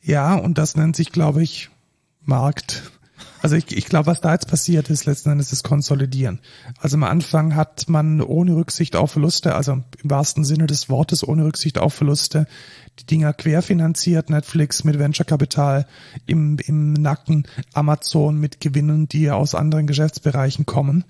Ja, 0.00 0.34
und 0.34 0.58
das 0.58 0.76
nennt 0.76 0.96
sich, 0.96 1.12
glaube 1.12 1.42
ich, 1.42 1.70
Markt. 2.20 2.92
Also 3.44 3.56
ich, 3.56 3.76
ich 3.76 3.84
glaube, 3.84 4.06
was 4.06 4.22
da 4.22 4.32
jetzt 4.32 4.48
passiert 4.48 4.88
ist, 4.88 5.04
letzten 5.04 5.28
Endes 5.28 5.52
ist 5.52 5.64
Konsolidieren. 5.64 6.40
Also 6.78 6.96
am 6.96 7.04
Anfang 7.04 7.54
hat 7.54 7.90
man 7.90 8.22
ohne 8.22 8.56
Rücksicht 8.56 8.96
auf 8.96 9.10
Verluste, 9.10 9.54
also 9.54 9.72
im 9.72 9.84
wahrsten 10.02 10.46
Sinne 10.46 10.66
des 10.66 10.88
Wortes 10.88 11.28
ohne 11.28 11.44
Rücksicht 11.44 11.76
auf 11.76 11.92
Verluste, 11.92 12.46
die 12.98 13.04
Dinger 13.04 13.34
querfinanziert, 13.34 14.30
Netflix 14.30 14.84
mit 14.84 14.98
Venture-Kapital 14.98 15.86
im, 16.24 16.56
im 16.64 16.94
Nacken, 16.94 17.46
Amazon 17.74 18.40
mit 18.40 18.62
Gewinnen, 18.62 19.08
die 19.08 19.30
aus 19.30 19.54
anderen 19.54 19.86
Geschäftsbereichen 19.86 20.64
kommen. 20.64 21.04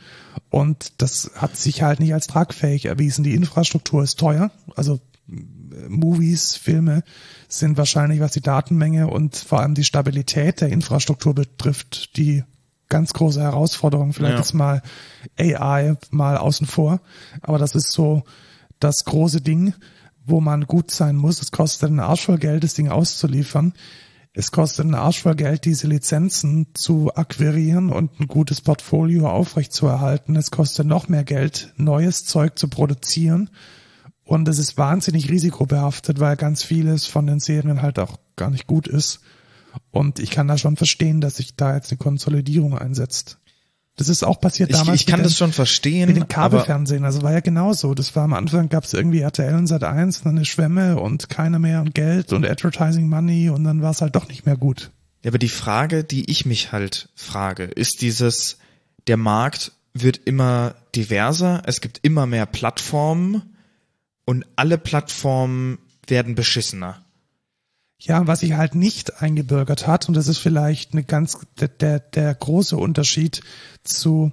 Und 0.51 1.01
das 1.01 1.30
hat 1.37 1.57
sich 1.57 1.82
halt 1.82 2.01
nicht 2.01 2.14
als 2.14 2.26
tragfähig 2.26 2.87
erwiesen. 2.87 3.22
Die 3.22 3.35
Infrastruktur 3.35 4.03
ist 4.03 4.18
teuer, 4.18 4.51
also 4.74 4.99
Movies, 5.89 6.57
Filme 6.57 7.03
sind 7.49 7.77
wahrscheinlich, 7.77 8.20
was 8.20 8.33
die 8.33 8.41
Datenmenge 8.41 9.09
und 9.09 9.37
vor 9.37 9.61
allem 9.61 9.75
die 9.75 9.85
Stabilität 9.85 10.61
der 10.61 10.70
Infrastruktur 10.70 11.35
betrifft, 11.35 12.16
die 12.16 12.45
ganz 12.89 13.12
große 13.12 13.41
Herausforderung. 13.41 14.12
Vielleicht 14.12 14.35
ja. 14.35 14.41
ist 14.41 14.55
mal 14.55 14.83
AI 15.39 15.97
mal 16.11 16.37
außen 16.37 16.66
vor, 16.66 17.01
aber 17.43 17.59
das 17.59 17.75
ist 17.75 17.93
so 17.93 18.25
das 18.79 19.05
große 19.05 19.41
Ding, 19.41 19.75
wo 20.27 20.41
man 20.41 20.66
gut 20.66 20.91
sein 20.91 21.16
muss. 21.16 21.41
Es 21.41 21.51
kostet 21.51 21.91
einen 21.91 22.01
Arsch 22.01 22.27
voll 22.27 22.39
Geld, 22.39 22.64
das 22.64 22.75
Ding 22.75 22.89
auszuliefern. 22.89 23.75
Es 24.33 24.51
kostet 24.51 24.87
einen 24.87 24.95
Arsch 24.95 25.22
voll 25.22 25.37
Geld, 25.37 25.64
diese 25.64 25.87
Lizenzen 25.87 26.66
zu 26.75 27.14
akquirieren 27.14 27.91
und 27.91 28.18
ein 28.18 28.27
gutes 28.27 28.61
Portfolio 28.61 29.29
aufrechtzuerhalten. 29.29 30.35
Es 30.35 30.51
kostet 30.51 30.87
noch 30.87 31.09
mehr 31.09 31.25
Geld, 31.25 31.72
neues 31.77 32.25
Zeug 32.25 32.59
zu 32.59 32.68
produzieren 32.68 33.51
und 34.25 34.49
es 34.49 34.59
ist 34.59 34.79
wahnsinnig 34.79 35.31
risikobehaftet, 35.31 36.18
weil 36.18 36.37
ganz 36.37 36.62
vieles 36.62 37.07
von 37.07 37.27
den 37.27 37.41
Serien 37.41 37.83
halt 37.83 37.99
auch 37.99 38.18
gar 38.37 38.51
nicht 38.51 38.66
gut 38.66 38.89
ist. 38.89 39.20
Und 39.91 40.18
ich 40.18 40.31
kann 40.31 40.49
da 40.49 40.57
schon 40.57 40.77
verstehen, 40.77 41.20
dass 41.20 41.37
sich 41.37 41.57
da 41.57 41.75
jetzt 41.75 41.91
eine 41.91 41.99
Konsolidierung 41.99 42.79
einsetzt. 42.79 43.39
Das 43.97 44.09
ist 44.09 44.25
auch 44.25 44.41
passiert 44.41 44.72
damals. 44.72 44.97
Ich, 44.97 45.03
ich 45.03 45.07
kann 45.07 45.20
den, 45.20 45.25
das 45.25 45.37
schon 45.37 45.53
verstehen. 45.53 46.09
Mit 46.09 46.16
dem 46.16 46.27
Kabelfernsehen. 46.27 47.05
Also 47.05 47.22
war 47.22 47.33
ja 47.33 47.41
genauso. 47.41 47.95
Das 47.95 48.16
war 48.16 48.25
am 48.25 48.33
Anfang 48.33 48.68
gab 48.68 48.85
es 48.85 48.93
irgendwie 48.93 49.20
RTL 49.20 49.55
und 49.55 49.68
Sat 49.68 49.85
1, 49.85 50.22
dann 50.22 50.37
eine 50.37 50.45
Schwemme 50.45 50.99
und 50.99 51.29
keiner 51.29 51.61
mehr 51.61 51.81
und 51.81 51.95
Geld 51.95 52.33
und 52.33 52.45
Advertising 52.45 53.09
Money 53.09 53.51
und 53.51 53.62
dann 53.62 53.83
war 53.83 53.93
es 53.93 54.01
halt 54.01 54.16
doch 54.16 54.29
nicht 54.29 54.47
mehr 54.47 54.57
gut. 54.57 54.91
Ja, 55.22 55.31
aber 55.31 55.39
die 55.39 55.49
Frage, 55.49 56.03
die 56.03 56.31
ich 56.31 56.45
mich 56.45 56.72
halt 56.72 57.09
frage, 57.14 57.64
ist 57.64 58.03
dieses, 58.03 58.59
der 59.07 59.16
Markt 59.16 59.72
wird 59.93 60.20
immer 60.25 60.75
diverser, 60.97 61.62
es 61.66 61.81
gibt 61.81 62.01
immer 62.03 62.27
mehr 62.27 62.47
Plattformen 62.47 63.54
und 64.25 64.45
alle 64.57 64.79
Plattformen 64.79 65.79
werden 66.07 66.35
beschissener. 66.35 67.05
Ja, 67.99 68.27
was 68.27 68.41
sich 68.41 68.55
halt 68.55 68.75
nicht 68.75 69.22
eingebürgert 69.22 69.87
hat, 69.87 70.09
und 70.09 70.14
das 70.14 70.29
ist 70.29 70.39
vielleicht 70.39 70.93
eine 70.93 71.05
ganz, 71.05 71.39
der, 71.59 71.68
der, 71.68 72.01
der 72.01 72.35
große 72.35 72.77
Unterschied 72.77 73.41
zu 73.83 74.33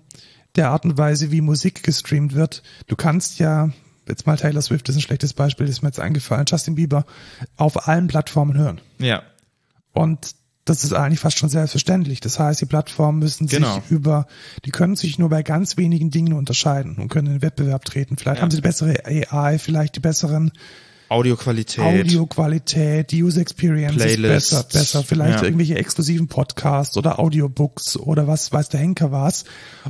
der 0.55 0.71
Art 0.71 0.83
und 0.83 0.97
Weise, 0.97 1.31
wie 1.31 1.41
Musik 1.41 1.83
gestreamt 1.83 2.33
wird. 2.33 2.63
Du 2.87 2.95
kannst 2.95 3.39
ja, 3.39 3.69
jetzt 4.07 4.27
mal 4.27 4.35
Taylor 4.35 4.61
Swift 4.61 4.89
ist 4.89 4.95
ein 4.95 5.01
schlechtes 5.01 5.33
Beispiel, 5.33 5.67
ist 5.67 5.81
mir 5.81 5.89
jetzt 5.89 5.99
eingefallen, 5.99 6.45
Justin 6.47 6.75
Bieber 6.75 7.05
auf 7.55 7.87
allen 7.87 8.07
Plattformen 8.07 8.57
hören. 8.57 8.81
Ja. 8.99 9.23
Und 9.93 10.35
das 10.71 10.83
ist 10.83 10.93
eigentlich 10.93 11.19
fast 11.19 11.37
schon 11.37 11.49
selbstverständlich. 11.49 12.19
Das 12.19 12.39
heißt, 12.39 12.61
die 12.61 12.65
Plattformen 12.65 13.19
müssen 13.19 13.47
genau. 13.47 13.75
sich 13.75 13.91
über, 13.91 14.27
die 14.65 14.71
können 14.71 14.95
sich 14.95 15.19
nur 15.19 15.29
bei 15.29 15.43
ganz 15.43 15.77
wenigen 15.77 16.11
Dingen 16.11 16.33
unterscheiden 16.33 16.95
und 16.97 17.09
können 17.09 17.27
in 17.27 17.33
den 17.33 17.41
Wettbewerb 17.41 17.85
treten. 17.85 18.17
Vielleicht 18.17 18.37
ja. 18.37 18.41
haben 18.43 18.51
sie 18.51 18.57
die 18.57 18.61
bessere 18.61 18.95
AI, 19.05 19.59
vielleicht 19.59 19.95
die 19.95 19.99
besseren 19.99 20.51
Audioqualität. 21.09 21.83
Audioqualität, 21.83 23.11
die 23.11 23.21
User 23.21 23.41
Experience 23.41 23.97
Playlists. 23.97 24.53
ist 24.53 24.69
besser, 24.69 24.79
besser. 24.79 25.03
Vielleicht 25.03 25.39
Ja. 25.39 25.43
irgendwelche 25.43 25.75
exklusiven 25.75 26.29
Podcasts 26.29 26.95
oder 26.95 27.19
Audiobooks 27.19 27.97
oder 27.97 28.27
was 28.27 28.53
weiß 28.53 28.69
der 28.69 28.79
Henker 28.79 29.11
was. 29.11 29.43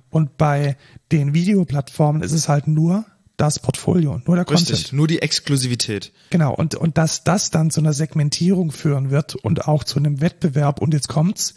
Und 0.09 0.37
bei 0.37 0.77
den 1.11 1.35
Videoplattformen 1.35 2.23
ist 2.23 2.31
es 2.31 2.49
halt 2.49 2.67
nur 2.67 3.05
das 3.37 3.59
Portfolio, 3.59 4.21
nur 4.25 4.35
der 4.35 4.45
Content. 4.45 4.69
Richtig, 4.71 4.93
nur 4.93 5.07
die 5.07 5.21
Exklusivität. 5.21 6.11
Genau, 6.29 6.53
und, 6.53 6.75
und 6.75 6.97
dass 6.97 7.23
das 7.23 7.49
dann 7.49 7.71
zu 7.71 7.79
einer 7.79 7.93
Segmentierung 7.93 8.71
führen 8.71 9.09
wird 9.09 9.35
und 9.35 9.67
auch 9.67 9.83
zu 9.83 9.97
einem 9.99 10.21
Wettbewerb, 10.21 10.81
und 10.81 10.93
jetzt 10.93 11.07
kommt's 11.07 11.55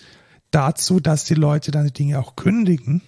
dazu, 0.51 1.01
dass 1.01 1.25
die 1.25 1.35
Leute 1.35 1.71
dann 1.71 1.87
die 1.87 1.93
Dinge 1.93 2.19
auch 2.19 2.37
kündigen, 2.37 3.03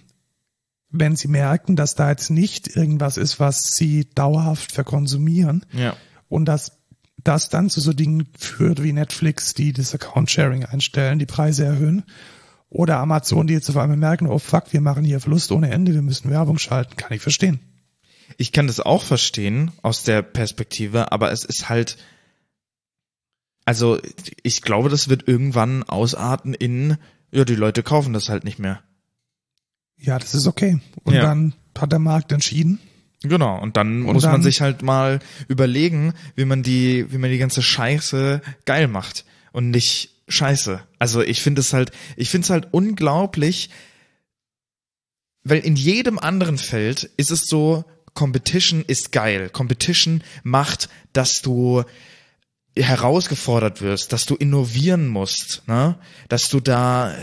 wenn 0.89 1.15
sie 1.15 1.27
merken, 1.27 1.75
dass 1.75 1.95
da 1.95 2.09
jetzt 2.09 2.29
nicht 2.29 2.75
irgendwas 2.75 3.17
ist, 3.17 3.39
was 3.39 3.75
sie 3.75 4.09
dauerhaft 4.15 4.71
verkonsumieren 4.71 5.65
Ja. 5.73 5.95
und 6.29 6.45
dass 6.45 6.73
das 7.23 7.49
dann 7.49 7.69
zu 7.69 7.81
so 7.81 7.93
Dingen 7.93 8.27
führt 8.37 8.83
wie 8.83 8.93
Netflix, 8.93 9.53
die 9.53 9.73
das 9.73 9.93
Account-Sharing 9.93 10.65
einstellen, 10.65 11.19
die 11.19 11.25
Preise 11.25 11.65
erhöhen. 11.65 12.03
Oder 12.69 12.97
Amazon, 12.97 13.47
die 13.47 13.53
jetzt 13.53 13.69
auf 13.69 13.77
einmal 13.77 13.97
merken, 13.97 14.27
oh 14.27 14.39
fuck, 14.39 14.71
wir 14.71 14.81
machen 14.81 15.03
hier 15.03 15.19
Verlust 15.19 15.51
ohne 15.51 15.71
Ende, 15.71 15.93
wir 15.93 16.01
müssen 16.01 16.29
Werbung 16.29 16.57
schalten. 16.57 16.95
Kann 16.95 17.13
ich 17.13 17.21
verstehen. 17.21 17.59
Ich 18.35 18.51
kann 18.51 18.67
das 18.67 18.79
auch 18.81 19.03
verstehen 19.03 19.71
aus 19.81 20.03
der 20.03 20.21
Perspektive, 20.21 21.11
aber 21.11 21.31
es 21.31 21.45
ist 21.45 21.69
halt, 21.69 21.97
also 23.65 23.99
ich 24.43 24.61
glaube, 24.61 24.89
das 24.89 25.07
wird 25.07 25.27
irgendwann 25.27 25.83
ausarten 25.83 26.53
in, 26.53 26.97
ja, 27.31 27.45
die 27.45 27.55
Leute 27.55 27.83
kaufen 27.83 28.13
das 28.13 28.29
halt 28.29 28.43
nicht 28.43 28.59
mehr. 28.59 28.83
Ja, 29.97 30.19
das 30.19 30.35
ist 30.35 30.47
okay. 30.47 30.79
Und 31.03 31.13
Ja. 31.15 31.21
dann 31.21 31.53
hat 31.77 31.91
der 31.91 31.99
Markt 31.99 32.31
entschieden. 32.31 32.79
Genau, 33.23 33.59
und 33.59 33.77
dann 33.77 34.03
Und 34.05 34.13
muss 34.13 34.23
man 34.23 34.33
dann- 34.33 34.43
sich 34.43 34.61
halt 34.61 34.83
mal 34.83 35.19
überlegen, 35.47 36.13
wie 36.35 36.45
man 36.45 36.61
die, 36.63 37.11
wie 37.11 37.17
man 37.17 37.31
die 37.31 37.39
ganze 37.39 37.63
Scheiße 37.63 38.41
geil 38.65 38.87
macht 38.87 39.25
und 39.53 39.71
nicht 39.71 40.11
Scheiße. 40.27 40.81
Also 40.99 41.21
ich 41.21 41.41
finde 41.41 41.61
es 41.61 41.73
halt, 41.73 41.91
ich 42.15 42.29
finde 42.29 42.45
es 42.45 42.49
halt 42.51 42.67
unglaublich, 42.73 43.69
weil 45.43 45.59
in 45.59 45.75
jedem 45.75 46.19
anderen 46.19 46.57
Feld 46.57 47.09
ist 47.17 47.31
es 47.31 47.47
so, 47.47 47.85
Competition 48.17 48.83
ist 48.87 49.11
geil. 49.11 49.47
Competition 49.47 50.23
macht, 50.41 50.89
dass 51.13 51.43
du 51.43 51.83
herausgefordert 52.75 53.83
wirst, 53.83 54.11
dass 54.11 54.25
du 54.25 54.33
innovieren 54.33 55.07
musst, 55.07 55.61
ne? 55.67 55.99
dass 56.27 56.49
du 56.49 56.59
da, 56.59 57.15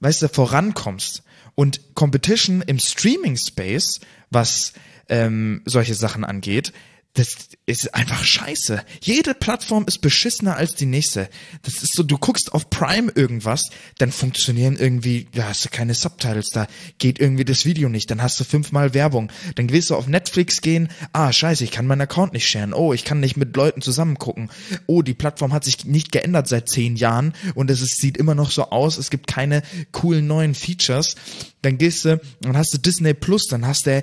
weißt 0.00 0.22
du, 0.22 0.28
vorankommst. 0.28 1.24
Und 1.54 1.94
Competition 1.94 2.62
im 2.62 2.78
Streaming-Space, 2.78 4.00
was 4.30 4.72
ähm, 5.10 5.60
solche 5.66 5.94
Sachen 5.94 6.24
angeht, 6.24 6.72
das 7.14 7.36
ist 7.66 7.94
einfach 7.94 8.24
scheiße. 8.24 8.82
Jede 9.00 9.34
Plattform 9.34 9.84
ist 9.86 10.00
beschissener 10.00 10.56
als 10.56 10.74
die 10.74 10.84
nächste. 10.84 11.28
Das 11.62 11.84
ist 11.84 11.94
so, 11.94 12.02
du 12.02 12.18
guckst 12.18 12.52
auf 12.52 12.70
Prime 12.70 13.10
irgendwas, 13.14 13.70
dann 13.98 14.10
funktionieren 14.10 14.76
irgendwie, 14.76 15.28
ja, 15.32 15.44
hast 15.44 15.64
du 15.64 15.68
keine 15.68 15.94
Subtitles 15.94 16.48
da, 16.52 16.66
geht 16.98 17.20
irgendwie 17.20 17.44
das 17.44 17.64
Video 17.64 17.88
nicht, 17.88 18.10
dann 18.10 18.20
hast 18.20 18.40
du 18.40 18.44
fünfmal 18.44 18.94
Werbung. 18.94 19.30
Dann 19.54 19.70
willst 19.70 19.90
du 19.90 19.94
auf 19.94 20.08
Netflix 20.08 20.60
gehen, 20.60 20.88
ah, 21.12 21.32
scheiße, 21.32 21.62
ich 21.62 21.70
kann 21.70 21.86
meinen 21.86 22.00
Account 22.00 22.32
nicht 22.32 22.48
sharen. 22.48 22.74
Oh, 22.74 22.92
ich 22.92 23.04
kann 23.04 23.20
nicht 23.20 23.36
mit 23.36 23.56
Leuten 23.56 23.80
zusammen 23.80 24.18
gucken. 24.18 24.50
Oh, 24.86 25.02
die 25.02 25.14
Plattform 25.14 25.52
hat 25.52 25.62
sich 25.62 25.84
nicht 25.84 26.10
geändert 26.10 26.48
seit 26.48 26.68
zehn 26.68 26.96
Jahren 26.96 27.32
und 27.54 27.70
es 27.70 27.80
ist, 27.80 28.00
sieht 28.00 28.16
immer 28.16 28.34
noch 28.34 28.50
so 28.50 28.70
aus, 28.70 28.98
es 28.98 29.10
gibt 29.10 29.28
keine 29.28 29.62
coolen 29.92 30.26
neuen 30.26 30.56
Features. 30.56 31.14
Dann 31.62 31.78
gehst 31.78 32.04
du, 32.04 32.20
dann 32.40 32.56
hast 32.56 32.74
du 32.74 32.78
Disney 32.78 33.14
Plus, 33.14 33.46
dann 33.46 33.64
hast 33.66 33.86
du 33.86 34.02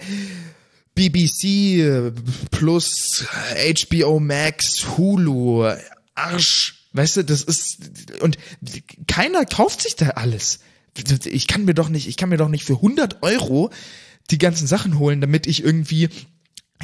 BBC 0.96 1.44
äh, 1.80 2.12
plus 2.52 3.26
HBO 3.28 4.20
Max, 4.20 4.98
Hulu, 4.98 5.72
Arsch. 6.16 6.88
Weißt 6.94 7.18
du, 7.18 7.24
das 7.24 7.44
ist 7.44 7.78
und 8.22 8.38
keiner 9.08 9.46
kauft 9.46 9.82
sich 9.82 9.96
da 9.96 10.10
alles. 10.10 10.60
Ich 11.26 11.48
kann 11.48 11.64
mir 11.64 11.74
doch 11.74 11.88
nicht, 11.88 12.08
ich 12.10 12.18
kann 12.18 12.30
mir 12.30 12.38
doch 12.38 12.50
nicht 12.50 12.66
für 12.66 12.76
100 12.76 13.24
Euro 13.24 13.70
die 14.30 14.38
ganzen 14.38 14.68
Sachen 14.68 15.00
holen, 15.00 15.22
damit 15.22 15.48
ich 15.48 15.64
irgendwie 15.64 16.10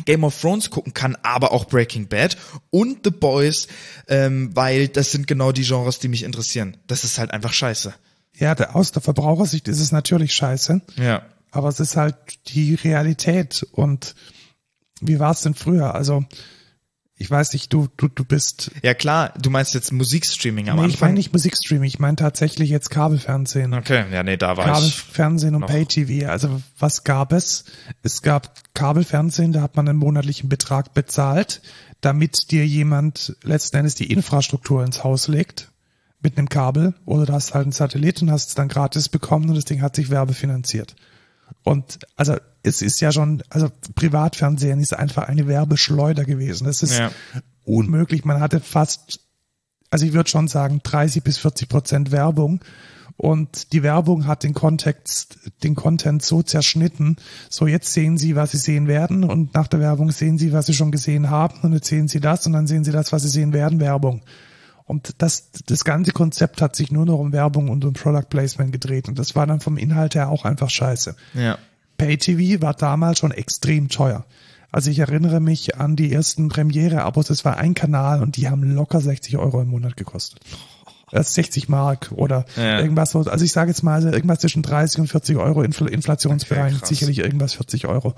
Game 0.05 0.23
of 0.23 0.39
Thrones 0.39 0.69
gucken 0.69 0.93
kann, 0.93 1.17
aber 1.23 1.51
auch 1.51 1.65
Breaking 1.65 2.07
Bad 2.07 2.37
und 2.69 2.99
The 3.03 3.09
Boys, 3.11 3.67
ähm, 4.07 4.55
weil 4.55 4.87
das 4.87 5.11
sind 5.11 5.27
genau 5.27 5.51
die 5.51 5.63
Genres, 5.63 5.99
die 5.99 6.07
mich 6.07 6.23
interessieren. 6.23 6.77
Das 6.87 7.03
ist 7.03 7.17
halt 7.17 7.31
einfach 7.31 7.53
scheiße. 7.53 7.93
Ja, 8.35 8.55
der, 8.55 8.75
aus 8.75 8.91
der 8.91 9.01
Verbrauchersicht 9.01 9.67
ist 9.67 9.79
es 9.79 9.91
natürlich 9.91 10.33
scheiße, 10.33 10.81
Ja. 10.97 11.23
Aber 11.57 11.69
es 11.69 11.79
ist 11.79 11.97
halt 11.97 12.15
die 12.47 12.75
Realität. 12.75 13.65
Und 13.71 14.15
wie 15.01 15.19
war 15.19 15.31
es 15.31 15.41
denn 15.41 15.55
früher? 15.55 15.95
Also, 15.95 16.23
ich 17.15 17.31
weiß 17.31 17.53
nicht, 17.53 17.73
du, 17.73 17.87
du, 17.97 18.07
du 18.09 18.23
bist. 18.23 18.69
Ja 18.83 18.93
klar, 18.93 19.33
du 19.41 19.49
meinst 19.49 19.73
jetzt 19.73 19.91
Musikstreaming 19.91 20.69
am 20.69 20.75
nee, 20.75 20.85
ich 20.85 20.93
Anfang. 20.93 21.07
meine 21.09 21.17
nicht 21.17 21.33
Musikstreaming, 21.33 21.87
ich 21.87 21.97
meine 21.97 22.15
tatsächlich 22.15 22.69
jetzt 22.69 22.91
Kabelfernsehen. 22.91 23.73
Okay, 23.73 24.05
ja, 24.11 24.21
nee, 24.21 24.37
da 24.37 24.55
war 24.55 24.67
ich. 24.67 24.73
Kabelfernsehen 24.73 25.55
und. 25.55 25.65
Pay-TV. 25.65 26.29
Also 26.29 26.61
was 26.77 27.03
gab 27.03 27.33
es? 27.33 27.65
Es 28.03 28.21
gab 28.21 28.53
Kabelfernsehen, 28.75 29.51
da 29.51 29.61
hat 29.63 29.75
man 29.75 29.89
einen 29.89 29.97
monatlichen 29.97 30.47
Betrag 30.47 30.93
bezahlt, 30.93 31.63
damit 32.01 32.51
dir 32.51 32.67
jemand 32.67 33.35
letzten 33.41 33.77
Endes 33.77 33.95
die 33.95 34.11
Infrastruktur 34.11 34.83
ins 34.85 35.03
Haus 35.03 35.27
legt 35.27 35.71
mit 36.21 36.37
einem 36.37 36.49
Kabel 36.49 36.93
oder 37.05 37.25
du 37.25 37.33
hast 37.33 37.55
halt 37.55 37.63
einen 37.63 37.71
Satellit 37.71 38.21
und 38.21 38.29
hast 38.29 38.49
es 38.49 38.55
dann 38.55 38.67
gratis 38.67 39.09
bekommen 39.09 39.49
und 39.49 39.55
das 39.55 39.65
Ding 39.65 39.81
hat 39.81 39.95
sich 39.95 40.11
werbefinanziert. 40.11 40.95
Und 41.63 41.99
also 42.15 42.35
es 42.63 42.81
ist 42.81 42.99
ja 43.01 43.11
schon, 43.11 43.43
also 43.49 43.69
Privatfernsehen 43.95 44.79
ist 44.79 44.93
einfach 44.93 45.27
eine 45.27 45.47
Werbeschleuder 45.47 46.25
gewesen. 46.25 46.65
Das 46.65 46.83
ist 46.83 46.97
Ja. 46.97 47.11
unmöglich. 47.63 48.25
Man 48.25 48.39
hatte 48.39 48.59
fast, 48.59 49.19
also 49.89 50.05
ich 50.05 50.13
würde 50.13 50.29
schon 50.29 50.47
sagen, 50.47 50.81
30 50.83 51.23
bis 51.23 51.37
40 51.37 51.69
Prozent 51.69 52.11
Werbung. 52.11 52.61
Und 53.19 53.73
die 53.73 53.81
Werbung 53.81 54.27
hat 54.27 54.43
den 54.43 54.53
Kontext, 54.53 55.39
den 55.63 55.73
Content 55.73 56.21
so 56.21 56.43
zerschnitten. 56.43 57.15
So, 57.49 57.65
jetzt 57.65 57.91
sehen 57.91 58.17
Sie, 58.17 58.35
was 58.35 58.51
Sie 58.51 58.57
sehen 58.57 58.87
werden. 58.87 59.23
Und 59.23 59.55
nach 59.55 59.67
der 59.67 59.79
Werbung 59.79 60.11
sehen 60.11 60.37
Sie, 60.37 60.53
was 60.53 60.67
Sie 60.67 60.73
schon 60.75 60.91
gesehen 60.91 61.31
haben. 61.31 61.57
Und 61.63 61.73
jetzt 61.73 61.87
sehen 61.87 62.07
Sie 62.07 62.19
das. 62.19 62.45
Und 62.45 62.53
dann 62.53 62.67
sehen 62.67 62.83
Sie 62.83 62.91
das, 62.91 63.11
was 63.11 63.23
Sie 63.23 63.29
sehen 63.29 63.53
werden, 63.53 63.79
Werbung. 63.79 64.21
Und 64.87 65.15
das, 65.17 65.51
das 65.65 65.83
ganze 65.83 66.13
Konzept 66.13 66.61
hat 66.61 66.75
sich 66.75 66.91
nur 66.91 67.05
noch 67.05 67.19
um 67.19 67.33
Werbung 67.33 67.69
und 67.69 67.83
um 67.83 67.93
Product 67.93 68.29
Placement 68.29 68.71
gedreht. 68.71 69.09
Und 69.09 69.19
das 69.19 69.35
war 69.35 69.45
dann 69.45 69.59
vom 69.59 69.77
Inhalt 69.77 70.15
her 70.15 70.29
auch 70.29 70.45
einfach 70.45 70.69
scheiße. 70.69 71.15
Ja. 71.33 71.57
Pay-TV 71.97 72.61
war 72.61 72.73
damals 72.73 73.19
schon 73.19 73.31
extrem 73.31 73.89
teuer. 73.89 74.25
Also 74.71 74.89
ich 74.89 74.99
erinnere 74.99 75.39
mich 75.41 75.77
an 75.77 75.95
die 75.95 76.11
ersten 76.13 76.49
Premiere-Abos, 76.49 77.29
es 77.29 77.43
war 77.43 77.57
ein 77.57 77.73
Kanal 77.73 78.21
und 78.21 78.37
die 78.37 78.49
haben 78.49 78.63
locker 78.63 79.01
60 79.01 79.37
Euro 79.37 79.61
im 79.61 79.69
Monat 79.69 79.97
gekostet. 79.97 80.39
Das 81.09 81.29
ist 81.29 81.33
60 81.35 81.69
Mark 81.69 82.11
oder 82.13 82.45
Ja. 82.57 82.79
irgendwas 82.79 83.11
so. 83.11 83.19
Also 83.21 83.43
ich 83.45 83.53
sage 83.53 83.71
jetzt 83.71 83.81
mal, 83.81 84.03
irgendwas 84.03 84.39
zwischen 84.39 84.61
30 84.63 84.99
und 85.01 85.07
40 85.07 85.37
Euro 85.37 85.63
Infl 85.63 85.87
Inflationsbereich, 85.87 86.75
Okay, 86.75 86.85
sicherlich 86.85 87.19
irgendwas 87.19 87.53
40 87.53 87.87
Euro. 87.87 88.13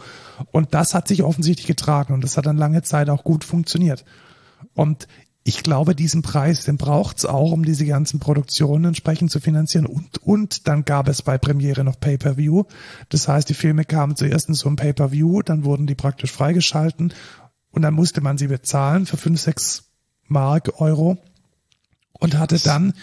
Und 0.51 0.73
das 0.73 0.93
hat 0.95 1.07
sich 1.07 1.21
offensichtlich 1.23 1.67
getragen 1.67 2.13
und 2.13 2.23
das 2.23 2.35
hat 2.35 2.45
dann 2.47 2.57
lange 2.57 2.81
Zeit 2.81 3.09
auch 3.09 3.23
gut 3.23 3.43
funktioniert. 3.43 4.05
Und 4.73 5.07
ich 5.43 5.63
glaube, 5.63 5.95
diesen 5.95 6.21
Preis, 6.21 6.65
den 6.65 6.77
braucht's 6.77 7.25
auch, 7.25 7.51
um 7.51 7.63
diese 7.63 7.85
ganzen 7.85 8.19
Produktionen 8.19 8.85
entsprechend 8.85 9.31
zu 9.31 9.39
finanzieren. 9.39 9.85
Und, 9.85 10.17
und 10.19 10.67
dann 10.67 10.85
gab 10.85 11.07
es 11.07 11.21
bei 11.21 11.37
Premiere 11.37 11.83
noch 11.83 11.99
Pay-Per-View. 11.99 12.65
Das 13.09 13.27
heißt, 13.27 13.49
die 13.49 13.53
Filme 13.53 13.85
kamen 13.85 14.15
zuerst 14.15 14.49
in 14.49 14.53
so 14.53 14.69
ein 14.69 14.75
Pay-Per-View, 14.75 15.41
dann 15.41 15.63
wurden 15.63 15.87
die 15.87 15.95
praktisch 15.95 16.31
freigeschalten 16.31 17.13
und 17.71 17.81
dann 17.81 17.93
musste 17.93 18.21
man 18.21 18.37
sie 18.37 18.47
bezahlen 18.47 19.05
für 19.05 19.17
5, 19.17 19.39
6 19.39 19.83
Mark, 20.27 20.79
Euro 20.79 21.17
und 22.19 22.37
hatte 22.37 22.59
dann 22.59 22.93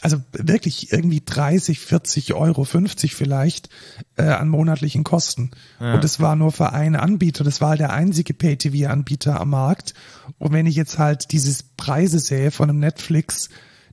also 0.00 0.20
wirklich 0.32 0.92
irgendwie 0.92 1.22
30, 1.24 1.78
40 1.78 2.34
Euro, 2.34 2.64
50 2.64 3.14
vielleicht 3.14 3.68
äh, 4.16 4.22
an 4.24 4.48
monatlichen 4.48 5.04
Kosten. 5.04 5.50
Und 5.94 6.04
es 6.04 6.20
war 6.20 6.36
nur 6.36 6.52
für 6.52 6.72
einen 6.72 6.96
Anbieter. 6.96 7.44
Das 7.44 7.60
war 7.60 7.70
halt 7.70 7.80
der 7.80 7.92
einzige 7.92 8.34
Pay-TV-Anbieter 8.34 9.40
am 9.40 9.50
Markt. 9.50 9.94
Und 10.38 10.52
wenn 10.52 10.66
ich 10.66 10.76
jetzt 10.76 10.98
halt 10.98 11.32
dieses 11.32 11.62
Preise 11.62 12.18
sehe 12.18 12.50
von 12.50 12.68
einem 12.70 12.80
Netflix, 12.80 13.48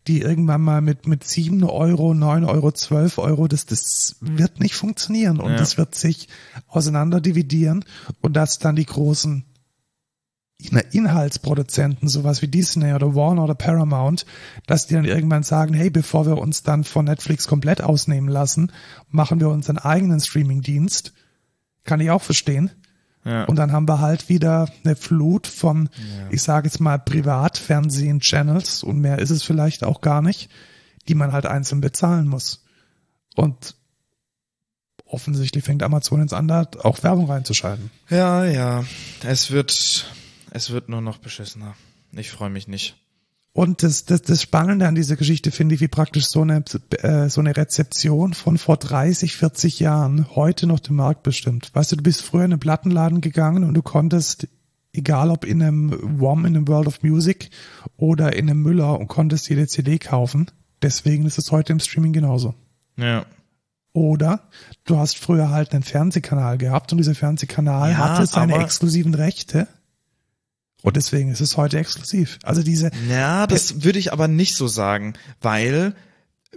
die 0.07 0.21
irgendwann 0.21 0.61
mal 0.61 0.81
mit, 0.81 1.05
mit 1.05 1.23
7 1.23 1.63
Euro, 1.63 2.13
9 2.15 2.43
Euro, 2.45 2.71
12 2.71 3.19
Euro, 3.19 3.47
das, 3.47 3.67
das 3.67 4.15
wird 4.19 4.59
nicht 4.59 4.73
funktionieren. 4.73 5.39
Und 5.39 5.51
Ja. 5.51 5.57
das 5.57 5.77
wird 5.77 5.93
sich 5.93 6.27
auseinander 6.67 7.21
dividieren. 7.21 7.85
Und 8.21 8.35
dass 8.35 8.57
dann 8.57 8.75
die 8.75 8.85
großen 8.85 9.45
Inhaltsproduzenten, 10.91 12.07
sowas 12.07 12.41
wie 12.41 12.47
Disney 12.47 12.93
oder 12.93 13.15
Warner 13.15 13.43
oder 13.43 13.55
Paramount, 13.55 14.25
dass 14.67 14.87
die 14.87 14.95
dann 14.95 15.05
irgendwann 15.05 15.43
sagen, 15.43 15.73
hey, 15.73 15.89
bevor 15.89 16.25
wir 16.25 16.37
uns 16.37 16.63
dann 16.63 16.83
von 16.83 17.05
Netflix 17.05 17.47
komplett 17.47 17.81
ausnehmen 17.81 18.29
lassen, 18.29 18.71
machen 19.09 19.39
wir 19.39 19.49
unseren 19.49 19.77
eigenen 19.77 20.19
Streaming-Dienst. 20.19 21.13
Kann 21.83 21.99
ich 21.99 22.11
auch 22.11 22.21
verstehen. 22.21 22.71
Ja. 23.23 23.43
Und 23.45 23.57
dann 23.57 23.71
haben 23.71 23.87
wir 23.87 23.99
halt 23.99 24.29
wieder 24.29 24.67
eine 24.83 24.95
Flut 24.95 25.45
von, 25.47 25.89
ich 26.31 26.41
sage 26.41 26.67
jetzt 26.67 26.79
mal, 26.79 26.97
Privatfernsehen-Channels 26.97 28.83
und 28.83 28.99
mehr 28.99 29.19
ist 29.19 29.29
es 29.29 29.43
vielleicht 29.43 29.83
auch 29.83 30.01
gar 30.01 30.21
nicht, 30.21 30.49
die 31.07 31.15
man 31.15 31.31
halt 31.31 31.45
einzeln 31.45 31.81
bezahlen 31.81 32.27
muss. 32.27 32.63
Und 33.35 33.75
offensichtlich 35.05 35.63
fängt 35.63 35.83
Amazon 35.83 36.21
jetzt 36.21 36.33
an, 36.33 36.47
da 36.47 36.67
auch 36.83 37.03
Werbung 37.03 37.29
reinzuschalten. 37.29 37.91
Ja, 38.09 38.45
ja. 38.45 38.83
Es 39.23 39.51
wird, 39.51 40.11
Es 40.51 40.69
wird 40.69 40.89
nur 40.89 41.01
noch 41.01 41.17
beschissener. 41.17 41.75
Ich 42.11 42.29
freue 42.29 42.49
mich 42.49 42.67
nicht. 42.67 42.97
Und 43.53 43.83
das, 43.83 44.05
das, 44.05 44.21
das 44.21 44.41
Spannende 44.41 44.87
an 44.87 44.95
dieser 44.95 45.15
Geschichte 45.17 45.51
finde 45.51 45.75
ich, 45.75 45.81
wie 45.81 45.87
praktisch 45.87 46.25
so 46.27 46.41
eine, 46.41 46.63
äh, 46.99 47.27
so 47.27 47.41
eine 47.41 47.55
Rezeption 47.55 48.33
von 48.33 48.57
vor 48.57 48.77
30, 48.77 49.35
40 49.35 49.79
Jahren 49.79 50.27
heute 50.35 50.67
noch 50.67 50.79
den 50.79 50.95
Markt 50.95 51.23
bestimmt. 51.23 51.71
Weißt 51.73 51.91
du, 51.91 51.97
du 51.97 52.03
bist 52.03 52.21
früher 52.21 52.45
in 52.45 52.51
einen 52.51 52.59
Plattenladen 52.59 53.19
gegangen 53.19 53.65
und 53.65 53.73
du 53.73 53.81
konntest, 53.81 54.47
egal 54.93 55.29
ob 55.29 55.43
in 55.43 55.61
einem 55.61 56.19
WOM, 56.19 56.45
in 56.45 56.55
einem 56.55 56.67
World 56.67 56.87
of 56.87 57.03
Music 57.03 57.49
oder 57.97 58.33
in 58.35 58.49
einem 58.49 58.61
Müller 58.61 58.97
und 58.97 59.07
konntest 59.07 59.49
jede 59.49 59.67
CD 59.67 59.99
kaufen. 59.99 60.49
Deswegen 60.81 61.25
ist 61.25 61.37
es 61.37 61.51
heute 61.51 61.73
im 61.73 61.79
Streaming 61.79 62.13
genauso. 62.13 62.55
Ja. 62.97 63.25
Oder 63.93 64.47
du 64.85 64.97
hast 64.97 65.17
früher 65.17 65.49
halt 65.49 65.73
einen 65.73 65.83
Fernsehkanal 65.83 66.57
gehabt 66.57 66.93
und 66.93 66.97
dieser 66.97 67.15
Fernsehkanal 67.15 67.91
Ja, 67.91 67.97
hatte 67.97 68.25
seine 68.25 68.55
exklusiven 68.63 69.13
Rechte. 69.13 69.67
Und 70.81 70.97
deswegen 70.97 71.31
ist 71.31 71.41
es 71.41 71.57
heute 71.57 71.77
exklusiv. 71.77 72.39
Also 72.43 72.63
diese, 72.63 72.91
Ja, 73.09 73.47
das 73.47 73.83
würde 73.83 73.99
ich 73.99 74.13
aber 74.13 74.27
nicht 74.27 74.55
so 74.55 74.67
sagen, 74.67 75.13
weil 75.41 75.95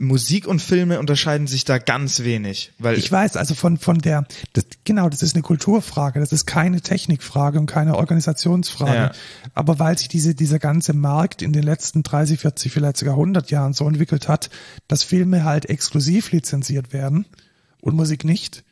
Musik 0.00 0.48
und 0.48 0.60
Filme 0.60 0.98
unterscheiden 0.98 1.46
sich 1.46 1.64
da 1.64 1.78
ganz 1.78 2.24
wenig. 2.24 2.72
Weil 2.78 2.98
ich 2.98 3.10
weiß, 3.10 3.36
also 3.36 3.54
von, 3.54 3.78
von 3.78 3.98
der, 3.98 4.26
das, 4.52 4.64
genau, 4.82 5.08
das 5.08 5.22
ist 5.22 5.36
eine 5.36 5.42
Kulturfrage, 5.42 6.18
das 6.18 6.32
ist 6.32 6.46
keine 6.46 6.80
Technikfrage 6.80 7.60
und 7.60 7.66
keine 7.66 7.96
Organisationsfrage. 7.96 8.94
Ja. 8.94 9.12
Aber 9.54 9.78
weil 9.78 9.96
sich 9.96 10.08
diese, 10.08 10.34
dieser 10.34 10.58
ganze 10.58 10.94
Markt 10.94 11.42
in 11.42 11.52
den 11.52 11.62
letzten 11.62 12.02
30, 12.02 12.40
40, 12.40 12.72
vielleicht 12.72 12.96
sogar 12.96 13.14
100 13.14 13.52
Jahren 13.52 13.72
so 13.72 13.86
entwickelt 13.86 14.26
hat, 14.26 14.50
dass 14.88 15.04
Filme 15.04 15.44
halt 15.44 15.66
exklusiv 15.66 16.32
lizenziert 16.32 16.92
werden 16.92 17.26
und 17.80 17.94
Musik 17.94 18.24
nicht, 18.24 18.64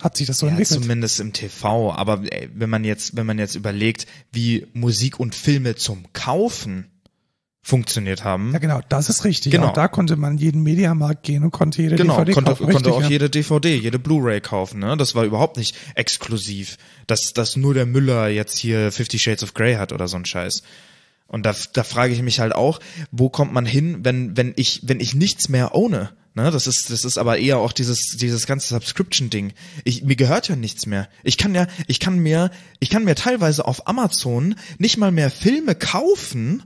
hat 0.00 0.16
sich 0.16 0.26
das 0.26 0.38
so 0.38 0.46
ja, 0.46 0.52
entwickelt. 0.52 0.80
zumindest 0.80 1.20
im 1.20 1.32
TV. 1.32 1.92
Aber 1.92 2.22
ey, 2.30 2.48
wenn 2.54 2.70
man 2.70 2.84
jetzt, 2.84 3.16
wenn 3.16 3.26
man 3.26 3.38
jetzt 3.38 3.54
überlegt, 3.54 4.06
wie 4.32 4.66
Musik 4.72 5.18
und 5.18 5.34
Filme 5.34 5.74
zum 5.74 6.04
Kaufen 6.12 6.86
funktioniert 7.60 8.24
haben, 8.24 8.52
Ja, 8.52 8.58
genau, 8.60 8.80
das 8.88 9.10
ist 9.10 9.24
richtig. 9.24 9.52
Genau. 9.52 9.68
Auch 9.68 9.72
da 9.74 9.88
konnte 9.88 10.16
man 10.16 10.38
jeden 10.38 10.62
Mediamarkt 10.62 11.22
gehen 11.24 11.44
und 11.44 11.50
konnte 11.50 11.82
jede 11.82 11.96
Genau, 11.96 12.14
DVD 12.16 12.32
konnte, 12.32 12.50
kaufen. 12.52 12.64
konnte 12.72 12.76
Richtig, 12.90 12.92
auch 12.94 13.02
ja. 13.02 13.08
jede 13.08 13.28
DVD, 13.28 13.76
jede 13.76 13.98
Blu-ray 13.98 14.40
kaufen. 14.40 14.80
Ne? 14.80 14.96
Das 14.96 15.14
war 15.14 15.24
überhaupt 15.24 15.56
nicht 15.58 15.76
exklusiv, 15.94 16.78
dass, 17.06 17.32
dass 17.34 17.56
nur 17.56 17.74
der 17.74 17.84
Müller 17.84 18.28
jetzt 18.28 18.56
hier 18.56 18.90
Fifty 18.90 19.18
Shades 19.18 19.42
of 19.42 19.52
Grey 19.52 19.74
hat 19.74 19.92
oder 19.92 20.08
so 20.08 20.16
ein 20.16 20.24
Scheiß. 20.24 20.62
Und 21.26 21.44
da, 21.44 21.54
da 21.74 21.84
frage 21.84 22.14
ich 22.14 22.22
mich 22.22 22.40
halt 22.40 22.54
auch, 22.54 22.80
wo 23.10 23.28
kommt 23.28 23.52
man 23.52 23.66
hin, 23.66 23.98
wenn, 24.02 24.34
wenn 24.34 24.54
ich, 24.56 24.80
wenn 24.84 24.98
ich 25.00 25.14
nichts 25.14 25.50
mehr 25.50 25.74
ohne? 25.74 26.10
Ne, 26.34 26.50
das 26.50 26.66
ist, 26.66 26.90
das 26.90 27.04
ist 27.04 27.18
aber 27.18 27.38
eher 27.38 27.58
auch 27.58 27.72
dieses, 27.72 28.16
dieses 28.16 28.46
ganze 28.46 28.68
Subscription-Ding. 28.68 29.54
Ich, 29.84 30.04
mir 30.04 30.14
gehört 30.14 30.48
ja 30.48 30.56
nichts 30.56 30.86
mehr. 30.86 31.08
Ich 31.24 31.36
kann 31.36 31.54
ja, 31.54 31.66
ich 31.86 31.98
kann 31.98 32.18
mir, 32.18 32.50
ich 32.78 32.90
kann 32.90 33.04
mir 33.04 33.16
teilweise 33.16 33.66
auf 33.66 33.88
Amazon 33.88 34.54
nicht 34.78 34.98
mal 34.98 35.10
mehr 35.10 35.30
Filme 35.30 35.74
kaufen, 35.74 36.62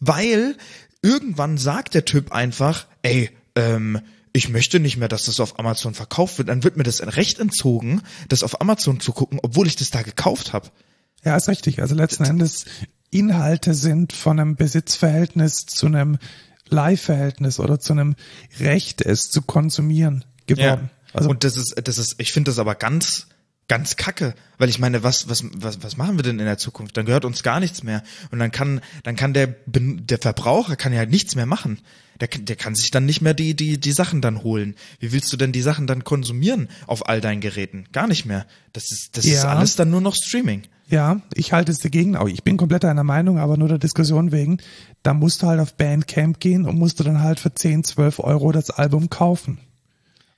weil 0.00 0.56
irgendwann 1.02 1.56
sagt 1.56 1.94
der 1.94 2.04
Typ 2.04 2.32
einfach, 2.32 2.86
ey, 3.02 3.30
ähm, 3.54 4.00
ich 4.32 4.48
möchte 4.48 4.80
nicht 4.80 4.96
mehr, 4.96 5.08
dass 5.08 5.24
das 5.24 5.40
auf 5.40 5.58
Amazon 5.58 5.94
verkauft 5.94 6.38
wird, 6.38 6.48
dann 6.48 6.62
wird 6.62 6.76
mir 6.76 6.84
das 6.84 7.00
Recht 7.16 7.38
entzogen, 7.38 8.02
das 8.28 8.42
auf 8.42 8.60
Amazon 8.60 9.00
zu 9.00 9.12
gucken, 9.12 9.40
obwohl 9.42 9.66
ich 9.66 9.76
das 9.76 9.90
da 9.90 10.02
gekauft 10.02 10.52
habe. 10.52 10.68
Ja, 11.24 11.36
ist 11.36 11.48
richtig. 11.48 11.80
Also 11.80 11.94
letzten 11.94 12.24
Endes 12.24 12.66
Inhalte 13.10 13.74
sind 13.74 14.12
von 14.12 14.38
einem 14.38 14.56
Besitzverhältnis 14.56 15.66
zu 15.66 15.86
einem 15.86 16.18
Leihverhältnis 16.70 17.60
oder 17.60 17.78
zu 17.80 17.92
einem 17.92 18.14
Recht, 18.58 19.00
es 19.02 19.30
zu 19.30 19.42
konsumieren 19.42 20.24
geworden. 20.46 20.90
Also 21.12 21.28
und 21.30 21.44
das 21.44 21.56
ist, 21.56 21.74
das 21.84 21.98
ist, 21.98 22.14
ich 22.18 22.32
finde 22.32 22.50
das 22.50 22.58
aber 22.58 22.74
ganz, 22.74 23.26
ganz 23.68 23.96
kacke, 23.96 24.34
weil 24.58 24.68
ich 24.68 24.78
meine, 24.78 25.02
was, 25.02 25.28
was, 25.28 25.44
was, 25.54 25.82
was 25.82 25.96
machen 25.96 26.16
wir 26.18 26.22
denn 26.22 26.38
in 26.38 26.44
der 26.46 26.58
Zukunft? 26.58 26.96
Dann 26.96 27.06
gehört 27.06 27.24
uns 27.24 27.42
gar 27.42 27.60
nichts 27.60 27.82
mehr 27.82 28.02
und 28.30 28.38
dann 28.38 28.50
kann, 28.50 28.80
dann 29.04 29.16
kann 29.16 29.32
der, 29.32 29.54
der 29.66 30.18
Verbraucher 30.18 30.76
kann 30.76 30.92
ja 30.92 31.06
nichts 31.06 31.34
mehr 31.34 31.46
machen. 31.46 31.80
Der, 32.20 32.28
kann- 32.28 32.44
der 32.44 32.56
kann 32.56 32.74
sich 32.74 32.90
dann 32.90 33.06
nicht 33.06 33.22
mehr 33.22 33.32
die, 33.34 33.54
die, 33.54 33.78
die 33.80 33.92
Sachen 33.92 34.20
dann 34.20 34.42
holen. 34.42 34.74
Wie 34.98 35.10
willst 35.12 35.32
du 35.32 35.36
denn 35.36 35.52
die 35.52 35.62
Sachen 35.62 35.86
dann 35.86 36.04
konsumieren 36.04 36.68
auf 36.86 37.08
all 37.08 37.20
deinen 37.20 37.40
Geräten? 37.40 37.86
Gar 37.92 38.08
nicht 38.08 38.26
mehr. 38.26 38.46
Das 38.72 38.90
ist, 38.92 39.16
das 39.16 39.24
ist 39.24 39.42
Ja. 39.42 39.48
alles 39.56 39.74
dann 39.76 39.90
nur 39.90 40.00
noch 40.02 40.14
Streaming. 40.14 40.64
Ja, 40.90 41.20
ich 41.34 41.52
halte 41.52 41.70
es 41.70 41.78
dagegen. 41.78 42.16
Auch 42.16 42.28
ich 42.28 42.42
bin 42.42 42.56
komplett 42.56 42.84
einer 42.84 43.04
Meinung, 43.04 43.38
aber 43.38 43.56
nur 43.56 43.68
der 43.68 43.78
Diskussion 43.78 44.32
wegen. 44.32 44.58
Da 45.02 45.14
musst 45.14 45.42
du 45.42 45.46
halt 45.46 45.60
auf 45.60 45.74
Bandcamp 45.74 46.40
gehen 46.40 46.66
und 46.66 46.78
musst 46.78 46.98
du 46.98 47.04
dann 47.04 47.22
halt 47.22 47.38
für 47.38 47.54
10, 47.54 47.84
12 47.84 48.18
Euro 48.18 48.50
das 48.50 48.70
Album 48.70 49.08
kaufen. 49.08 49.58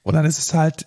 Und 0.02 0.14
dann 0.14 0.26
ist 0.26 0.38
es 0.38 0.52
halt 0.52 0.86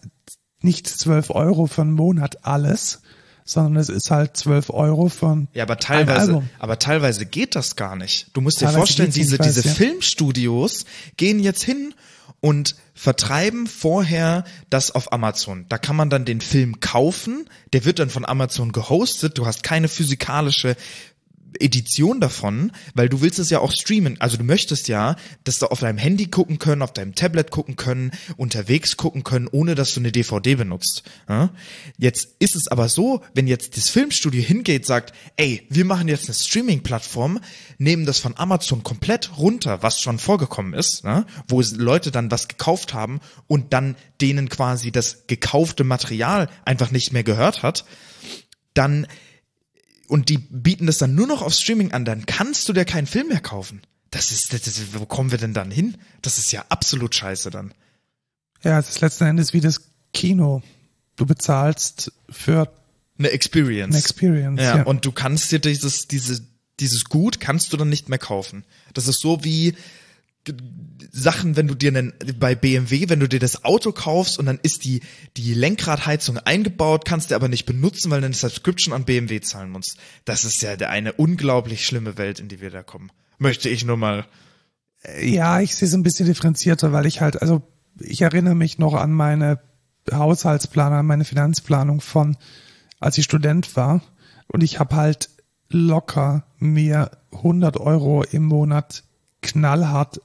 nicht 0.61 0.87
12 0.87 1.31
Euro 1.31 1.65
für 1.65 1.81
einen 1.81 1.93
Monat 1.93 2.45
alles, 2.45 3.01
sondern 3.43 3.77
es 3.77 3.89
ist 3.89 4.11
halt 4.11 4.37
12 4.37 4.69
Euro 4.69 5.09
für 5.09 5.47
Ja, 5.53 5.63
aber 5.63 5.77
teilweise, 5.77 6.43
aber 6.59 6.79
teilweise 6.79 7.25
geht 7.25 7.55
das 7.55 7.75
gar 7.75 7.95
nicht. 7.95 8.29
Du 8.33 8.41
musst 8.41 8.57
dir 8.57 8.65
Teilweise 8.65 8.77
vorstellen, 8.79 9.11
geht's 9.11 9.31
nicht, 9.31 9.45
diese, 9.45 9.61
diese. 9.61 9.75
Filmstudios 9.75 10.85
gehen 11.17 11.39
jetzt 11.39 11.63
hin 11.63 11.93
und 12.45 12.75
vertreiben 12.93 13.65
vorher 13.65 14.43
das 14.69 14.91
auf 14.91 15.11
Amazon. 15.11 15.65
Da 15.67 15.79
kann 15.79 15.95
man 15.95 16.11
dann 16.11 16.25
den 16.25 16.41
Film 16.41 16.79
kaufen, 16.79 17.49
der 17.73 17.85
wird 17.85 17.97
dann 17.97 18.11
von 18.11 18.23
Amazon 18.23 18.71
gehostet, 18.71 19.39
du 19.39 19.47
hast 19.47 19.63
keine 19.63 19.87
physikalische 19.87 20.75
Edition 21.59 22.19
davon, 22.19 22.71
weil 22.93 23.09
du 23.09 23.21
willst 23.21 23.39
es 23.39 23.49
ja 23.49 23.59
auch 23.59 23.71
streamen. 23.71 24.19
Also 24.19 24.37
du 24.37 24.43
möchtest 24.43 24.87
ja, 24.87 25.15
dass 25.43 25.59
du 25.59 25.67
auf 25.67 25.79
deinem 25.79 25.97
Handy 25.97 26.27
gucken 26.27 26.59
können, 26.59 26.81
auf 26.81 26.93
deinem 26.93 27.15
Tablet 27.15 27.51
gucken 27.51 27.75
können, 27.75 28.11
unterwegs 28.37 28.97
gucken 28.97 29.23
können, 29.23 29.47
ohne 29.51 29.75
dass 29.75 29.93
du 29.93 29.99
eine 29.99 30.11
DVD 30.11 30.55
benutzt. 30.55 31.03
Ja? 31.27 31.49
Jetzt 31.97 32.35
ist 32.39 32.55
es 32.55 32.67
aber 32.67 32.89
so, 32.89 33.21
wenn 33.33 33.47
jetzt 33.47 33.77
das 33.77 33.89
Filmstudio 33.89 34.41
hingeht, 34.41 34.85
sagt, 34.85 35.13
ey, 35.37 35.65
wir 35.69 35.85
machen 35.85 36.07
jetzt 36.07 36.25
eine 36.25 36.35
Streaming-Plattform, 36.35 37.39
nehmen 37.77 38.05
das 38.05 38.19
von 38.19 38.37
Amazon 38.37 38.83
komplett 38.83 39.37
runter, 39.37 39.83
was 39.83 40.01
schon 40.01 40.19
vorgekommen 40.19 40.73
ist, 40.73 41.03
ne? 41.03 41.25
wo 41.47 41.61
Leute 41.75 42.11
dann 42.11 42.31
was 42.31 42.47
gekauft 42.47 42.93
haben 42.93 43.19
und 43.47 43.73
dann 43.73 43.95
denen 44.21 44.49
quasi 44.49 44.91
das 44.91 45.27
gekaufte 45.27 45.83
Material 45.83 46.49
einfach 46.63 46.91
nicht 46.91 47.13
mehr 47.13 47.23
gehört 47.23 47.63
hat, 47.63 47.85
dann 48.73 49.07
und 50.07 50.29
die 50.29 50.37
bieten 50.37 50.87
das 50.87 50.97
dann 50.97 51.15
nur 51.15 51.27
noch 51.27 51.41
auf 51.41 51.53
Streaming 51.53 51.91
an, 51.91 52.05
dann 52.05 52.25
kannst 52.25 52.67
du 52.69 52.73
dir 52.73 52.85
keinen 52.85 53.07
Film 53.07 53.27
mehr 53.29 53.41
kaufen. 53.41 53.81
Das 54.11 54.31
ist, 54.31 54.53
das 54.53 54.67
ist, 54.67 54.97
wo 54.99 55.05
kommen 55.05 55.31
wir 55.31 55.37
denn 55.37 55.53
dann 55.53 55.71
hin? 55.71 55.97
Das 56.21 56.37
ist 56.37 56.51
ja 56.51 56.63
absolut 56.69 57.15
scheiße 57.15 57.49
dann. 57.49 57.73
Ja, 58.63 58.79
es 58.79 58.89
ist 58.89 59.01
letzten 59.01 59.25
Endes 59.25 59.53
wie 59.53 59.61
das 59.61 59.81
Kino. 60.13 60.61
Du 61.17 61.25
bezahlst 61.25 62.11
für 62.29 62.71
Eine 63.17 63.29
Experience. 63.29 63.93
eine 63.93 63.99
Experience. 63.99 64.61
ja, 64.61 64.77
Ja, 64.77 64.83
und 64.83 65.05
du 65.05 65.11
kannst 65.11 65.51
dir 65.51 65.59
dieses, 65.59 66.07
diese, 66.07 66.41
dieses 66.79 67.05
Gut 67.05 67.39
kannst 67.39 67.73
du 67.73 67.77
dann 67.77 67.89
nicht 67.89 68.09
mehr 68.09 68.19
kaufen. 68.19 68.63
Das 68.93 69.07
ist 69.07 69.19
so 69.19 69.43
wie 69.43 69.75
Sachen, 71.17 71.55
wenn 71.55 71.67
du 71.67 71.75
dir 71.75 71.89
einen, 71.89 72.13
bei 72.37 72.55
BMW, 72.55 73.07
wenn 73.07 73.21
du 73.21 73.29
dir 73.29 73.39
das 73.39 73.63
Auto 73.63 73.93
kaufst 73.93 74.37
und 74.37 74.47
dann 74.47 74.59
ist 74.61 74.83
die, 74.83 74.99
die 75.37 75.53
Lenkradheizung 75.53 76.37
eingebaut, 76.39 77.05
kannst 77.05 77.31
du 77.31 77.35
aber 77.35 77.47
nicht 77.47 77.65
benutzen, 77.65 78.11
weil 78.11 78.19
du 78.19 78.25
eine 78.25 78.35
Subscription 78.35 78.93
an 78.93 79.05
BMW 79.05 79.39
zahlen 79.39 79.69
musst. 79.69 79.95
Das 80.25 80.43
ist 80.43 80.61
ja 80.61 80.71
eine 80.71 81.13
unglaublich 81.13 81.85
schlimme 81.85 82.17
Welt, 82.17 82.41
in 82.41 82.49
die 82.49 82.59
wir 82.59 82.69
da 82.69 82.83
kommen. 82.83 83.13
Möchte 83.37 83.69
ich 83.69 83.85
nur 83.85 83.95
mal. 83.95 84.25
ja, 85.21 85.61
ich 85.61 85.75
sehe 85.75 85.87
es 85.87 85.93
ein 85.93 86.03
bisschen 86.03 86.25
differenzierter, 86.25 86.91
weil 86.91 87.05
ich 87.05 87.21
halt, 87.21 87.41
also 87.41 87.61
ich 87.97 88.21
erinnere 88.21 88.55
mich 88.55 88.77
noch 88.77 88.93
an 88.93 89.13
meine 89.13 89.61
Haushaltsplanung, 90.11 90.99
an 90.99 91.05
meine 91.05 91.23
Finanzplanung 91.23 92.01
von, 92.01 92.35
als 92.99 93.17
ich 93.17 93.23
Student 93.23 93.77
war. 93.77 94.01
Und 94.47 94.63
ich 94.63 94.79
habe 94.79 94.97
halt 94.97 95.29
locker 95.69 96.45
mir 96.59 97.11
100 97.31 97.77
Euro 97.77 98.23
im 98.23 98.43
Monat 98.43 99.05
knallhart 99.41 100.19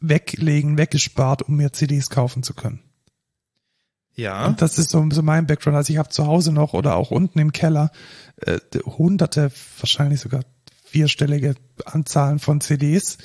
weglegen, 0.00 0.78
weggespart, 0.78 1.42
um 1.42 1.56
mir 1.56 1.72
CDs 1.72 2.10
kaufen 2.10 2.42
zu 2.42 2.54
können. 2.54 2.80
Ja. 4.14 4.46
Und 4.46 4.62
das 4.62 4.78
ist 4.78 4.90
so, 4.90 5.06
so 5.10 5.22
mein 5.22 5.46
Background. 5.46 5.76
Also 5.76 5.92
ich 5.92 5.98
habe 5.98 6.08
zu 6.08 6.26
Hause 6.26 6.52
noch 6.52 6.72
oder 6.72 6.96
auch 6.96 7.10
unten 7.10 7.38
im 7.38 7.52
Keller 7.52 7.90
äh, 8.36 8.58
hunderte, 8.84 9.52
wahrscheinlich 9.78 10.20
sogar 10.20 10.40
vierstellige 10.84 11.54
Anzahlen 11.84 12.38
von 12.38 12.60
CDs, 12.62 13.18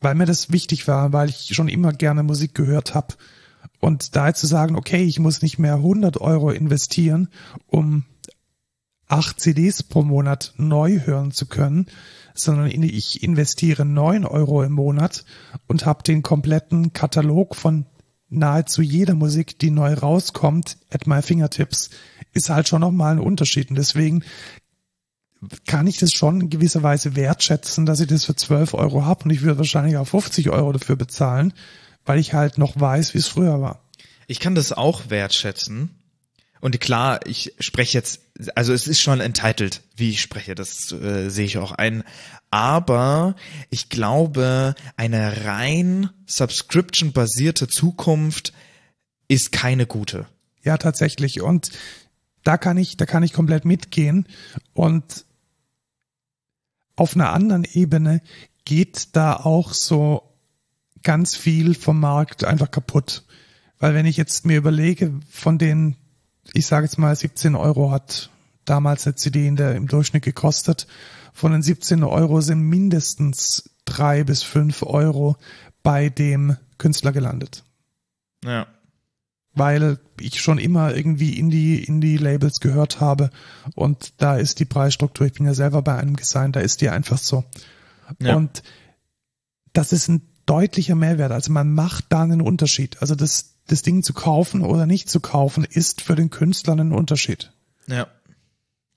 weil 0.00 0.16
mir 0.16 0.26
das 0.26 0.50
wichtig 0.50 0.88
war, 0.88 1.12
weil 1.12 1.28
ich 1.28 1.54
schon 1.54 1.68
immer 1.68 1.92
gerne 1.92 2.24
Musik 2.24 2.54
gehört 2.54 2.94
habe. 2.94 3.14
Und 3.78 4.16
da 4.16 4.28
jetzt 4.28 4.40
zu 4.40 4.46
sagen, 4.46 4.76
okay, 4.76 5.04
ich 5.04 5.20
muss 5.20 5.42
nicht 5.42 5.58
mehr 5.58 5.74
100 5.74 6.20
Euro 6.20 6.50
investieren, 6.50 7.28
um 7.66 8.04
acht 9.06 9.40
CDs 9.40 9.82
pro 9.82 10.02
Monat 10.02 10.54
neu 10.56 11.00
hören 11.04 11.30
zu 11.30 11.46
können, 11.46 11.86
sondern 12.34 12.70
ich 12.70 13.22
investiere 13.22 13.84
neun 13.84 14.26
Euro 14.26 14.62
im 14.62 14.72
Monat 14.72 15.24
und 15.66 15.86
habe 15.86 16.02
den 16.02 16.22
kompletten 16.22 16.92
Katalog 16.92 17.54
von 17.54 17.86
nahezu 18.28 18.82
jeder 18.82 19.14
Musik, 19.14 19.58
die 19.58 19.70
neu 19.70 19.94
rauskommt, 19.94 20.76
at 20.90 21.06
my 21.06 21.22
fingertips, 21.22 21.90
ist 22.32 22.50
halt 22.50 22.68
schon 22.68 22.80
nochmal 22.80 23.12
ein 23.12 23.20
Unterschied. 23.20 23.70
Und 23.70 23.76
deswegen 23.76 24.24
kann 25.66 25.86
ich 25.86 25.98
das 25.98 26.12
schon 26.12 26.40
in 26.40 26.50
gewisser 26.50 26.82
Weise 26.82 27.16
wertschätzen, 27.16 27.86
dass 27.86 28.00
ich 28.00 28.08
das 28.08 28.24
für 28.24 28.34
12 28.34 28.74
Euro 28.74 29.04
habe 29.04 29.24
und 29.24 29.30
ich 29.30 29.42
würde 29.42 29.58
wahrscheinlich 29.58 29.96
auch 29.96 30.06
50 30.06 30.50
Euro 30.50 30.72
dafür 30.72 30.96
bezahlen, 30.96 31.52
weil 32.04 32.18
ich 32.18 32.34
halt 32.34 32.58
noch 32.58 32.78
weiß, 32.78 33.14
wie 33.14 33.18
es 33.18 33.28
früher 33.28 33.60
war. 33.60 33.82
Ich 34.26 34.40
kann 34.40 34.54
das 34.54 34.72
auch 34.72 35.10
wertschätzen. 35.10 35.90
Und 36.64 36.80
klar, 36.80 37.20
ich 37.26 37.52
spreche 37.58 37.98
jetzt, 37.98 38.22
also 38.54 38.72
es 38.72 38.86
ist 38.86 38.98
schon 38.98 39.20
entitled, 39.20 39.82
wie 39.96 40.08
ich 40.08 40.22
spreche, 40.22 40.54
das 40.54 40.90
äh, 40.92 41.28
sehe 41.28 41.44
ich 41.44 41.58
auch 41.58 41.72
ein. 41.72 42.04
Aber 42.48 43.36
ich 43.68 43.90
glaube, 43.90 44.74
eine 44.96 45.44
rein 45.44 46.08
subscription-basierte 46.24 47.68
Zukunft 47.68 48.54
ist 49.28 49.52
keine 49.52 49.84
gute. 49.84 50.26
Ja, 50.62 50.78
tatsächlich. 50.78 51.42
Und 51.42 51.70
da 52.44 52.56
kann 52.56 52.78
ich, 52.78 52.96
da 52.96 53.04
kann 53.04 53.24
ich 53.24 53.34
komplett 53.34 53.66
mitgehen. 53.66 54.26
Und 54.72 55.26
auf 56.96 57.14
einer 57.14 57.34
anderen 57.34 57.64
Ebene 57.64 58.22
geht 58.64 59.14
da 59.16 59.36
auch 59.36 59.74
so 59.74 60.34
ganz 61.02 61.36
viel 61.36 61.74
vom 61.74 62.00
Markt 62.00 62.42
einfach 62.42 62.70
kaputt. 62.70 63.26
Weil 63.78 63.92
wenn 63.92 64.06
ich 64.06 64.16
jetzt 64.16 64.46
mir 64.46 64.56
überlege, 64.56 65.12
von 65.28 65.58
den, 65.58 65.98
ich 66.52 66.66
sage 66.66 66.86
jetzt 66.86 66.98
mal 66.98 67.14
17 67.14 67.54
Euro 67.54 67.90
hat 67.90 68.30
damals 68.64 69.06
eine 69.06 69.14
CD 69.14 69.46
in 69.46 69.56
der, 69.56 69.74
im 69.74 69.88
Durchschnitt 69.88 70.22
gekostet, 70.22 70.86
von 71.32 71.52
den 71.52 71.62
17 71.62 72.04
Euro 72.04 72.40
sind 72.40 72.60
mindestens 72.60 73.70
drei 73.84 74.24
bis 74.24 74.42
fünf 74.42 74.82
Euro 74.82 75.36
bei 75.82 76.08
dem 76.08 76.56
Künstler 76.78 77.12
gelandet. 77.12 77.64
Ja. 78.44 78.66
Weil 79.52 79.98
ich 80.20 80.40
schon 80.40 80.58
immer 80.58 80.94
irgendwie 80.94 81.38
in 81.38 81.50
die, 81.50 81.82
in 81.82 82.00
die 82.00 82.16
Labels 82.16 82.60
gehört 82.60 83.00
habe 83.00 83.30
und 83.74 84.14
da 84.18 84.36
ist 84.36 84.60
die 84.60 84.64
Preisstruktur, 84.64 85.26
ich 85.26 85.32
bin 85.34 85.46
ja 85.46 85.54
selber 85.54 85.82
bei 85.82 85.96
einem 85.96 86.16
gesigned, 86.16 86.56
da 86.56 86.60
ist 86.60 86.80
die 86.80 86.88
einfach 86.88 87.18
so. 87.18 87.44
Ja. 88.20 88.36
Und 88.36 88.62
das 89.72 89.92
ist 89.92 90.08
ein 90.08 90.22
deutlicher 90.46 90.94
Mehrwert. 90.94 91.32
Also 91.32 91.52
man 91.52 91.72
macht 91.72 92.06
da 92.10 92.22
einen 92.22 92.40
Unterschied. 92.40 93.00
Also 93.00 93.14
das, 93.14 93.53
das 93.66 93.82
Ding 93.82 94.02
zu 94.02 94.12
kaufen 94.12 94.62
oder 94.62 94.86
nicht 94.86 95.08
zu 95.08 95.20
kaufen 95.20 95.64
ist 95.64 96.00
für 96.00 96.14
den 96.14 96.30
Künstler 96.30 96.74
ein 96.74 96.92
Unterschied. 96.92 97.52
Ja. 97.86 98.08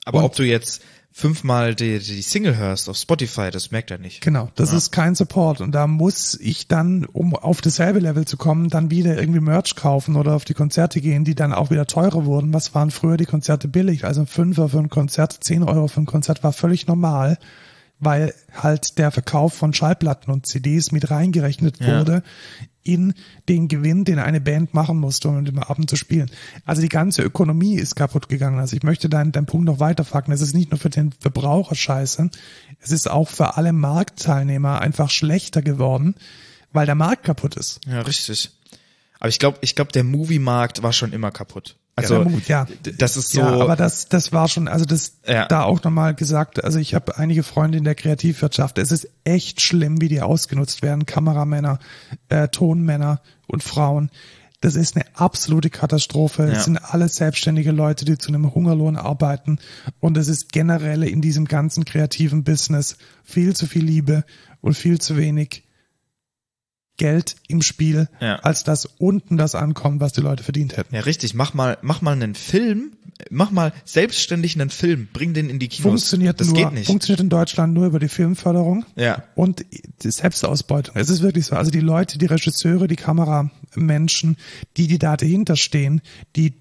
Aber 0.06 0.19
Und, 0.19 0.26
ob 0.26 0.35
du 0.35 0.44
jetzt 0.44 0.81
fünfmal 1.11 1.73
die, 1.73 1.98
die 1.98 2.22
Single 2.22 2.57
hörst 2.57 2.89
auf 2.89 2.95
Spotify, 2.95 3.49
das 3.49 3.72
merkt 3.72 3.89
er 3.89 3.98
nicht. 3.98 4.22
Genau, 4.22 4.52
das 4.56 4.72
ja. 4.72 4.77
ist 4.77 4.91
kein 4.91 5.15
Support. 5.15 5.61
Und 5.61 5.72
da 5.73 5.88
muss 5.88 6.38
ich 6.39 6.68
dann, 6.68 7.06
um 7.06 7.35
auf 7.35 7.60
dasselbe 7.60 7.99
Level 7.99 8.26
zu 8.26 8.38
kommen, 8.38 8.69
dann 8.69 8.91
wieder 8.91 9.18
irgendwie 9.18 9.39
Merch 9.39 9.76
kaufen 9.76 10.15
oder 10.15 10.35
auf 10.35 10.45
die 10.45 10.53
Konzerte 10.53 11.02
gehen, 11.02 11.23
die 11.23 11.34
dann 11.34 11.53
auch 11.53 11.72
wieder 11.72 11.88
teurer 11.88 12.26
wurden. 12.26 12.53
Was 12.53 12.76
waren 12.76 12.91
früher 12.91 13.18
die 13.18 13.26
Konzerte 13.26 13.68
billig? 13.68 14.06
Also 14.06 14.22
ein 14.22 14.27
Fünfer 14.27 14.69
für 14.69 14.80
ein 14.80 14.89
Konzert, 14.89 15.44
zehn 15.44 15.64
Euro 15.64 15.88
für 15.88 16.02
ein 16.02 16.06
Konzert 16.06 16.44
war 16.44 16.53
völlig 16.53 16.88
normal 16.88 17.39
weil 17.99 18.34
halt 18.53 18.98
der 18.98 19.11
Verkauf 19.11 19.53
von 19.53 19.74
Schallplatten 19.74 20.32
und 20.32 20.45
CDs 20.45 20.91
mit 20.91 21.10
reingerechnet 21.10 21.80
ja. 21.80 21.99
wurde 21.99 22.24
in 22.88 23.14
den 23.49 23.68
Gewinn, 23.68 24.06
den 24.06 24.18
eine 24.18 24.40
Band 24.40 24.74
machen 24.74 24.98
musste, 24.98 25.28
um 25.28 25.44
den 25.44 25.60
Abend 25.60 25.90
zu 25.90 25.98
spielen. 25.98 26.32
Also 26.65 26.82
die 26.82 26.90
ganze 26.90 27.22
Ökonomie 27.22 27.76
ist 27.76 27.95
kaputt 27.95 28.30
gegangen. 28.30 28.60
Also 28.60 28.78
ich 28.78 28.84
möchte 28.84 29.10
deinen, 29.10 29.34
deinen 29.34 29.45
Punkt 29.45 29.65
noch 29.65 29.80
weiterfacken. 29.80 30.34
Es 30.34 30.41
ist 30.41 30.56
nicht 30.56 30.72
nur 30.72 30.80
für 30.80 30.90
den 30.90 31.11
Verbraucher 31.11 31.76
scheiße, 31.76 32.30
es 32.80 32.91
ist 32.91 33.10
auch 33.10 33.28
für 33.28 33.57
alle 33.57 33.74
Marktteilnehmer 33.74 34.80
einfach 34.80 35.10
schlechter 35.10 35.61
geworden, 35.61 36.15
weil 36.72 36.86
der 36.86 36.95
Markt 36.95 37.26
kaputt 37.26 37.56
ist. 37.57 37.82
Ja, 37.86 38.02
richtig. 38.02 38.52
Aber 39.19 39.30
ich 39.30 39.40
glaube, 39.40 39.57
ich 39.61 39.76
glaube, 39.76 39.91
der 39.91 40.03
Movie-Markt 40.03 40.84
war 40.84 40.94
schon 40.94 41.11
immer 41.11 41.32
kaputt. 41.32 41.76
Also 41.98 42.28
ja, 42.48 42.68
das 42.99 43.18
ist 43.18 43.32
so. 43.32 43.41
Ja, 43.41 43.48
aber 43.48 43.76
das, 43.76 44.07
das 44.07 44.32
war 44.32 44.48
schon, 44.48 44.68
also 44.68 44.86
das 44.86 45.14
ja. 45.26 45.48
da 45.48 45.64
auch 45.64 45.82
nochmal 45.84 46.14
gesagt. 46.14 46.64
Also 46.64 46.78
ich 46.78 46.94
habe 46.94 47.18
einige 47.18 47.41
Freunde 47.41 47.80
in 47.80 47.84
der 47.84 47.95
Kreativwirtschaft. 47.95 48.78
Es 48.78 48.91
ist 48.91 49.10
echt 49.24 49.61
schlimm, 49.61 49.99
wie 49.99 50.07
die 50.07 50.22
ausgenutzt 50.22 50.84
werden. 50.84 51.07
Kameramänner, 51.07 51.80
äh, 52.30 52.49
Tonmänner 52.49 53.19
und 53.48 53.64
Frauen. 53.64 54.11
Das 54.61 54.76
ist 54.76 54.95
eine 54.95 55.06
absolute 55.15 55.72
Katastrophe. 55.72 56.44
Es 56.44 56.65
sind 56.65 56.78
alles 56.78 57.15
selbstständige 57.15 57.72
Leute, 57.72 58.06
die 58.06 58.18
zu 58.18 58.30
einem 58.30 58.53
Hungerlohn 58.53 58.95
arbeiten. 58.95 59.57
Und 59.99 60.18
es 60.18 60.28
ist 60.28 60.52
generell 60.52 61.03
in 61.03 61.22
diesem 61.22 61.45
ganzen 61.45 61.84
kreativen 61.84 62.44
Business 62.44 62.98
viel 63.24 63.56
zu 63.56 63.65
viel 63.65 63.84
Liebe 63.84 64.24
und 64.61 64.76
viel 64.76 64.99
zu 64.99 65.18
wenig 65.18 65.66
Geld 66.98 67.36
im 67.48 67.61
Spiel, 67.61 68.10
ja. 68.19 68.38
als 68.38 68.64
dass 68.64 68.86
unten 68.86 69.38
das 69.38 69.56
ankommt, 69.56 70.02
was 70.02 70.14
die 70.14 70.22
Leute 70.22 70.44
verdient 70.44 70.78
hätten. 70.78 70.95
Ja, 70.95 71.02
richtig. 71.02 71.34
Mach 71.36 71.53
mal, 71.53 71.78
mach 71.82 72.02
mal 72.02 72.14
einen 72.14 72.36
Film, 72.36 72.94
mach 73.30 73.52
mal 73.52 73.72
selbstständig 73.86 74.56
einen 74.60 74.69
Film, 74.69 75.07
bring 75.14 75.34
den 75.34 75.49
in 75.49 75.60
die 75.60 75.68
Kinos. 75.68 75.91
Funktioniert 75.91 76.40
das 76.40 76.48
nur, 76.48 76.57
geht 76.57 76.72
nicht. 76.74 76.88
Funktioniert 76.88 77.22
in 77.22 77.30
Deutschland 77.30 77.74
nur 77.74 77.86
über 77.86 77.99
die 77.99 78.10
Filmförderung. 78.10 78.86
Ja. 78.95 79.24
Und 79.36 79.64
die 80.02 80.11
Selbstausbeutung. 80.11 80.95
Es 80.95 81.10
ist 81.10 81.22
wirklich 81.22 81.45
so. 81.45 81.56
Also 81.56 81.72
die 81.72 81.80
Leute, 81.80 82.18
die 82.18 82.26
Regisseure, 82.26 82.88
die 82.88 82.95
Kameramenschen, 82.95 84.38
die, 84.76 84.88
die 84.88 84.99
da 84.99 85.18
dahinter 85.18 85.56
stehen, 85.56 86.02
die 86.36 86.53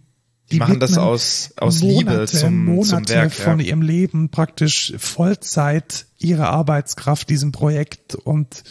die 0.52 0.58
machen 0.58 0.78
das 0.78 0.96
aus, 0.96 1.54
aus 1.56 1.82
Monate, 1.82 2.20
Liebe 2.20 2.26
zum, 2.26 2.64
Monate 2.64 3.04
zum 3.04 3.08
Werk. 3.08 3.32
von 3.32 3.58
ihrem 3.58 3.82
Leben 3.82 4.28
praktisch 4.28 4.92
Vollzeit 4.96 6.06
ihre 6.18 6.46
Arbeitskraft 6.46 7.28
diesem 7.28 7.50
Projekt 7.50 8.14
und 8.14 8.62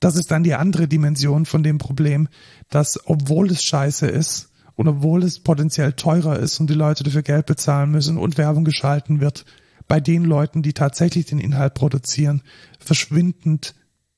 das 0.00 0.16
ist 0.16 0.30
dann 0.30 0.44
die 0.44 0.54
andere 0.54 0.88
Dimension 0.88 1.44
von 1.44 1.62
dem 1.62 1.78
Problem, 1.78 2.28
dass 2.70 2.98
obwohl 3.06 3.50
es 3.50 3.62
scheiße 3.62 4.06
ist 4.06 4.50
und 4.76 4.88
obwohl 4.88 5.24
es 5.24 5.40
potenziell 5.40 5.92
teurer 5.94 6.38
ist 6.38 6.60
und 6.60 6.70
die 6.70 6.74
Leute 6.74 7.04
dafür 7.04 7.22
Geld 7.22 7.46
bezahlen 7.46 7.90
müssen 7.90 8.16
und 8.16 8.38
Werbung 8.38 8.64
geschalten 8.64 9.20
wird, 9.20 9.44
bei 9.88 10.00
den 10.00 10.24
Leuten, 10.24 10.62
die 10.62 10.74
tatsächlich 10.74 11.26
den 11.26 11.40
Inhalt 11.40 11.74
produzieren, 11.74 12.42
verschwindend 12.78 13.74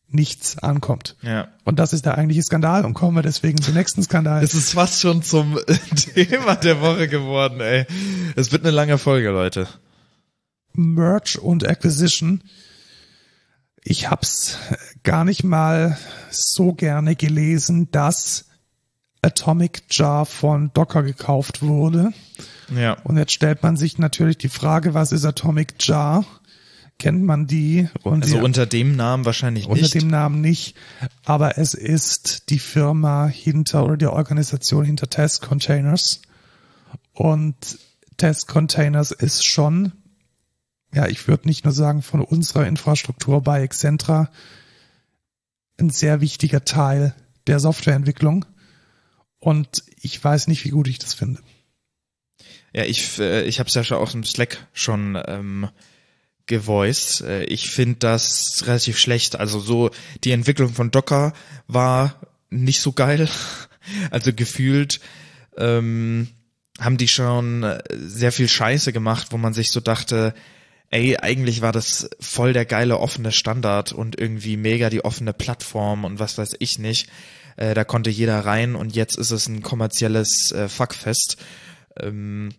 nichts 0.08 0.58
ankommt. 0.58 1.16
Ja. 1.22 1.48
Und 1.64 1.78
das 1.78 1.92
ist 1.92 2.04
der 2.04 2.18
eigentliche 2.18 2.42
Skandal 2.42 2.84
und 2.84 2.94
kommen 2.94 3.16
wir 3.16 3.22
deswegen 3.22 3.62
zum 3.62 3.74
nächsten 3.74 4.02
Skandal. 4.02 4.42
Es 4.42 4.54
ist 4.54 4.72
fast 4.72 5.00
schon 5.00 5.22
zum 5.22 5.58
Thema 5.96 6.56
der 6.56 6.80
Woche 6.80 7.08
geworden, 7.08 7.60
ey. 7.60 7.86
Es 8.36 8.50
wird 8.50 8.62
eine 8.62 8.72
lange 8.72 8.98
Folge, 8.98 9.30
Leute. 9.30 9.68
Merch 10.72 11.38
und 11.38 11.66
Acquisition 11.66 12.42
ich 13.84 14.10
hab's 14.10 14.58
gar 15.02 15.24
nicht 15.24 15.44
mal 15.44 15.96
so 16.30 16.72
gerne 16.72 17.16
gelesen, 17.16 17.90
dass 17.90 18.46
Atomic 19.22 19.82
Jar 19.90 20.26
von 20.26 20.72
Docker 20.72 21.02
gekauft 21.02 21.62
wurde. 21.62 22.12
Ja. 22.74 22.94
Und 23.04 23.16
jetzt 23.18 23.32
stellt 23.32 23.62
man 23.62 23.76
sich 23.76 23.98
natürlich 23.98 24.38
die 24.38 24.48
Frage, 24.48 24.94
was 24.94 25.12
ist 25.12 25.24
Atomic 25.24 25.74
Jar? 25.80 26.24
Kennt 26.98 27.22
man 27.24 27.46
die? 27.46 27.88
Und 28.02 28.24
also 28.24 28.38
unter 28.38 28.66
dem 28.66 28.94
Namen 28.94 29.24
wahrscheinlich 29.24 29.66
unter 29.66 29.80
nicht. 29.80 29.94
Unter 29.94 29.98
dem 30.00 30.10
Namen 30.10 30.40
nicht. 30.40 30.76
Aber 31.24 31.56
es 31.56 31.72
ist 31.72 32.50
die 32.50 32.58
Firma 32.58 33.26
hinter 33.26 33.84
oder 33.84 33.96
die 33.96 34.06
Organisation 34.06 34.84
hinter 34.84 35.08
Test 35.08 35.40
Containers. 35.40 36.20
Und 37.14 37.78
Test 38.18 38.48
Containers 38.48 39.12
ist 39.12 39.46
schon 39.46 39.92
ja, 40.94 41.06
ich 41.06 41.28
würde 41.28 41.48
nicht 41.48 41.64
nur 41.64 41.72
sagen, 41.72 42.02
von 42.02 42.20
unserer 42.20 42.66
Infrastruktur 42.66 43.42
bei 43.42 43.62
Excentra 43.62 44.30
ein 45.78 45.90
sehr 45.90 46.20
wichtiger 46.20 46.64
Teil 46.64 47.14
der 47.46 47.60
Softwareentwicklung. 47.60 48.44
Und 49.38 49.82
ich 50.00 50.22
weiß 50.22 50.48
nicht, 50.48 50.64
wie 50.64 50.70
gut 50.70 50.88
ich 50.88 50.98
das 50.98 51.14
finde. 51.14 51.40
Ja, 52.72 52.84
ich, 52.84 53.18
äh, 53.18 53.42
ich 53.44 53.58
habe 53.58 53.70
schon 53.70 53.96
aus 53.96 54.12
dem 54.12 54.24
Slack 54.24 54.66
schon 54.72 55.20
ähm, 55.26 55.68
gevoiced. 56.46 57.22
Äh, 57.22 57.44
ich 57.44 57.70
finde 57.70 57.96
das 57.96 58.64
relativ 58.66 58.98
schlecht. 58.98 59.36
Also 59.36 59.60
so 59.60 59.90
die 60.24 60.32
Entwicklung 60.32 60.72
von 60.72 60.90
Docker 60.90 61.32
war 61.66 62.20
nicht 62.50 62.80
so 62.80 62.92
geil. 62.92 63.28
Also 64.10 64.32
gefühlt 64.34 65.00
ähm, 65.56 66.28
haben 66.78 66.98
die 66.98 67.08
schon 67.08 67.62
äh, 67.62 67.82
sehr 67.90 68.30
viel 68.30 68.46
Scheiße 68.46 68.92
gemacht, 68.92 69.28
wo 69.30 69.38
man 69.38 69.54
sich 69.54 69.70
so 69.70 69.80
dachte, 69.80 70.34
ey, 70.90 71.16
eigentlich 71.16 71.62
war 71.62 71.72
das 71.72 72.10
voll 72.18 72.52
der 72.52 72.64
geile 72.64 72.98
offene 72.98 73.32
Standard 73.32 73.92
und 73.92 74.18
irgendwie 74.18 74.56
mega 74.56 74.90
die 74.90 75.04
offene 75.04 75.32
Plattform 75.32 76.04
und 76.04 76.18
was 76.18 76.36
weiß 76.36 76.56
ich 76.58 76.78
nicht. 76.78 77.08
Äh, 77.56 77.74
da 77.74 77.84
konnte 77.84 78.10
jeder 78.10 78.44
rein 78.44 78.74
und 78.74 78.94
jetzt 78.94 79.16
ist 79.16 79.30
es 79.30 79.48
ein 79.48 79.62
kommerzielles 79.62 80.52
äh, 80.52 80.68
Fuckfest. 80.68 81.36
Ähm, 82.00 82.50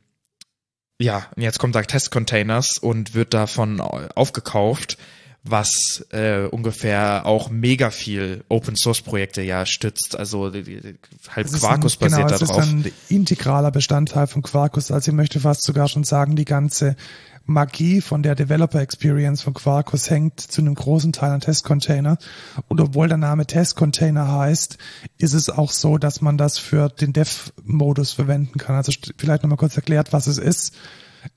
ja, 0.99 1.27
und 1.35 1.41
jetzt 1.41 1.59
kommt 1.59 1.75
da 1.75 1.81
Testcontainers 1.81 2.77
und 2.77 3.15
wird 3.15 3.33
davon 3.33 3.81
aufgekauft, 3.81 4.97
was 5.43 6.05
äh, 6.11 6.45
ungefähr 6.45 7.25
auch 7.25 7.49
mega 7.49 7.89
viel 7.89 8.43
Open 8.47 8.75
Source 8.75 9.01
Projekte 9.01 9.41
ja 9.41 9.65
stützt. 9.65 10.15
Also 10.15 10.51
die, 10.51 10.61
die, 10.61 10.95
halt 11.29 11.51
Quarkus 11.51 11.95
ein, 11.95 11.99
basiert 11.99 12.27
genau, 12.27 12.37
darauf. 12.37 12.57
Das 12.57 12.67
ist 12.67 12.71
ein 12.71 12.91
integraler 13.09 13.71
Bestandteil 13.71 14.27
von 14.27 14.43
Quarkus. 14.43 14.91
Also 14.91 15.09
ich 15.09 15.17
möchte 15.17 15.39
fast 15.39 15.63
sogar 15.63 15.87
schon 15.87 16.03
sagen, 16.03 16.35
die 16.35 16.45
ganze 16.45 16.95
Magie 17.45 18.01
von 18.01 18.23
der 18.23 18.35
Developer 18.35 18.79
Experience 18.79 19.41
von 19.41 19.53
Quarkus 19.53 20.09
hängt 20.09 20.39
zu 20.39 20.61
einem 20.61 20.75
großen 20.75 21.11
Teil 21.11 21.31
an 21.31 21.41
Testcontainer. 21.41 22.17
Und 22.67 22.79
obwohl 22.79 23.07
der 23.07 23.17
Name 23.17 23.45
Testcontainer 23.45 24.31
heißt, 24.31 24.77
ist 25.17 25.33
es 25.33 25.49
auch 25.49 25.71
so, 25.71 25.97
dass 25.97 26.21
man 26.21 26.37
das 26.37 26.57
für 26.57 26.89
den 26.89 27.13
Dev-Modus 27.13 28.11
verwenden 28.13 28.59
kann. 28.59 28.75
Also 28.75 28.91
vielleicht 29.17 29.43
nochmal 29.43 29.57
kurz 29.57 29.75
erklärt, 29.75 30.13
was 30.13 30.27
es 30.27 30.37
ist. 30.37 30.75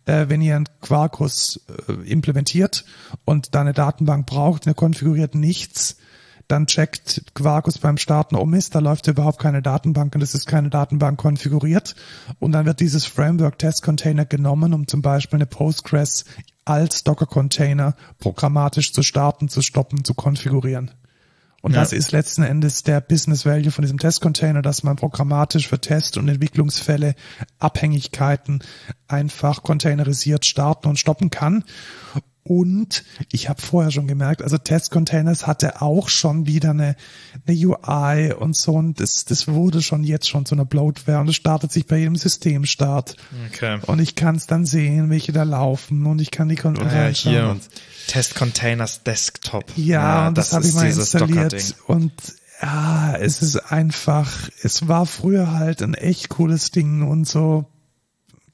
Äh, 0.07 0.27
wenn 0.29 0.41
ihr 0.41 0.57
einen 0.57 0.69
Quarkus 0.81 1.61
äh, 1.89 1.93
implementiert 2.11 2.85
und 3.25 3.55
da 3.55 3.61
eine 3.61 3.75
Datenbank 3.75 4.27
braucht, 4.27 4.67
ihr 4.67 4.75
konfiguriert 4.75 5.35
nichts, 5.35 5.97
dann 6.49 6.67
checkt 6.67 7.23
Quarkus 7.35 7.79
beim 7.79 7.97
Starten, 7.97 8.37
oh 8.37 8.45
Mist, 8.45 8.75
da 8.75 8.79
läuft 8.79 9.07
überhaupt 9.07 9.39
keine 9.39 9.63
Datenbank 9.63 10.15
und 10.15 10.23
es 10.23 10.35
ist 10.35 10.47
keine 10.47 10.71
Datenbank 10.71 11.19
konfiguriert. 11.19 11.95
Und 12.39 12.53
dann 12.53 12.67
wird 12.67 12.81
dieses 12.81 13.07
Framework 13.07 13.59
Test 13.59 13.83
Container 13.83 14.27
genommen, 14.27 14.75
um 14.75 14.87
zum 14.87 15.03
Beispiel 15.03 15.39
eine 15.39 15.47
Postgres 15.47 16.25
als 16.65 17.05
Docker 17.05 17.27
Container 17.27 17.95
programmatisch 18.19 18.93
zu 18.93 19.03
starten, 19.03 19.49
zu 19.49 19.63
stoppen, 19.63 20.05
zu 20.05 20.15
konfigurieren. 20.15 20.91
Und 21.65 21.73
ja. 21.73 21.81
das 21.81 21.95
ist 21.95 22.13
letzten 22.13 22.43
Endes 22.43 22.83
der 22.83 23.01
Business 23.01 23.47
Value 23.47 23.71
von 23.71 23.81
diesem 23.81 23.99
Test-Container, 23.99 24.61
dass 24.61 24.83
man 24.83 24.97
programmatisch 24.97 25.67
für 25.67 25.81
Test- 25.81 26.19
und 26.19 26.29
Entwicklungsfälle 26.29 27.15
Abhängigkeiten 27.59 28.63
einfach 29.09 29.63
containerisiert 29.63 30.45
starten 30.45 30.89
und 30.89 30.99
stoppen 30.99 31.31
kann. 31.31 31.65
Und 32.47 33.05
ich 33.33 33.49
habe 33.49 33.63
vorher 33.63 33.91
schon 33.91 34.07
gemerkt, 34.07 34.43
also 34.43 34.59
Test 34.59 34.91
Containers 34.91 35.47
hatte 35.47 35.81
auch 35.81 36.11
schon 36.11 36.47
wieder 36.47 36.71
eine, 36.71 36.95
eine 37.47 37.57
UI 37.57 38.35
und 38.35 38.55
so 38.55 38.75
und 38.75 39.01
das, 39.01 39.25
das 39.25 39.49
wurde 39.49 39.81
schon 39.81 40.05
jetzt 40.05 40.29
schon 40.29 40.45
zu 40.45 40.55
einer 40.55 40.67
Bloatware 40.67 41.21
und 41.21 41.29
es 41.29 41.37
startet 41.37 41.73
sich 41.73 41.87
bei 41.87 41.97
jedem 41.97 42.17
Systemstart. 42.17 43.17
Okay. 43.49 43.79
Und 43.87 43.99
ich 43.99 44.15
kann 44.15 44.37
es 44.37 44.47
dann 44.47 44.67
sehen, 44.67 45.09
welche 45.09 45.33
da 45.33 45.43
laufen 45.43 46.05
und 46.05 46.21
ich 46.21 46.31
kann 46.31 46.51
die 46.51 46.57
Kon 46.57 46.77
ja, 46.77 47.07
hier 47.07 47.49
und 47.49 47.63
Test 48.09 48.35
Containers 48.35 49.03
Desktop. 49.05 49.65
Ja, 49.77 49.85
ja 49.85 50.29
und 50.29 50.37
das, 50.37 50.51
das 50.51 50.57
habe 50.57 50.67
ich 50.67 50.75
mal 50.75 50.87
installiert 50.87 51.77
und 51.87 52.13
ja, 52.61 53.17
es 53.17 53.41
ist 53.41 53.57
einfach, 53.57 54.51
es 54.63 54.87
war 54.87 55.07
früher 55.07 55.53
halt 55.53 55.83
ein 55.83 55.95
echt 55.95 56.29
cooles 56.29 56.71
Ding 56.71 57.09
und 57.09 57.27
so 57.27 57.67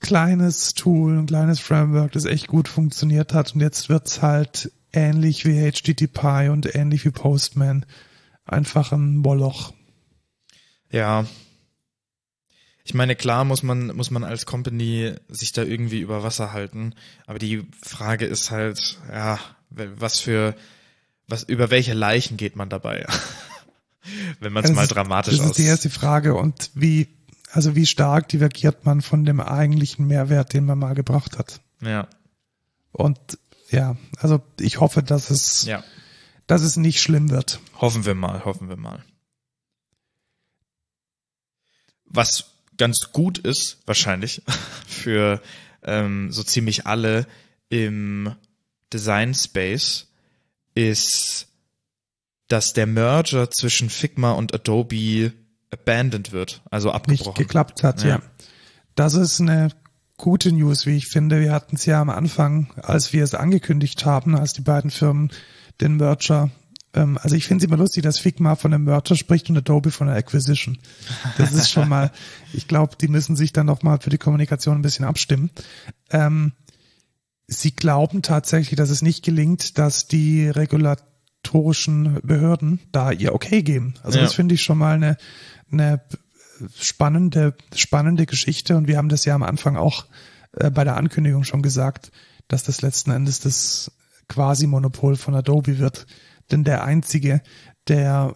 kleines 0.00 0.74
Tool, 0.74 1.18
ein 1.18 1.26
kleines 1.26 1.60
Framework, 1.60 2.12
das 2.12 2.24
echt 2.24 2.48
gut 2.48 2.68
funktioniert 2.68 3.34
hat 3.34 3.54
und 3.54 3.60
jetzt 3.60 3.88
wird's 3.88 4.22
halt 4.22 4.72
ähnlich 4.92 5.44
wie 5.44 5.70
HTTP 5.70 6.50
und 6.50 6.74
ähnlich 6.74 7.04
wie 7.04 7.10
Postman. 7.10 7.86
Einfach 8.44 8.92
ein 8.92 9.16
Moloch. 9.16 9.72
Ja. 10.90 11.26
Ich 12.82 12.94
meine, 12.94 13.14
klar 13.14 13.44
muss 13.44 13.62
man, 13.62 13.94
muss 13.94 14.10
man 14.10 14.24
als 14.24 14.46
Company 14.46 15.14
sich 15.28 15.52
da 15.52 15.62
irgendwie 15.62 16.00
über 16.00 16.22
Wasser 16.22 16.52
halten. 16.52 16.94
Aber 17.26 17.38
die 17.38 17.66
Frage 17.80 18.26
ist 18.26 18.50
halt, 18.50 18.98
ja, 19.08 19.38
was 19.70 20.18
für, 20.18 20.56
was, 21.28 21.44
über 21.44 21.70
welche 21.70 21.94
Leichen 21.94 22.36
geht 22.36 22.56
man 22.56 22.68
dabei? 22.68 23.06
Wenn 24.40 24.52
man 24.52 24.64
es 24.64 24.72
mal 24.72 24.86
dramatisch 24.88 25.36
Das 25.36 25.46
ist 25.46 25.58
die 25.58 25.66
erste 25.66 25.90
Frage. 25.90 26.34
Und 26.34 26.70
wie 26.74 27.06
also 27.52 27.74
wie 27.74 27.86
stark 27.86 28.28
divergiert 28.28 28.84
man 28.84 29.02
von 29.02 29.24
dem 29.24 29.40
eigentlichen 29.40 30.06
Mehrwert, 30.06 30.52
den 30.52 30.64
man 30.64 30.78
mal 30.78 30.94
gebracht 30.94 31.38
hat. 31.38 31.60
Ja. 31.80 32.08
Und 32.92 33.18
ja, 33.70 33.96
also 34.18 34.42
ich 34.58 34.80
hoffe, 34.80 35.02
dass 35.02 35.30
es, 35.30 35.64
ja. 35.64 35.82
dass 36.46 36.62
es 36.62 36.76
nicht 36.76 37.00
schlimm 37.00 37.30
wird. 37.30 37.60
Hoffen 37.80 38.04
wir 38.04 38.14
mal, 38.14 38.44
hoffen 38.44 38.68
wir 38.68 38.76
mal. 38.76 39.04
Was 42.04 42.50
ganz 42.76 43.12
gut 43.12 43.38
ist, 43.38 43.78
wahrscheinlich, 43.86 44.42
für 44.86 45.40
ähm, 45.82 46.32
so 46.32 46.42
ziemlich 46.42 46.86
alle 46.86 47.26
im 47.68 48.34
Design 48.92 49.34
Space, 49.34 50.08
ist, 50.74 51.48
dass 52.48 52.72
der 52.72 52.86
Merger 52.86 53.50
zwischen 53.50 53.90
Figma 53.90 54.32
und 54.32 54.54
Adobe 54.54 55.32
abandoned 55.72 56.32
wird, 56.32 56.62
also 56.70 56.90
abgebrochen. 56.90 57.30
Nicht 57.30 57.38
geklappt 57.38 57.82
hat, 57.82 58.02
ja. 58.02 58.08
ja. 58.08 58.22
Das 58.94 59.14
ist 59.14 59.40
eine 59.40 59.70
gute 60.16 60.52
News, 60.52 60.86
wie 60.86 60.96
ich 60.96 61.06
finde. 61.06 61.40
Wir 61.40 61.52
hatten 61.52 61.76
es 61.76 61.86
ja 61.86 62.00
am 62.00 62.10
Anfang, 62.10 62.72
als 62.76 63.12
wir 63.12 63.24
es 63.24 63.34
angekündigt 63.34 64.04
haben, 64.04 64.36
als 64.36 64.52
die 64.52 64.62
beiden 64.62 64.90
Firmen 64.90 65.30
den 65.80 65.96
Merger 65.96 66.50
ähm, 66.94 67.18
also 67.22 67.36
ich 67.36 67.46
finde 67.46 67.64
es 67.64 67.68
immer 67.68 67.76
lustig, 67.76 68.02
dass 68.02 68.18
Figma 68.18 68.56
von 68.56 68.74
einem 68.74 68.84
Merger 68.84 69.16
spricht 69.16 69.48
und 69.50 69.56
Adobe 69.56 69.90
von 69.90 70.08
einer 70.08 70.16
Acquisition. 70.16 70.78
Das 71.38 71.52
ist 71.52 71.70
schon 71.70 71.88
mal, 71.88 72.10
ich 72.52 72.68
glaube, 72.68 72.96
die 73.00 73.08
müssen 73.08 73.36
sich 73.36 73.52
dann 73.52 73.66
noch 73.66 73.82
mal 73.82 74.00
für 74.00 74.10
die 74.10 74.18
Kommunikation 74.18 74.78
ein 74.78 74.82
bisschen 74.82 75.04
abstimmen. 75.04 75.50
Ähm, 76.10 76.52
sie 77.46 77.74
glauben 77.74 78.22
tatsächlich, 78.22 78.76
dass 78.76 78.90
es 78.90 79.02
nicht 79.02 79.24
gelingt, 79.24 79.78
dass 79.78 80.06
die 80.06 80.48
regulatorischen 80.48 82.18
Behörden 82.22 82.80
da 82.92 83.12
ihr 83.12 83.34
Okay 83.34 83.62
geben. 83.62 83.94
Also 84.02 84.18
ja. 84.18 84.24
das 84.24 84.34
finde 84.34 84.54
ich 84.54 84.62
schon 84.62 84.78
mal 84.78 84.94
eine, 84.94 85.16
eine 85.72 86.00
spannende, 86.76 87.56
spannende 87.74 88.26
Geschichte 88.26 88.76
und 88.76 88.86
wir 88.86 88.96
haben 88.96 89.08
das 89.08 89.24
ja 89.24 89.34
am 89.34 89.42
Anfang 89.42 89.76
auch 89.76 90.06
äh, 90.52 90.70
bei 90.70 90.84
der 90.84 90.96
Ankündigung 90.96 91.44
schon 91.44 91.62
gesagt, 91.62 92.12
dass 92.48 92.64
das 92.64 92.82
letzten 92.82 93.10
Endes 93.10 93.40
das 93.40 93.92
Quasi-Monopol 94.28 95.16
von 95.16 95.34
Adobe 95.34 95.78
wird. 95.78 96.06
Denn 96.50 96.64
der 96.64 96.84
einzige, 96.84 97.42
der 97.88 98.34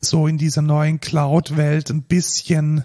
so 0.00 0.26
in 0.26 0.38
dieser 0.38 0.62
neuen 0.62 1.00
Cloud-Welt 1.00 1.90
ein 1.90 2.02
bisschen 2.02 2.84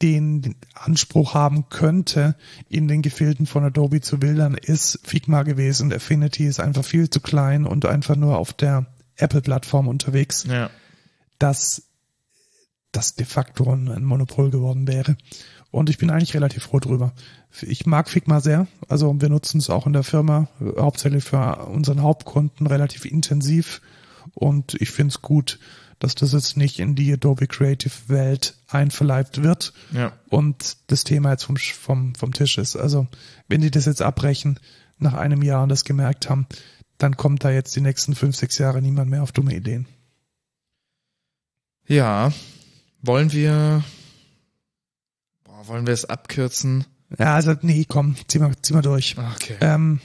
den 0.00 0.54
Anspruch 0.74 1.34
haben 1.34 1.68
könnte, 1.68 2.36
in 2.68 2.86
den 2.86 3.02
Gefilden 3.02 3.46
von 3.46 3.64
Adobe 3.64 4.00
zu 4.00 4.22
wildern, 4.22 4.54
ist 4.54 5.00
Figma 5.02 5.42
gewesen. 5.42 5.92
Affinity 5.92 6.46
ist 6.46 6.60
einfach 6.60 6.84
viel 6.84 7.10
zu 7.10 7.20
klein 7.20 7.64
und 7.64 7.84
einfach 7.84 8.14
nur 8.14 8.38
auf 8.38 8.52
der 8.52 8.86
Apple-Plattform 9.16 9.88
unterwegs. 9.88 10.44
Ja. 10.44 10.70
Das 11.40 11.87
das 12.92 13.14
de 13.14 13.26
facto 13.26 13.70
ein 13.70 14.04
Monopol 14.04 14.50
geworden 14.50 14.86
wäre. 14.88 15.16
Und 15.70 15.90
ich 15.90 15.98
bin 15.98 16.10
eigentlich 16.10 16.34
relativ 16.34 16.64
froh 16.64 16.80
drüber. 16.80 17.12
Ich 17.60 17.84
mag 17.84 18.08
Figma 18.08 18.40
sehr. 18.40 18.66
Also 18.88 19.20
wir 19.20 19.28
nutzen 19.28 19.58
es 19.58 19.68
auch 19.68 19.86
in 19.86 19.92
der 19.92 20.02
Firma, 20.02 20.48
hauptsächlich 20.78 21.24
für 21.24 21.66
unseren 21.66 22.02
Hauptkunden 22.02 22.66
relativ 22.66 23.04
intensiv. 23.04 23.82
Und 24.34 24.74
ich 24.80 24.90
finde 24.90 25.12
es 25.12 25.22
gut, 25.22 25.58
dass 25.98 26.14
das 26.14 26.32
jetzt 26.32 26.56
nicht 26.56 26.78
in 26.78 26.94
die 26.94 27.12
Adobe 27.12 27.46
Creative 27.46 27.92
Welt 28.06 28.54
einverleibt 28.68 29.42
wird 29.42 29.72
ja. 29.92 30.12
und 30.28 30.76
das 30.86 31.04
Thema 31.04 31.32
jetzt 31.32 31.44
vom, 31.44 31.56
vom, 31.56 32.14
vom 32.14 32.32
Tisch 32.32 32.58
ist. 32.58 32.76
Also 32.76 33.08
wenn 33.48 33.60
die 33.60 33.70
das 33.70 33.86
jetzt 33.86 34.02
abbrechen 34.02 34.60
nach 34.98 35.14
einem 35.14 35.42
Jahr 35.42 35.62
und 35.62 35.70
das 35.70 35.84
gemerkt 35.84 36.30
haben, 36.30 36.46
dann 36.98 37.16
kommt 37.16 37.44
da 37.44 37.50
jetzt 37.50 37.74
die 37.76 37.80
nächsten 37.80 38.14
fünf, 38.14 38.36
sechs 38.36 38.58
Jahre 38.58 38.80
niemand 38.80 39.10
mehr 39.10 39.22
auf 39.22 39.32
dumme 39.32 39.54
Ideen. 39.54 39.86
Ja, 41.86 42.32
wollen 43.02 43.32
wir, 43.32 43.84
boah, 45.44 45.68
wollen 45.68 45.86
wir 45.86 45.94
es 45.94 46.04
abkürzen? 46.04 46.84
Ja, 47.18 47.34
also 47.34 47.54
nee, 47.62 47.84
komm, 47.88 48.16
zieh 48.26 48.38
mal, 48.38 48.52
zieh 48.60 48.74
mal 48.74 48.82
durch. 48.82 49.16
Okay. 49.36 49.56
Ähm, 49.60 50.00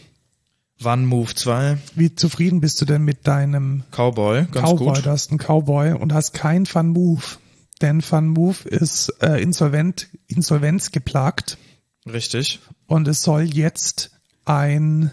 Wann 0.80 1.06
Move 1.06 1.34
2? 1.34 1.78
Wie 1.96 2.16
zufrieden 2.16 2.60
bist 2.60 2.82
du 2.82 2.86
denn 2.86 3.04
mit 3.04 3.28
deinem 3.28 3.84
Cowboy? 3.92 4.48
Ganz 4.52 4.70
Cowboy, 4.70 4.96
gut. 4.96 5.06
du 5.06 5.10
hast 5.10 5.32
einen 5.32 5.40
Cowboy 5.40 5.94
und 5.94 6.14
hast 6.14 6.34
kein 6.34 6.66
Fun 6.66 6.90
Move. 6.90 7.24
Denn 7.82 8.02
Fun 8.02 8.28
Move 8.28 8.68
ist 8.68 9.10
äh, 9.22 9.42
insolvent, 9.42 10.10
Insolvenz 10.28 10.92
geplagt. 10.92 11.58
Richtig. 12.06 12.60
Und 12.88 13.08
es 13.08 13.24
soll 13.24 13.44
jetzt 13.44 14.12
ein 14.46 15.12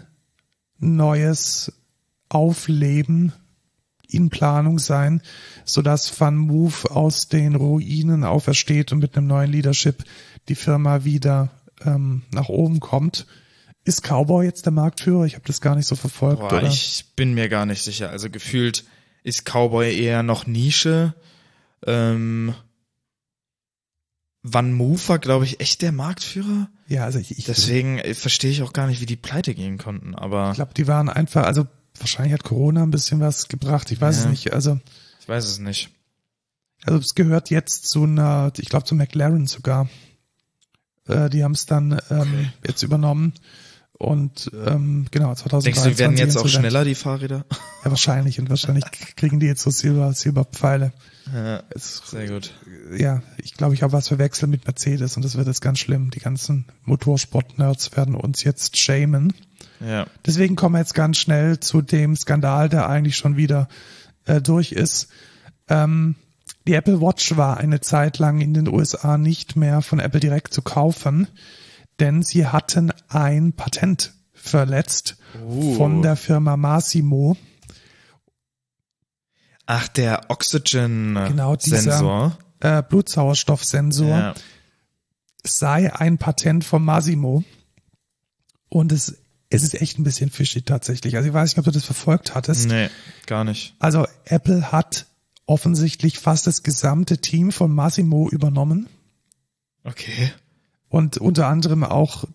neues 0.77 1.71
Aufleben 2.29 3.33
in 4.11 4.29
Planung 4.29 4.79
sein, 4.79 5.21
sodass 5.65 6.19
Van 6.19 6.37
Move 6.37 6.91
aus 6.91 7.27
den 7.27 7.55
Ruinen 7.55 8.23
aufersteht 8.23 8.91
und 8.91 8.99
mit 8.99 9.17
einem 9.17 9.27
neuen 9.27 9.51
Leadership 9.51 10.03
die 10.49 10.55
Firma 10.55 11.03
wieder 11.03 11.49
ähm, 11.85 12.23
nach 12.31 12.49
oben 12.49 12.79
kommt. 12.79 13.25
Ist 13.83 14.03
Cowboy 14.03 14.45
jetzt 14.45 14.65
der 14.65 14.73
Marktführer? 14.73 15.25
Ich 15.25 15.33
habe 15.33 15.45
das 15.47 15.61
gar 15.61 15.75
nicht 15.75 15.87
so 15.87 15.95
verfolgt. 15.95 16.41
Boah, 16.41 16.53
oder? 16.57 16.67
Ich 16.67 17.05
bin 17.15 17.33
mir 17.33 17.49
gar 17.49 17.65
nicht 17.65 17.83
sicher. 17.83 18.11
Also 18.11 18.29
gefühlt 18.29 18.85
ist 19.23 19.45
Cowboy 19.45 19.99
eher 19.99 20.23
noch 20.23 20.45
Nische. 20.45 21.15
Ähm, 21.85 22.53
Van 24.43 24.73
Move 24.73 24.99
war, 25.07 25.19
glaube 25.19 25.45
ich, 25.45 25.59
echt 25.59 25.81
der 25.81 25.91
Marktführer. 25.91 26.69
Ja, 26.87 27.05
also 27.05 27.19
ich, 27.19 27.37
ich 27.37 27.45
deswegen 27.45 27.99
äh, 27.99 28.13
verstehe 28.13 28.51
ich 28.51 28.63
auch 28.63 28.73
gar 28.73 28.87
nicht, 28.87 29.01
wie 29.01 29.05
die 29.05 29.15
pleite 29.15 29.53
gehen 29.53 29.77
konnten. 29.77 30.15
Aber 30.15 30.49
ich 30.49 30.55
glaube, 30.55 30.73
die 30.73 30.87
waren 30.87 31.09
einfach, 31.09 31.45
also 31.45 31.67
wahrscheinlich 31.99 32.33
hat 32.33 32.43
Corona 32.43 32.83
ein 32.83 32.91
bisschen 32.91 33.19
was 33.19 33.47
gebracht. 33.47 33.91
Ich 33.91 34.01
weiß 34.01 34.17
ja. 34.17 34.23
es 34.23 34.29
nicht. 34.29 34.53
Also 34.53 34.79
ich 35.19 35.27
weiß 35.27 35.45
es 35.45 35.59
nicht. 35.59 35.89
Also 36.83 36.99
es 36.99 37.13
gehört 37.13 37.49
jetzt 37.49 37.87
zu 37.89 38.03
einer, 38.03 38.51
ich 38.57 38.69
glaube 38.69 38.85
zu 38.85 38.95
McLaren 38.95 39.47
sogar. 39.47 39.89
Äh, 41.07 41.29
die 41.29 41.43
haben 41.43 41.53
es 41.53 41.65
dann 41.65 41.91
ähm, 42.09 42.19
okay. 42.19 42.51
jetzt 42.67 42.83
übernommen. 42.83 43.33
Und 43.93 44.49
ähm, 44.53 45.05
genau, 45.11 45.35
2023. 45.35 45.63
Denkst 45.63 45.83
du, 45.83 45.89
die 45.89 45.99
werden 45.99 46.17
jetzt 46.17 46.35
auch 46.35 46.47
schneller, 46.47 46.83
die 46.83 46.95
Fahrräder? 46.95 47.45
Ja, 47.83 47.91
wahrscheinlich. 47.91 48.39
Und 48.39 48.49
wahrscheinlich 48.49 48.85
kriegen 49.15 49.39
die 49.39 49.45
jetzt 49.45 49.61
so 49.61 49.69
Silber, 49.69 50.11
Silberpfeile. 50.13 50.91
Ja, 51.31 51.61
es, 51.69 52.01
sehr 52.07 52.27
gut. 52.27 52.51
Ja, 52.97 53.21
ich 53.37 53.53
glaube, 53.53 53.75
ich 53.75 53.83
habe 53.83 53.93
was 53.93 54.07
verwechselt 54.07 54.49
mit 54.49 54.65
Mercedes 54.65 55.17
und 55.17 55.23
das 55.23 55.35
wird 55.35 55.45
jetzt 55.45 55.61
ganz 55.61 55.77
schlimm. 55.77 56.09
Die 56.09 56.19
ganzen 56.19 56.65
Motorsport-Nerds 56.85 57.95
werden 57.95 58.15
uns 58.15 58.43
jetzt 58.43 58.77
shamen. 58.77 59.33
Ja. 59.83 60.07
Deswegen 60.25 60.55
kommen 60.55 60.75
wir 60.75 60.79
jetzt 60.79 60.93
ganz 60.93 61.17
schnell 61.17 61.59
zu 61.59 61.81
dem 61.81 62.15
Skandal, 62.15 62.69
der 62.69 62.89
eigentlich 62.89 63.17
schon 63.17 63.37
wieder 63.37 63.67
äh, 64.25 64.41
durch 64.41 64.71
ist. 64.71 65.09
Ähm, 65.67 66.15
die 66.67 66.73
Apple 66.73 67.01
Watch 67.01 67.37
war 67.37 67.57
eine 67.57 67.81
Zeit 67.81 68.19
lang 68.19 68.39
in 68.39 68.53
den 68.53 68.67
USA 68.67 69.17
nicht 69.17 69.55
mehr 69.55 69.81
von 69.81 69.99
Apple 69.99 70.19
direkt 70.19 70.53
zu 70.53 70.61
kaufen, 70.61 71.27
denn 71.99 72.21
sie 72.21 72.47
hatten 72.47 72.91
ein 73.09 73.53
Patent 73.53 74.13
verletzt 74.33 75.17
uh. 75.43 75.75
von 75.75 76.01
der 76.01 76.15
Firma 76.15 76.57
Massimo. 76.57 77.37
Ach, 79.65 79.87
der 79.87 80.29
Oxygen-Sensor. 80.29 81.27
Genau, 81.27 81.55
dieser 81.55 82.37
äh, 82.59 82.83
Blutsauerstoffsensor 82.83 84.09
Ja. 84.09 84.33
sei 85.43 85.93
ein 85.93 86.17
Patent 86.17 86.65
von 86.65 86.83
Massimo. 86.83 87.43
Und 88.69 88.91
es, 88.91 89.17
es 89.51 89.63
ist 89.63 89.79
echt 89.79 89.99
ein 89.99 90.03
bisschen 90.03 90.29
fishy 90.31 90.61
tatsächlich. 90.63 91.15
Also 91.17 91.27
ich 91.27 91.33
weiß 91.33 91.51
nicht, 91.51 91.59
ob 91.59 91.65
du 91.65 91.71
das 91.71 91.85
verfolgt 91.85 92.33
hattest. 92.35 92.67
Nee, 92.69 92.89
gar 93.27 93.43
nicht. 93.43 93.75
Also 93.79 94.07
Apple 94.25 94.71
hat 94.71 95.05
offensichtlich 95.45 96.17
fast 96.19 96.47
das 96.47 96.63
gesamte 96.63 97.17
Team 97.19 97.51
von 97.51 97.73
Massimo 97.73 98.29
übernommen 98.29 98.87
Okay. 99.83 100.31
und 100.89 101.17
unter 101.17 101.47
anderem 101.47 101.83
auch 101.83 102.25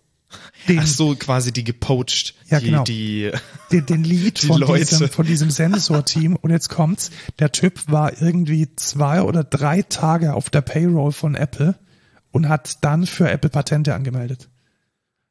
den, 0.68 0.80
Ach 0.80 0.86
so, 0.86 1.14
quasi 1.14 1.52
die 1.52 1.62
gepoacht. 1.62 2.34
Ja, 2.48 2.59
die, 2.59 2.66
genau. 2.66 2.82
Die, 2.84 3.30
den, 3.72 3.86
den 3.86 4.05
Lead 4.05 4.43
Die 4.43 4.47
von 4.48 4.60
Leute. 4.60 4.84
diesem, 4.84 5.09
von 5.09 5.24
diesem 5.24 5.51
Sensorteam. 5.51 6.34
Und 6.36 6.51
jetzt 6.51 6.68
kommt's, 6.68 7.10
der 7.38 7.52
Typ 7.52 7.80
war 7.90 8.20
irgendwie 8.20 8.68
zwei 8.74 9.22
oder 9.22 9.44
drei 9.44 9.82
Tage 9.82 10.34
auf 10.34 10.51
der 10.51 10.62
Payroll 10.62 11.12
von 11.12 11.36
Apple 11.36 11.76
und 12.32 12.48
hat 12.48 12.84
dann 12.84 13.06
für 13.06 13.30
Apple 13.30 13.51
Patente 13.51 13.94
angemeldet. 13.94 14.48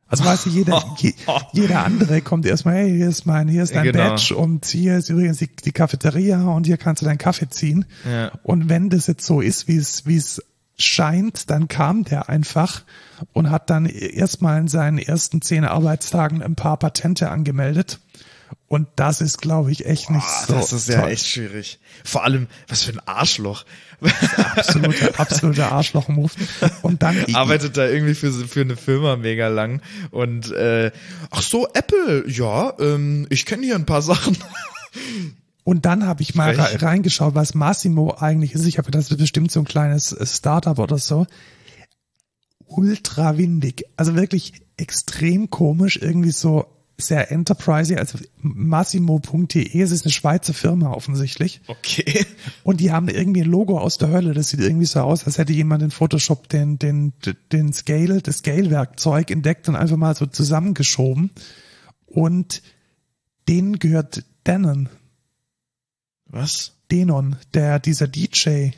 Also 0.07 0.23
weißt 0.23 0.45
du, 0.45 0.49
jeder, 0.49 0.83
je, 0.97 1.13
jeder 1.53 1.83
andere 1.83 2.21
kommt 2.21 2.45
erstmal, 2.45 2.75
hey, 2.75 2.91
hier 2.95 3.09
ist 3.09 3.25
mein, 3.25 3.47
hier 3.47 3.63
ist 3.63 3.75
dein 3.75 3.85
Genau. 3.85 4.09
Badge 4.09 4.35
und 4.35 4.65
hier 4.65 4.97
ist 4.97 5.09
übrigens 5.09 5.37
die, 5.37 5.47
die 5.47 5.71
Cafeteria 5.71 6.43
und 6.43 6.65
hier 6.65 6.77
kannst 6.77 7.01
du 7.01 7.05
deinen 7.05 7.17
Kaffee 7.17 7.49
ziehen. 7.49 7.85
Ja. 8.09 8.31
Und 8.43 8.69
wenn 8.69 8.89
das 8.89 9.07
jetzt 9.07 9.25
so 9.25 9.41
ist, 9.41 9.67
wie 9.67 9.77
es, 9.77 10.05
wie 10.05 10.17
es 10.17 10.41
scheint, 10.77 11.49
dann 11.49 11.67
kam 11.67 12.03
der 12.03 12.29
einfach 12.29 12.83
und 13.33 13.49
hat 13.49 13.69
dann 13.69 13.85
erstmal 13.85 14.59
in 14.59 14.67
seinen 14.67 14.97
ersten 14.97 15.41
zehn 15.41 15.63
Arbeitstagen 15.63 16.43
ein 16.43 16.55
paar 16.55 16.77
Patente 16.77 17.29
angemeldet. 17.29 17.99
Und 18.67 18.87
das 18.95 19.21
ist, 19.21 19.41
glaube 19.41 19.71
ich, 19.71 19.85
echt 19.85 20.09
nicht 20.09 20.25
Ah, 20.25 20.45
so. 20.47 20.53
das 20.53 20.73
ist 20.73 20.89
ja 20.89 21.01
toll. 21.01 21.11
echt 21.11 21.27
schwierig. 21.27 21.79
Vor 22.03 22.23
allem, 22.23 22.47
was 22.67 22.83
für 22.83 22.93
ein 22.93 22.99
Arschloch. 23.07 23.63
absoluter, 24.55 25.19
absoluter 25.19 25.71
Arschloch-Move. 25.71 26.31
Und 26.81 27.01
dann, 27.03 27.23
Arbeitet 27.35 27.77
da 27.77 27.87
irgendwie 27.87 28.15
für, 28.15 28.31
für 28.31 28.61
eine 28.61 28.75
Firma 28.75 29.15
mega 29.17 29.47
lang. 29.47 29.81
Und 30.11 30.51
äh, 30.51 30.91
ach 31.31 31.41
so, 31.41 31.67
Apple, 31.73 32.25
ja, 32.29 32.73
ähm, 32.79 33.27
ich 33.29 33.45
kenne 33.45 33.65
hier 33.65 33.75
ein 33.75 33.85
paar 33.85 34.01
Sachen. 34.01 34.37
Und 35.63 35.85
dann 35.85 36.05
habe 36.05 36.21
ich 36.21 36.35
mal 36.35 36.53
Frech. 36.55 36.81
re- 36.81 36.85
reingeschaut, 36.85 37.33
was 37.33 37.55
Massimo 37.55 38.15
eigentlich 38.19 38.53
ist. 38.53 38.65
Ich 38.65 38.77
habe 38.77 38.85
gedacht, 38.85 39.05
das 39.05 39.11
ist 39.11 39.17
bestimmt 39.17 39.51
so 39.51 39.59
ein 39.61 39.65
kleines 39.65 40.11
äh, 40.11 40.25
Startup 40.25 40.77
oder 40.77 40.97
so. 40.99 41.25
Ultra 42.67 43.37
windig. 43.37 43.83
Also 43.95 44.15
wirklich 44.15 44.53
extrem 44.77 45.49
komisch, 45.49 45.97
irgendwie 46.01 46.31
so 46.31 46.65
sehr 46.97 47.31
enterprising. 47.31 47.97
Also 47.97 48.19
massimo.de, 48.37 49.81
es 49.81 49.91
ist 49.91 50.05
eine 50.05 50.11
Schweizer 50.11 50.53
Firma 50.53 50.91
offensichtlich. 50.91 51.61
Okay. 51.67 52.25
Und 52.63 52.79
die 52.79 52.91
haben 52.91 53.09
irgendwie 53.09 53.41
ein 53.41 53.49
Logo 53.49 53.79
aus 53.79 53.97
der 53.97 54.09
Hölle. 54.09 54.33
Das 54.33 54.49
sieht 54.49 54.61
irgendwie 54.61 54.85
so 54.85 55.01
aus, 55.01 55.25
als 55.25 55.37
hätte 55.37 55.53
jemand 55.53 55.83
in 55.83 55.91
Photoshop 55.91 56.47
den, 56.49 56.79
den, 56.79 57.13
den 57.51 57.73
Scale, 57.73 58.21
das 58.21 58.37
Scale-Werkzeug 58.37 59.31
entdeckt 59.31 59.67
und 59.67 59.75
einfach 59.75 59.97
mal 59.97 60.15
so 60.15 60.25
zusammengeschoben. 60.25 61.31
Und 62.05 62.61
denen 63.47 63.79
gehört 63.79 64.23
Denon. 64.47 64.89
Was? 66.27 66.73
Denon, 66.91 67.35
der 67.53 67.79
dieser 67.79 68.07
DJ 68.07 68.69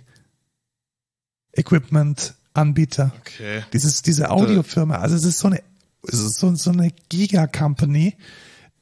Equipment 1.52 2.36
Anbieter. 2.54 3.14
Okay. 3.20 3.64
Dieses, 3.74 4.02
diese 4.02 4.32
Audiofirma. 4.32 4.96
Also 4.96 5.16
es 5.16 5.24
ist 5.24 5.40
so 5.40 5.48
eine, 5.48 5.62
so, 6.12 6.54
so 6.56 6.72
eine 6.72 6.92
Giga-Company, 7.10 8.16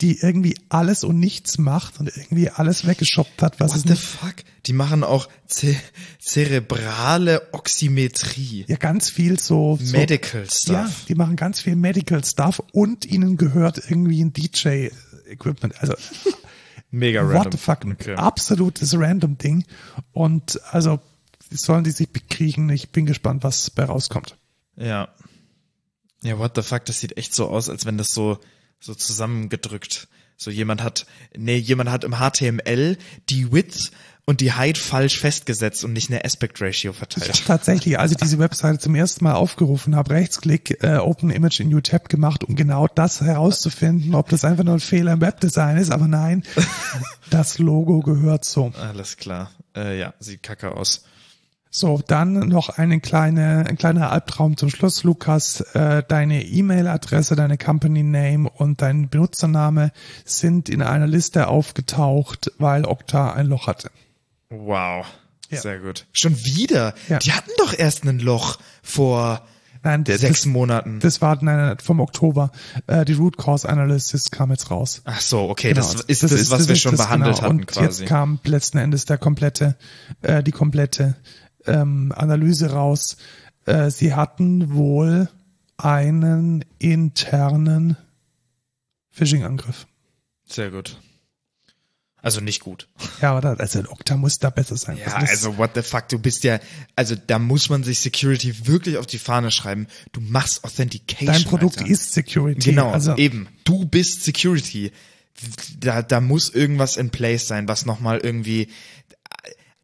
die 0.01 0.19
irgendwie 0.19 0.55
alles 0.69 1.03
und 1.05 1.19
nichts 1.19 1.57
macht 1.57 1.99
und 2.01 2.11
irgendwie 2.15 2.49
alles 2.49 2.85
weggeschoppt 2.85 3.41
hat, 3.41 3.59
was 3.61 3.73
What 3.73 3.81
the 3.83 3.89
nicht, 3.91 4.01
fuck? 4.03 4.35
Die 4.65 4.73
machen 4.73 5.03
auch 5.05 5.29
ze 5.47 5.75
zerebrale 6.19 7.47
Oxymetrie. 7.53 8.65
ja 8.67 8.75
ganz 8.75 9.09
viel 9.09 9.39
so, 9.39 9.77
so 9.81 9.95
Medical 9.97 10.45
Stuff. 10.49 10.69
Ja, 10.73 10.89
die 11.07 11.15
machen 11.15 11.35
ganz 11.37 11.61
viel 11.61 11.75
Medical 11.75 12.23
Stuff 12.25 12.61
und 12.73 13.05
ihnen 13.05 13.37
gehört 13.37 13.81
irgendwie 13.89 14.21
ein 14.23 14.33
DJ 14.33 14.89
Equipment. 15.27 15.79
Also 15.81 15.93
Mega 16.91 17.23
what 17.25 17.33
random. 17.33 17.51
the 17.53 17.57
fuck, 17.57 17.85
Okay. 17.85 18.15
absolutes 18.15 18.93
random 18.97 19.37
Ding. 19.37 19.65
Und 20.13 20.59
also 20.71 20.99
sollen 21.51 21.83
die 21.83 21.91
sich 21.91 22.09
bekriegen. 22.09 22.69
Ich 22.69 22.89
bin 22.89 23.05
gespannt, 23.05 23.43
was 23.43 23.69
bei 23.69 23.83
rauskommt. 23.85 24.37
Ja. 24.77 25.09
Ja, 26.25 26.39
what 26.39 26.53
the 26.55 26.63
fuck, 26.63 26.85
das 26.85 26.99
sieht 26.99 27.17
echt 27.17 27.35
so 27.35 27.47
aus, 27.49 27.69
als 27.69 27.85
wenn 27.85 27.97
das 27.97 28.07
so, 28.07 28.39
so 28.79 28.95
zusammengedrückt. 28.95 30.07
So 30.37 30.51
jemand 30.51 30.83
hat, 30.83 31.05
nee, 31.37 31.55
jemand 31.55 31.89
hat 31.91 32.03
im 32.03 32.15
HTML 32.15 32.97
die 33.29 33.51
Width 33.51 33.91
und 34.25 34.41
die 34.41 34.53
Height 34.53 34.77
falsch 34.79 35.19
festgesetzt 35.19 35.83
und 35.85 35.93
nicht 35.93 36.09
eine 36.09 36.25
Aspect 36.25 36.59
Ratio 36.59 36.91
Ich 36.91 36.97
verteilt. 36.97 37.29
habe 37.29 37.43
tatsächlich, 37.45 37.99
als 37.99 38.11
ich 38.11 38.17
diese 38.17 38.39
Webseite 38.39 38.79
zum 38.79 38.95
ersten 38.95 39.23
Mal 39.23 39.35
aufgerufen 39.35 39.95
habe, 39.95 40.09
Rechtsklick, 40.15 40.83
äh, 40.83 40.97
Open 40.97 41.29
Image 41.29 41.59
in 41.59 41.69
New 41.69 41.79
Tab 41.79 42.09
gemacht, 42.09 42.43
um 42.43 42.55
genau 42.55 42.87
das 42.87 43.21
herauszufinden, 43.21 44.15
ob 44.15 44.29
das 44.29 44.43
einfach 44.43 44.63
nur 44.63 44.73
ein 44.73 44.79
Fehler 44.79 45.13
im 45.13 45.21
Webdesign 45.21 45.77
ist. 45.77 45.91
Aber 45.91 46.07
nein, 46.07 46.43
das 47.29 47.59
Logo 47.59 47.99
gehört 48.01 48.45
so. 48.45 48.73
Alles 48.81 49.17
klar. 49.17 49.51
Äh, 49.75 49.99
ja, 49.99 50.15
sieht 50.19 50.41
kacke 50.41 50.71
aus. 50.71 51.05
So, 51.77 52.01
dann 52.07 52.35
noch 52.47 52.69
eine 52.69 53.01
kleine, 53.01 53.65
ein 53.67 53.77
kleiner 53.77 54.09
Albtraum 54.09 54.55
zum 54.55 54.69
Schluss. 54.69 55.03
Lukas, 55.03 55.59
äh, 55.73 56.03
deine 56.07 56.45
E-Mail-Adresse, 56.45 57.35
deine 57.35 57.57
Company 57.57 58.01
Name 58.01 58.49
und 58.49 58.81
dein 58.81 59.09
Benutzername 59.09 59.91
sind 60.23 60.69
in 60.69 60.81
einer 60.81 61.05
Liste 61.05 61.49
aufgetaucht, 61.49 62.53
weil 62.59 62.85
Okta 62.85 63.33
ein 63.33 63.47
Loch 63.47 63.67
hatte. 63.67 63.91
Wow. 64.49 65.05
Ja. 65.49 65.59
Sehr 65.59 65.79
gut. 65.79 66.05
Schon 66.13 66.37
wieder? 66.45 66.93
Ja. 67.09 67.19
Die 67.19 67.33
hatten 67.33 67.51
doch 67.57 67.77
erst 67.77 68.05
ein 68.05 68.19
Loch 68.19 68.57
vor 68.81 69.41
Nein, 69.83 70.05
der, 70.05 70.17
sechs 70.17 70.43
das, 70.43 70.45
Monaten. 70.45 71.01
das 71.01 71.21
war 71.21 71.37
nein, 71.43 71.75
vom 71.83 71.99
Oktober. 71.99 72.51
Äh, 72.87 73.03
die 73.03 73.13
Root 73.13 73.37
Cause 73.37 73.67
Analysis 73.67 74.31
kam 74.31 74.49
jetzt 74.49 74.71
raus. 74.71 75.01
Ach 75.03 75.19
so, 75.19 75.49
okay, 75.49 75.73
das 75.73 75.91
Genau, 75.91 76.03
ist 76.07 76.23
das, 76.23 76.49
was 76.51 76.67
wir 76.69 76.73
ist 76.73 76.81
schon 76.81 76.95
das, 76.95 77.05
behandelt 77.05 77.35
genau. 77.35 77.47
hatten 77.47 77.59
Und 77.59 77.67
quasi. 77.67 78.03
jetzt 78.03 78.09
kam 78.09 78.39
letzten 78.45 78.77
Endes 78.77 79.03
der 79.03 79.17
komplette, 79.17 79.75
äh, 80.21 80.41
die 80.41 80.51
komplette 80.53 81.17
ähm, 81.67 82.11
Analyse 82.15 82.71
raus. 82.71 83.17
Äh, 83.65 83.89
sie 83.89 84.13
hatten 84.13 84.73
wohl 84.73 85.29
einen 85.77 86.63
internen 86.79 87.97
Phishing-Angriff. 89.11 89.87
Sehr 90.47 90.71
gut. 90.71 90.99
Also 92.25 92.41
nicht 92.41 92.61
gut. 92.61 92.87
Ja, 93.21 93.33
aber 93.33 93.41
da, 93.41 93.53
also 93.53 93.81
Okta 93.87 94.17
muss 94.17 94.39
da 94.39 94.49
besser 94.49 94.77
sein. 94.77 94.97
Ja, 94.97 95.13
also 95.13 95.59
what 95.59 95.75
the 95.75 95.83
fuck, 95.83 96.09
du 96.09 96.17
bist 96.17 96.43
ja, 96.43 96.59
also 96.95 97.15
da 97.15 97.37
muss 97.37 97.69
man 97.69 97.83
sich 97.83 97.99
Security 97.99 98.65
wirklich 98.65 98.97
auf 98.97 99.05
die 99.05 99.19
Fahne 99.19 99.51
schreiben. 99.51 99.85
Du 100.11 100.21
machst 100.21 100.63
Authentication. 100.63 101.27
dein 101.27 101.43
Produkt 101.43 101.77
Alter. 101.77 101.91
ist 101.91 102.13
Security. 102.13 102.71
Genau, 102.71 102.89
also 102.89 103.15
eben. 103.15 103.47
Du 103.63 103.85
bist 103.85 104.23
Security. 104.23 104.91
Da, 105.79 106.01
da 106.01 106.19
muss 106.19 106.49
irgendwas 106.49 106.97
in 106.97 107.11
place 107.11 107.47
sein, 107.47 107.67
was 107.67 107.85
nochmal 107.85 108.17
irgendwie 108.17 108.69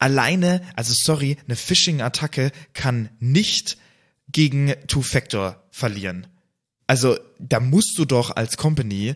alleine, 0.01 0.61
also 0.75 0.93
sorry, 0.93 1.37
eine 1.45 1.55
Phishing-Attacke 1.55 2.51
kann 2.73 3.09
nicht 3.19 3.77
gegen 4.29 4.73
Two-Factor 4.87 5.63
verlieren. 5.71 6.27
Also 6.87 7.17
da 7.39 7.59
musst 7.59 7.97
du 7.97 8.05
doch 8.05 8.35
als 8.35 8.57
Company 8.57 9.15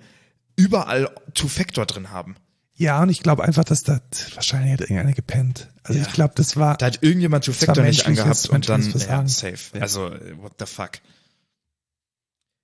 überall 0.55 1.09
Two-Factor 1.33 1.85
drin 1.85 2.11
haben. 2.11 2.35
ja, 2.77 3.01
und 3.01 3.09
ich 3.09 3.21
glaube 3.21 3.43
einfach, 3.43 3.63
dass 3.63 3.83
da 3.83 3.99
wahrscheinlich 4.35 4.73
hat 4.73 4.81
irgendeiner 4.81 5.13
gepennt. 5.13 5.69
Also 5.83 5.99
Ja. 5.99 6.05
ich 6.07 6.13
glaube, 6.13 6.33
das 6.35 6.55
war 6.57 6.77
Da 6.77 6.87
hat 6.87 7.03
irgendjemand 7.03 7.45
Two-Factor 7.45 7.83
nicht 7.83 8.05
angehabt 8.05 8.49
und 8.49 8.69
dann 8.69 8.81
ja, 8.81 9.27
safe. 9.27 9.57
Ja. 9.75 9.81
Also 9.81 10.11
what 10.37 10.53
the 10.59 10.65
fuck. 10.65 10.99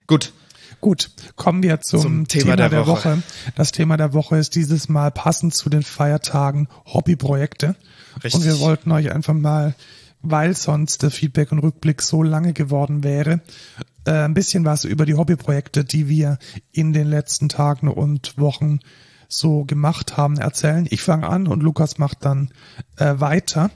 Gut, 0.07 0.33
Gut, 0.79 1.11
kommen 1.35 1.61
wir 1.63 1.81
zum, 1.81 2.01
Zum 2.01 2.27
Thema 2.27 2.43
Thema, 2.43 2.55
der 2.55 2.69
der, 2.69 2.87
Woche. 2.87 3.11
Woche. 3.11 3.23
Das 3.55 3.71
Thema 3.71 3.97
der 3.97 4.13
Woche 4.13 4.37
ist 4.37 4.55
dieses 4.55 4.89
Mal 4.89 5.11
passend 5.11 5.53
zu 5.53 5.69
den 5.69 5.83
Feiertagen 5.83 6.67
Hobbyprojekte. 6.85 7.75
Richtig. 8.15 8.33
Und 8.35 8.45
wir 8.45 8.59
wollten 8.59 8.91
euch 8.91 9.11
einfach 9.11 9.33
mal, 9.33 9.75
weil 10.21 10.55
sonst 10.55 11.03
der 11.03 11.11
Feedback 11.11 11.51
und 11.51 11.59
Rückblick 11.59 12.01
so 12.01 12.23
lange 12.23 12.53
geworden 12.53 13.03
wäre, 13.03 13.41
äh, 14.05 14.11
ein 14.11 14.33
bisschen 14.33 14.65
was 14.65 14.83
über 14.83 15.05
die 15.05 15.15
Hobbyprojekte, 15.15 15.83
die 15.83 16.07
wir 16.09 16.37
in 16.71 16.93
den 16.93 17.07
letzten 17.07 17.49
Tagen 17.49 17.87
und 17.87 18.37
Wochen 18.37 18.79
so 19.27 19.63
gemacht 19.63 20.17
haben, 20.17 20.37
erzählen. 20.37 20.87
Ich 20.89 21.01
fange 21.01 21.27
an 21.27 21.47
und 21.47 21.63
Lukas 21.63 21.97
macht 21.97 22.25
dann 22.25 22.49
äh, 22.97 23.13
weiter. 23.17 23.71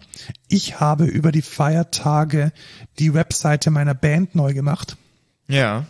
Ich 0.48 0.80
habe 0.80 1.06
über 1.06 1.32
die 1.32 1.42
Feiertage 1.42 2.52
die 3.00 3.14
Webseite 3.14 3.72
meiner 3.72 3.94
Band 3.94 4.36
neu 4.36 4.54
gemacht. 4.54 4.98
ja. 5.48 5.86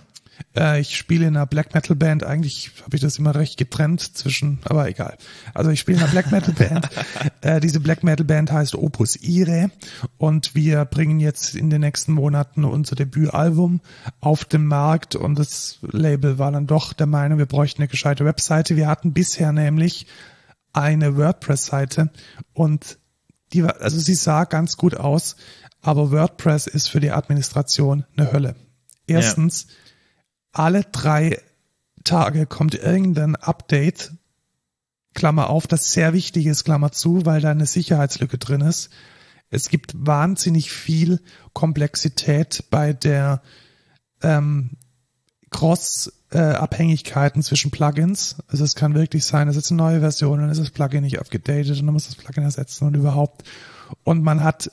Äh, 0.56 0.80
ich 0.82 0.98
spiele 0.98 1.28
in 1.28 1.36
einer 1.36 1.46
Black 1.46 1.74
Metal 1.74 1.96
Band. 1.96 2.24
Eigentlich 2.24 2.72
habe 2.84 2.96
ich 2.96 3.02
das 3.02 3.18
immer 3.18 3.36
recht 3.36 3.58
getrennt 3.58 4.02
zwischen, 4.02 4.60
aber 4.66 4.88
egal. 4.88 5.18
Also 5.54 5.72
ich 5.72 5.80
spiele 5.80 5.98
in 5.98 6.04
einer 6.04 6.12
Black 6.12 6.32
Metal 6.32 6.54
Band. 6.58 6.90
äh, 7.42 7.60
diese 7.60 7.80
Black 7.80 8.04
Metal 8.04 8.26
Band 8.26 8.52
heißt 8.52 8.76
Opus 8.76 9.16
Ire 9.22 9.72
und 10.18 10.56
wir 10.56 10.86
bringen 10.86 11.20
jetzt 11.20 11.56
in 11.56 11.70
den 11.70 11.82
nächsten 11.82 12.14
Monaten 12.14 12.64
unser 12.64 12.96
Debütalbum 12.96 13.82
auf 14.20 14.46
den 14.46 14.66
Markt 14.66 15.16
und 15.16 15.38
das 15.38 15.80
Label 15.82 16.38
war 16.38 16.52
dann 16.52 16.68
doch 16.68 16.94
der 16.94 17.08
Meinung, 17.08 17.38
wir 17.38 17.46
bräuchten 17.46 17.82
eine 17.82 17.88
gescheite 17.88 18.26
Webseite. 18.26 18.76
Wir 18.76 18.88
hatten 18.88 19.14
bisher 19.14 19.52
nämlich 19.52 20.08
eine 20.74 21.18
WordPress-Seite 21.18 22.12
und 22.54 22.98
die, 23.54 23.64
also 23.64 24.00
sie 24.00 24.16
sah 24.16 24.44
ganz 24.44 24.76
gut 24.76 24.96
aus, 24.96 25.38
aber 25.82 26.12
WordPress 26.12 26.68
ist 26.68 26.90
für 26.90 27.00
die 27.00 27.12
Administration 27.12 28.06
eine 28.18 28.32
Hölle. 28.32 28.56
Erstens, 29.08 29.68
ja. 29.68 29.74
Alle 30.56 30.84
drei 30.84 31.42
Tage 32.04 32.46
kommt 32.46 32.76
irgendein 32.76 33.36
Update, 33.36 34.14
Klammer 35.14 35.50
auf, 35.50 35.68
das 35.68 35.94
sehr 35.94 36.14
wichtig 36.14 36.46
ist, 36.46 36.66
Klammer 36.66 36.92
zu, 36.92 37.26
weil 37.26 37.42
da 37.42 37.52
eine 37.52 37.66
Sicherheitslücke 37.66 38.38
drin 38.38 38.62
ist. 38.62 38.90
Es 39.50 39.70
gibt 39.70 39.94
wahnsinnig 39.96 40.72
viel 40.72 41.22
Komplexität 41.54 42.66
bei 42.70 42.94
der 42.94 43.42
ähm, 44.22 44.72
Cross-Abhängigkeiten 45.52 47.42
zwischen 47.44 47.72
Plugins. 47.72 48.38
Also 48.48 48.64
es 48.66 48.76
kann 48.76 48.94
wirklich 48.94 49.24
sein, 49.24 49.48
es 49.48 49.56
ist 49.56 49.72
eine 49.72 49.78
neue 49.78 50.00
Version, 50.02 50.40
dann 50.40 50.50
ist 50.50 50.60
das 50.60 50.72
Plugin 50.72 51.04
nicht 51.04 51.20
aufgedatet 51.20 51.80
und 51.80 51.86
dann 51.86 51.94
muss 51.94 52.08
das 52.08 52.16
Plugin 52.16 52.44
ersetzen 52.44 52.86
und 52.86 52.96
überhaupt. 52.96 53.44
Und 54.04 54.24
man 54.24 54.44
hat 54.44 54.72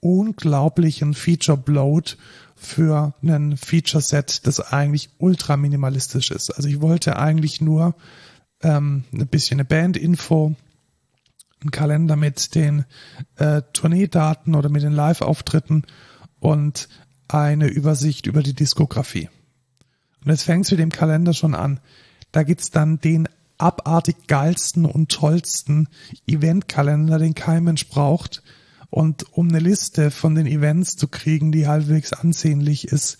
unglaublichen 0.00 1.14
Feature-Bloat 1.14 2.16
für 2.56 3.14
ein 3.22 3.56
Feature-Set, 3.56 4.46
das 4.46 4.60
eigentlich 4.60 5.10
ultra 5.18 5.56
minimalistisch 5.56 6.30
ist. 6.30 6.50
Also 6.50 6.68
ich 6.68 6.80
wollte 6.80 7.18
eigentlich 7.18 7.60
nur 7.60 7.94
ähm, 8.62 9.04
ein 9.12 9.26
bisschen 9.28 9.56
eine 9.56 9.64
Band-Info, 9.64 10.54
ein 11.62 11.70
Kalender 11.70 12.16
mit 12.16 12.54
den 12.54 12.84
äh, 13.36 13.62
Tourneedaten 13.72 14.54
oder 14.54 14.68
mit 14.68 14.82
den 14.82 14.92
Live-Auftritten 14.92 15.84
und 16.38 16.88
eine 17.28 17.68
Übersicht 17.68 18.26
über 18.26 18.42
die 18.42 18.54
Diskografie. 18.54 19.28
Und 20.24 20.30
jetzt 20.30 20.42
fängst 20.42 20.70
du 20.70 20.76
dem 20.76 20.90
Kalender 20.90 21.32
schon 21.32 21.54
an. 21.54 21.80
Da 22.32 22.42
gibt's 22.42 22.70
dann 22.70 23.00
den 23.00 23.28
abartig 23.58 24.26
geilsten 24.26 24.86
und 24.86 25.10
tollsten 25.10 25.88
Eventkalender, 26.26 27.18
den 27.18 27.34
kein 27.34 27.64
Mensch 27.64 27.88
braucht. 27.88 28.42
Und 28.90 29.32
um 29.32 29.48
eine 29.48 29.60
Liste 29.60 30.10
von 30.10 30.34
den 30.34 30.46
Events 30.46 30.96
zu 30.96 31.08
kriegen, 31.08 31.52
die 31.52 31.68
halbwegs 31.68 32.12
ansehnlich 32.12 32.88
ist, 32.88 33.18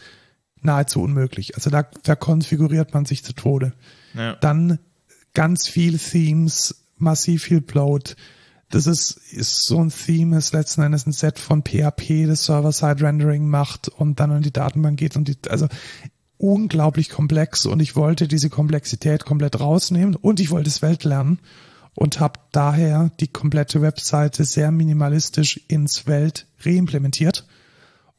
nahezu 0.63 1.01
unmöglich. 1.01 1.55
Also 1.55 1.71
da 1.71 1.87
verkonfiguriert 2.03 2.93
man 2.93 3.07
sich 3.07 3.25
zu 3.25 3.33
Tode. 3.33 3.73
Ja. 4.15 4.35
Dann 4.35 4.79
ganz 5.33 5.69
viel 5.69 5.99
Themes, 5.99 6.87
massiv 6.97 7.45
viel 7.45 7.61
Bloat. 7.61 8.17
Das 8.69 8.87
ist, 8.87 9.13
ist 9.33 9.65
so 9.65 9.83
ein 9.83 9.91
Theme, 9.91 10.39
ist 10.39 10.53
letzten 10.53 10.83
Endes 10.83 11.07
ein 11.07 11.13
Set 11.13 11.39
von 11.39 11.63
PHP, 11.63 12.27
das 12.27 12.45
Server-Side-Rendering 12.45 13.49
macht 13.49 13.89
und 13.89 14.21
dann 14.21 14.37
in 14.37 14.43
die 14.43 14.53
Datenbank 14.53 14.99
geht 14.99 15.17
und 15.17 15.29
die, 15.29 15.37
also 15.49 15.69
unglaublich 16.37 17.11
komplex 17.11 17.67
und 17.67 17.81
ich 17.81 17.97
wollte 17.97 18.29
diese 18.29 18.49
Komplexität 18.49 19.25
komplett 19.25 19.61
rausnehmen 19.61 20.15
und 20.15 20.41
ich 20.41 20.51
wollte 20.51 20.69
es 20.69 20.83
Welt 20.83 21.05
lernen 21.05 21.39
und 21.95 22.21
habe 22.21 22.41
daher 22.53 23.11
die 23.21 23.29
komplette 23.29 23.83
Webseite 23.83 24.45
sehr 24.45 24.71
minimalistisch 24.71 25.61
ins 25.69 26.07
Welt 26.07 26.47
reimplementiert 26.65 27.47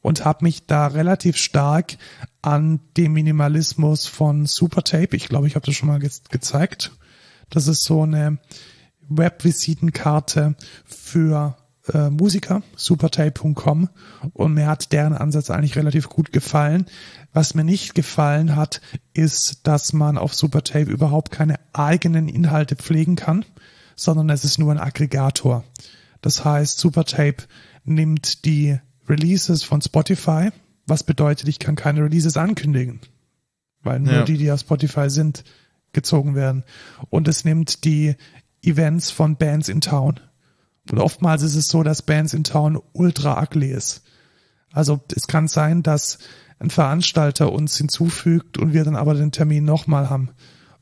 und 0.02 0.24
habe 0.24 0.44
mich 0.44 0.66
da 0.66 0.88
relativ 0.88 1.36
stark 1.36 1.96
an 2.42 2.80
dem 2.96 3.12
Minimalismus 3.12 4.06
von 4.06 4.46
Supertape, 4.46 5.16
ich 5.16 5.28
glaube, 5.28 5.46
ich 5.46 5.54
habe 5.54 5.64
das 5.64 5.74
schon 5.74 5.88
mal 5.88 6.00
ge 6.00 6.10
gezeigt. 6.30 6.92
Das 7.50 7.68
ist 7.68 7.84
so 7.84 8.02
eine 8.02 8.38
Webvisitenkarte 9.08 10.56
für 10.84 11.56
äh, 11.92 12.10
Musiker, 12.10 12.62
supertape.com 12.76 13.88
und 14.32 14.54
mir 14.54 14.66
hat 14.66 14.92
deren 14.92 15.14
Ansatz 15.14 15.50
eigentlich 15.50 15.76
relativ 15.76 16.08
gut 16.08 16.32
gefallen. 16.32 16.86
Was 17.32 17.54
mir 17.54 17.64
nicht 17.64 17.94
gefallen 17.94 18.56
hat, 18.56 18.80
ist, 19.14 19.66
dass 19.66 19.92
man 19.92 20.18
auf 20.18 20.34
Supertape 20.34 20.90
überhaupt 20.90 21.30
keine 21.30 21.58
eigenen 21.72 22.28
Inhalte 22.28 22.76
pflegen 22.76 23.16
kann, 23.16 23.44
sondern 23.96 24.30
es 24.30 24.44
ist 24.44 24.58
nur 24.58 24.72
ein 24.72 24.80
Aggregator. 24.80 25.64
Das 26.20 26.44
heißt, 26.44 26.78
Supertape 26.78 27.44
nimmt 27.84 28.44
die 28.44 28.78
Releases 29.08 29.62
von 29.62 29.82
Spotify, 29.82 30.50
was 30.86 31.02
bedeutet, 31.02 31.48
ich 31.48 31.58
kann 31.58 31.76
keine 31.76 32.02
Releases 32.04 32.36
ankündigen, 32.36 33.00
weil 33.82 34.00
nur 34.00 34.12
ja. 34.12 34.22
die, 34.22 34.38
die 34.38 34.50
auf 34.50 34.60
Spotify 34.60 35.10
sind, 35.10 35.44
gezogen 35.92 36.34
werden. 36.34 36.64
Und 37.10 37.28
es 37.28 37.44
nimmt 37.44 37.84
die 37.84 38.16
Events 38.62 39.10
von 39.10 39.36
Bands 39.36 39.68
in 39.68 39.80
Town. 39.80 40.20
Und 40.90 40.98
oftmals 40.98 41.42
ist 41.42 41.54
es 41.54 41.68
so, 41.68 41.82
dass 41.82 42.02
Bands 42.02 42.34
in 42.34 42.44
Town 42.44 42.80
ultra 42.92 43.40
ugly 43.42 43.70
ist. 43.70 44.02
Also 44.72 45.00
es 45.14 45.26
kann 45.26 45.48
sein, 45.48 45.82
dass 45.82 46.18
ein 46.58 46.70
Veranstalter 46.70 47.52
uns 47.52 47.76
hinzufügt 47.76 48.56
und 48.56 48.72
wir 48.72 48.84
dann 48.84 48.96
aber 48.96 49.14
den 49.14 49.32
Termin 49.32 49.64
nochmal 49.64 50.08
haben. 50.08 50.30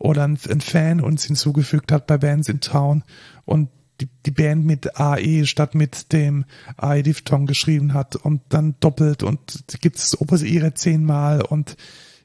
Oder 0.00 0.24
ein, 0.24 0.38
ein, 0.48 0.60
Fan 0.62 1.00
uns 1.00 1.24
hinzugefügt 1.24 1.92
hat 1.92 2.06
bei 2.06 2.16
Bands 2.16 2.48
in 2.48 2.60
Town 2.60 3.04
und 3.44 3.68
die, 4.00 4.08
die 4.24 4.30
Band 4.30 4.64
mit 4.64 4.98
AE 4.98 5.44
statt 5.44 5.74
mit 5.74 6.12
dem 6.14 6.46
AE-Diphthong 6.78 7.46
geschrieben 7.46 7.92
hat 7.92 8.16
und 8.16 8.40
dann 8.48 8.76
doppelt 8.80 9.22
und 9.22 9.62
gibt 9.82 9.98
es 9.98 10.18
Opus 10.18 10.42
ihre 10.42 10.72
zehnmal 10.72 11.42
und 11.42 11.76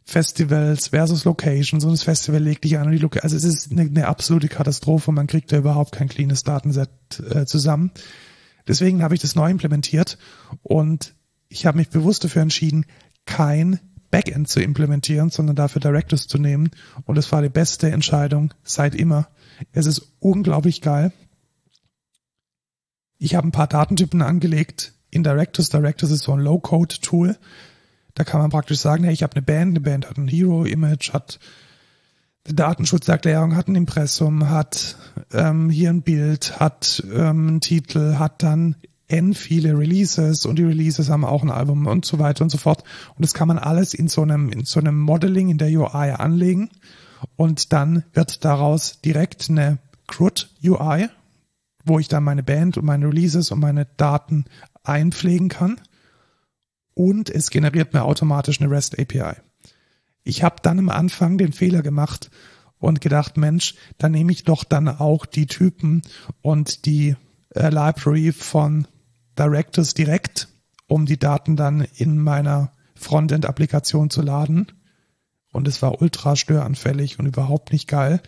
Festivals 0.06 0.90
versus 0.90 1.26
Locations 1.26 1.84
und 1.84 1.92
das 1.92 2.04
Festival 2.04 2.42
legt 2.42 2.64
dich 2.64 2.78
an 2.78 2.86
und 2.86 2.94
die 2.94 3.00
Location. 3.00 3.24
Also 3.24 3.36
es 3.36 3.44
ist 3.44 3.72
eine, 3.72 3.82
eine 3.82 4.08
absolute 4.08 4.48
Katastrophe. 4.48 5.12
Man 5.12 5.28
kriegt 5.28 5.52
da 5.52 5.58
überhaupt 5.58 5.92
kein 5.92 6.08
cleanes 6.08 6.44
Datenset 6.44 6.90
äh, 7.30 7.46
zusammen. 7.46 7.92
Deswegen 8.68 9.04
habe 9.04 9.16
ich 9.16 9.22
das 9.22 9.36
neu 9.36 9.50
implementiert 9.50 10.18
und 10.64 11.14
ich 11.50 11.66
habe 11.66 11.78
mich 11.78 11.90
bewusst 11.90 12.24
dafür 12.24 12.42
entschieden, 12.42 12.86
kein 13.26 13.80
Backend 14.16 14.48
zu 14.48 14.62
implementieren, 14.62 15.30
sondern 15.30 15.58
dafür 15.58 15.82
Directives 15.82 16.28
zu 16.28 16.38
nehmen. 16.38 16.72
Und 17.04 17.18
es 17.18 17.34
war 17.34 17.42
die 17.42 17.50
beste 17.50 17.92
Entscheidung 17.92 18.54
seit 18.64 18.96
immer. 18.96 19.28
Es 19.74 19.88
ist 19.88 20.14
unglaublich 20.20 20.80
geil. 20.80 21.12
Ich 23.18 23.36
habe 23.36 23.46
ein 23.46 23.52
paar 23.52 23.68
Datentypen 23.68 24.22
angelegt 24.22 24.94
in 25.12 25.24
Directives. 25.24 25.68
Directives 25.68 26.12
ist 26.12 26.24
so 26.24 26.32
ein 26.32 26.40
Low-Code-Tool. 26.40 27.38
Da 28.14 28.24
kann 28.24 28.40
man 28.40 28.52
praktisch 28.52 28.80
sagen, 28.80 29.04
hey, 29.04 29.12
ich 29.12 29.22
habe 29.22 29.36
eine 29.36 29.42
Band, 29.42 29.72
eine 29.72 29.82
Band 29.82 30.10
hat 30.10 30.18
ein 30.18 30.30
Hero-Image, 30.30 31.12
hat 31.12 31.40
eine 32.46 32.56
Datenschutzerklärung, 32.56 33.58
hat 33.58 33.68
ein 33.68 33.76
Impressum, 33.76 34.50
hat 34.50 34.96
ähm, 35.34 35.70
hier 35.70 35.90
ein 35.90 36.04
Bild, 36.04 36.58
hat 36.62 37.04
ähm, 37.14 37.50
einen 37.50 37.60
Titel, 37.60 38.16
hat 38.18 38.44
dann 38.44 38.78
n 39.08 39.34
viele 39.34 39.78
Releases 39.78 40.46
und 40.46 40.58
die 40.58 40.64
Releases 40.64 41.10
haben 41.10 41.26
auch 41.26 41.44
ein 41.44 41.52
Album 41.52 41.86
und 41.86 42.06
so 42.06 42.20
weiter 42.20 42.44
und 42.44 42.50
so 42.50 42.58
fort. 42.58 42.84
Und 43.16 43.24
das 43.24 43.34
kann 43.34 43.48
man 43.48 43.60
alles 43.60 43.94
in 43.94 44.08
so 44.08 44.22
einem, 44.22 44.50
in 44.50 44.66
so 44.66 44.80
einem 44.80 45.00
Modeling 45.00 45.50
in 45.50 45.58
der 45.58 45.70
UI 45.70 46.12
anlegen 46.12 46.70
und 47.36 47.74
dann 47.74 48.04
wird 48.14 48.44
daraus 48.46 49.02
direkt 49.02 49.50
eine 49.50 49.78
CRUD 50.08 50.50
UI, 50.64 51.10
wo 51.84 52.00
ich 52.00 52.08
dann 52.08 52.24
meine 52.24 52.44
Band 52.44 52.78
und 52.78 52.86
meine 52.86 53.08
Releases 53.08 53.52
und 53.52 53.60
meine 53.60 53.86
Daten 53.98 54.46
einpflegen 54.84 55.50
kann 55.50 55.80
und 56.94 57.30
es 57.30 57.50
generiert 57.50 57.94
mir 57.94 58.04
automatisch 58.04 58.60
eine 58.60 58.72
REST 58.72 59.00
API. 59.00 59.36
Ich 60.24 60.44
habe 60.44 60.56
dann 60.64 60.80
am 60.80 60.90
Anfang 60.90 61.38
den 61.38 61.54
Fehler 61.54 61.84
gemacht 61.84 62.32
und 62.80 63.02
gedacht, 63.02 63.38
Mensch, 63.38 63.76
dann 63.98 64.12
nehme 64.12 64.32
ich 64.32 64.44
doch 64.44 64.64
dann 64.64 64.88
auch 64.88 65.26
die 65.26 65.46
Typen 65.46 66.02
und 66.42 66.86
die 66.86 67.16
äh, 67.50 67.70
Library 67.70 68.32
von 68.32 68.88
Directors 69.38 69.94
direkt, 69.94 70.48
um 70.88 71.06
die 71.06 71.20
Daten 71.20 71.56
dann 71.56 71.82
in 71.96 72.18
meiner 72.18 72.72
Frontend-Applikation 72.96 74.10
zu 74.10 74.22
laden. 74.22 74.72
Und 75.52 75.68
es 75.68 75.82
war 75.82 76.02
ultra 76.02 76.36
störanfällig 76.36 77.20
und 77.20 77.26
überhaupt 77.26 77.72
nicht 77.72 77.88
geil, 77.88 78.22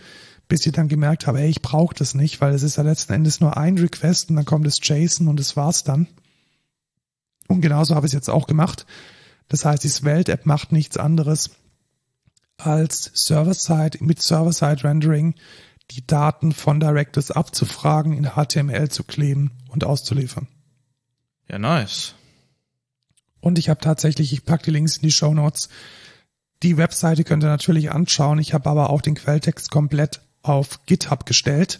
bis 0.48 0.66
ich 0.66 0.72
dann 0.72 0.88
gemerkt 0.88 1.28
habe, 1.28 1.42
ey, 1.42 1.50
ich 1.50 1.62
brauche 1.62 1.96
das 1.96 2.14
nicht, 2.14 2.40
weil 2.40 2.54
es 2.54 2.64
ist 2.64 2.78
ja 2.78 2.84
letzten 2.84 3.14
Endes 3.14 3.42
nur 3.42 3.58
ein 3.58 3.78
Request 3.78 4.30
und 4.30 4.38
dann 4.38 4.46
kommt 4.46 4.66
das 4.66 4.80
JSON 4.82 5.28
und 5.28 5.40
das 5.40 5.58
war's 5.58 5.84
dann. 5.84 6.08
Und 7.48 7.62
genauso 7.62 7.96
habe 7.96 8.06
ich 8.06 8.12
es 8.12 8.16
jetzt 8.16 8.30
auch 8.30 8.48
gemacht. 8.48 8.86
Das 9.50 9.66
heißt, 9.66 9.84
die 9.84 9.90
Svelte-App 9.90 10.46
macht 10.46 10.72
nichts 10.72 10.98
anderes 10.98 11.52
als 12.58 13.12
Server-Side 13.14 14.00
mit 14.02 14.22
Server-Side-Rendering 14.22 15.36
die 15.92 16.06
Daten 16.06 16.52
von 16.52 16.80
Directors 16.80 17.32
abzufragen, 17.32 18.14
in 18.14 18.32
HTML 18.32 18.90
zu 18.90 19.04
kleben 19.04 19.52
und 19.70 19.86
auszuliefern. 19.86 20.48
Ja, 21.50 21.60
nice. 21.60 22.16
Und 23.40 23.60
ich 23.60 23.70
habe 23.70 23.80
tatsächlich, 23.80 24.34
ich 24.34 24.46
packe 24.46 24.66
die 24.66 24.72
Links 24.72 24.98
in 24.98 25.04
die 25.04 25.12
Show 25.12 25.34
Notes. 25.34 25.70
Die 26.64 26.78
Webseite 26.78 27.24
könnt 27.24 27.44
ihr 27.44 27.50
natürlich 27.50 27.92
anschauen. 27.92 28.40
Ich 28.40 28.54
habe 28.54 28.70
aber 28.70 28.90
auch 28.90 29.02
den 29.02 29.16
Quelltext 29.16 29.72
komplett 29.72 30.22
auf 30.42 30.86
GitHub 30.86 31.26
gestellt. 31.26 31.80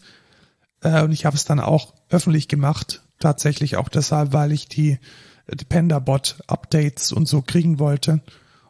Äh, 0.82 1.02
und 1.04 1.12
ich 1.12 1.26
habe 1.26 1.36
es 1.36 1.46
dann 1.46 1.60
auch 1.60 1.94
öffentlich 2.10 2.48
gemacht. 2.48 3.04
Tatsächlich 3.20 3.78
auch 3.78 3.90
deshalb, 3.90 4.34
weil 4.34 4.52
ich 4.52 4.68
die 4.68 5.00
Dependabot-Updates 5.48 7.12
und 7.12 7.28
so 7.28 7.42
kriegen 7.42 7.80
wollte 7.80 8.22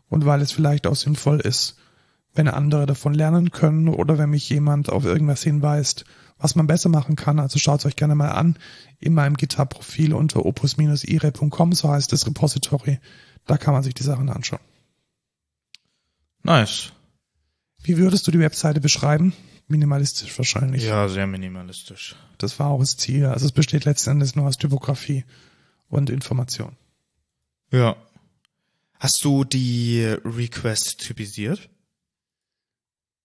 und 0.10 0.26
weil 0.26 0.42
es 0.42 0.52
vielleicht 0.52 0.88
auch 0.88 0.96
sinnvoll 0.96 1.40
ist, 1.42 1.78
wenn 2.34 2.48
andere 2.48 2.86
davon 2.86 3.14
lernen 3.14 3.52
können 3.52 3.90
oder 3.90 4.18
wenn 4.18 4.30
mich 4.30 4.50
jemand 4.50 4.90
auf 4.90 5.06
irgendwas 5.06 5.44
hinweist, 5.44 6.06
was 6.40 6.56
man 6.56 6.68
besser 6.68 6.90
machen 6.90 7.16
kann. 7.16 7.40
Also 7.40 7.60
schaut 7.60 7.80
es 7.80 7.86
euch 7.86 7.96
gerne 7.96 8.16
mal 8.16 8.30
an 8.30 8.58
in 9.00 9.14
meinem 9.14 9.38
GitHub-Profil 9.38 10.14
unter 10.14 10.46
opus-ire.com, 10.46 11.74
so 11.74 11.90
heißt 11.90 12.12
das 12.12 12.26
Repository. 12.26 13.00
Da 13.46 13.58
kann 13.58 13.74
man 13.74 13.84
sich 13.84 13.94
die 13.94 14.04
Sachen 14.04 14.30
anschauen. 14.30 14.62
Nice. 16.44 16.94
Wie 17.84 17.98
würdest 17.98 18.28
du 18.28 18.32
die 18.32 18.40
Webseite 18.40 18.82
beschreiben? 18.82 19.34
minimalistisch 19.68 20.38
wahrscheinlich. 20.38 20.84
Ja, 20.84 21.08
sehr 21.08 21.28
minimalistisch. 21.28 22.16
Das 22.38 22.60
war 22.60 22.68
auch 22.68 22.80
das 22.80 22.98
Ziel. 22.98 23.26
Also 23.26 23.46
es 23.46 23.52
besteht 23.52 23.86
letzten 23.86 24.12
Endes 24.12 24.36
nur 24.36 24.48
aus 24.48 24.58
Typografie 24.58 25.26
und 25.90 26.10
Information. 26.10 26.76
Ja. 27.72 27.96
Hast 29.00 29.24
du 29.24 29.44
die 29.44 30.04
Request 30.24 31.00
typisiert? 31.00 31.70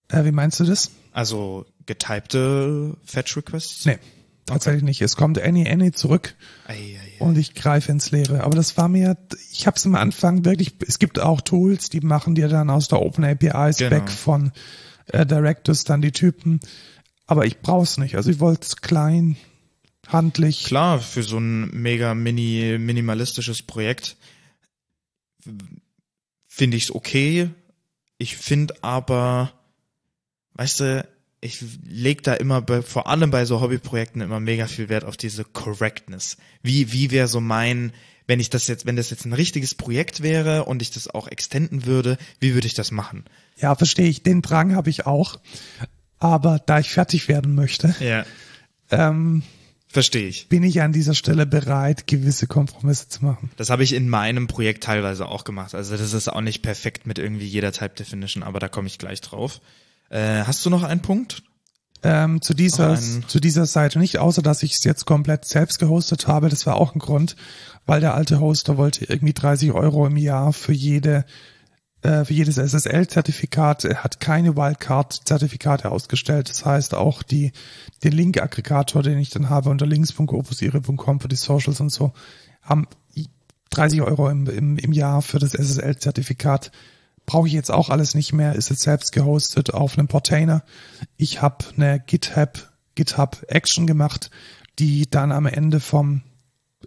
Äh, 0.09 0.25
wie 0.25 0.31
meinst 0.31 0.59
du 0.59 0.63
das? 0.65 0.91
Also 1.11 1.65
getypte 1.85 2.95
Fetch 3.05 3.35
Requests? 3.37 3.85
Nee, 3.85 3.99
tatsächlich 4.45 4.83
nicht. 4.83 5.01
Es 5.01 5.15
kommt 5.15 5.41
any 5.41 5.67
any 5.69 5.91
zurück 5.91 6.35
Ei, 6.67 6.73
ei, 6.73 6.99
ei. 7.19 7.19
und 7.23 7.37
ich 7.37 7.53
greife 7.53 7.91
ins 7.91 8.11
Leere. 8.11 8.43
Aber 8.43 8.55
das 8.55 8.77
war 8.77 8.87
mir, 8.89 9.17
ich 9.51 9.67
habe 9.67 9.77
es 9.77 9.85
am 9.85 9.95
Anfang 9.95 10.45
wirklich, 10.45 10.73
es 10.87 10.99
gibt 10.99 11.19
auch 11.19 11.41
Tools, 11.41 11.89
die 11.89 12.01
machen 12.01 12.35
dir 12.35 12.47
dann 12.47 12.69
aus 12.69 12.87
der 12.87 13.01
Open 13.01 13.23
API 13.23 13.73
Spec 13.73 13.89
Genau. 14.05 14.05
von 14.07 14.51
äh, 15.07 15.25
Directors 15.25 15.83
dann 15.83 16.01
die 16.01 16.11
Typen. 16.11 16.59
Aber 17.25 17.45
ich 17.45 17.59
brauch's 17.59 17.97
nicht. 17.97 18.15
Also 18.15 18.29
ich 18.31 18.39
wollte 18.39 18.63
es 18.67 18.77
klein, 18.77 19.37
handlich. 20.07 20.65
Klar, 20.65 20.99
für 20.99 21.23
so 21.23 21.37
ein 21.37 21.69
mega 21.71 22.13
mini 22.15 22.77
minimalistisches 22.79 23.61
Projekt 23.61 24.17
finde 26.47 26.77
ich 26.77 26.83
es 26.83 26.95
okay. 26.95 27.49
Ich 28.17 28.37
finde 28.37 28.75
aber, 28.83 29.51
weißt 30.55 30.79
du, 30.81 31.07
ich 31.41 31.63
leg 31.85 32.23
da 32.23 32.33
immer 32.35 32.61
bei, 32.61 32.81
vor 32.81 33.07
allem 33.07 33.29
bei 33.31 33.45
so 33.45 33.59
Hobbyprojekten 33.59 34.21
immer 34.21 34.39
mega 34.39 34.67
viel 34.67 34.87
Wert 34.89 35.03
auf 35.03 35.17
diese 35.17 35.43
Correctness. 35.43 36.37
Wie 36.61 36.93
wie 36.93 37.11
wäre 37.11 37.27
so 37.27 37.41
mein, 37.41 37.91
wenn 38.27 38.39
ich 38.39 38.49
das 38.49 38.67
jetzt, 38.67 38.85
wenn 38.85 38.95
das 38.95 39.09
jetzt 39.09 39.25
ein 39.25 39.33
richtiges 39.33 39.75
Projekt 39.75 40.23
wäre 40.23 40.63
und 40.65 40.81
ich 40.81 40.91
das 40.91 41.09
auch 41.09 41.27
extenden 41.27 41.85
würde, 41.85 42.17
wie 42.39 42.53
würde 42.53 42.67
ich 42.67 42.73
das 42.75 42.91
machen? 42.91 43.25
Ja, 43.57 43.75
verstehe 43.75 44.07
ich. 44.07 44.23
Den 44.23 44.41
Drang 44.41 44.75
habe 44.75 44.89
ich 44.89 45.05
auch. 45.05 45.39
Aber 46.17 46.59
da 46.65 46.79
ich 46.79 46.89
fertig 46.91 47.27
werden 47.27 47.53
möchte, 47.55 47.93
Ja, 47.99 48.25
ähm, 48.91 49.43
verstehe 49.89 50.27
ich. 50.29 50.47
bin 50.47 50.63
ich 50.63 50.81
an 50.81 50.93
dieser 50.93 51.13
Stelle 51.15 51.45
bereit, 51.45 52.07
gewisse 52.07 52.47
Kompromisse 52.47 53.09
zu 53.09 53.25
machen. 53.25 53.51
Das 53.57 53.69
habe 53.69 53.83
ich 53.83 53.91
in 53.91 54.07
meinem 54.07 54.47
Projekt 54.47 54.85
teilweise 54.85 55.27
auch 55.27 55.43
gemacht. 55.43 55.75
Also 55.75 55.97
das 55.97 56.13
ist 56.13 56.29
auch 56.29 56.39
nicht 56.39 56.61
perfekt 56.61 57.05
mit 57.05 57.19
irgendwie 57.19 57.47
jeder 57.47 57.73
Type 57.73 57.95
Definition, 57.95 58.43
aber 58.43 58.59
da 58.61 58.69
komme 58.69 58.87
ich 58.87 58.97
gleich 58.97 59.19
drauf. 59.19 59.59
Äh, 60.13 60.43
hast 60.45 60.63
du 60.65 60.69
noch 60.69 60.83
einen 60.83 61.01
Punkt? 61.01 61.41
Ähm, 62.03 62.41
zu 62.41 62.53
dieser 62.53 62.91
einen- 62.97 63.27
zu 63.27 63.39
dieser 63.39 63.65
Seite 63.65 63.97
nicht, 63.97 64.19
außer 64.19 64.41
dass 64.41 64.61
ich 64.61 64.73
es 64.73 64.83
jetzt 64.83 65.05
komplett 65.05 65.45
selbst 65.45 65.79
gehostet 65.79 66.27
habe. 66.27 66.49
Das 66.49 66.65
war 66.65 66.75
auch 66.75 66.93
ein 66.93 66.99
Grund, 66.99 67.35
weil 67.85 68.01
der 68.01 68.13
alte 68.13 68.39
Hoster 68.39 68.77
wollte 68.77 69.05
irgendwie 69.05 69.33
30 69.33 69.71
Euro 69.71 70.05
im 70.05 70.17
Jahr 70.17 70.53
für 70.53 70.73
jede 70.73 71.25
äh, 72.01 72.25
für 72.25 72.33
jedes 72.33 72.57
SSL-Zertifikat. 72.57 73.85
Er 73.85 74.03
hat 74.03 74.19
keine 74.19 74.57
Wildcard-Zertifikate 74.57 75.89
ausgestellt. 75.89 76.49
Das 76.49 76.65
heißt 76.65 76.93
auch 76.93 77.23
die 77.23 77.53
den 78.03 78.11
Link-Aggregator, 78.11 79.01
den 79.01 79.17
ich 79.17 79.29
dann 79.29 79.49
habe 79.49 79.69
unter 79.69 79.85
links.opusire.com 79.85 81.21
für 81.21 81.29
die 81.29 81.37
Socials 81.37 81.79
und 81.79 81.89
so, 81.91 82.11
haben 82.61 82.87
30 83.69 84.01
Euro 84.01 84.29
im, 84.29 84.45
im, 84.47 84.77
im 84.77 84.91
Jahr 84.91 85.21
für 85.21 85.39
das 85.39 85.53
SSL-Zertifikat. 85.53 86.71
Brauche 87.25 87.47
ich 87.47 87.53
jetzt 87.53 87.71
auch 87.71 87.89
alles 87.89 88.15
nicht 88.15 88.33
mehr, 88.33 88.55
ist 88.55 88.69
jetzt 88.69 88.81
selbst 88.81 89.11
gehostet 89.11 89.73
auf 89.73 89.97
einem 89.97 90.07
Portainer. 90.07 90.63
Ich 91.17 91.41
habe 91.41 91.65
eine 91.75 91.99
GitHub, 91.99 92.71
GitHub 92.95 93.43
Action 93.47 93.87
gemacht, 93.87 94.29
die 94.79 95.09
dann 95.09 95.31
am 95.31 95.45
Ende 95.45 95.79
vom 95.79 96.23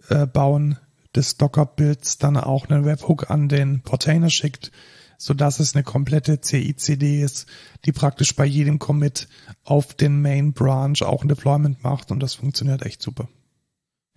äh, 0.09 0.27
Bauen 0.27 0.77
des 1.15 1.37
Docker-Builds 1.37 2.19
dann 2.19 2.37
auch 2.37 2.69
einen 2.69 2.85
Webhook 2.85 3.29
an 3.31 3.49
den 3.49 3.81
Portainer 3.81 4.29
schickt, 4.29 4.71
so 5.17 5.33
dass 5.33 5.59
es 5.59 5.73
eine 5.73 5.83
komplette 5.83 6.41
CI/CD 6.41 7.23
ist, 7.23 7.47
die 7.85 7.91
praktisch 7.91 8.35
bei 8.35 8.45
jedem 8.45 8.77
Commit 8.77 9.27
auf 9.63 9.93
den 9.95 10.21
Main 10.21 10.53
Branch 10.53 11.01
auch 11.01 11.23
ein 11.23 11.27
Deployment 11.27 11.83
macht 11.83 12.11
und 12.11 12.19
das 12.21 12.35
funktioniert 12.35 12.85
echt 12.85 13.01
super. 13.01 13.27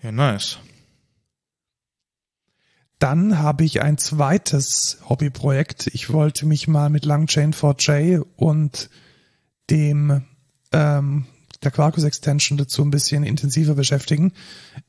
Ja, 0.03 0.13
nice. 0.13 0.59
Dann 3.01 3.39
habe 3.39 3.65
ich 3.65 3.81
ein 3.81 3.97
zweites 3.97 4.99
Hobbyprojekt. 5.09 5.89
Ich 5.89 6.13
wollte 6.13 6.45
mich 6.45 6.69
mal 6.69 6.91
mit 6.91 7.05
Langchain4j 7.05 8.23
und 8.37 8.91
dem 9.71 10.23
ähm, 10.73 11.25
der 11.63 11.71
Quarkus 11.71 12.05
Extension 12.05 12.59
dazu 12.59 12.83
ein 12.83 12.91
bisschen 12.91 13.25
intensiver 13.25 13.75
beschäftigen. 13.75 14.33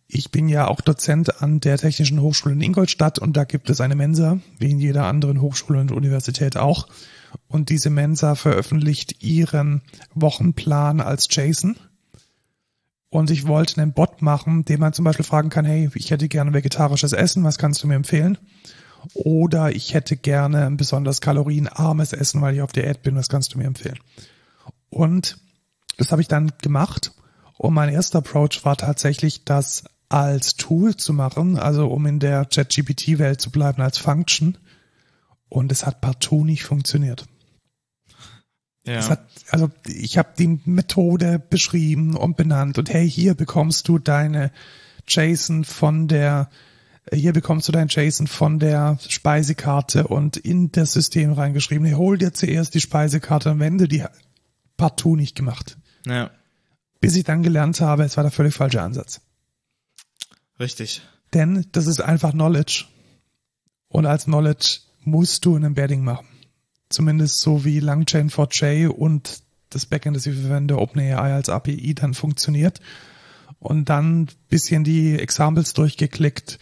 Ich 0.07 0.29
bin 0.29 0.49
ja 0.49 0.67
auch 0.67 0.81
Dozent 0.81 1.41
an 1.41 1.61
der 1.61 1.77
Technischen 1.77 2.21
Hochschule 2.21 2.53
in 2.53 2.61
Ingolstadt 2.61 3.17
und 3.17 3.37
da 3.37 3.45
gibt 3.45 3.69
es 3.69 3.79
eine 3.79 3.95
Mensa, 3.95 4.39
wie 4.59 4.71
in 4.71 4.79
jeder 4.79 5.05
anderen 5.05 5.39
Hochschule 5.39 5.79
und 5.79 5.93
Universität 5.93 6.57
auch. 6.57 6.87
Und 7.47 7.69
diese 7.69 7.89
Mensa 7.89 8.35
veröffentlicht 8.35 9.23
ihren 9.23 9.83
Wochenplan 10.15 10.99
als 10.99 11.27
JSON. 11.31 11.77
Und 13.11 13.29
ich 13.29 13.45
wollte 13.45 13.81
einen 13.81 13.91
Bot 13.91 14.21
machen, 14.21 14.63
den 14.63 14.79
man 14.79 14.93
zum 14.93 15.03
Beispiel 15.03 15.25
fragen 15.25 15.49
kann, 15.49 15.65
hey, 15.65 15.89
ich 15.95 16.11
hätte 16.11 16.29
gerne 16.29 16.53
vegetarisches 16.53 17.11
Essen, 17.11 17.43
was 17.43 17.57
kannst 17.57 17.83
du 17.83 17.87
mir 17.87 17.95
empfehlen? 17.95 18.37
Oder 19.13 19.75
ich 19.75 19.93
hätte 19.93 20.15
gerne 20.15 20.65
ein 20.65 20.77
besonders 20.77 21.19
kalorienarmes 21.19 22.13
Essen, 22.13 22.41
weil 22.41 22.55
ich 22.55 22.61
auf 22.61 22.71
Diät 22.71 23.03
bin, 23.03 23.17
was 23.17 23.27
kannst 23.27 23.53
du 23.53 23.57
mir 23.57 23.65
empfehlen? 23.65 23.99
Und 24.89 25.39
das 25.97 26.13
habe 26.13 26.21
ich 26.21 26.29
dann 26.29 26.53
gemacht. 26.61 27.11
Und 27.57 27.73
mein 27.73 27.89
erster 27.89 28.19
Approach 28.19 28.63
war 28.63 28.77
tatsächlich, 28.77 29.43
das 29.43 29.83
als 30.07 30.55
Tool 30.55 30.95
zu 30.95 31.11
machen, 31.11 31.59
also 31.59 31.87
um 31.87 32.05
in 32.05 32.19
der 32.19 32.45
ChatGPT-Welt 32.45 33.41
zu 33.41 33.51
bleiben 33.51 33.81
als 33.81 33.97
Function. 33.97 34.57
Und 35.49 35.69
es 35.73 35.85
hat 35.85 35.99
partout 35.99 36.45
nicht 36.45 36.63
funktioniert. 36.63 37.25
Ja. 38.91 39.09
Hat, 39.09 39.25
also 39.49 39.69
ich 39.87 40.17
habe 40.17 40.29
die 40.37 40.59
Methode 40.65 41.39
beschrieben 41.39 42.15
und 42.15 42.35
benannt 42.37 42.77
und 42.77 42.89
hey, 42.91 43.09
hier 43.09 43.35
bekommst 43.35 43.87
du 43.87 43.99
deine 43.99 44.51
JSON 45.07 45.63
von 45.63 46.07
der, 46.07 46.49
hier 47.11 47.33
bekommst 47.33 47.67
du 47.67 47.71
dein 47.71 47.87
JSON 47.87 48.27
von 48.27 48.59
der 48.59 48.97
Speisekarte 49.07 50.07
und 50.07 50.37
in 50.37 50.71
das 50.71 50.93
System 50.93 51.33
reingeschrieben, 51.33 51.85
hey, 51.85 51.95
hol 51.95 52.17
dir 52.17 52.33
zuerst 52.33 52.73
die 52.73 52.81
Speisekarte 52.81 53.51
und 53.51 53.59
wende 53.59 53.87
die 53.87 54.03
partout 54.77 55.15
nicht 55.15 55.35
gemacht. 55.35 55.77
ja, 56.05 56.31
Bis 56.99 57.15
ich 57.15 57.23
dann 57.23 57.43
gelernt 57.43 57.81
habe, 57.81 58.03
es 58.03 58.17
war 58.17 58.23
der 58.23 58.31
völlig 58.31 58.53
falsche 58.53 58.81
Ansatz. 58.81 59.21
richtig. 60.59 61.01
Denn 61.33 61.65
das 61.71 61.87
ist 61.87 62.01
einfach 62.01 62.31
Knowledge. 62.31 62.85
Und 63.87 64.05
als 64.05 64.25
Knowledge 64.25 64.79
musst 65.03 65.45
du 65.45 65.55
ein 65.55 65.63
Embedding 65.63 66.03
machen. 66.03 66.27
Zumindest 66.91 67.39
so 67.41 67.65
wie 67.65 67.79
Langchain4j 67.79 68.87
und 68.87 69.41
das 69.69 69.85
Backend, 69.85 70.15
das 70.17 70.25
ich 70.25 70.37
verwende, 70.37 70.77
OpenAI 70.77 71.33
als 71.33 71.49
API 71.49 71.95
dann 71.95 72.13
funktioniert. 72.13 72.79
Und 73.59 73.89
dann 73.89 74.27
bisschen 74.49 74.83
die 74.83 75.17
Examples 75.19 75.73
durchgeklickt, 75.73 76.59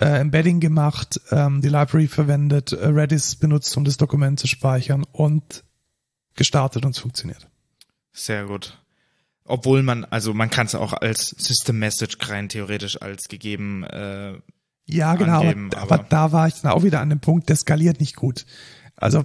äh, 0.00 0.20
Embedding 0.20 0.60
gemacht, 0.60 1.20
ähm, 1.30 1.60
die 1.60 1.68
Library 1.68 2.06
verwendet, 2.08 2.72
äh, 2.72 2.86
Redis 2.86 3.34
benutzt, 3.36 3.76
um 3.76 3.84
das 3.84 3.96
Dokument 3.96 4.38
zu 4.40 4.46
speichern 4.46 5.04
und 5.12 5.64
gestartet 6.34 6.84
und 6.84 6.92
es 6.92 6.98
funktioniert. 7.00 7.48
Sehr 8.12 8.46
gut. 8.46 8.78
Obwohl 9.44 9.82
man, 9.82 10.04
also 10.04 10.34
man 10.34 10.50
kann 10.50 10.66
es 10.66 10.74
auch 10.74 10.92
als 10.92 11.28
System 11.30 11.78
Message 11.78 12.16
rein 12.28 12.48
theoretisch 12.48 13.00
als 13.02 13.28
gegeben. 13.28 13.84
Äh, 13.84 14.34
Ja, 14.86 15.14
genau, 15.16 15.40
angeben, 15.40 15.70
aber, 15.72 15.82
aber 15.82 15.94
aber- 15.94 16.06
da 16.08 16.32
war 16.32 16.48
ich 16.48 16.54
dann 16.62 16.72
auch 16.72 16.82
wieder 16.84 17.00
an 17.00 17.10
dem 17.10 17.20
Punkt, 17.20 17.48
der 17.48 17.56
skaliert 17.56 18.00
nicht 18.00 18.16
gut. 18.16 18.46
Also 18.96 19.24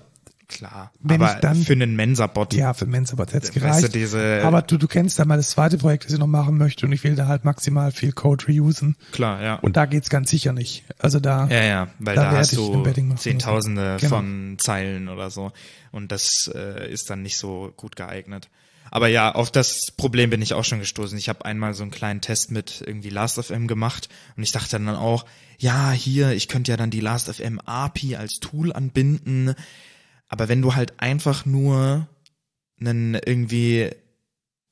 klar. 0.51 0.91
Wenn 0.99 1.21
aber 1.21 1.33
ich 1.35 1.39
dann- 1.41 1.55
für 1.63 1.73
einen 1.73 1.95
Mensa-Bot. 1.95 2.53
Ja, 2.53 2.73
für 2.73 2.85
Mensabot 2.85 3.33
hätte 3.33 3.47
es 3.47 3.49
Weißt 3.49 3.55
du, 3.55 3.59
gereicht. 3.89 3.95
diese- 3.95 4.41
aber 4.43 4.61
du, 4.61 4.77
du 4.77 4.87
kennst 4.87 5.17
ja 5.19 5.25
mal 5.25 5.37
das 5.37 5.49
zweite 5.51 5.77
Projekt, 5.77 6.05
das 6.05 6.13
ich 6.13 6.19
noch 6.19 6.27
machen 6.27 6.57
möchte 6.57 6.85
und 6.85 6.91
ich 6.91 7.03
will 7.03 7.15
da 7.15 7.27
halt 7.27 7.45
maximal 7.45 7.91
viel 7.91 8.11
Code 8.11 8.45
reusen. 8.47 8.95
Klar, 9.11 9.41
ja. 9.41 9.55
Und 9.55 9.77
da 9.77 9.85
geht's 9.85 10.09
ganz 10.09 10.29
sicher 10.29 10.53
nicht. 10.53 10.83
Also 10.99 11.19
da, 11.19 11.47
Ja, 11.47 11.63
ja, 11.63 11.87
weil 11.99 12.15
Da 12.15 12.31
da, 12.31 12.37
hast 12.37 12.55
du 12.55 12.83
Zehntausende. 13.17 13.97
Genau. 13.99 14.15
von 14.15 14.55
Zeilen 14.59 15.09
oder 15.09 15.29
so. 15.31 15.51
Und 15.91 16.11
das 16.11 16.49
äh, 16.53 16.91
ist 16.91 17.09
dann 17.09 17.21
nicht 17.21 17.37
so 17.37 17.73
gut 17.77 17.95
geeignet. 17.95 18.49
Aber 18.93 19.07
ja, 19.07 19.33
auf 19.33 19.51
das 19.51 19.87
Problem 19.95 20.29
bin 20.31 20.41
ich 20.41 20.53
auch 20.53 20.65
schon 20.65 20.79
gestoßen. 20.79 21.17
Ich 21.17 21.29
habe 21.29 21.45
einmal 21.45 21.73
so 21.73 21.81
einen 21.83 21.91
kleinen 21.91 22.19
Test 22.19 22.51
mit 22.51 22.83
irgendwie 22.85 23.09
Last.fm 23.09 23.67
gemacht 23.67 24.09
und 24.35 24.43
ich 24.43 24.51
dachte 24.51 24.71
dann 24.71 24.89
auch, 24.89 25.25
ja, 25.59 25.91
hier, 25.91 26.31
ich 26.31 26.47
könnte 26.49 26.71
ja 26.71 26.77
dann 26.77 26.89
die 26.89 26.99
Last.fm 26.99 27.59
API 27.65 28.17
als 28.17 28.39
Tool 28.41 28.73
anbinden. 28.73 29.53
Aber 30.31 30.47
wenn 30.47 30.61
du 30.61 30.75
halt 30.75 30.93
einfach 30.99 31.45
nur 31.45 32.07
einen 32.79 33.13
irgendwie 33.13 33.89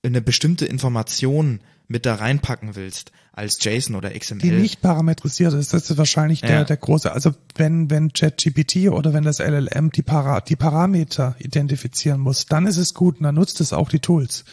eine 0.03 0.21
bestimmte 0.21 0.65
Information 0.65 1.59
mit 1.87 2.05
da 2.05 2.15
reinpacken 2.15 2.75
willst, 2.75 3.11
als 3.33 3.57
JSON 3.61 3.95
oder 3.95 4.17
XML. 4.17 4.39
die 4.39 4.51
nicht 4.51 4.81
parametrisiert 4.81 5.53
ist, 5.53 5.73
das 5.73 5.89
ist 5.89 5.97
wahrscheinlich 5.97 6.41
der, 6.41 6.59
Ja. 6.59 6.63
der 6.63 6.77
große, 6.77 7.11
also 7.11 7.33
wenn, 7.55 7.89
wenn 7.89 8.13
ChatGPT 8.13 8.89
oder 8.89 9.13
wenn 9.13 9.23
das 9.23 9.39
LLM 9.39 9.91
die, 9.91 10.01
Para, 10.01 10.39
die 10.41 10.55
Parameter 10.55 11.35
identifizieren 11.39 12.21
muss, 12.21 12.45
dann 12.45 12.65
ist 12.65 12.77
es 12.77 12.93
gut 12.93 13.17
und 13.17 13.23
dann 13.23 13.35
nutzt 13.35 13.59
es 13.59 13.73
auch 13.73 13.89
die 13.89 13.99
Tools. 13.99 14.45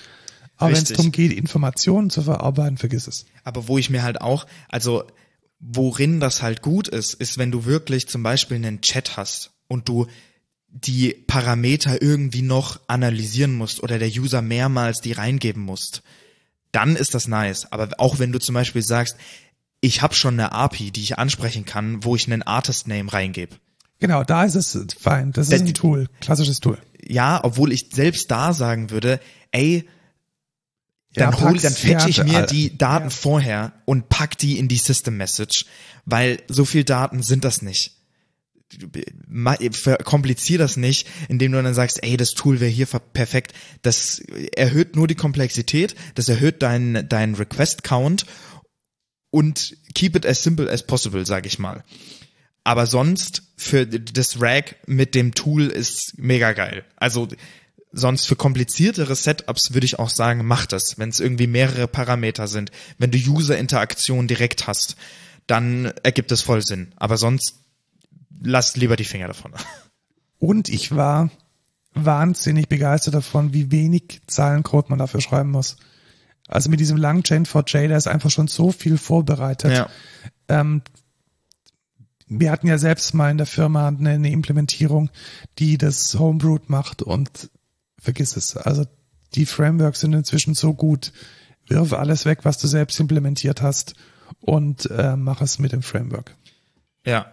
Aber 0.57 0.73
wenn 0.73 0.83
es 0.83 0.89
darum 0.89 1.13
geht, 1.13 1.33
Informationen 1.33 2.11
zu 2.11 2.23
verarbeiten, 2.23 2.79
vergiss 2.79 3.07
es. 3.07 3.27
Aber 3.45 3.69
wo 3.69 3.79
ich 3.79 3.91
mir 3.91 4.03
halt 4.03 4.21
auch, 4.21 4.47
also 4.69 5.05
worin 5.61 6.19
das 6.19 6.43
halt 6.43 6.63
gut 6.63 6.89
ist, 6.89 7.15
ist, 7.15 7.39
wenn 7.39 7.53
du 7.53 7.65
wirklich 7.65 8.09
zum 8.09 8.23
Beispiel 8.23 8.57
einen 8.57 8.81
Chat 8.81 9.17
hast 9.17 9.53
und 9.69 9.89
du 9.89 10.07
die 10.85 11.15
Parameter 11.27 12.03
irgendwie 12.03 12.43
noch 12.43 12.81
analysieren 12.87 13.55
musst 13.55 13.83
oder 13.83 13.99
der 13.99 14.09
User 14.09 14.43
mehrmals 14.43 15.01
die 15.01 15.13
reingeben 15.13 15.63
musst, 15.63 16.03
dann 16.73 16.97
ist 16.97 17.15
das 17.15 17.29
nice. 17.29 17.71
Aber 17.73 17.89
auch 17.99 18.19
wenn 18.19 18.33
du 18.33 18.39
zum 18.39 18.55
Beispiel 18.55 18.83
sagst, 18.83 19.17
ich 19.81 20.03
habe 20.03 20.15
schon 20.15 20.35
eine 20.35 20.53
API, 20.53 20.91
die 20.91 21.03
ich 21.03 21.19
ansprechen 21.19 21.65
kann, 21.65 22.05
wo 22.05 22.17
ich 22.17 22.27
einen 22.27 22.43
Artist 22.43 22.89
Name 22.89 23.13
reingebe. 23.13 23.57
Genau, 23.99 24.25
da 24.25 24.45
ist 24.45 24.55
es 24.55 24.79
fein. 24.99 25.33
Das 25.33 25.49
ist 25.49 25.61
ein 25.61 25.75
Tool, 25.75 26.09
klassisches 26.21 26.61
Tool. 26.61 26.79
Ja, 27.03 27.41
obwohl 27.43 27.73
ich 27.73 27.89
selbst 27.93 28.31
da 28.31 28.53
sagen 28.53 28.91
würde, 28.91 29.21
ey, 29.53 29.89
dann 31.15 31.33
Ja, 31.33 31.41
hol, 31.41 31.57
dann 31.57 31.73
fetch 31.73 32.07
ich 32.07 32.23
mir 32.23 32.43
die 32.43 32.77
Daten 32.77 33.07
ja. 33.07 33.11
vorher 33.11 33.73
und 33.87 34.11
pack 34.11 34.37
die 34.37 34.59
in 34.59 34.69
die 34.69 34.77
System 34.77 35.17
Message, 35.17 35.65
weil 36.05 36.43
so 36.49 36.67
viel 36.67 36.85
Daten 36.85 37.23
sind 37.23 37.45
das 37.45 37.63
nicht. 37.63 37.96
Komplizier 40.05 40.59
das 40.59 40.77
nicht, 40.77 41.07
indem 41.29 41.53
du 41.53 41.63
dann 41.63 41.75
sagst, 41.75 42.03
ey, 42.03 42.17
das 42.17 42.35
Tool 42.35 42.61
wäre 42.61 42.71
hier 42.71 42.87
perfekt. 42.87 43.53
Das 43.83 44.19
erhöht 44.19 44.97
nur 44.97 45.07
die 45.07 45.15
Komplexität, 45.15 45.95
das 46.15 46.29
erhöht 46.29 46.63
deinen 46.63 47.09
deinen 47.09 47.37
Request 47.37 47.85
Count 47.85 48.27
und 49.31 49.77
keep 49.95 50.17
it 50.17 50.27
as 50.27 50.43
simple 50.43 50.71
as 50.71 50.85
possible, 50.85 51.25
sag 51.25 51.47
ich 51.47 51.59
mal. 51.59 51.85
Aber 52.65 52.87
sonst 52.87 53.43
für 53.57 53.87
das 53.87 54.41
Rag 54.41 54.77
mit 54.87 55.15
dem 55.15 55.35
Tool 55.35 55.69
ist 55.69 56.15
mega 56.19 56.53
geil. 56.53 56.85
Also 56.97 57.29
sonst 57.93 58.27
für 58.27 58.35
kompliziertere 58.35 59.15
Setups 59.15 59.73
würde 59.73 59.87
ich 59.87 59.99
auch 59.99 60.11
sagen, 60.11 60.45
mach 60.45 60.67
das. 60.67 60.99
Wenn 60.99 61.11
es 61.11 61.21
irgendwie 61.21 61.47
mehrere 61.47 61.87
Parameter 61.87 62.49
sind, 62.49 62.73
wenn 62.99 63.13
du 63.13 63.19
User-Interaktion 63.19 64.27
direkt 64.27 64.67
hast, 64.67 64.97
dann 65.47 65.93
ergibt 66.03 66.33
es 66.33 66.43
voll 66.43 66.63
Sinn. 66.63 66.93
Aber 66.97 67.17
sonst 67.17 67.55
lasst 68.43 68.77
lieber 68.77 68.97
die 68.97 69.05
Finger 69.05 69.29
davon. 69.29 69.53
Und 70.39 70.69
ich 70.69 70.95
war 70.95 71.31
wahnsinnig 71.95 72.69
begeistert 72.69 73.15
davon, 73.15 73.53
wie 73.55 73.71
wenig 73.71 74.21
Zeilencode 74.27 74.91
man 74.91 74.99
dafür 74.99 75.21
schreiben 75.21 75.51
muss. 75.51 75.79
Also 76.47 76.71
mit 76.71 76.79
diesem 76.79 76.97
langen 76.97 77.23
Chain4j, 77.23 77.89
da 77.89 77.97
ist 77.97 78.07
einfach 78.07 78.31
schon 78.31 78.49
so 78.49 78.71
viel 78.71 78.99
vorbereitet. 78.99 79.73
Ähm, 80.49 80.83
wir 82.29 82.51
hatten 82.51 82.67
ja 82.67 82.79
selbst 82.79 83.15
mal 83.15 83.31
in 83.31 83.39
der 83.39 83.47
Firma 83.47 83.89
eine, 83.89 84.11
eine 84.11 84.31
Implementierung, 84.31 85.11
die 85.59 85.79
das 85.79 86.19
Homebrewed 86.19 86.69
macht 86.69 87.03
und 87.03 87.51
vergiss 87.99 88.37
es. 88.37 88.57
Also 88.57 88.85
die 89.35 89.47
Frameworks 89.47 90.01
sind 90.01 90.13
inzwischen 90.13 90.55
so 90.55 90.75
gut. 90.75 91.13
Wirf 91.69 91.93
alles 91.93 92.27
weg, 92.27 92.41
was 92.43 92.59
du 92.59 92.69
selbst 92.69 93.01
implementiert 93.01 93.63
hast 93.63 93.95
und 94.41 94.89
äh, 94.91 95.17
mach 95.17 95.41
es 95.41 95.59
mit 95.59 95.73
dem 95.73 95.83
Framework. 95.83 96.37
ja. 97.05 97.33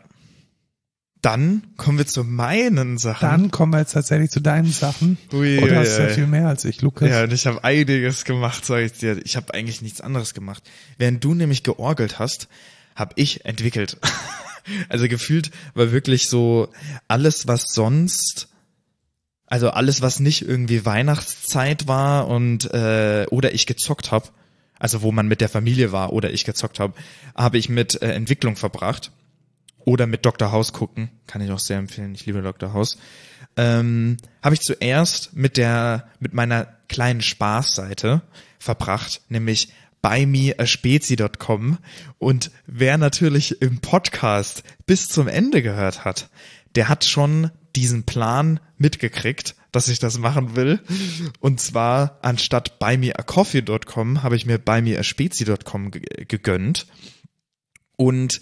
Dann 1.23 1.63
kommen 1.77 1.97
wir 1.97 2.05
zu 2.05 2.25
meinen 2.25 2.97
Sachen. 2.97 3.29
Dann 3.29 3.49
kommen 3.49 3.71
wir 3.71 3.79
jetzt 3.79 3.93
tatsächlich 3.93 4.29
zu 4.29 4.41
deinen 4.41 4.69
Sachen. 4.69 5.17
Ui, 5.31 5.55
du 5.55 5.73
hast 5.73 5.97
ui, 5.97 6.03
ja 6.03 6.09
viel 6.09 6.27
mehr 6.27 6.49
als 6.49 6.65
ich, 6.65 6.81
Lukas. 6.81 7.09
Ja, 7.09 7.23
und 7.23 7.31
ich 7.31 7.47
habe 7.47 7.63
einiges 7.63 8.25
gemacht, 8.25 8.65
sag 8.65 8.81
ich 8.81 8.91
dir. 8.91 9.17
Ich 9.23 9.37
habe 9.37 9.53
eigentlich 9.53 9.81
nichts 9.81 10.01
anderes 10.01 10.33
gemacht. 10.33 10.69
Während 10.97 11.23
du 11.23 11.33
nämlich 11.33 11.63
georgelt 11.63 12.19
hast, 12.19 12.49
habe 12.93 13.13
ich 13.15 13.45
entwickelt. 13.45 13.97
also 14.89 15.07
gefühlt 15.07 15.51
war 15.75 15.93
wirklich 15.93 16.27
so 16.27 16.67
alles, 17.07 17.47
was 17.47 17.73
sonst, 17.73 18.49
also 19.47 19.69
alles, 19.69 20.01
was 20.01 20.19
nicht 20.19 20.45
irgendwie 20.45 20.85
Weihnachtszeit 20.85 21.87
war 21.87 22.27
und 22.27 22.65
äh, 22.73 23.27
oder 23.29 23.53
ich 23.53 23.65
gezockt 23.65 24.11
habe, 24.11 24.27
also 24.77 25.03
wo 25.03 25.13
man 25.13 25.29
mit 25.29 25.39
der 25.39 25.47
Familie 25.47 25.93
war 25.93 26.11
oder 26.11 26.31
ich 26.31 26.43
gezockt 26.43 26.81
habe, 26.81 26.95
habe 27.33 27.57
ich 27.57 27.69
mit 27.69 28.01
äh, 28.01 28.11
Entwicklung 28.11 28.57
verbracht 28.57 29.13
oder 29.85 30.07
mit 30.07 30.25
Dr. 30.25 30.51
House 30.51 30.73
gucken, 30.73 31.09
kann 31.27 31.41
ich 31.41 31.51
auch 31.51 31.59
sehr 31.59 31.77
empfehlen. 31.77 32.13
Ich 32.15 32.25
liebe 32.25 32.41
Dr. 32.41 32.73
House. 32.73 32.97
Ähm, 33.55 34.17
habe 34.41 34.55
ich 34.55 34.61
zuerst 34.61 35.33
mit 35.35 35.57
der 35.57 36.09
mit 36.19 36.33
meiner 36.33 36.65
kleinen 36.87 37.21
Spaßseite 37.21 38.21
verbracht, 38.59 39.21
nämlich 39.29 39.69
buymeaspezi.com 40.01 41.77
und 42.17 42.51
wer 42.65 42.97
natürlich 42.97 43.61
im 43.61 43.79
Podcast 43.79 44.63
bis 44.85 45.07
zum 45.07 45.27
Ende 45.27 45.61
gehört 45.61 46.03
hat, 46.03 46.29
der 46.75 46.89
hat 46.89 47.05
schon 47.05 47.51
diesen 47.75 48.03
Plan 48.03 48.59
mitgekriegt, 48.77 49.55
dass 49.71 49.87
ich 49.87 49.99
das 49.99 50.17
machen 50.17 50.55
will. 50.55 50.79
Und 51.39 51.59
zwar 51.61 52.19
anstatt 52.21 52.79
buymeacoffee.com 52.79 54.23
habe 54.23 54.35
ich 54.35 54.45
mir 54.45 54.57
buymeaspezi.com 54.59 55.91
ge- 55.91 56.25
gegönnt. 56.25 56.85
Und 57.95 58.41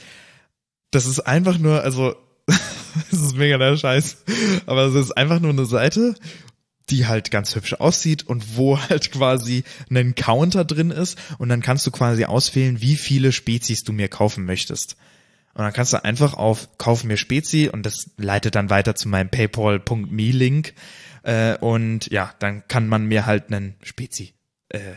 das 0.92 1.06
ist 1.06 1.22
einfach 1.22 1.58
nur, 1.58 1.82
also, 1.82 2.16
es 3.12 3.20
ist 3.20 3.36
mega 3.36 3.58
der 3.58 3.78
Scheiß, 3.78 4.18
aber 4.66 4.86
es 4.86 4.96
ist 4.96 5.12
einfach 5.18 5.40
nur 5.40 5.52
eine 5.52 5.66
Seite, 5.66 6.16
die 6.90 7.08
halt 7.08 7.32
ganz 7.32 7.56
hübsch 7.56 7.74
aussieht 7.74 8.24
und 8.24 8.58
wo 8.58 8.80
halt 8.90 9.12
quasi 9.12 9.64
ein 9.90 10.16
Counter 10.16 10.66
drin 10.66 10.92
ist 10.92 11.18
und 11.38 11.50
dann 11.50 11.62
kannst 11.62 11.88
du 11.88 11.92
quasi 11.92 12.26
auswählen, 12.26 12.82
wie 12.82 12.96
viele 12.96 13.32
Spezies 13.32 13.84
du 13.84 13.94
mir 13.94 14.10
kaufen 14.10 14.46
möchtest. 14.46 14.98
Und 15.54 15.64
dann 15.64 15.74
kannst 15.74 15.92
du 15.92 16.04
einfach 16.04 16.34
auf 16.34 16.78
Kauf 16.78 17.04
mir 17.04 17.18
Spezi 17.18 17.70
und 17.72 17.86
das 17.86 18.12
leitet 18.18 18.56
dann 18.56 18.70
weiter 18.70 18.96
zu 18.96 19.10
meinem 19.10 19.30
paypal.me-Link 19.30 20.74
äh, 21.24 21.58
und 21.58 22.10
ja, 22.10 22.34
dann 22.40 22.68
kann 22.68 22.88
man 22.88 23.06
mir 23.06 23.26
halt 23.26 23.52
einen 23.52 23.76
Spezi 23.84 24.34
äh, 24.70 24.96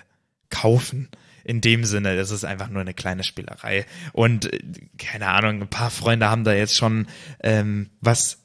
kaufen. 0.50 1.08
In 1.44 1.60
dem 1.60 1.84
Sinne, 1.84 2.16
das 2.16 2.30
ist 2.30 2.44
einfach 2.44 2.68
nur 2.68 2.80
eine 2.80 2.94
kleine 2.94 3.22
Spielerei. 3.22 3.86
Und 4.12 4.52
äh, 4.52 4.58
keine 4.98 5.28
Ahnung, 5.28 5.62
ein 5.62 5.68
paar 5.68 5.90
Freunde 5.90 6.28
haben 6.28 6.44
da 6.44 6.54
jetzt 6.54 6.74
schon 6.74 7.06
ähm, 7.42 7.90
was. 8.00 8.38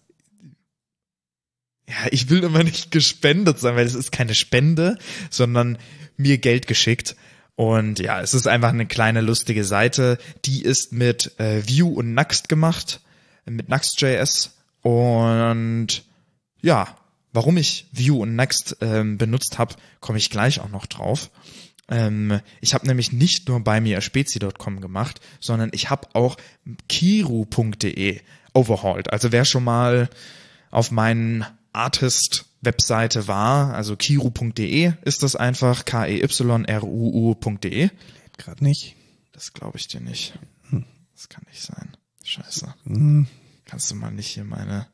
Ja, 1.87 1.95
ich 2.11 2.29
will 2.29 2.43
immer 2.43 2.63
nicht 2.63 2.91
gespendet 2.91 3.59
sein, 3.59 3.75
weil 3.75 3.85
es 3.85 3.95
ist 3.95 4.11
keine 4.11 4.35
Spende, 4.35 4.97
sondern 5.31 5.79
mir 6.17 6.37
Geld 6.37 6.67
geschickt. 6.67 7.15
Und 7.55 7.99
ja, 7.99 8.21
es 8.21 8.33
ist 8.33 8.47
einfach 8.47 8.69
eine 8.69 8.85
kleine 8.85 9.21
lustige 9.21 9.63
Seite. 9.63 10.17
Die 10.45 10.61
ist 10.61 10.93
mit 10.93 11.39
äh, 11.39 11.63
Vue 11.67 11.93
und 11.93 12.13
Nuxt 12.13 12.47
gemacht, 12.47 13.01
mit 13.45 13.69
Nuxt.js. 13.69 14.51
Und 14.81 16.03
ja, 16.61 16.95
warum 17.33 17.57
ich 17.57 17.87
Vue 17.91 18.19
und 18.19 18.35
Next 18.35 18.77
ähm, 18.81 19.17
benutzt 19.17 19.57
habe, 19.57 19.75
komme 19.99 20.17
ich 20.17 20.29
gleich 20.29 20.59
auch 20.59 20.69
noch 20.69 20.85
drauf. 20.85 21.29
Ähm, 21.89 22.39
ich 22.61 22.73
habe 22.73 22.87
nämlich 22.87 23.11
nicht 23.11 23.47
nur 23.47 23.63
bei 23.63 23.81
mir 23.81 24.01
spezi.com 24.01 24.81
gemacht, 24.81 25.21
sondern 25.39 25.69
ich 25.73 25.89
habe 25.89 26.07
auch 26.13 26.37
kiru.de 26.87 28.21
overhauled. 28.53 29.11
Also 29.11 29.31
wer 29.31 29.45
schon 29.45 29.63
mal 29.63 30.09
auf 30.71 30.91
meinen 30.91 31.45
Artist-Webseite 31.73 33.27
war, 33.27 33.73
also 33.73 33.95
kiru.de 33.95 34.93
ist 35.03 35.23
das 35.23 35.35
einfach, 35.35 35.81
E 35.81 35.85
k-e-y-r-u-u.de. 35.85 37.89
Gerade 38.37 38.63
nicht. 38.63 38.95
Das 39.31 39.53
glaube 39.53 39.77
ich 39.77 39.87
dir 39.87 40.01
nicht. 40.01 40.37
Das 41.13 41.27
kann 41.27 41.43
nicht 41.49 41.61
sein. 41.61 41.97
Scheiße. 42.23 42.73
Hm. 42.85 43.27
Kannst 43.65 43.91
du 43.91 43.95
mal 43.95 44.11
nicht 44.11 44.27
hier 44.27 44.45
meine. 44.45 44.87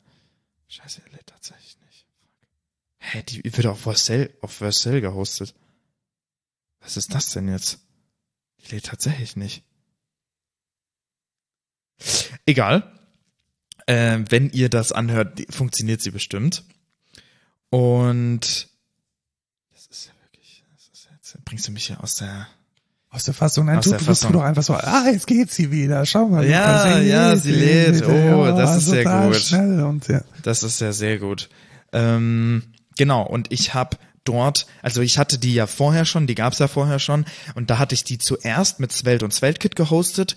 Scheiße, 0.68 1.02
er 1.06 1.12
lädt 1.12 1.28
tatsächlich 1.28 1.78
nicht. 1.86 2.06
Hä, 2.98 3.22
die 3.22 3.44
wird 3.44 3.66
auf 3.66 3.80
Vercel, 3.80 4.34
auf 4.40 4.52
Vercel 4.52 5.00
gehostet. 5.00 5.54
Was 6.86 6.96
ist 6.96 7.12
das 7.14 7.30
denn 7.30 7.48
jetzt? 7.48 7.80
Die 8.60 8.72
lädt 8.74 8.86
tatsächlich 8.86 9.34
nicht. 9.34 9.64
Egal. 12.46 12.92
Äh, 13.86 14.20
wenn 14.28 14.50
ihr 14.50 14.68
das 14.68 14.92
anhört, 14.92 15.42
funktioniert 15.50 16.00
sie 16.00 16.12
bestimmt. 16.12 16.64
Und 17.70 18.68
das 19.72 19.86
ist 19.90 20.06
ja 20.06 20.12
wirklich, 20.22 20.62
das 20.74 20.88
ist 20.92 21.08
jetzt, 21.10 21.44
bringst 21.44 21.66
du 21.66 21.72
mich 21.72 21.86
hier 21.86 22.02
aus 22.02 22.14
der 22.16 22.46
Aus 23.10 23.24
der 23.24 23.34
Fassung. 23.34 23.66
Nein, 23.66 23.78
Aus 23.78 23.84
du, 23.84 23.90
der 23.90 23.98
du 23.98 24.04
Fassung. 24.04 24.32
doch 24.32 24.42
einfach 24.42 24.62
so, 24.62 24.74
ah, 24.74 25.08
jetzt 25.10 25.26
geht 25.26 25.50
sie 25.50 25.72
wieder. 25.72 26.06
Schau 26.06 26.28
mal. 26.28 26.46
Ja, 26.46 26.84
Lukas, 26.86 27.06
ja, 27.06 27.36
sie 27.36 27.52
lädt. 27.52 28.06
Oh, 28.06 28.46
das 28.56 28.76
ist 28.76 28.86
sehr 28.86 29.04
gut. 29.04 30.08
Ja. 30.08 30.22
Das 30.42 30.62
ist 30.62 30.80
ja 30.80 30.92
sehr 30.92 31.18
gut. 31.18 31.48
Ähm, 31.92 32.62
genau, 32.96 33.26
und 33.26 33.52
ich 33.52 33.74
habe 33.74 33.96
dort, 34.28 34.66
also 34.82 35.00
ich 35.00 35.18
hatte 35.18 35.38
die 35.38 35.54
ja 35.54 35.66
vorher 35.66 36.04
schon, 36.04 36.26
die 36.26 36.34
gab's 36.34 36.58
ja 36.58 36.68
vorher 36.68 36.98
schon, 36.98 37.24
und 37.54 37.70
da 37.70 37.78
hatte 37.78 37.94
ich 37.94 38.04
die 38.04 38.18
zuerst 38.18 38.80
mit 38.80 38.92
Svelte 38.92 39.24
und 39.24 39.32
SvelteKit 39.32 39.76
gehostet. 39.76 40.36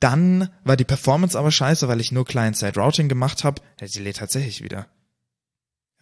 Dann 0.00 0.48
war 0.64 0.76
die 0.76 0.84
Performance 0.84 1.38
aber 1.38 1.50
scheiße, 1.50 1.86
weil 1.88 2.00
ich 2.00 2.10
nur 2.10 2.24
Client-Side-Routing 2.24 3.08
gemacht 3.08 3.44
habe. 3.44 3.60
Ja, 3.80 3.86
sie 3.86 4.00
lädt 4.00 4.16
tatsächlich 4.16 4.62
wieder. 4.62 4.86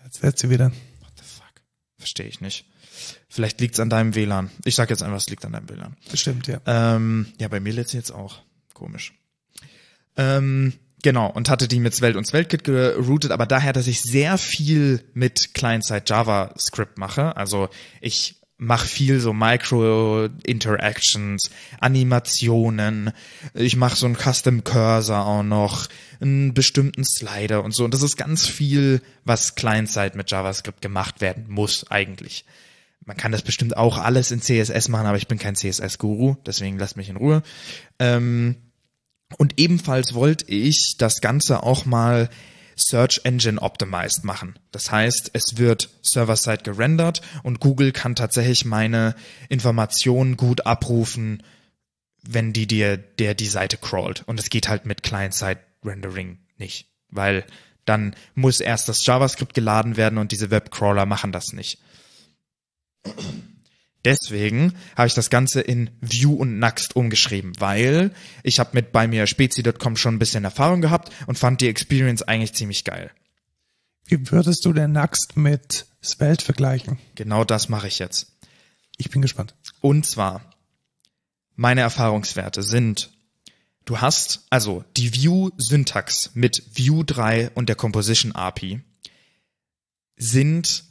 Jetzt 0.04 0.22
wird 0.22 0.38
sie 0.38 0.50
wieder. 0.50 0.70
What 1.00 1.12
the 1.16 1.24
fuck? 1.24 1.62
Verstehe 1.96 2.26
ich 2.26 2.40
nicht. 2.40 2.64
Vielleicht 3.28 3.60
liegt's 3.60 3.80
an 3.80 3.90
deinem 3.90 4.14
WLAN. 4.14 4.50
Ich 4.64 4.74
sag 4.74 4.90
jetzt 4.90 5.02
einfach, 5.02 5.18
es 5.18 5.28
liegt 5.28 5.44
an 5.44 5.52
deinem 5.52 5.68
WLAN. 5.68 5.96
Bestimmt, 6.10 6.46
ja. 6.46 6.60
Ähm, 6.66 7.32
ja, 7.38 7.48
bei 7.48 7.60
mir 7.60 7.72
lädt 7.72 7.88
sie 7.88 7.96
jetzt 7.96 8.12
auch. 8.12 8.38
Komisch. 8.72 9.14
Ähm, 10.16 10.72
genau, 11.02 11.30
und 11.30 11.48
hatte 11.48 11.68
die 11.68 11.80
mit 11.80 11.94
Svelte 11.94 12.18
und 12.18 12.26
SvelteKit 12.26 12.64
geroutet, 12.64 13.30
aber 13.30 13.46
daher, 13.46 13.72
dass 13.72 13.86
ich 13.86 14.02
sehr 14.02 14.38
viel 14.38 15.04
mit 15.14 15.54
Client-Side 15.54 16.04
JavaScript 16.06 16.98
mache, 16.98 17.36
also 17.36 17.68
ich 18.00 18.38
mach 18.58 18.84
viel 18.84 19.20
so 19.20 19.32
Micro-Interactions, 19.32 21.50
Animationen. 21.80 23.12
Ich 23.54 23.76
mache 23.76 23.96
so 23.96 24.04
einen 24.06 24.16
Custom 24.16 24.64
Cursor 24.64 25.24
auch 25.24 25.44
noch, 25.44 25.86
einen 26.20 26.54
bestimmten 26.54 27.04
Slider 27.04 27.62
und 27.62 27.72
so. 27.72 27.84
Und 27.84 27.94
das 27.94 28.02
ist 28.02 28.16
ganz 28.16 28.44
viel, 28.46 29.00
was 29.24 29.54
Client-Side 29.54 30.16
mit 30.16 30.28
JavaScript 30.30 30.82
gemacht 30.82 31.20
werden 31.20 31.44
muss 31.48 31.88
eigentlich. 31.90 32.44
Man 33.04 33.16
kann 33.16 33.30
das 33.32 33.42
bestimmt 33.42 33.76
auch 33.76 33.96
alles 33.96 34.32
in 34.32 34.42
CSS 34.42 34.88
machen, 34.88 35.06
aber 35.06 35.16
ich 35.16 35.28
bin 35.28 35.38
kein 35.38 35.54
CSS-Guru, 35.54 36.34
deswegen 36.44 36.78
lasst 36.78 36.96
mich 36.96 37.08
in 37.08 37.16
Ruhe. 37.16 37.42
Ähm, 37.98 38.56
und 39.36 39.58
ebenfalls 39.58 40.14
wollte 40.14 40.46
ich 40.46 40.94
das 40.98 41.20
Ganze 41.20 41.62
auch 41.62 41.84
mal 41.84 42.30
Search 42.76 43.20
Engine 43.24 43.60
Optimized 43.60 44.24
machen. 44.24 44.58
Das 44.70 44.90
heißt, 44.90 45.30
es 45.32 45.58
wird 45.58 45.90
Server-Side 46.02 46.62
gerendert 46.62 47.20
und 47.42 47.60
Google 47.60 47.92
kann 47.92 48.14
tatsächlich 48.14 48.64
meine 48.64 49.14
Informationen 49.48 50.36
gut 50.36 50.64
abrufen, 50.64 51.42
wenn 52.22 52.52
die 52.52 52.66
dir 52.66 52.96
der 52.96 53.34
die 53.34 53.46
Seite 53.46 53.76
crawlt. 53.76 54.22
Und 54.26 54.38
es 54.38 54.48
geht 54.48 54.68
halt 54.68 54.86
mit 54.86 55.02
Client-Side 55.02 55.60
Rendering 55.84 56.38
nicht, 56.56 56.88
weil 57.10 57.44
dann 57.84 58.14
muss 58.34 58.60
erst 58.60 58.88
das 58.88 59.04
JavaScript 59.04 59.54
geladen 59.54 59.96
werden 59.96 60.18
und 60.18 60.32
diese 60.32 60.50
Webcrawler 60.50 61.06
machen 61.06 61.32
das 61.32 61.52
nicht. 61.52 61.78
Deswegen 64.08 64.72
habe 64.96 65.06
ich 65.06 65.12
das 65.12 65.28
Ganze 65.28 65.60
in 65.60 65.90
Vue 66.00 66.34
und 66.34 66.58
Next 66.58 66.96
umgeschrieben, 66.96 67.52
weil 67.58 68.10
ich 68.42 68.58
habe 68.58 68.70
mit 68.72 68.90
bei 68.90 69.06
mir 69.06 69.26
spezi.com 69.26 69.96
schon 69.96 70.14
ein 70.14 70.18
bisschen 70.18 70.44
Erfahrung 70.44 70.80
gehabt 70.80 71.12
und 71.26 71.38
fand 71.38 71.60
die 71.60 71.68
Experience 71.68 72.22
eigentlich 72.22 72.54
ziemlich 72.54 72.84
geil. 72.84 73.10
Wie 74.06 74.30
würdest 74.30 74.64
du 74.64 74.72
denn 74.72 74.92
Next 74.92 75.36
mit 75.36 75.84
Svelte 76.02 76.42
vergleichen? 76.42 76.98
Genau 77.16 77.44
das 77.44 77.68
mache 77.68 77.86
ich 77.86 77.98
jetzt. 77.98 78.32
Ich 78.96 79.10
bin 79.10 79.20
gespannt. 79.20 79.54
Und 79.82 80.06
zwar, 80.06 80.54
meine 81.54 81.82
Erfahrungswerte 81.82 82.62
sind, 82.62 83.10
du 83.84 84.00
hast 84.00 84.46
also 84.48 84.84
die 84.96 85.12
Vue-Syntax 85.12 86.30
mit 86.32 86.62
Vue 86.78 87.04
3 87.04 87.50
und 87.50 87.68
der 87.68 87.76
Composition 87.76 88.32
API 88.32 88.80
sind 90.16 90.87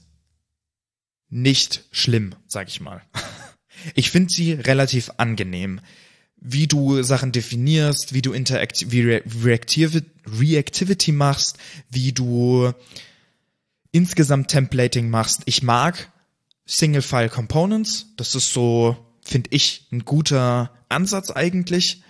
nicht 1.30 1.84
schlimm, 1.92 2.36
sag 2.48 2.68
ich 2.68 2.82
mal. 2.82 3.02
Ich 3.96 4.10
finde 4.10 4.34
sie 4.34 4.54
relativ 4.54 5.12
angenehm. 5.18 5.80
Wie 6.40 6.68
du 6.68 7.02
Sachen 7.04 7.32
definierst, 7.32 8.14
wie 8.14 8.22
du 8.22 8.34
Interakt 8.34 8.92
wie 8.92 9.02
Re 9.02 9.24
Reactivity, 10.40 11.12
machst, 11.12 11.58
wie 11.90 12.12
du 12.12 12.74
insgesamt 13.92 14.50
Templating 14.50 15.10
machst. 15.10 15.42
Ich 15.46 15.64
mag 15.64 16.12
Single-File 16.66 17.30
Components. 17.30 18.08
Das 18.18 18.36
ist 18.36 18.54
so, 18.54 18.98
finde 19.24 19.50
ich, 19.52 19.88
ein 19.92 20.06
guter 20.06 20.72
Ansatz 20.90 21.32
eigentlich. 21.32 22.04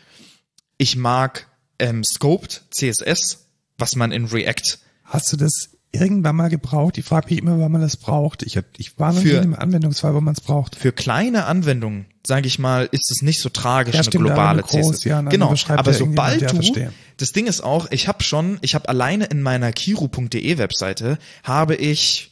Ich 0.77 0.95
mag 0.95 1.47
ähm, 1.79 2.03
Scoped 2.03 2.63
CSS, 2.71 3.47
was 3.77 3.95
man 3.95 4.11
in 4.11 4.25
React. 4.25 4.79
Hast 5.03 5.31
du 5.31 5.37
das 5.37 5.76
irgendwann 5.91 6.35
mal 6.35 6.49
gebraucht? 6.49 6.97
Ich 6.97 7.05
frage 7.05 7.27
mich 7.29 7.39
immer, 7.39 7.59
wann 7.59 7.71
man 7.71 7.81
das 7.81 7.97
braucht. 7.97 8.43
Ich, 8.43 8.57
hab, 8.57 8.65
ich 8.77 8.97
war 8.99 9.13
noch 9.13 9.23
nie 9.23 9.31
in 9.31 9.37
einem 9.37 9.53
Anwendungsfall, 9.55 10.13
wo 10.13 10.21
man 10.21 10.33
es 10.33 10.41
braucht. 10.41 10.75
Für 10.75 10.91
kleine 10.91 11.45
Anwendungen, 11.45 12.05
sage 12.25 12.47
ich 12.47 12.59
mal, 12.59 12.87
ist 12.91 13.11
es 13.11 13.21
nicht 13.21 13.41
so 13.41 13.49
tragisch, 13.49 13.93
Ja, 13.95 14.01
eine 14.01 14.07
stimmt, 14.07 14.25
globale 14.25 14.59
aber 14.63 14.67
groß, 14.67 14.97
CSS. 14.97 15.03
ja, 15.05 15.21
genau, 15.21 15.53
aber 15.67 15.93
sobald 15.93 16.41
du, 16.41 16.49
verstehe. 16.49 16.91
das 17.17 17.31
Ding 17.31 17.47
ist 17.47 17.61
auch, 17.61 17.89
ich 17.91 18.07
habe 18.07 18.23
schon, 18.23 18.59
ich 18.61 18.75
habe 18.75 18.89
alleine 18.89 19.25
in 19.25 19.41
meiner 19.41 19.71
kiru.de 19.71 20.57
Webseite, 20.57 21.17
habe 21.43 21.75
ich, 21.75 22.31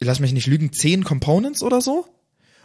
lass 0.00 0.20
mich 0.20 0.32
nicht 0.32 0.46
lügen, 0.46 0.72
zehn 0.72 1.04
Components 1.04 1.62
oder 1.62 1.80
so. 1.80 2.06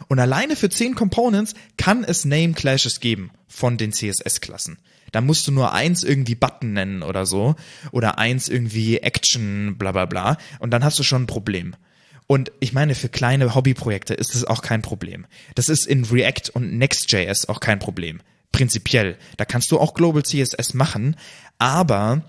Und 0.08 0.18
alleine 0.18 0.56
für 0.56 0.68
zehn 0.68 0.94
Components 0.94 1.54
kann 1.78 2.04
es 2.04 2.24
Name 2.26 2.52
Clashes 2.52 3.00
geben 3.00 3.30
von 3.48 3.78
den 3.78 3.92
CSS-Klassen. 3.92 4.78
Da 5.12 5.20
musst 5.20 5.46
du 5.46 5.52
nur 5.52 5.72
eins 5.72 6.02
irgendwie 6.02 6.34
Button 6.34 6.72
nennen 6.72 7.02
oder 7.02 7.26
so. 7.26 7.56
Oder 7.92 8.18
eins 8.18 8.48
irgendwie 8.48 8.98
Action, 8.98 9.76
bla 9.78 9.92
bla 9.92 10.06
bla. 10.06 10.36
Und 10.58 10.70
dann 10.70 10.84
hast 10.84 10.98
du 10.98 11.02
schon 11.02 11.22
ein 11.22 11.26
Problem. 11.26 11.74
Und 12.26 12.50
ich 12.60 12.72
meine, 12.72 12.94
für 12.94 13.08
kleine 13.08 13.54
Hobbyprojekte 13.54 14.14
ist 14.14 14.34
es 14.34 14.44
auch 14.44 14.62
kein 14.62 14.82
Problem. 14.82 15.26
Das 15.54 15.68
ist 15.68 15.86
in 15.86 16.04
React 16.04 16.50
und 16.54 16.76
Next.js 16.76 17.48
auch 17.48 17.60
kein 17.60 17.78
Problem. 17.78 18.20
Prinzipiell. 18.52 19.16
Da 19.36 19.44
kannst 19.44 19.70
du 19.70 19.78
auch 19.78 19.94
Global 19.94 20.24
CSS 20.24 20.74
machen. 20.74 21.16
Aber 21.58 22.24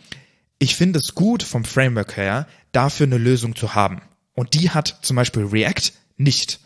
ich 0.60 0.76
finde 0.76 1.00
es 1.00 1.16
gut 1.16 1.44
vom 1.44 1.66
Framework 1.66 2.18
her, 2.18 2.48
dafür 2.72 3.08
eine 3.08 3.18
Lösung 3.18 3.56
zu 3.56 3.76
haben. 3.76 4.02
Und 4.34 4.54
die 4.54 4.70
hat 4.70 5.00
zum 5.02 5.16
Beispiel 5.16 5.46
React 5.46 5.94
nicht. 6.18 6.60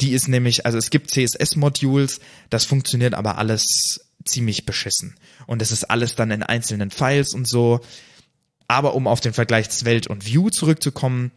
Die 0.00 0.12
ist 0.12 0.28
nämlich, 0.28 0.66
also 0.66 0.78
es 0.78 0.90
gibt 0.90 1.10
CSS-Modules, 1.10 2.20
das 2.50 2.66
funktioniert 2.66 3.14
aber 3.14 3.38
alles 3.38 4.05
ziemlich 4.26 4.66
beschissen. 4.66 5.16
Und 5.46 5.62
es 5.62 5.70
ist 5.70 5.84
alles 5.84 6.14
dann 6.14 6.30
in 6.30 6.42
einzelnen 6.42 6.90
Files 6.90 7.34
und 7.34 7.46
so. 7.46 7.80
Aber 8.68 8.94
um 8.94 9.06
auf 9.06 9.20
den 9.20 9.32
Vergleich 9.32 9.70
Svelte 9.70 10.08
und 10.08 10.26
Vue 10.26 10.50
zurückzukommen, 10.50 11.30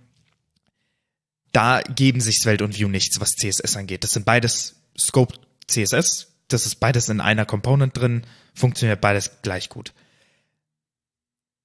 da 1.51 1.81
geben 1.81 2.21
sich 2.21 2.39
Svelte 2.39 2.63
und 2.63 2.79
Vue 2.79 2.89
nichts, 2.89 3.19
was 3.19 3.31
CSS 3.31 3.77
angeht. 3.77 4.03
Das 4.03 4.11
sind 4.11 4.25
beides 4.25 4.75
Scope 4.97 5.35
CSS. 5.67 6.27
Das 6.47 6.65
ist 6.65 6.75
beides 6.75 7.09
in 7.09 7.21
einer 7.21 7.45
Component 7.45 7.95
drin. 7.97 8.25
Funktioniert 8.53 9.01
beides 9.01 9.41
gleich 9.41 9.69
gut. 9.69 9.93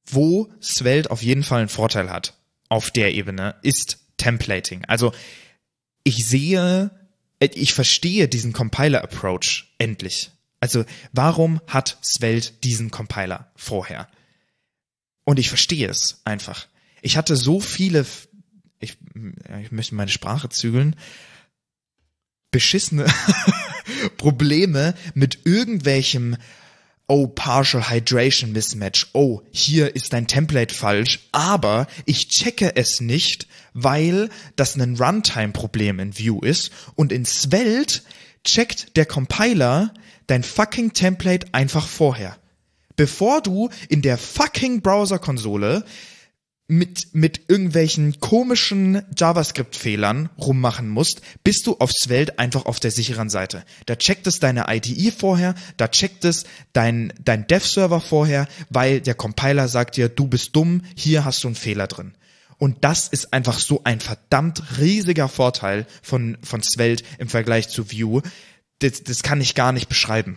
Wo 0.07 0.53
Svelte 0.63 1.11
auf 1.11 1.23
jeden 1.23 1.43
Fall 1.43 1.61
einen 1.61 1.69
Vorteil 1.69 2.11
hat, 2.11 2.35
auf 2.69 2.91
der 2.91 3.15
Ebene, 3.15 3.57
ist 3.63 3.99
Templating. 4.19 4.85
Also, 4.87 5.13
ich 6.03 6.27
sehe, 6.27 6.91
äh, 7.41 7.49
ich 7.55 7.73
verstehe 7.73 8.29
diesen 8.29 8.53
Compiler-Approach 8.53 9.75
endlich. 9.79 10.31
Also, 10.61 10.85
warum 11.13 11.61
hat 11.67 11.99
Svelte 12.03 12.53
diesen 12.63 12.91
Compiler 12.91 13.53
vorher? 13.57 14.09
Und 15.25 15.39
ich 15.39 15.49
verstehe 15.49 15.89
es 15.89 16.21
einfach. 16.25 16.67
Ich 17.03 17.17
hatte 17.17 17.37
so 17.37 17.61
viele, 17.61 18.07
ich, 18.79 18.97
ich 19.63 19.73
möchte 19.73 19.95
meine 19.95 20.11
Sprache 20.11 20.49
zügeln, 20.49 20.97
beschissene 22.51 23.07
Probleme 24.17 24.95
mit 25.15 25.41
irgendwelchem 25.45 26.37
oh, 27.07 27.27
Partial 27.27 27.91
Hydration 27.91 28.53
Mismatch, 28.53 29.09
oh, 29.13 29.43
hier 29.51 29.95
ist 29.95 30.13
dein 30.13 30.27
Template 30.27 30.75
falsch, 30.75 31.29
aber 31.33 31.87
ich 32.07 32.29
checke 32.29 32.77
es 32.77 33.01
nicht, 33.01 33.47
weil 33.73 34.31
das 34.57 34.77
ein 34.77 34.97
Runtime-Problem 34.97 36.01
in 36.01 36.19
Vue 36.19 36.47
ist 36.47 36.71
und 36.95 37.13
in 37.13 37.25
Svelte 37.25 38.01
checkt 38.45 38.97
der 38.97 39.07
Compiler 39.07 39.93
dein 40.27 40.43
fucking 40.43 40.93
Template 40.93 41.49
einfach 41.53 41.87
vorher. 41.87 42.37
Bevor 42.97 43.41
du 43.41 43.71
in 43.89 44.03
der 44.03 44.19
fucking 44.19 44.81
Browser-Konsole 44.81 45.85
mit, 46.67 47.09
mit 47.15 47.43
irgendwelchen 47.49 48.21
komischen 48.21 49.03
JavaScript-Fehlern 49.17 50.31
rummachen 50.39 50.89
musst, 50.89 51.21
bist 51.43 51.67
du 51.67 51.77
auf 51.79 51.93
Svelte 51.93 52.39
einfach 52.39 52.65
auf 52.65 52.81
der 52.81 52.91
sicheren 52.91 53.29
Seite. 53.29 53.65
Da 53.87 53.97
checkt 53.97 54.27
es 54.27 54.41
deine 54.41 54.67
IDE 54.69 55.11
vorher, 55.11 55.55
da 55.77 55.89
checkt 55.89 56.25
es 56.25 56.45
dein, 56.73 57.13
dein 57.23 57.47
Dev-Server 57.47 58.01
vorher, 58.01 58.49
weil 58.71 59.01
der 59.01 59.15
Compiler 59.15 59.69
sagt 59.69 59.97
dir, 59.97 60.09
du 60.09 60.27
bist 60.27 60.57
dumm, 60.57 60.83
hier 60.95 61.25
hast 61.25 61.45
du 61.45 61.49
einen 61.49 61.57
Fehler 61.57 61.87
drin. 61.87 62.15
Und 62.57 62.85
das 62.85 63.09
ist 63.09 63.33
einfach 63.33 63.59
so 63.59 63.83
ein 63.85 64.01
verdammt 64.01 64.79
riesiger 64.79 65.29
Vorteil 65.29 65.87
von, 66.03 66.39
von 66.43 66.63
Svelte 66.63 67.05
im 67.19 67.29
Vergleich 67.29 67.69
zu 67.69 67.91
Vue. 67.91 68.23
Das, 68.85 69.03
das 69.03 69.23
kann 69.23 69.41
ich 69.41 69.55
gar 69.55 69.73
nicht 69.73 69.89
beschreiben. 69.89 70.37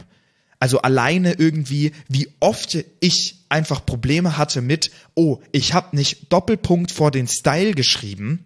Also 0.60 0.82
alleine 0.82 1.34
irgendwie, 1.34 1.92
wie 2.08 2.30
oft 2.40 2.78
ich 3.00 3.46
einfach 3.50 3.86
Probleme 3.86 4.38
hatte 4.38 4.62
mit, 4.62 4.92
oh, 5.14 5.40
ich 5.52 5.74
habe 5.74 5.96
nicht 5.96 6.32
Doppelpunkt 6.32 6.92
vor 6.92 7.12
den 7.12 7.28
Style 7.28 7.74
geschrieben, 7.74 8.46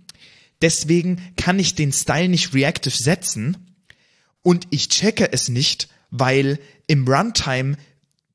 deswegen 0.62 1.22
kann 1.38 1.60
ich 1.60 1.76
den 1.76 1.94
Style 1.94 2.30
nicht 2.30 2.54
reactive 2.54 2.96
setzen 2.96 3.76
und 4.42 4.68
ich 4.72 4.90
checke 4.90 5.32
es 5.32 5.48
nicht, 5.48 5.88
weil 6.10 6.60
im 6.88 7.08
Runtime 7.08 7.78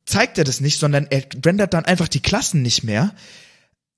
zeigt 0.06 0.38
er 0.38 0.44
das 0.44 0.60
nicht, 0.60 0.78
sondern 0.78 1.06
er 1.10 1.24
rendert 1.44 1.74
dann 1.74 1.84
einfach 1.84 2.09
die 2.09 2.20
Klassen 2.20 2.62
nicht 2.62 2.84
mehr. 2.84 3.14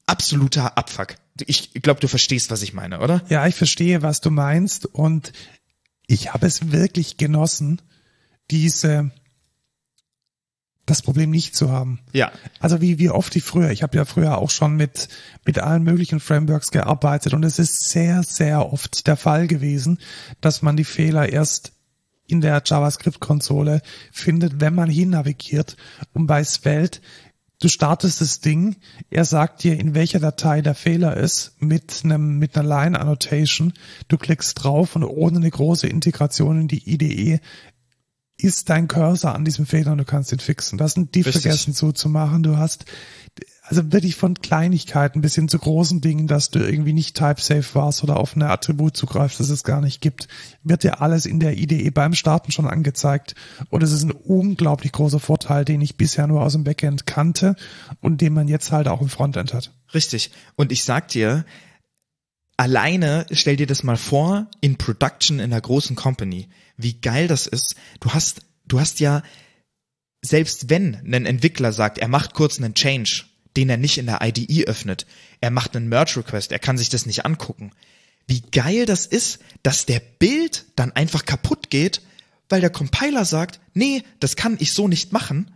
Absoluter 0.07 0.77
Abfuck. 0.77 1.17
Ich 1.47 1.73
glaube, 1.75 2.01
du 2.01 2.09
verstehst, 2.09 2.51
was 2.51 2.63
ich 2.63 2.73
meine, 2.73 3.01
oder? 3.01 3.23
Ja, 3.29 3.47
ich 3.47 3.55
verstehe, 3.55 4.03
was 4.03 4.21
du 4.21 4.31
meinst 4.31 4.87
und 4.87 5.33
ich 6.09 6.33
habe 6.33 6.47
es 6.47 6.73
wirklich 6.73 7.17
genossen, 7.19 7.81
diese 8.51 9.13
das 10.87 11.03
Problem 11.03 11.31
nicht 11.31 11.55
zu 11.55 11.71
haben. 11.71 12.01
Ja. 12.15 12.33
Also 12.61 12.81
wie, 12.81 12.99
wie 12.99 13.11
oft 13.11 13.37
ich 13.37 13.45
früher, 13.45 13.71
ich 13.71 13.83
habe 13.83 13.97
ja 13.97 14.07
früher 14.07 14.39
auch 14.39 14.49
schon 14.49 14.75
mit, 14.75 15.09
mit 15.45 15.59
allen 15.59 15.83
möglichen 15.83 16.19
Frameworks 16.19 16.71
gearbeitet 16.71 17.35
und 17.35 17.45
es 17.45 17.59
ist 17.59 17.91
sehr, 17.91 18.23
sehr 18.23 18.73
oft 18.73 19.07
der 19.07 19.17
Fall 19.17 19.47
gewesen, 19.47 19.99
dass 20.41 20.63
man 20.63 20.79
die 20.79 20.85
Fehler 20.85 21.29
erst 21.29 21.73
in 22.27 22.41
der 22.41 22.63
JavaScript-Konsole 22.65 23.83
findet, 24.13 24.61
wenn 24.61 24.75
man 24.75 24.89
hin 24.89 25.11
navigiert. 25.11 25.77
Und 26.13 26.27
bei 26.27 26.43
Svelte 26.45 27.01
du 27.61 27.69
startest 27.69 28.21
das 28.21 28.41
Ding, 28.41 28.77
er 29.11 29.25
sagt 29.25 29.63
dir, 29.63 29.79
in 29.79 29.95
welcher 29.95 30.21
Datei 30.21 30.61
der 30.61 30.75
Fehler 30.75 31.17
ist, 31.17 31.61
mit 31.61 32.03
einem, 32.05 32.39
mit 32.39 32.57
einer 32.57 32.69
Line 32.69 32.99
Annotation. 32.99 33.73
Du 34.09 34.17
klickst 34.17 34.63
drauf 34.63 34.97
und 34.97 35.05
ohne 35.05 35.39
eine 35.39 35.51
große 35.51 35.87
Integration 35.87 36.63
in 36.63 36.69
die 36.69 36.89
IDE 36.89 37.41
ist 38.41 38.71
dein 38.71 38.87
Cursor 38.87 39.35
an 39.35 39.45
diesem 39.45 39.67
Fehler 39.67 39.93
und 39.93 39.99
du 39.99 40.05
kannst 40.05 40.31
ihn 40.33 40.39
fixen. 40.39 40.79
Das 40.79 40.93
sind 40.95 41.15
die 41.15 41.23
Richtig. 41.23 41.43
vergessen 41.43 41.73
so 41.73 41.91
zu 41.91 42.09
machen. 42.09 42.45
Du 42.45 42.57
hast 42.57 42.85
also 43.69 43.93
wirklich 43.93 44.17
von 44.17 44.35
Kleinigkeiten 44.35 45.21
bis 45.21 45.35
hin 45.35 45.49
zu 45.49 45.59
großen 45.59 46.01
Dingen, 46.01 46.27
dass 46.27 46.51
du 46.51 46.59
irgendwie 46.59 46.95
nicht 46.95 47.17
type-safe 47.17 47.75
warst 47.75 48.03
oder 48.03 48.17
auf 48.17 48.35
ein 48.35 48.43
Attribut 48.43 48.97
zugreifst, 48.97 49.41
das 49.41 49.51
es 49.51 49.63
gar 49.63 49.83
nicht 49.83 50.01
gibt, 50.01 50.27
wird 50.63 50.85
dir 50.85 51.03
alles 51.03 51.27
in 51.27 51.39
der 51.39 51.59
IDE 51.59 51.91
beim 51.91 52.15
Starten 52.15 52.51
schon 52.51 52.67
angezeigt. 52.67 53.35
Und 53.69 53.83
es 53.83 53.93
ist 53.93 54.05
ein 54.05 54.11
unglaublich 54.11 54.93
großer 54.93 55.21
Vorteil, 55.21 55.67
den 55.67 55.83
ich 55.83 55.97
bisher 55.97 56.27
nur 56.27 56.43
aus 56.43 56.53
dem 56.53 56.65
Backend 56.65 57.07
kannte 57.07 57.57
und 58.01 58.23
den 58.23 58.33
man 58.33 58.49
jetzt 58.49 58.73
halt 58.73 58.89
auch 58.89 59.03
im 59.03 59.11
Frontend 59.11 59.53
hat. 59.53 59.73
Richtig. 59.93 60.31
Und 60.57 60.73
ich 60.73 60.85
sag 60.85 61.09
dir, 61.09 61.45
alleine 62.57 63.27
stell 63.31 63.57
dir 63.57 63.67
das 63.67 63.83
mal 63.83 63.99
vor, 63.99 64.47
in 64.63 64.77
Production 64.77 65.41
in 65.41 65.53
einer 65.53 65.61
großen 65.61 65.95
Company, 65.95 66.49
wie 66.79 67.01
geil 67.01 67.29
das 67.29 67.47
ist. 67.47 67.77
Du 68.01 68.15
hast, 68.15 68.41
du 68.67 68.81
hast 68.81 69.01
ja, 69.01 69.23
selbst 70.23 70.71
wenn 70.71 70.95
ein 70.95 71.27
Entwickler 71.27 71.73
sagt, 71.73 71.99
er 71.99 72.09
macht 72.09 72.33
kurz 72.33 72.59
einen 72.59 72.75
Change, 72.75 73.25
den 73.59 73.71
er 73.71 73.77
nicht 73.77 73.99
in 73.99 74.07
der 74.07 74.21
IDE 74.23 74.69
öffnet, 74.69 75.05
er 75.41 75.51
macht 75.51 75.75
einen 75.75 75.89
Merge 75.89 76.19
Request, 76.19 76.53
er 76.53 76.61
kann 76.61 76.79
sich 76.79 76.91
das 76.91 77.07
nicht 77.07 77.27
angucken. 77.27 77.73
Wie 78.29 78.41
geil 78.41 78.87
das 78.87 79.05
ist, 79.05 79.41
dass 79.65 79.85
der 79.85 79.99
Bild 79.99 80.67
dann 80.77 80.93
einfach 80.93 81.25
kaputt 81.25 81.69
geht, 81.69 82.01
weil 82.49 82.61
der 82.61 82.71
Compiler 82.71 83.25
sagt, 83.25 83.59
nee, 83.75 84.05
das 84.21 84.37
kann 84.37 84.59
ich 84.61 84.73
so 84.73 84.87
nicht 84.87 85.13
machen. 85.13 85.51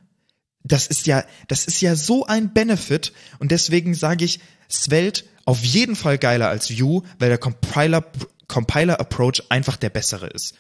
Das 0.65 0.89
ist 0.89 1.07
ja, 1.07 1.25
das 1.47 1.65
ist 1.67 1.81
ja 1.81 1.95
so 1.95 2.27
ein 2.27 2.53
Benefit 2.53 3.13
und 3.39 3.53
deswegen 3.53 3.95
sage 3.95 4.25
ich, 4.25 4.41
Svelte 4.69 5.23
auf 5.45 5.63
jeden 5.63 5.95
Fall 5.95 6.19
geiler 6.19 6.49
als 6.49 6.77
Vue, 6.77 7.05
weil 7.21 7.29
der 7.29 7.39
Compiler, 7.39 8.05
Compiler 8.49 8.99
Approach 8.99 9.45
einfach 9.49 9.77
der 9.77 9.91
bessere 9.91 10.27
ist. 10.27 10.55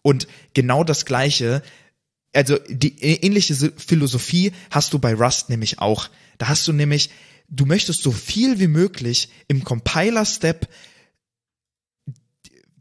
Und 0.00 0.28
genau 0.54 0.82
das 0.82 1.04
gleiche, 1.04 1.60
also 2.32 2.58
die 2.68 3.02
ähnliche 3.02 3.54
Philosophie 3.76 4.52
hast 4.70 4.94
du 4.94 4.98
bei 4.98 5.12
Rust 5.12 5.50
nämlich 5.50 5.78
auch. 5.78 6.08
Da 6.38 6.48
hast 6.48 6.66
du 6.68 6.72
nämlich, 6.72 7.10
du 7.48 7.66
möchtest 7.66 8.02
so 8.02 8.12
viel 8.12 8.58
wie 8.58 8.66
möglich 8.68 9.28
im 9.48 9.64
Compiler-Step 9.64 10.68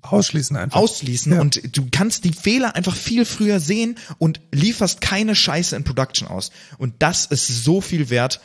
Ausschließen 0.02 0.58
einfach. 0.58 0.78
ausschließen 0.78 1.34
Ja. 1.34 1.42
und 1.42 1.78
du 1.78 1.88
kannst 1.90 2.26
die 2.26 2.34
Fehler 2.34 2.76
einfach 2.76 2.96
viel 2.96 3.24
früher 3.26 3.60
sehen 3.62 3.98
und 4.18 4.42
lieferst 4.52 5.00
keine 5.00 5.34
Scheiße 5.34 5.76
in 5.78 5.86
Production 5.86 6.28
aus. 6.28 6.52
Und 6.78 6.96
das 7.00 7.26
ist 7.26 7.64
so 7.64 7.80
viel 7.80 8.10
wert. 8.10 8.42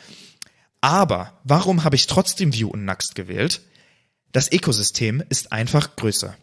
Aber 0.81 1.37
warum 1.43 1.83
habe 1.83 1.97
ich 1.97 2.07
trotzdem 2.07 2.53
Vue 2.53 2.69
und 2.69 2.85
Nuxt 2.85 3.13
gewählt? 3.15 3.61
Das 4.31 4.51
Ökosystem 4.51 5.21
ist 5.27 5.51
einfach 5.51 5.97
größer. 5.97 6.35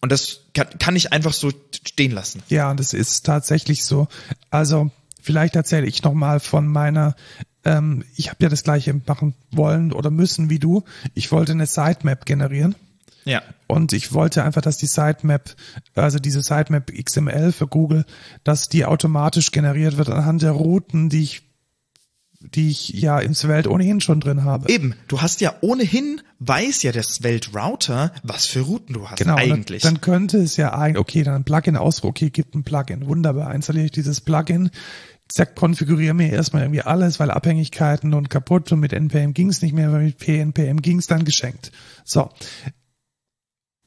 Und 0.00 0.12
das 0.12 0.40
kann, 0.52 0.68
kann 0.78 0.94
ich 0.94 1.12
einfach 1.12 1.32
so 1.32 1.50
stehen 1.84 2.12
lassen. 2.12 2.42
Ja, 2.48 2.72
es 2.74 2.92
ist 2.92 3.24
tatsächlich 3.26 3.84
so. 3.84 4.06
Also 4.50 4.90
vielleicht 5.24 5.56
erzähle 5.56 5.86
ich 5.86 6.02
noch 6.02 6.14
mal 6.14 6.38
von 6.38 6.66
meiner. 6.68 7.16
Ähm, 7.64 8.04
ich 8.14 8.28
habe 8.28 8.44
ja 8.44 8.48
das 8.50 8.62
gleiche 8.62 8.94
machen 9.06 9.34
wollen 9.50 9.92
oder 9.92 10.10
müssen 10.10 10.50
wie 10.50 10.58
du. 10.58 10.84
Ich 11.14 11.32
wollte 11.32 11.52
eine 11.52 11.66
Sitemap 11.66 12.26
generieren 12.26 12.74
Ja. 13.24 13.40
und 13.66 13.94
ich 13.94 14.12
wollte 14.12 14.44
einfach, 14.44 14.60
dass 14.60 14.76
die 14.76 14.86
Sitemap, 14.86 15.56
also 15.94 16.18
diese 16.18 16.42
Sitemap 16.42 16.92
XML 16.92 17.52
für 17.52 17.66
Google, 17.66 18.04
dass 18.44 18.68
die 18.68 18.84
automatisch 18.84 19.50
generiert 19.50 19.96
wird 19.96 20.10
anhand 20.10 20.42
der 20.42 20.52
Routen, 20.52 21.08
die 21.08 21.22
ich 21.22 21.42
die 22.52 22.68
ich 22.70 22.90
ja 22.90 23.20
im 23.20 23.32
Svelte 23.34 23.70
ohnehin 23.70 24.02
schon 24.02 24.20
drin 24.20 24.44
habe. 24.44 24.68
Eben, 24.70 24.94
du 25.08 25.22
hast 25.22 25.40
ja 25.40 25.54
ohnehin, 25.62 26.20
weiß 26.40 26.82
ja 26.82 26.92
der 26.92 27.02
Svelte 27.02 27.52
Router, 27.58 28.12
was 28.22 28.44
für 28.44 28.60
Routen 28.60 28.92
du 28.92 29.08
hast 29.08 29.16
Genau, 29.16 29.36
eigentlich. 29.36 29.82
Dann, 29.82 29.94
dann 29.94 30.00
könnte 30.02 30.36
es 30.38 30.58
ja 30.58 30.74
eigentlich, 30.74 31.00
okay, 31.00 31.22
dann 31.22 31.36
ein 31.36 31.44
Plugin 31.44 31.78
aus, 31.78 32.04
okay, 32.04 32.28
gibt 32.28 32.54
ein 32.54 32.62
Plugin, 32.62 33.06
wunderbar, 33.06 33.54
installiere 33.54 33.86
ich 33.86 33.92
dieses 33.92 34.20
Plugin, 34.20 34.68
zack, 35.28 35.56
konfiguriere 35.56 36.14
mir 36.14 36.30
erstmal 36.32 36.62
irgendwie 36.62 36.82
alles, 36.82 37.18
weil 37.18 37.30
Abhängigkeiten 37.30 38.14
und 38.14 38.30
kaputt 38.30 38.70
und 38.72 38.80
mit 38.80 38.92
NPM 38.92 39.34
ging's 39.34 39.62
nicht 39.62 39.72
mehr, 39.72 39.92
weil 39.92 40.04
mit 40.04 40.18
PNPM 40.18 40.78
ging's 40.78 41.06
dann 41.06 41.24
geschenkt. 41.24 41.72
So. 42.04 42.30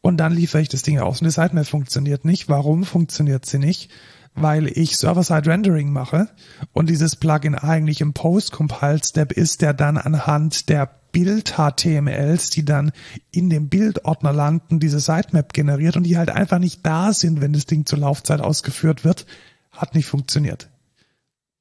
Und 0.01 0.17
dann 0.17 0.33
liefere 0.33 0.61
ich 0.61 0.69
das 0.69 0.83
Ding 0.83 0.99
aus 0.99 1.21
und 1.21 1.25
die 1.25 1.31
Sitemap 1.31 1.67
funktioniert 1.67 2.25
nicht. 2.25 2.49
Warum 2.49 2.83
funktioniert 2.83 3.45
sie 3.45 3.59
nicht? 3.59 3.91
Weil 4.35 4.67
ich 4.67 4.97
Server-Side-Rendering 4.97 5.91
mache 5.91 6.29
und 6.71 6.89
dieses 6.89 7.15
Plugin 7.15 7.55
eigentlich 7.55 8.01
im 8.01 8.13
Post-Compile-Step 8.13 9.31
ist, 9.31 9.61
der 9.61 9.73
dann 9.73 9.97
anhand 9.97 10.69
der 10.69 10.89
Bild-HTMLs, 11.11 12.51
die 12.51 12.63
dann 12.63 12.91
in 13.31 13.49
dem 13.49 13.69
Bildordner 13.69 14.33
landen, 14.33 14.79
diese 14.79 14.99
Sitemap 14.99 15.53
generiert 15.53 15.97
und 15.97 16.03
die 16.03 16.17
halt 16.17 16.29
einfach 16.29 16.59
nicht 16.59 16.85
da 16.85 17.13
sind, 17.13 17.41
wenn 17.41 17.53
das 17.53 17.65
Ding 17.65 17.85
zur 17.85 17.99
Laufzeit 17.99 18.39
ausgeführt 18.39 19.03
wird, 19.03 19.25
hat 19.71 19.95
nicht 19.95 20.05
funktioniert. 20.05 20.69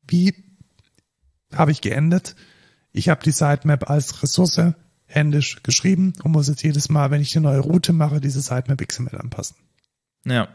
Wie 0.09 0.35
habe 1.53 1.73
ich 1.73 1.81
geendet? 1.81 2.37
Ich 2.93 3.09
habe 3.09 3.23
die 3.23 3.33
Sitemap 3.33 3.91
als 3.91 4.23
Ressource 4.23 4.75
händisch 5.07 5.63
geschrieben 5.63 6.13
und 6.23 6.33
muss 6.33 6.49
jetzt 6.49 6.63
jedes 6.63 6.89
Mal, 6.89 7.11
wenn 7.11 7.21
ich 7.21 7.37
eine 7.37 7.49
neue 7.49 7.61
Route 7.61 7.93
mache, 7.93 8.21
diese 8.21 8.41
Sitemap 8.41 8.87
XML 8.87 9.17
anpassen. 9.17 9.57
Ja. 10.25 10.49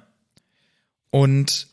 Und 1.09 1.67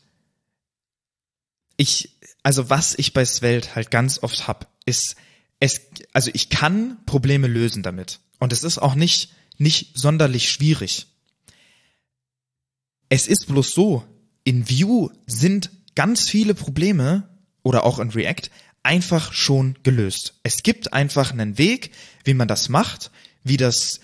ich, 1.77 2.17
also 2.43 2.69
was 2.69 2.97
ich 2.97 3.13
bei 3.13 3.25
Svelte 3.25 3.75
halt 3.75 3.91
ganz 3.91 4.21
oft 4.23 4.47
hab, 4.47 4.71
ist, 4.85 5.15
es, 5.59 5.81
also 6.13 6.31
ich 6.33 6.49
kann 6.49 6.97
Probleme 7.05 7.47
lösen 7.47 7.83
damit. 7.83 8.19
Und 8.39 8.53
es 8.53 8.63
ist 8.63 8.79
auch 8.79 8.95
nicht, 8.95 9.33
nicht 9.57 9.97
sonderlich 9.97 10.49
schwierig. 10.49 11.07
Es 13.09 13.27
ist 13.27 13.47
bloß 13.47 13.71
so, 13.71 14.05
in 14.43 14.69
Vue 14.69 15.11
sind 15.25 15.71
ganz 15.95 16.29
viele 16.29 16.53
Probleme 16.53 17.29
oder 17.63 17.83
auch 17.83 17.99
in 17.99 18.09
React 18.09 18.49
einfach 18.83 19.33
schon 19.33 19.77
gelöst. 19.83 20.35
Es 20.43 20.63
gibt 20.63 20.93
einfach 20.93 21.31
einen 21.31 21.57
Weg, 21.57 21.91
wie 22.23 22.33
man 22.33 22.47
das 22.47 22.69
macht, 22.69 23.11
wie 23.43 23.57
das 23.57 23.99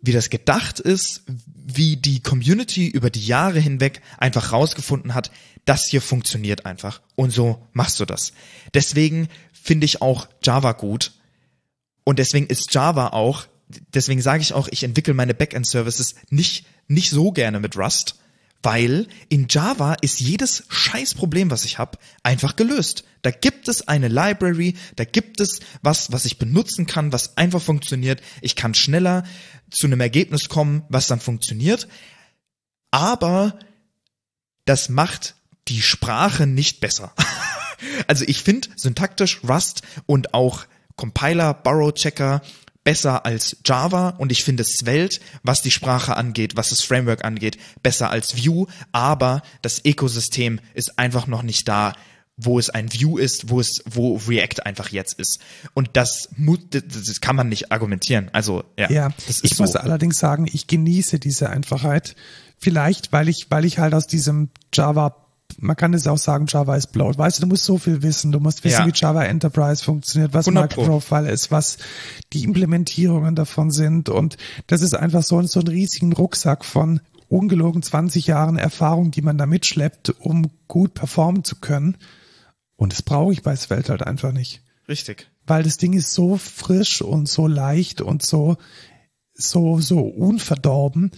wie 0.00 0.12
das 0.12 0.30
gedacht 0.30 0.80
ist, 0.80 1.22
wie 1.26 1.96
die 1.96 2.20
Community 2.20 2.88
über 2.88 3.10
die 3.10 3.24
Jahre 3.24 3.60
hinweg 3.60 4.00
einfach 4.18 4.52
rausgefunden 4.52 5.14
hat, 5.14 5.30
das 5.64 5.86
hier 5.88 6.00
funktioniert 6.00 6.66
einfach. 6.66 7.02
Und 7.16 7.32
so 7.32 7.66
machst 7.72 8.00
du 8.00 8.06
das. 8.06 8.32
Deswegen 8.72 9.28
finde 9.52 9.84
ich 9.84 10.00
auch 10.00 10.28
Java 10.42 10.72
gut. 10.72 11.12
Und 12.04 12.18
deswegen 12.18 12.46
ist 12.46 12.72
Java 12.72 13.08
auch, 13.08 13.46
deswegen 13.94 14.22
sage 14.22 14.42
ich 14.42 14.54
auch, 14.54 14.68
ich 14.70 14.82
entwickle 14.82 15.14
meine 15.14 15.34
Backend-Services 15.34 16.14
nicht, 16.30 16.64
nicht 16.88 17.10
so 17.10 17.30
gerne 17.30 17.60
mit 17.60 17.76
Rust, 17.76 18.18
weil 18.62 19.06
in 19.28 19.46
Java 19.48 19.94
ist 19.94 20.20
jedes 20.20 20.64
Scheißproblem, 20.68 21.50
was 21.50 21.64
ich 21.64 21.78
habe, 21.78 21.98
einfach 22.22 22.56
gelöst. 22.56 23.04
Da 23.22 23.30
gibt 23.30 23.68
es 23.68 23.88
eine 23.88 24.08
Library, 24.08 24.76
da 24.96 25.04
gibt 25.04 25.40
es 25.40 25.60
was, 25.82 26.12
was 26.12 26.24
ich 26.26 26.38
benutzen 26.38 26.86
kann, 26.86 27.12
was 27.12 27.36
einfach 27.36 27.62
funktioniert. 27.62 28.22
Ich 28.42 28.56
kann 28.56 28.74
schneller 28.74 29.24
zu 29.70 29.86
einem 29.86 30.00
Ergebnis 30.00 30.48
kommen, 30.48 30.82
was 30.88 31.06
dann 31.06 31.20
funktioniert. 31.20 31.88
Aber 32.90 33.58
das 34.64 34.88
macht 34.88 35.36
die 35.68 35.82
Sprache 35.82 36.46
nicht 36.46 36.80
besser. 36.80 37.14
also 38.06 38.24
ich 38.26 38.42
finde 38.42 38.68
syntaktisch 38.76 39.40
Rust 39.48 39.82
und 40.06 40.34
auch 40.34 40.66
Compiler, 40.96 41.54
Borrow 41.54 41.94
Checker 41.94 42.42
besser 42.84 43.26
als 43.26 43.58
Java 43.64 44.10
und 44.10 44.32
ich 44.32 44.44
finde 44.44 44.64
Svelte, 44.64 45.20
was 45.42 45.62
die 45.62 45.70
Sprache 45.70 46.16
angeht, 46.16 46.56
was 46.56 46.70
das 46.70 46.82
Framework 46.82 47.24
angeht, 47.24 47.58
besser 47.82 48.10
als 48.10 48.36
Vue, 48.36 48.66
aber 48.92 49.42
das 49.62 49.84
Ökosystem 49.84 50.60
ist 50.74 50.98
einfach 50.98 51.26
noch 51.26 51.42
nicht 51.42 51.68
da, 51.68 51.92
wo 52.42 52.58
es 52.58 52.70
ein 52.70 52.90
Vue 52.92 53.20
ist, 53.20 53.50
wo 53.50 53.60
es, 53.60 53.82
wo 53.84 54.16
React 54.16 54.64
einfach 54.64 54.88
jetzt 54.88 55.18
ist. 55.20 55.40
Und 55.74 55.90
das, 55.92 56.30
das 56.38 57.20
kann 57.20 57.36
man 57.36 57.50
nicht 57.50 57.70
argumentieren. 57.70 58.30
Also, 58.32 58.64
ja, 58.78 58.90
Ja, 58.90 59.08
ich 59.42 59.58
muss 59.58 59.72
so. 59.72 59.78
allerdings 59.78 60.18
sagen, 60.18 60.46
ich 60.50 60.66
genieße 60.66 61.18
diese 61.18 61.50
Einfachheit. 61.50 62.16
Vielleicht, 62.56 63.12
weil 63.12 63.28
ich, 63.28 63.46
weil 63.50 63.66
ich 63.66 63.78
halt 63.78 63.94
aus 63.94 64.06
diesem 64.06 64.48
Java, 64.72 65.16
man 65.58 65.76
kann 65.76 65.94
es 65.94 66.06
auch 66.06 66.18
sagen, 66.18 66.46
Java 66.48 66.76
ist 66.76 66.88
bloat. 66.92 67.18
Weißt 67.18 67.38
du, 67.38 67.42
du 67.42 67.46
musst 67.48 67.64
so 67.64 67.78
viel 67.78 68.02
wissen. 68.02 68.32
Du 68.32 68.40
musst 68.40 68.64
wissen, 68.64 68.80
Ja. 68.80 68.86
wie 68.86 68.92
Java 68.94 69.24
Enterprise 69.24 69.84
funktioniert, 69.84 70.32
was 70.34 70.46
100 70.46 70.72
Pro. 70.74 70.80
Microprofile 70.82 71.30
ist, 71.30 71.50
was 71.50 71.78
die 72.32 72.44
Implementierungen 72.44 73.34
davon 73.34 73.70
sind. 73.70 74.08
Und 74.08 74.36
das 74.66 74.82
ist 74.82 74.94
einfach 74.94 75.22
so, 75.22 75.40
so 75.42 75.60
einen 75.60 75.68
riesigen 75.68 76.12
Rucksack 76.12 76.64
von 76.64 77.00
ungelogen 77.28 77.82
20 77.82 78.26
Jahren 78.26 78.56
Erfahrung, 78.58 79.10
die 79.10 79.22
man 79.22 79.38
da 79.38 79.46
mitschleppt, 79.46 80.10
um 80.20 80.50
gut 80.68 80.94
performen 80.94 81.44
zu 81.44 81.56
können. 81.56 81.96
Und 82.76 82.92
das 82.92 83.02
brauche 83.02 83.32
ich 83.32 83.42
bei 83.42 83.54
Svelte 83.56 83.90
halt 83.90 84.06
einfach 84.06 84.32
nicht 84.32 84.62
Richtig. 84.88 85.30
weil 85.46 85.62
das 85.62 85.76
Ding 85.76 85.92
ist 85.92 86.12
so 86.12 86.36
frisch 86.38 87.02
und 87.02 87.28
so 87.28 87.46
leicht 87.46 88.00
und 88.00 88.24
so 88.24 88.56
so 89.34 89.80
so 89.80 90.00
unverdorben, 90.00 91.12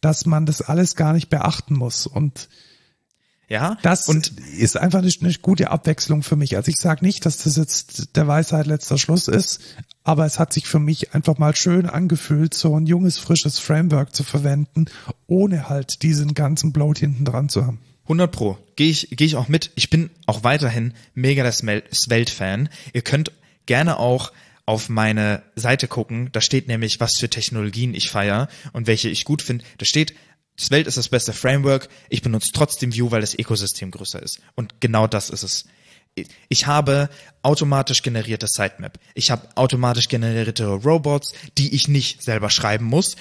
dass 0.00 0.26
man 0.26 0.46
das 0.46 0.62
alles 0.62 0.96
gar 0.96 1.12
nicht 1.12 1.28
beachten 1.28 1.74
muss 1.74 2.06
und 2.06 2.48
Ja, 3.48 3.78
Das 3.82 4.08
und 4.08 4.32
ist 4.58 4.76
einfach 4.76 4.98
eine, 4.98 5.10
eine 5.20 5.32
gute 5.40 5.70
Abwechslung 5.70 6.22
für 6.22 6.36
mich. 6.36 6.56
Also 6.56 6.70
ich 6.70 6.76
sage 6.76 7.04
nicht, 7.04 7.24
dass 7.24 7.38
das 7.38 7.56
jetzt 7.56 8.14
der 8.16 8.28
Weisheit 8.28 8.66
letzter 8.66 8.98
Schluss 8.98 9.26
ist, 9.26 9.60
aber 10.04 10.26
es 10.26 10.38
hat 10.38 10.52
sich 10.52 10.66
für 10.66 10.78
mich 10.78 11.14
einfach 11.14 11.38
mal 11.38 11.56
schön 11.56 11.86
angefühlt, 11.86 12.52
so 12.52 12.76
ein 12.76 12.86
junges, 12.86 13.18
frisches 13.18 13.58
Framework 13.58 14.14
zu 14.14 14.22
verwenden, 14.22 14.86
ohne 15.26 15.70
halt 15.70 16.02
diesen 16.02 16.34
ganzen 16.34 16.72
Bloat 16.72 16.98
hinten 16.98 17.24
dran 17.24 17.48
zu 17.48 17.64
haben. 17.64 17.80
100 18.04 18.30
Pro. 18.30 18.58
Gehe 18.76 18.90
ich, 18.90 19.08
geh 19.12 19.24
ich 19.24 19.36
auch 19.36 19.48
mit. 19.48 19.70
Ich 19.74 19.90
bin 19.90 20.10
auch 20.26 20.44
weiterhin 20.44 20.94
mega 21.14 21.42
der 21.42 21.52
Svelte-Fan. 21.52 22.68
Ihr 22.92 23.02
könnt 23.02 23.32
gerne 23.66 23.98
auch 23.98 24.32
auf 24.64 24.90
meine 24.90 25.42
Seite 25.56 25.88
gucken. 25.88 26.28
Da 26.32 26.42
steht 26.42 26.68
nämlich, 26.68 27.00
was 27.00 27.18
für 27.18 27.30
Technologien 27.30 27.94
ich 27.94 28.10
feier 28.10 28.48
und 28.72 28.86
welche 28.86 29.08
ich 29.08 29.24
gut 29.24 29.40
finde. 29.40 29.64
Da 29.78 29.86
steht, 29.86 30.14
Svelte 30.58 30.88
ist 30.88 30.98
das 30.98 31.08
beste 31.08 31.32
Framework. 31.32 31.88
Ich 32.08 32.22
benutze 32.22 32.50
trotzdem 32.52 32.94
Vue, 32.94 33.10
weil 33.10 33.20
das 33.20 33.38
Ökosystem 33.38 33.90
größer 33.90 34.22
ist. 34.22 34.40
Und 34.56 34.80
genau 34.80 35.06
das 35.06 35.30
ist 35.30 35.44
es. 35.44 35.64
Ich 36.48 36.66
habe 36.66 37.08
automatisch 37.42 38.02
generierte 38.02 38.48
Sitemap. 38.48 38.98
Ich 39.14 39.30
habe 39.30 39.48
automatisch 39.54 40.08
generierte 40.08 40.66
Robots, 40.66 41.32
die 41.56 41.74
ich 41.74 41.86
nicht 41.86 42.22
selber 42.22 42.50
schreiben 42.50 42.86
muss, 42.86 43.16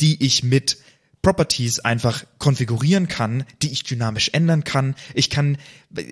die 0.00 0.22
ich 0.22 0.42
mit 0.42 0.76
Properties 1.22 1.80
einfach 1.80 2.24
konfigurieren 2.38 3.08
kann, 3.08 3.44
die 3.62 3.72
ich 3.72 3.82
dynamisch 3.82 4.28
ändern 4.34 4.62
kann. 4.62 4.94
Ich 5.14 5.30
kann, 5.30 5.56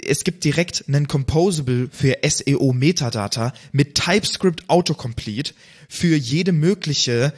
es 0.07 0.25
gibt 0.25 0.43
direkt 0.43 0.85
einen 0.89 1.07
Composable 1.07 1.91
für 1.93 2.17
SEO 2.27 2.73
Metadata 2.73 3.53
mit 3.73 3.95
TypeScript 3.95 4.71
Autocomplete 4.71 5.53
für 5.91 6.17
jede 6.17 6.53
mögliche 6.53 7.35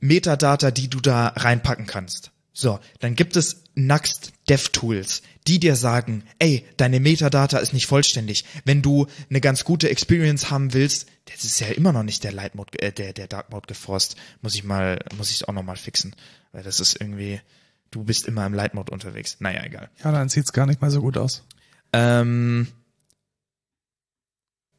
Metadata, 0.00 0.70
die 0.70 0.90
du 0.90 1.00
da 1.00 1.28
reinpacken 1.28 1.86
kannst. 1.86 2.30
So, 2.60 2.80
dann 2.98 3.14
gibt 3.14 3.36
es 3.36 3.62
Nuxt 3.76 4.32
DevTools, 4.48 5.22
die 5.46 5.60
dir 5.60 5.76
sagen, 5.76 6.24
ey, 6.40 6.66
deine 6.76 6.98
Metadata 6.98 7.58
ist 7.58 7.72
nicht 7.72 7.86
vollständig. 7.86 8.44
Wenn 8.64 8.82
du 8.82 9.06
eine 9.30 9.40
ganz 9.40 9.62
gute 9.62 9.88
Experience 9.90 10.50
haben 10.50 10.74
willst, 10.74 11.06
das 11.26 11.44
ist 11.44 11.60
ja 11.60 11.68
immer 11.68 11.92
noch 11.92 12.02
nicht 12.02 12.24
der 12.24 12.32
Light 12.32 12.56
Mode, 12.56 12.82
äh, 12.82 12.90
der, 12.90 13.12
der 13.12 13.28
Dark 13.28 13.52
Mode 13.52 13.68
geforst. 13.68 14.16
Muss 14.42 14.56
ich 14.56 14.64
mal, 14.64 14.98
muss 15.16 15.30
ich 15.30 15.46
auch 15.46 15.52
noch 15.52 15.62
mal 15.62 15.76
fixen. 15.76 16.16
Weil 16.50 16.64
das 16.64 16.80
ist 16.80 17.00
irgendwie, 17.00 17.40
du 17.92 18.02
bist 18.02 18.26
immer 18.26 18.44
im 18.44 18.54
Light 18.54 18.74
Mode 18.74 18.90
unterwegs. 18.90 19.36
Naja, 19.38 19.62
egal. 19.62 19.88
Ja, 20.02 20.10
dann 20.10 20.28
sieht's 20.28 20.52
gar 20.52 20.66
nicht 20.66 20.80
mal 20.80 20.90
so 20.90 21.00
gut 21.00 21.16
aus. 21.16 21.44
Ähm, 21.92 22.66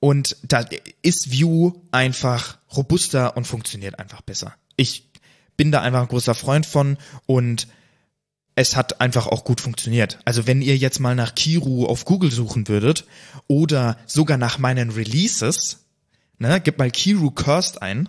und 0.01 0.35
da 0.43 0.65
ist 1.01 1.31
Vue 1.31 1.79
einfach 1.91 2.57
robuster 2.75 3.37
und 3.37 3.47
funktioniert 3.47 3.99
einfach 3.99 4.19
besser. 4.19 4.53
Ich 4.75 5.08
bin 5.59 5.73
da 5.73 5.81
einfach 5.81 6.03
ein 6.03 6.07
großer 6.07 6.35
Freund 6.35 6.65
von 6.65 6.97
und 7.25 7.67
es 8.55 8.77
hat 8.77 9.01
einfach 9.01 9.27
auch 9.27 9.43
gut 9.43 9.59
funktioniert. 9.59 10.19
Also 10.23 10.47
wenn 10.47 10.61
ihr 10.61 10.77
jetzt 10.77 11.01
mal 11.01 11.15
nach 11.15 11.35
Kiru 11.35 11.85
auf 11.85 12.05
Google 12.05 12.31
suchen 12.31 12.69
würdet 12.69 13.05
oder 13.47 13.97
sogar 14.05 14.37
nach 14.37 14.57
meinen 14.57 14.89
Releases, 14.89 15.79
ne, 16.37 16.61
gebt 16.61 16.79
mal 16.79 16.89
Kiru 16.89 17.31
Cursed 17.31 17.81
ein, 17.81 18.07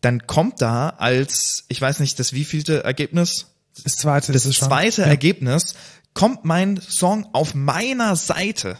dann 0.00 0.26
kommt 0.26 0.60
da 0.60 0.88
als, 0.88 1.66
ich 1.68 1.80
weiß 1.80 2.00
nicht, 2.00 2.18
das 2.18 2.32
wievielte 2.32 2.82
Ergebnis, 2.82 3.54
Das 3.84 3.94
zweite 3.94 4.32
das 4.32 4.42
ist 4.44 4.50
es 4.50 4.56
schon. 4.56 4.66
zweite 4.66 5.02
Ergebnis 5.02 5.76
kommt 6.14 6.44
mein 6.44 6.80
Song 6.80 7.28
auf 7.32 7.54
meiner 7.54 8.16
Seite. 8.16 8.78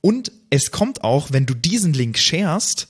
Und 0.00 0.32
es 0.50 0.72
kommt 0.72 1.04
auch, 1.04 1.30
wenn 1.30 1.46
du 1.46 1.54
diesen 1.54 1.92
Link 1.92 2.18
sharest, 2.18 2.88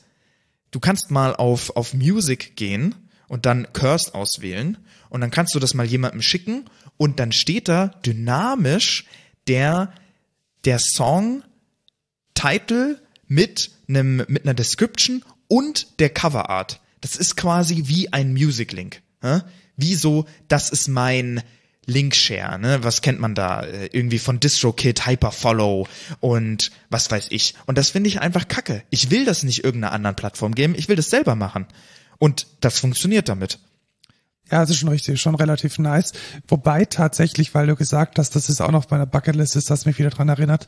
du 0.73 0.81
kannst 0.81 1.13
mal 1.13 1.37
auf, 1.37 1.77
auf 1.77 1.95
Music 1.95 2.57
gehen 2.57 2.97
und 3.29 3.47
dann 3.47 3.73
Cursed 3.73 4.15
auswählen 4.15 4.79
und 5.09 5.21
dann 5.21 5.31
kannst 5.31 5.55
du 5.55 5.61
das 5.61 5.75
mal 5.75 5.87
jemandem 5.87 6.23
schicken 6.23 6.65
und 6.97 7.21
dann 7.21 7.31
steht 7.31 7.69
da 7.69 7.89
dynamisch 8.05 9.07
der, 9.47 9.93
der 10.65 10.81
Song 10.81 11.45
Title 12.35 13.01
mit 13.29 13.71
einem, 13.89 14.25
mit 14.29 14.45
einer 14.45 14.55
Description 14.55 15.25
und 15.49 16.01
der 16.01 16.11
Cover 16.11 16.51
Art. 16.51 16.81
Das 17.01 17.17
ist 17.17 17.37
quasi 17.37 17.85
wie 17.87 18.13
ein 18.13 18.33
Music 18.33 18.73
Link. 18.73 19.03
Wie 19.77 19.95
so, 19.95 20.27
das 20.49 20.71
ist 20.71 20.89
mein 20.89 21.43
Linkshare, 21.87 22.59
ne? 22.59 22.85
Was 22.85 23.03
kennt 23.03 23.21
man 23.21 23.35
da? 23.35 23.63
Äh, 23.63 23.87
Irgendwie 23.93 24.19
von 24.19 24.41
DistroKid, 24.41 25.07
Hyperfollow 25.07 25.89
und 26.21 26.71
was 26.91 27.11
weiß 27.11 27.29
ich. 27.31 27.55
Und 27.67 27.79
das 27.79 27.91
finde 27.91 28.09
ich 28.09 28.21
einfach 28.21 28.49
kacke. 28.49 28.83
Ich 28.91 29.11
will 29.11 29.25
das 29.25 29.43
nicht 29.43 29.65
irgendeiner 29.65 29.93
anderen 29.93 30.17
Plattform 30.17 30.55
geben, 30.55 30.75
ich 30.77 30.89
will 30.89 30.97
das 30.97 31.11
selber 31.11 31.35
machen. 31.35 31.67
Und 32.19 32.47
das 32.61 32.79
funktioniert 32.79 33.29
damit. 33.29 33.59
Ja, 34.51 34.61
das 34.61 34.71
ist 34.71 34.79
schon 34.79 34.91
richtig, 34.91 35.21
schon 35.21 35.35
relativ 35.35 35.79
nice. 35.79 36.13
Wobei 36.47 36.85
tatsächlich, 36.85 37.55
weil 37.55 37.67
du 37.67 37.75
gesagt 37.75 38.19
hast, 38.19 38.37
das 38.37 38.49
ist 38.49 38.61
auch 38.61 38.71
noch 38.71 38.85
auf 38.85 38.91
meiner 38.91 39.07
Bucketlist, 39.07 39.57
ist 39.57 39.71
das 39.71 39.87
mich 39.87 39.99
wieder 39.99 40.11
dran 40.11 40.29
erinnert, 40.29 40.67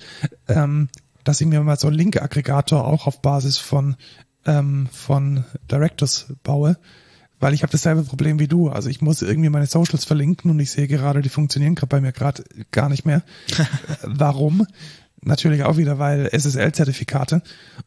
ähm, 0.49 0.89
dass 1.23 1.41
ich 1.41 1.47
mir 1.47 1.61
mal 1.61 1.79
so 1.79 1.89
einen 1.89 1.97
Link-Aggregator 1.97 2.85
auch 2.85 3.07
auf 3.07 3.21
Basis 3.21 3.59
von 3.59 3.97
ähm, 4.47 4.89
von 4.93 5.45
Directors 5.71 6.27
baue, 6.43 6.77
weil 7.41 7.55
ich 7.55 7.63
habe 7.63 7.73
dasselbe 7.73 8.03
Problem 8.03 8.39
wie 8.39 8.49
du. 8.49 8.69
Also 8.69 8.89
ich 8.89 9.01
muss 9.01 9.23
irgendwie 9.23 9.51
meine 9.51 9.67
Socials 9.67 10.05
verlinken 10.05 10.51
und 10.51 10.61
ich 10.61 10.71
sehe 10.71 10.89
gerade, 10.89 11.23
die 11.23 11.29
funktionieren 11.29 11.75
gerade 11.75 11.89
bei 11.89 12.01
mir 12.01 12.13
gerade 12.13 12.45
gar 12.71 12.89
nicht 12.89 13.05
mehr. 13.05 13.23
Warum? 14.03 14.67
Natürlich 15.21 15.63
auch 15.63 15.77
wieder, 15.77 15.99
weil 15.99 16.29
SSL-Zertifikate 16.33 17.43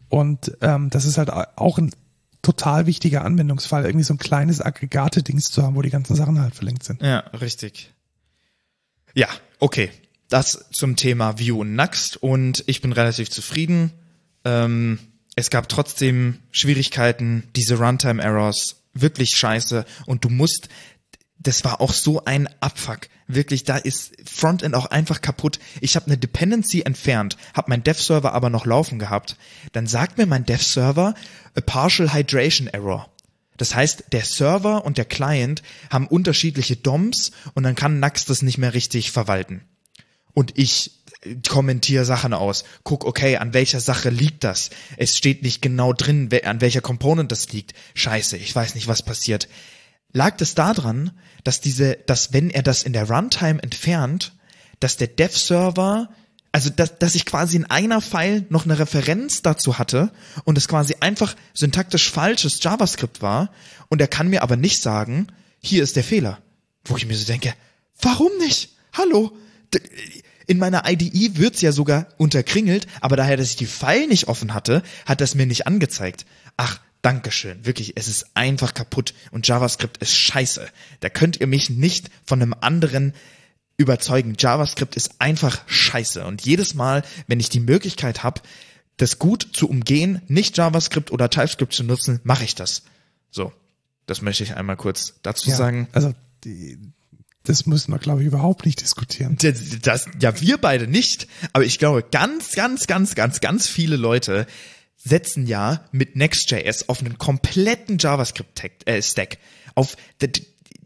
und 0.10 0.58
ähm, 0.62 0.90
das 0.90 1.06
ist 1.06 1.18
halt 1.18 1.30
auch 1.30 1.78
ein 1.78 1.92
total 2.42 2.86
wichtiger 2.86 3.26
Anwendungsfall, 3.26 3.86
irgendwie 3.86 4.06
so 4.06 4.14
ein 4.14 4.20
kleines 4.20 4.62
Aggregate-Dings 4.62 5.52
zu 5.52 5.64
haben, 5.64 5.76
wo 5.76 5.82
die 5.82 5.90
ganzen 5.90 6.16
Sachen 6.16 6.40
halt 6.40 6.56
verlinkt 6.56 6.84
sind. 6.84 7.02
Ja, 7.02 7.20
richtig. 7.40 7.94
Ja, 9.14 9.28
okay. 9.60 9.92
Das 10.30 10.66
zum 10.72 10.96
Thema 10.96 11.40
Vue 11.40 11.60
und 11.60 11.76
Nuxt 11.76 12.18
und 12.18 12.64
ich 12.68 12.82
bin 12.82 12.92
relativ 12.92 13.30
zufrieden. 13.30 13.92
Ähm, 14.46 15.00
es 15.36 15.50
gab 15.50 15.70
trotzdem 15.70 16.40
Schwierigkeiten, 16.52 17.44
diese 17.56 17.78
Runtime-Errors, 17.78 18.84
wirklich 19.02 19.32
scheiße 19.32 19.86
und 20.06 20.24
du 20.24 20.30
musst, 20.30 20.70
das 21.40 21.64
war 21.64 21.82
auch 21.82 21.94
so 21.94 22.26
ein 22.26 22.50
Abfuck. 22.62 23.10
Wirklich, 23.28 23.64
da 23.64 23.78
ist 23.78 24.16
Frontend 24.26 24.74
auch 24.76 24.88
einfach 24.88 25.22
kaputt. 25.22 25.60
Ich 25.82 25.96
habe 25.96 26.08
eine 26.08 26.18
Dependency 26.18 26.82
entfernt, 26.82 27.38
habe 27.54 27.70
mein 27.70 27.84
Dev-Server 27.84 28.34
aber 28.34 28.50
noch 28.50 28.66
laufen 28.66 29.00
gehabt. 29.00 29.38
Dann 29.74 29.88
sagt 29.88 30.18
mir 30.18 30.26
mein 30.26 30.46
Dev-Server 30.46 31.14
a 31.56 31.62
partial 31.62 32.14
hydration 32.14 32.68
error. 32.68 33.10
Das 33.58 33.74
heißt, 33.76 34.06
der 34.12 34.24
Server 34.24 34.86
und 34.86 34.98
der 34.98 35.06
Client 35.06 35.64
haben 35.90 36.08
unterschiedliche 36.08 36.76
DOMs 36.76 37.32
und 37.54 37.64
dann 37.64 37.76
kann 37.76 38.00
Nux 38.00 38.26
das 38.26 38.44
nicht 38.44 38.60
mehr 38.60 38.74
richtig 38.74 39.12
verwalten. 39.12 39.62
Und 40.34 40.58
ich 40.58 40.92
kommentiere 41.48 42.06
Sachen 42.06 42.34
aus, 42.34 42.64
guck, 42.84 43.06
okay, 43.06 43.38
an 43.38 43.54
welcher 43.54 43.80
Sache 43.80 44.10
liegt 44.10 44.44
das? 44.44 44.70
Es 44.98 45.18
steht 45.18 45.42
nicht 45.44 45.62
genau 45.62 45.94
drin, 45.94 46.30
an 46.44 46.62
welcher 46.62 46.82
Component 46.82 47.32
das 47.32 47.52
liegt. 47.52 47.74
Scheiße, 47.96 48.38
ich 48.38 48.56
weiß 48.56 48.76
nicht, 48.76 48.88
was 48.88 49.04
passiert. 49.04 49.48
Lag 50.14 50.36
es 50.40 50.56
daran, 50.56 51.12
dass 51.44 51.60
diese, 51.62 51.96
dass 52.06 52.34
wenn 52.34 52.50
er 52.50 52.64
das 52.64 52.84
in 52.84 52.94
der 52.94 53.10
Runtime 53.10 53.62
entfernt, 53.62 54.34
dass 54.80 54.98
der 54.98 55.08
Dev-Server, 55.08 56.10
also 56.52 56.70
dass, 56.70 56.98
dass 57.00 57.16
ich 57.16 57.26
quasi 57.26 57.58
in 57.58 57.66
einer 57.66 58.00
File 58.00 58.46
noch 58.50 58.66
eine 58.66 58.80
Referenz 58.80 59.42
dazu 59.42 59.78
hatte 59.78 60.12
und 60.44 60.58
es 60.58 60.68
quasi 60.68 60.96
einfach 61.00 61.36
syntaktisch 61.54 62.12
falsches 62.12 62.64
JavaScript 62.64 63.22
war 63.22 63.52
und 63.90 64.02
er 64.02 64.08
kann 64.08 64.30
mir 64.30 64.44
aber 64.44 64.56
nicht 64.56 64.82
sagen, 64.82 65.28
hier 65.60 65.84
ist 65.84 65.96
der 65.96 66.04
Fehler. 66.04 66.42
Wo 66.86 66.96
ich 66.96 67.06
mir 67.06 67.16
so 67.16 67.26
denke, 67.26 67.54
warum 68.02 68.32
nicht? 68.40 68.70
Hallo? 68.94 69.36
In 70.48 70.58
meiner 70.58 70.90
IDE 70.90 71.38
wird's 71.38 71.62
ja 71.62 71.72
sogar 71.72 72.08
unterkringelt, 72.18 72.88
aber 73.02 73.18
daher, 73.18 73.38
dass 73.38 73.50
ich 73.50 73.58
die 73.58 73.66
File 73.66 74.08
nicht 74.08 74.28
offen 74.28 74.54
hatte, 74.54 74.82
hat 75.06 75.22
das 75.22 75.36
mir 75.36 75.46
nicht 75.46 75.68
angezeigt. 75.68 76.26
Ach, 76.56 76.80
Dankeschön. 77.02 77.66
Wirklich, 77.66 77.94
es 77.96 78.08
ist 78.08 78.32
einfach 78.34 78.74
kaputt 78.74 79.14
und 79.32 79.48
JavaScript 79.48 79.98
ist 79.98 80.16
scheiße. 80.16 80.68
Da 81.00 81.10
könnt 81.10 81.40
ihr 81.40 81.48
mich 81.48 81.70
nicht 81.70 82.10
von 82.26 82.42
einem 82.42 82.56
anderen 82.60 83.14
überzeugen. 83.78 84.36
JavaScript 84.38 84.96
ist 84.96 85.22
einfach 85.22 85.62
scheiße. 85.68 86.26
Und 86.26 86.44
jedes 86.44 86.74
Mal, 86.74 87.04
wenn 87.28 87.40
ich 87.40 87.50
die 87.50 87.60
Möglichkeit 87.60 88.24
habe, 88.24 88.42
das 88.98 89.20
gut 89.20 89.48
zu 89.54 89.70
umgehen, 89.70 90.22
nicht 90.28 90.58
JavaScript 90.58 91.12
oder 91.12 91.30
TypeScript 91.30 91.74
zu 91.74 91.84
nutzen, 91.84 92.20
mache 92.24 92.44
ich 92.44 92.56
das. 92.56 92.84
So, 93.30 93.54
das 94.08 94.22
möchte 94.22 94.44
ich 94.44 94.56
einmal 94.56 94.76
kurz 94.76 95.14
dazu 95.22 95.50
Ja, 95.50 95.56
sagen. 95.56 95.88
Also 95.92 96.16
die, 96.44 96.80
das 97.48 97.66
müssen 97.66 97.92
wir, 97.92 98.00
glaube 98.00 98.22
ich, 98.22 98.28
überhaupt 98.28 98.66
nicht 98.66 98.82
diskutieren. 98.82 99.38
Das, 99.42 99.80
das, 99.82 100.06
ja, 100.22 100.40
wir 100.42 100.58
beide 100.58 100.88
nicht, 100.88 101.28
aber 101.54 101.66
ich 101.66 101.80
glaube, 101.80 102.04
ganz, 102.04 102.54
ganz, 102.54 102.88
ganz, 102.88 103.16
ganz, 103.16 103.40
ganz 103.40 103.68
viele 103.68 103.96
Leute 103.96 104.48
setzen 104.98 105.48
ja 105.48 105.86
mit 105.92 106.16
Next.js 106.16 106.90
auf 106.90 107.00
einen 107.00 107.18
kompletten 107.18 107.98
JavaScript-Stack. 107.98 109.38
Auf 109.76 109.96
die, 110.22 110.32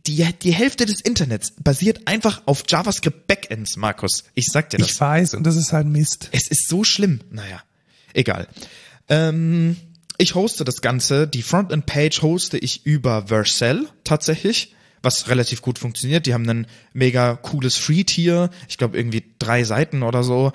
die, 0.08 0.28
die 0.42 0.52
Hälfte 0.52 0.86
des 0.86 1.02
Internets 1.02 1.54
basiert 1.60 2.08
einfach 2.08 2.44
auf 2.46 2.64
JavaScript-Backends, 2.68 3.78
Markus. 3.78 4.26
Ich 4.36 4.48
sag 4.48 4.70
dir 4.70 4.78
das. 4.78 4.92
Ich 4.92 5.00
weiß, 5.00 5.34
und 5.34 5.44
das 5.44 5.56
ist 5.56 5.74
halt 5.74 5.88
Mist. 5.88 6.30
Es 6.32 6.50
ist 6.50 6.68
so 6.68 6.84
schlimm. 6.84 7.22
Naja, 7.32 7.62
egal. 8.14 8.48
Ähm, 9.10 9.78
ich 10.18 10.36
hoste 10.36 10.64
das 10.64 10.82
Ganze. 10.82 11.28
Die 11.28 11.42
Frontend-Page 11.42 12.22
hoste 12.22 12.58
ich 12.58 12.86
über 12.86 13.28
Vercel 13.28 13.88
tatsächlich, 14.04 14.76
was 15.02 15.30
relativ 15.30 15.62
gut 15.62 15.80
funktioniert. 15.80 16.26
Die 16.26 16.34
haben 16.34 16.48
ein 16.50 16.68
mega 16.94 17.36
cooles 17.36 17.78
Free-Tier, 17.78 18.50
ich 18.68 18.78
glaube 18.78 18.98
irgendwie 18.98 19.24
drei 19.40 19.64
Seiten 19.64 20.04
oder 20.04 20.24
so, 20.24 20.52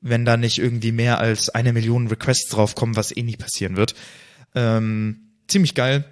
wenn 0.00 0.24
da 0.24 0.36
nicht 0.36 0.58
irgendwie 0.58 0.92
mehr 0.92 1.18
als 1.18 1.50
eine 1.50 1.72
Million 1.72 2.06
Requests 2.08 2.48
draufkommen, 2.48 2.96
was 2.96 3.14
eh 3.14 3.22
nie 3.22 3.36
passieren 3.36 3.76
wird. 3.76 3.94
Ähm, 4.54 5.32
ziemlich 5.48 5.74
geil 5.74 6.04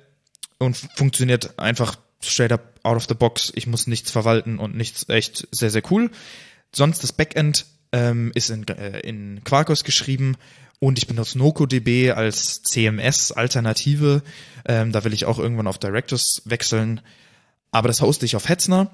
und 0.59 0.77
funktioniert 0.77 1.59
einfach 1.59 1.97
straight 2.23 2.52
up 2.52 2.81
out 2.82 2.97
of 2.97 3.06
the 3.09 3.15
box. 3.15 3.52
Ich 3.55 3.66
muss 3.66 3.86
nichts 3.86 4.10
verwalten 4.10 4.59
und 4.59 4.77
nichts 4.77 5.09
echt 5.09 5.48
sehr, 5.51 5.70
sehr 5.70 5.82
cool. 5.90 6.10
Sonst 6.74 7.02
das 7.02 7.12
Backend 7.12 7.66
ähm, 7.93 8.32
ist 8.35 8.51
in, 8.51 8.66
äh, 8.69 9.01
in 9.01 9.43
Quarkus 9.44 9.85
geschrieben 9.85 10.36
und 10.81 10.98
ich 10.98 11.06
benutze 11.06 11.39
NocoDB 11.39 12.12
als 12.12 12.62
CMS-Alternative. 12.62 14.23
Ähm, 14.66 14.93
da 14.93 15.05
will 15.05 15.12
ich 15.12 15.24
auch 15.24 15.39
irgendwann 15.39 15.66
auf 15.66 15.78
Directors 15.78 16.43
wechseln. 16.44 17.01
Aber 17.70 17.88
das 17.88 18.00
hoste 18.00 18.24
ich 18.24 18.36
auf 18.36 18.48
Hetzner 18.48 18.90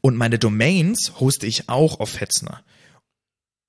und 0.00 0.16
meine 0.16 0.38
Domains 0.38 1.14
hoste 1.20 1.46
ich 1.46 1.68
auch 1.68 2.00
auf 2.00 2.20
Hetzner. 2.20 2.62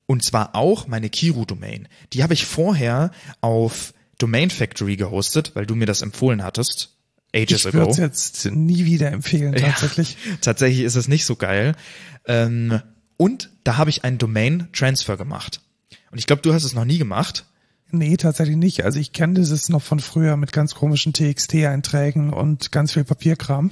Und 0.06 0.24
zwar 0.24 0.56
auch 0.56 0.88
meine 0.88 1.10
Kiru-Domain. 1.10 1.88
Die 2.14 2.24
habe 2.24 2.34
ich 2.34 2.46
vorher 2.46 3.12
auf 3.42 3.94
Domain 4.18 4.50
Factory 4.50 4.96
gehostet, 4.96 5.56
weil 5.56 5.66
du 5.66 5.76
mir 5.76 5.86
das 5.86 6.02
empfohlen 6.02 6.44
hattest. 6.44 6.96
Ages 7.36 7.62
ich 7.62 7.68
ago. 7.68 7.78
würde 7.78 7.92
es 7.92 7.98
jetzt 7.98 8.46
nie 8.46 8.86
wieder 8.86 9.12
empfehlen, 9.12 9.54
tatsächlich. 9.54 10.18
Ja, 10.26 10.38
tatsächlich 10.42 10.86
ist 10.86 10.96
es 10.96 11.08
nicht 11.08 11.26
so 11.26 11.36
geil. 11.36 11.76
Ähm, 12.26 12.82
und 13.18 13.50
da 13.64 13.78
habe 13.78 13.90
ich 13.90 14.04
einen 14.04 14.18
Domain 14.18 14.70
Transfer 14.72 15.18
gemacht. 15.18 15.62
Und 16.12 16.20
ich 16.20 16.26
glaube, 16.26 16.42
du 16.42 16.54
hast 16.54 16.64
es 16.64 16.74
noch 16.74 16.86
nie 16.86 16.98
gemacht. 16.98 17.46
Nee, 17.92 18.18
tatsächlich 18.18 18.58
nicht. 18.58 18.84
Also 18.84 19.00
ich 19.00 19.12
kenne 19.12 19.40
das 19.40 19.70
noch 19.70 19.82
von 19.82 20.00
früher 20.00 20.38
mit 20.38 20.52
ganz 20.52 20.76
komischen 20.76 21.14
TXT-Einträgen 21.14 22.32
und 22.32 22.72
ganz 22.72 22.94
viel 22.94 23.04
Papierkram. 23.04 23.72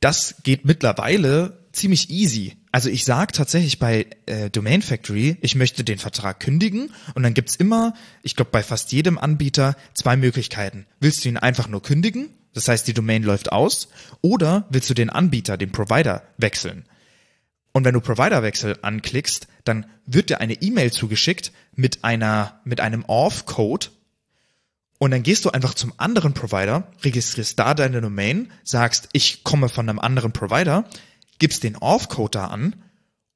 Das 0.00 0.36
geht 0.44 0.64
mittlerweile 0.64 1.66
ziemlich 1.72 2.10
easy. 2.10 2.56
Also 2.70 2.90
ich 2.90 3.04
sag 3.04 3.32
tatsächlich 3.32 3.78
bei 3.78 4.06
äh, 4.26 4.50
Domain 4.50 4.82
Factory, 4.82 5.36
ich 5.40 5.54
möchte 5.54 5.84
den 5.84 5.98
Vertrag 5.98 6.40
kündigen 6.40 6.92
und 7.14 7.22
dann 7.22 7.34
gibt's 7.34 7.56
immer, 7.56 7.94
ich 8.22 8.36
glaube 8.36 8.50
bei 8.50 8.62
fast 8.62 8.92
jedem 8.92 9.18
Anbieter, 9.18 9.76
zwei 9.94 10.16
Möglichkeiten. 10.16 10.86
Willst 11.00 11.24
du 11.24 11.28
ihn 11.28 11.36
einfach 11.36 11.68
nur 11.68 11.82
kündigen, 11.82 12.28
das 12.52 12.68
heißt 12.68 12.86
die 12.86 12.94
Domain 12.94 13.22
läuft 13.22 13.52
aus, 13.52 13.88
oder 14.20 14.66
willst 14.70 14.90
du 14.90 14.94
den 14.94 15.10
Anbieter, 15.10 15.56
den 15.56 15.72
Provider 15.72 16.22
wechseln? 16.36 16.84
Und 17.72 17.84
wenn 17.84 17.94
du 17.94 18.00
Providerwechsel 18.00 18.78
anklickst, 18.82 19.46
dann 19.64 19.86
wird 20.06 20.30
dir 20.30 20.40
eine 20.40 20.54
E-Mail 20.54 20.92
zugeschickt 20.92 21.52
mit 21.74 22.02
einer, 22.02 22.60
mit 22.64 22.80
einem 22.80 23.04
Off-Code. 23.04 23.88
Und 24.98 25.12
dann 25.12 25.22
gehst 25.22 25.44
du 25.44 25.50
einfach 25.50 25.74
zum 25.74 25.92
anderen 25.96 26.34
Provider, 26.34 26.90
registrierst 27.02 27.58
da 27.58 27.74
deine 27.74 28.00
Domain, 28.00 28.50
sagst, 28.64 29.08
ich 29.12 29.44
komme 29.44 29.68
von 29.68 29.88
einem 29.88 30.00
anderen 30.00 30.32
Provider, 30.32 30.84
gibst 31.38 31.62
den 31.62 31.76
Off-Code 31.76 32.32
da 32.32 32.46
an 32.48 32.74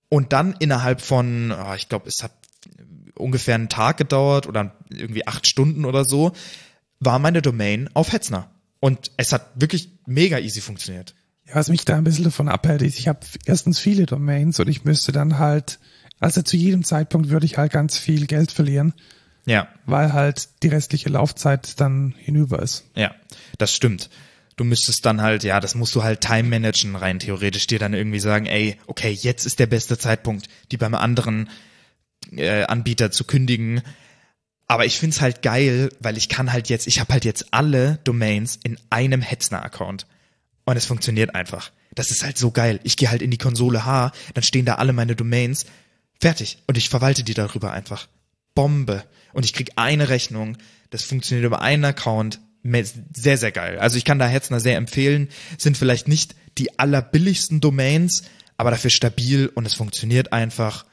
und 0.08 0.32
dann 0.32 0.56
innerhalb 0.58 1.00
von, 1.00 1.52
oh, 1.52 1.74
ich 1.74 1.88
glaube, 1.88 2.08
es 2.08 2.22
hat 2.22 2.32
ungefähr 3.14 3.54
einen 3.54 3.68
Tag 3.68 3.96
gedauert 3.96 4.46
oder 4.46 4.76
irgendwie 4.90 5.26
acht 5.26 5.46
Stunden 5.46 5.84
oder 5.84 6.04
so, 6.04 6.32
war 6.98 7.18
meine 7.18 7.42
Domain 7.42 7.88
auf 7.94 8.12
Hetzner. 8.12 8.50
Und 8.80 9.12
es 9.16 9.32
hat 9.32 9.50
wirklich 9.54 9.90
mega 10.06 10.38
easy 10.38 10.60
funktioniert. 10.60 11.14
Ja, 11.46 11.54
was 11.54 11.68
mich 11.68 11.84
da 11.84 11.96
ein 11.96 12.04
bisschen 12.04 12.24
davon 12.24 12.48
abhält, 12.48 12.82
ist, 12.82 12.98
ich 12.98 13.06
habe 13.08 13.20
erstens 13.44 13.78
viele 13.78 14.06
Domains 14.06 14.58
und 14.58 14.68
ich 14.68 14.84
müsste 14.84 15.12
dann 15.12 15.38
halt, 15.38 15.78
also 16.18 16.42
zu 16.42 16.56
jedem 16.56 16.82
Zeitpunkt 16.84 17.30
würde 17.30 17.46
ich 17.46 17.58
halt 17.58 17.72
ganz 17.72 17.96
viel 17.96 18.26
Geld 18.26 18.50
verlieren. 18.50 18.94
Ja. 19.44 19.68
Weil 19.86 20.12
halt 20.12 20.48
die 20.62 20.68
restliche 20.68 21.08
Laufzeit 21.08 21.80
dann 21.80 22.14
hinüber 22.18 22.60
ist. 22.62 22.84
Ja, 22.94 23.14
das 23.58 23.74
stimmt. 23.74 24.10
Du 24.56 24.64
müsstest 24.64 25.06
dann 25.06 25.22
halt, 25.22 25.44
ja, 25.44 25.60
das 25.60 25.74
musst 25.74 25.94
du 25.94 26.02
halt 26.02 26.20
time 26.20 26.48
managen, 26.48 26.94
rein 26.94 27.18
theoretisch 27.18 27.66
dir 27.66 27.78
dann 27.78 27.94
irgendwie 27.94 28.20
sagen, 28.20 28.46
ey, 28.46 28.78
okay, 28.86 29.10
jetzt 29.10 29.46
ist 29.46 29.58
der 29.58 29.66
beste 29.66 29.98
Zeitpunkt, 29.98 30.48
die 30.70 30.76
beim 30.76 30.94
anderen 30.94 31.48
äh, 32.36 32.64
Anbieter 32.64 33.10
zu 33.10 33.24
kündigen. 33.24 33.82
Aber 34.68 34.84
ich 34.84 34.98
find's 34.98 35.20
halt 35.20 35.42
geil, 35.42 35.90
weil 36.00 36.16
ich 36.16 36.28
kann 36.28 36.52
halt 36.52 36.68
jetzt, 36.68 36.86
ich 36.86 37.00
habe 37.00 37.12
halt 37.12 37.24
jetzt 37.24 37.52
alle 37.52 37.98
Domains 38.04 38.58
in 38.62 38.78
einem 38.90 39.22
Hetzner-Account. 39.22 40.06
Und 40.64 40.76
es 40.76 40.86
funktioniert 40.86 41.34
einfach. 41.34 41.72
Das 41.94 42.10
ist 42.10 42.22
halt 42.22 42.38
so 42.38 42.50
geil. 42.52 42.78
Ich 42.84 42.96
gehe 42.96 43.10
halt 43.10 43.22
in 43.22 43.30
die 43.30 43.38
Konsole 43.38 43.84
H, 43.84 44.12
dann 44.34 44.44
stehen 44.44 44.64
da 44.64 44.76
alle 44.76 44.92
meine 44.92 45.16
Domains. 45.16 45.66
Fertig. 46.20 46.62
Und 46.66 46.78
ich 46.78 46.88
verwalte 46.88 47.24
die 47.24 47.34
darüber 47.34 47.72
einfach. 47.72 48.06
Bombe. 48.54 49.04
Und 49.32 49.44
ich 49.44 49.52
krieg 49.52 49.72
eine 49.76 50.08
Rechnung. 50.08 50.56
Das 50.90 51.04
funktioniert 51.04 51.46
über 51.46 51.62
einen 51.62 51.84
Account. 51.84 52.40
Sehr, 52.62 53.38
sehr 53.38 53.52
geil. 53.52 53.78
Also 53.78 53.96
ich 53.96 54.04
kann 54.04 54.18
da 54.18 54.26
Hetzner 54.26 54.60
sehr 54.60 54.76
empfehlen. 54.76 55.28
Sind 55.58 55.76
vielleicht 55.76 56.06
nicht 56.06 56.34
die 56.58 56.78
allerbilligsten 56.78 57.60
Domains, 57.60 58.22
aber 58.56 58.70
dafür 58.70 58.90
stabil 58.90 59.48
und 59.48 59.66
es 59.66 59.74
funktioniert 59.74 60.32
einfach. 60.32 60.84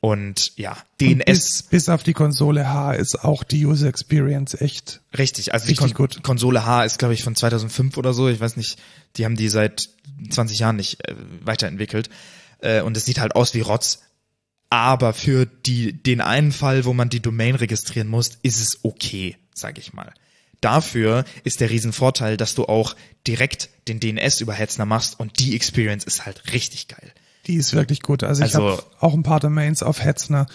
Und 0.00 0.56
ja, 0.56 0.76
DNS. 1.00 1.10
Und 1.10 1.24
bis, 1.24 1.62
bis 1.64 1.88
auf 1.88 2.04
die 2.04 2.12
Konsole 2.12 2.68
H 2.68 2.94
ist 2.94 3.24
auch 3.24 3.42
die 3.42 3.66
User 3.66 3.88
Experience 3.88 4.54
echt. 4.54 5.00
Richtig, 5.16 5.52
also 5.52 5.66
die 5.66 5.74
Kon 5.74 5.92
gut. 5.92 6.22
Konsole 6.22 6.64
H 6.64 6.84
ist, 6.84 6.98
glaube 6.98 7.14
ich, 7.14 7.24
von 7.24 7.34
2005 7.34 7.96
oder 7.96 8.12
so. 8.12 8.28
Ich 8.28 8.38
weiß 8.38 8.56
nicht, 8.56 8.78
die 9.16 9.24
haben 9.24 9.36
die 9.36 9.48
seit 9.48 9.88
20 10.30 10.60
Jahren 10.60 10.76
nicht 10.76 11.06
äh, 11.08 11.14
weiterentwickelt. 11.42 12.10
Äh, 12.60 12.82
und 12.82 12.96
es 12.96 13.06
sieht 13.06 13.18
halt 13.18 13.34
aus 13.34 13.54
wie 13.54 13.60
Rotz. 13.60 14.02
Aber 14.70 15.14
für 15.14 15.46
die, 15.46 15.92
den 15.92 16.20
einen 16.20 16.52
Fall, 16.52 16.84
wo 16.84 16.92
man 16.92 17.08
die 17.08 17.20
Domain 17.20 17.54
registrieren 17.54 18.08
muss, 18.08 18.38
ist 18.42 18.60
es 18.60 18.80
okay, 18.82 19.36
sag 19.54 19.78
ich 19.78 19.92
mal. 19.94 20.12
Dafür 20.60 21.24
ist 21.44 21.60
der 21.60 21.70
Riesenvorteil, 21.70 22.36
dass 22.36 22.54
du 22.54 22.64
auch 22.64 22.96
direkt 23.26 23.70
den 23.86 24.00
DNS 24.00 24.40
über 24.40 24.52
Hetzner 24.52 24.86
machst 24.86 25.18
und 25.18 25.38
die 25.38 25.54
Experience 25.54 26.04
ist 26.04 26.26
halt 26.26 26.52
richtig 26.52 26.88
geil. 26.88 27.12
Die 27.46 27.54
ist 27.54 27.72
wirklich 27.72 28.02
gut. 28.02 28.24
Also, 28.24 28.44
ich 28.44 28.54
also, 28.54 28.70
habe 28.70 28.84
auch 29.00 29.14
ein 29.14 29.22
paar 29.22 29.40
Domains 29.40 29.82
auf 29.82 30.04
Hetzner 30.04 30.46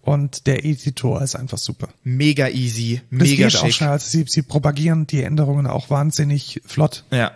und 0.00 0.46
der 0.46 0.64
Editor 0.64 1.20
ist 1.20 1.36
einfach 1.36 1.58
super. 1.58 1.88
Mega 2.04 2.48
easy, 2.48 3.02
mega 3.10 3.24
das 3.24 3.36
geht 3.36 3.52
schick. 3.52 3.62
Auch 3.62 3.74
schnell. 3.74 3.90
Also 3.90 4.08
sie, 4.08 4.24
sie 4.26 4.42
propagieren 4.42 5.06
die 5.06 5.22
Änderungen 5.22 5.66
auch 5.66 5.90
wahnsinnig 5.90 6.62
flott. 6.64 7.04
Ja. 7.10 7.32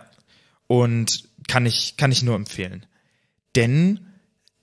Und 0.65 1.25
kann 1.47 1.67
ich, 1.67 1.97
kann 1.97 2.11
ich 2.11 2.23
nur 2.23 2.35
empfehlen. 2.35 2.85
Denn 3.55 3.99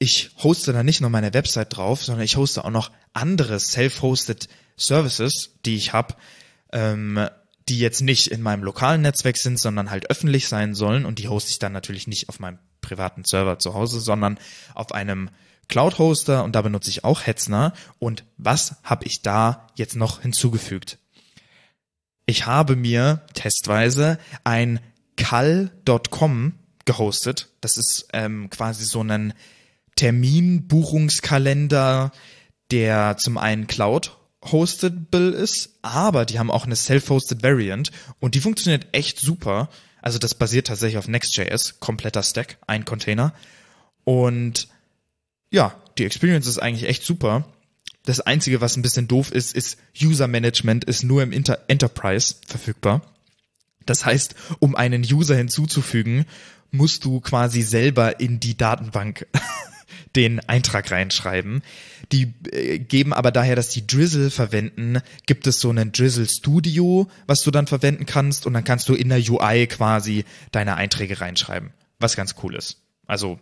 ich 0.02 0.30
hoste 0.42 0.72
da 0.72 0.82
nicht 0.82 1.02
nur 1.02 1.10
meine 1.10 1.34
Website 1.34 1.76
drauf, 1.76 2.02
sondern 2.02 2.24
ich 2.24 2.38
hoste 2.38 2.64
auch 2.64 2.70
noch 2.70 2.90
andere 3.12 3.60
self-hosted 3.60 4.48
Services, 4.76 5.58
die 5.66 5.76
ich 5.76 5.92
habe, 5.92 6.14
ähm, 6.72 7.28
die 7.68 7.78
jetzt 7.78 8.00
nicht 8.00 8.28
in 8.28 8.40
meinem 8.40 8.64
lokalen 8.64 9.02
Netzwerk 9.02 9.36
sind, 9.36 9.60
sondern 9.60 9.90
halt 9.90 10.10
öffentlich 10.10 10.48
sein 10.48 10.74
sollen. 10.74 11.04
Und 11.04 11.18
die 11.18 11.28
hoste 11.28 11.50
ich 11.50 11.58
dann 11.58 11.72
natürlich 11.72 12.06
nicht 12.06 12.30
auf 12.30 12.40
meinem 12.40 12.58
privaten 12.80 13.24
Server 13.26 13.58
zu 13.58 13.74
Hause, 13.74 14.00
sondern 14.00 14.38
auf 14.74 14.92
einem 14.92 15.28
Cloud-Hoster 15.68 16.44
und 16.44 16.56
da 16.56 16.62
benutze 16.62 16.88
ich 16.88 17.04
auch 17.04 17.26
Hetzner. 17.26 17.74
Und 17.98 18.24
was 18.38 18.76
habe 18.82 19.04
ich 19.04 19.20
da 19.20 19.68
jetzt 19.74 19.96
noch 19.96 20.22
hinzugefügt? 20.22 20.98
Ich 22.24 22.46
habe 22.46 22.74
mir 22.74 23.20
testweise 23.34 24.18
ein 24.44 24.80
cal.com 25.16 26.54
gehostet. 26.86 27.50
Das 27.60 27.76
ist 27.76 28.08
ähm, 28.14 28.48
quasi 28.48 28.86
so 28.86 29.02
ein 29.02 29.34
Terminbuchungskalender, 29.96 32.12
der 32.70 33.16
zum 33.18 33.38
einen 33.38 33.66
Cloud 33.66 34.16
hostable 34.44 35.30
ist, 35.30 35.70
aber 35.82 36.24
die 36.24 36.38
haben 36.38 36.50
auch 36.50 36.64
eine 36.64 36.76
self-hosted 36.76 37.42
Variant 37.42 37.90
und 38.20 38.34
die 38.34 38.40
funktioniert 38.40 38.86
echt 38.92 39.18
super. 39.18 39.68
Also 40.00 40.18
das 40.18 40.34
basiert 40.34 40.68
tatsächlich 40.68 40.98
auf 40.98 41.08
Next.js, 41.08 41.80
kompletter 41.80 42.22
Stack, 42.22 42.56
ein 42.66 42.86
Container. 42.86 43.34
Und 44.04 44.68
ja, 45.50 45.74
die 45.98 46.06
Experience 46.06 46.46
ist 46.46 46.58
eigentlich 46.58 46.88
echt 46.88 47.04
super. 47.04 47.44
Das 48.06 48.20
einzige, 48.20 48.62
was 48.62 48.76
ein 48.76 48.82
bisschen 48.82 49.08
doof 49.08 49.30
ist, 49.30 49.54
ist 49.54 49.76
User 50.00 50.26
Management 50.26 50.84
ist 50.84 51.02
nur 51.02 51.22
im 51.22 51.32
Inter 51.32 51.58
Enterprise 51.68 52.36
verfügbar. 52.46 53.02
Das 53.84 54.06
heißt, 54.06 54.34
um 54.58 54.74
einen 54.74 55.02
User 55.02 55.36
hinzuzufügen, 55.36 56.24
musst 56.70 57.04
du 57.04 57.20
quasi 57.20 57.62
selber 57.62 58.20
in 58.20 58.40
die 58.40 58.56
Datenbank 58.56 59.26
den 60.16 60.40
Eintrag 60.40 60.90
reinschreiben. 60.90 61.62
Die 62.12 62.34
äh, 62.50 62.78
geben 62.78 63.12
aber 63.12 63.30
daher, 63.30 63.56
dass 63.56 63.68
die 63.68 63.86
Drizzle 63.86 64.30
verwenden, 64.30 64.98
gibt 65.26 65.46
es 65.46 65.60
so 65.60 65.70
einen 65.70 65.92
Drizzle 65.92 66.28
Studio, 66.28 67.08
was 67.26 67.42
du 67.42 67.50
dann 67.50 67.66
verwenden 67.66 68.06
kannst 68.06 68.46
und 68.46 68.54
dann 68.54 68.64
kannst 68.64 68.88
du 68.88 68.94
in 68.94 69.08
der 69.08 69.18
UI 69.18 69.66
quasi 69.66 70.24
deine 70.52 70.76
Einträge 70.76 71.20
reinschreiben, 71.20 71.70
was 71.98 72.16
ganz 72.16 72.34
cool 72.42 72.54
ist. 72.54 72.78
Also 73.06 73.38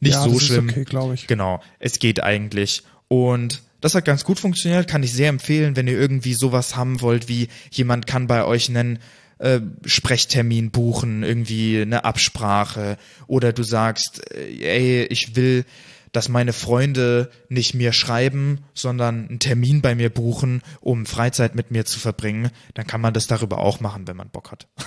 nicht 0.00 0.14
ja, 0.14 0.22
so 0.22 0.38
schlimm. 0.38 0.68
okay, 0.68 0.84
glaube 0.84 1.14
ich. 1.14 1.26
Genau, 1.26 1.60
es 1.78 1.98
geht 1.98 2.22
eigentlich 2.22 2.82
und 3.08 3.62
das 3.80 3.94
hat 3.94 4.04
ganz 4.04 4.24
gut 4.24 4.40
funktioniert, 4.40 4.88
kann 4.88 5.02
ich 5.02 5.12
sehr 5.12 5.28
empfehlen, 5.28 5.76
wenn 5.76 5.86
ihr 5.86 5.98
irgendwie 5.98 6.34
sowas 6.34 6.76
haben 6.76 7.00
wollt, 7.00 7.28
wie 7.28 7.48
jemand 7.70 8.06
kann 8.06 8.26
bei 8.26 8.44
euch 8.44 8.68
einen 8.68 8.98
äh, 9.38 9.60
Sprechtermin 9.84 10.70
buchen, 10.70 11.22
irgendwie 11.22 11.80
eine 11.80 12.04
Absprache 12.04 12.96
oder 13.26 13.52
du 13.52 13.62
sagst, 13.62 14.30
äh, 14.32 15.02
ey, 15.02 15.04
ich 15.04 15.36
will 15.36 15.64
dass 16.12 16.28
meine 16.28 16.52
Freunde 16.52 17.30
nicht 17.48 17.74
mir 17.74 17.92
schreiben, 17.92 18.60
sondern 18.74 19.28
einen 19.28 19.38
Termin 19.38 19.82
bei 19.82 19.94
mir 19.94 20.10
buchen, 20.10 20.62
um 20.80 21.06
Freizeit 21.06 21.54
mit 21.54 21.70
mir 21.70 21.84
zu 21.84 21.98
verbringen, 21.98 22.50
dann 22.74 22.86
kann 22.86 23.00
man 23.00 23.14
das 23.14 23.26
darüber 23.26 23.58
auch 23.58 23.80
machen, 23.80 24.08
wenn 24.08 24.16
man 24.16 24.30
Bock 24.30 24.50
hat. 24.50 24.68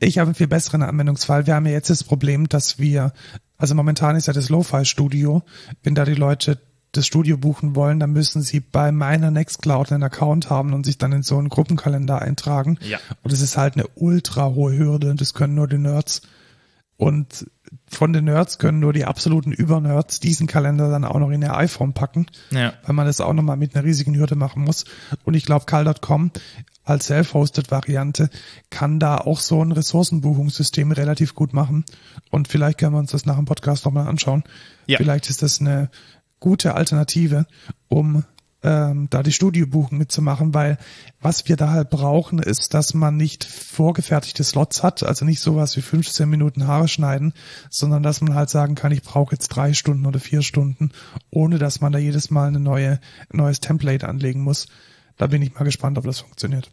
Ich 0.00 0.18
habe 0.18 0.26
einen 0.26 0.34
viel 0.34 0.48
besseren 0.48 0.82
Anwendungsfall. 0.82 1.46
Wir 1.46 1.54
haben 1.54 1.66
ja 1.66 1.72
jetzt 1.72 1.88
das 1.88 2.04
Problem, 2.04 2.48
dass 2.48 2.78
wir, 2.78 3.12
also 3.56 3.74
momentan 3.74 4.16
ist 4.16 4.26
ja 4.26 4.32
das 4.32 4.50
Lo-Fi-Studio, 4.50 5.44
wenn 5.82 5.94
da 5.94 6.04
die 6.04 6.14
Leute 6.14 6.60
das 6.96 7.06
Studio 7.06 7.36
buchen 7.36 7.74
wollen, 7.76 8.00
dann 8.00 8.12
müssen 8.12 8.42
sie 8.42 8.60
bei 8.60 8.92
meiner 8.92 9.30
Nextcloud 9.30 9.92
einen 9.92 10.02
Account 10.02 10.50
haben 10.50 10.72
und 10.72 10.84
sich 10.86 10.98
dann 10.98 11.12
in 11.12 11.22
so 11.22 11.38
einen 11.38 11.48
Gruppenkalender 11.48 12.20
eintragen. 12.22 12.78
Ja. 12.82 12.98
Und 13.22 13.32
das 13.32 13.40
ist 13.40 13.56
halt 13.56 13.74
eine 13.74 13.86
ultra 13.94 14.50
hohe 14.50 14.76
Hürde 14.76 15.10
und 15.10 15.20
das 15.20 15.34
können 15.34 15.54
nur 15.54 15.68
die 15.68 15.78
Nerds. 15.78 16.22
Und 16.96 17.50
von 17.88 18.12
den 18.12 18.24
Nerds 18.24 18.58
können 18.58 18.78
nur 18.78 18.92
die 18.92 19.04
absoluten 19.04 19.50
Übernerds 19.50 20.20
diesen 20.20 20.46
Kalender 20.46 20.88
dann 20.90 21.04
auch 21.04 21.18
noch 21.18 21.30
in 21.30 21.42
ihr 21.42 21.56
iPhone 21.56 21.92
packen, 21.92 22.26
Ja. 22.50 22.72
weil 22.84 22.94
man 22.94 23.06
das 23.06 23.20
auch 23.20 23.32
nochmal 23.32 23.56
mit 23.56 23.74
einer 23.74 23.84
riesigen 23.84 24.16
Hürde 24.16 24.36
machen 24.36 24.62
muss. 24.62 24.84
Und 25.24 25.34
ich 25.34 25.44
glaube, 25.44 25.64
Cal.com 25.66 26.30
als 26.84 27.06
self-hosted 27.06 27.70
Variante 27.70 28.28
kann 28.70 29.00
da 29.00 29.16
auch 29.16 29.40
so 29.40 29.64
ein 29.64 29.72
Ressourcenbuchungssystem 29.72 30.92
relativ 30.92 31.34
gut 31.34 31.52
machen. 31.52 31.84
Und 32.30 32.46
vielleicht 32.46 32.78
können 32.78 32.92
wir 32.92 32.98
uns 32.98 33.10
das 33.10 33.26
nach 33.26 33.36
dem 33.36 33.46
Podcast 33.46 33.84
nochmal 33.86 34.06
anschauen. 34.06 34.44
Ja. 34.86 34.98
Vielleicht 34.98 35.30
ist 35.30 35.42
das 35.42 35.60
eine 35.60 35.88
gute 36.44 36.74
Alternative, 36.74 37.46
um 37.88 38.22
ähm, 38.62 39.08
da 39.08 39.22
die 39.22 39.32
Studiobuchen 39.32 39.96
mitzumachen, 39.96 40.52
weil 40.52 40.76
was 41.22 41.48
wir 41.48 41.56
da 41.56 41.70
halt 41.70 41.88
brauchen, 41.88 42.38
ist, 42.38 42.74
dass 42.74 42.92
man 42.92 43.16
nicht 43.16 43.44
vorgefertigte 43.44 44.44
Slots 44.44 44.82
hat, 44.82 45.02
also 45.02 45.24
nicht 45.24 45.40
sowas 45.40 45.74
wie 45.78 45.80
15 45.80 46.28
Minuten 46.28 46.66
Haare 46.66 46.86
schneiden, 46.86 47.32
sondern 47.70 48.02
dass 48.02 48.20
man 48.20 48.34
halt 48.34 48.50
sagen 48.50 48.74
kann, 48.74 48.92
ich 48.92 49.00
brauche 49.00 49.34
jetzt 49.34 49.48
drei 49.48 49.72
Stunden 49.72 50.04
oder 50.04 50.20
vier 50.20 50.42
Stunden, 50.42 50.92
ohne 51.30 51.56
dass 51.56 51.80
man 51.80 51.94
da 51.94 51.98
jedes 51.98 52.30
Mal 52.30 52.48
eine 52.48 52.60
neue, 52.60 53.00
neues 53.32 53.60
Template 53.60 54.06
anlegen 54.06 54.42
muss. 54.42 54.66
Da 55.16 55.28
bin 55.28 55.40
ich 55.40 55.54
mal 55.54 55.64
gespannt, 55.64 55.96
ob 55.96 56.04
das 56.04 56.20
funktioniert. 56.20 56.70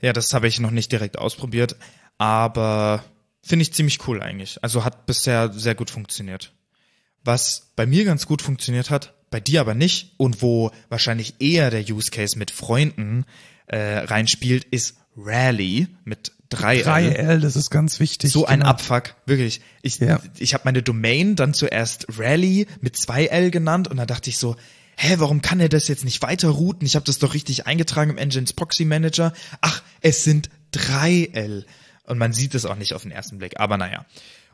Ja, 0.00 0.14
das 0.14 0.32
habe 0.32 0.48
ich 0.48 0.58
noch 0.58 0.70
nicht 0.70 0.90
direkt 0.90 1.18
ausprobiert, 1.18 1.76
aber 2.16 3.04
finde 3.42 3.64
ich 3.64 3.74
ziemlich 3.74 4.08
cool 4.08 4.22
eigentlich. 4.22 4.64
Also 4.64 4.86
hat 4.86 5.04
bisher 5.04 5.52
sehr 5.52 5.74
gut 5.74 5.90
funktioniert. 5.90 6.54
Was 7.24 7.70
bei 7.76 7.86
mir 7.86 8.04
ganz 8.04 8.26
gut 8.26 8.42
funktioniert 8.42 8.90
hat, 8.90 9.14
bei 9.30 9.40
dir 9.40 9.60
aber 9.60 9.74
nicht 9.74 10.12
und 10.16 10.42
wo 10.42 10.70
wahrscheinlich 10.88 11.34
eher 11.40 11.70
der 11.70 11.82
Use 11.82 12.10
Case 12.10 12.38
mit 12.38 12.50
Freunden 12.50 13.24
äh, 13.66 13.98
reinspielt, 13.98 14.64
ist 14.64 14.96
Rally 15.16 15.88
mit 16.04 16.32
3 16.50 16.82
3L, 16.82 17.40
das 17.40 17.56
ist 17.56 17.70
ganz 17.70 17.98
wichtig. 17.98 18.30
So 18.30 18.44
ein 18.46 18.60
genau. 18.60 18.70
Abfuck, 18.70 19.14
wirklich. 19.24 19.62
Ich, 19.80 19.98
Ja. 19.98 20.20
ich 20.38 20.52
habe 20.52 20.62
meine 20.64 20.82
Domain 20.82 21.34
dann 21.34 21.54
zuerst 21.54 22.06
Rally 22.18 22.66
mit 22.80 22.96
2L 22.96 23.50
genannt 23.50 23.88
und 23.88 23.96
dann 23.96 24.06
dachte 24.06 24.28
ich 24.28 24.36
so, 24.36 24.56
hä, 24.96 25.14
warum 25.18 25.40
kann 25.40 25.60
er 25.60 25.70
das 25.70 25.88
jetzt 25.88 26.04
nicht 26.04 26.20
weiter 26.22 26.48
routen? 26.48 26.84
Ich 26.86 26.94
habe 26.94 27.06
das 27.06 27.18
doch 27.18 27.32
richtig 27.34 27.66
eingetragen 27.66 28.10
im 28.10 28.18
Engines 28.18 28.52
Proxy 28.52 28.84
Manager. 28.84 29.32
Ach, 29.62 29.82
es 30.02 30.24
sind 30.24 30.50
3L. 30.74 31.64
Und 32.04 32.18
man 32.18 32.32
sieht 32.32 32.54
es 32.54 32.66
auch 32.66 32.76
nicht 32.76 32.92
auf 32.94 33.02
den 33.02 33.12
ersten 33.12 33.38
Blick, 33.38 33.58
aber 33.58 33.78
naja. 33.78 34.04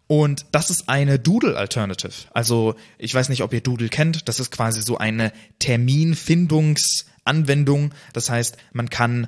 Und 0.09 0.47
das 0.53 0.71
ist 0.71 0.89
eine 0.89 1.19
Doodle 1.19 1.57
Alternative. 1.57 2.29
Also 2.33 2.77
ich 2.97 3.13
weiß 3.15 3.29
nicht, 3.29 3.43
ob 3.43 3.53
ihr 3.53 3.61
Doodle 3.61 3.91
kennt. 3.91 4.27
Das 4.27 4.41
ist 4.41 4.51
quasi 4.51 4.81
so 4.81 4.97
eine 4.97 5.35
Terminfindungsanwendung. 5.59 7.93
Das 8.15 8.31
heißt, 8.31 8.57
man 8.73 8.89
kann, 8.89 9.27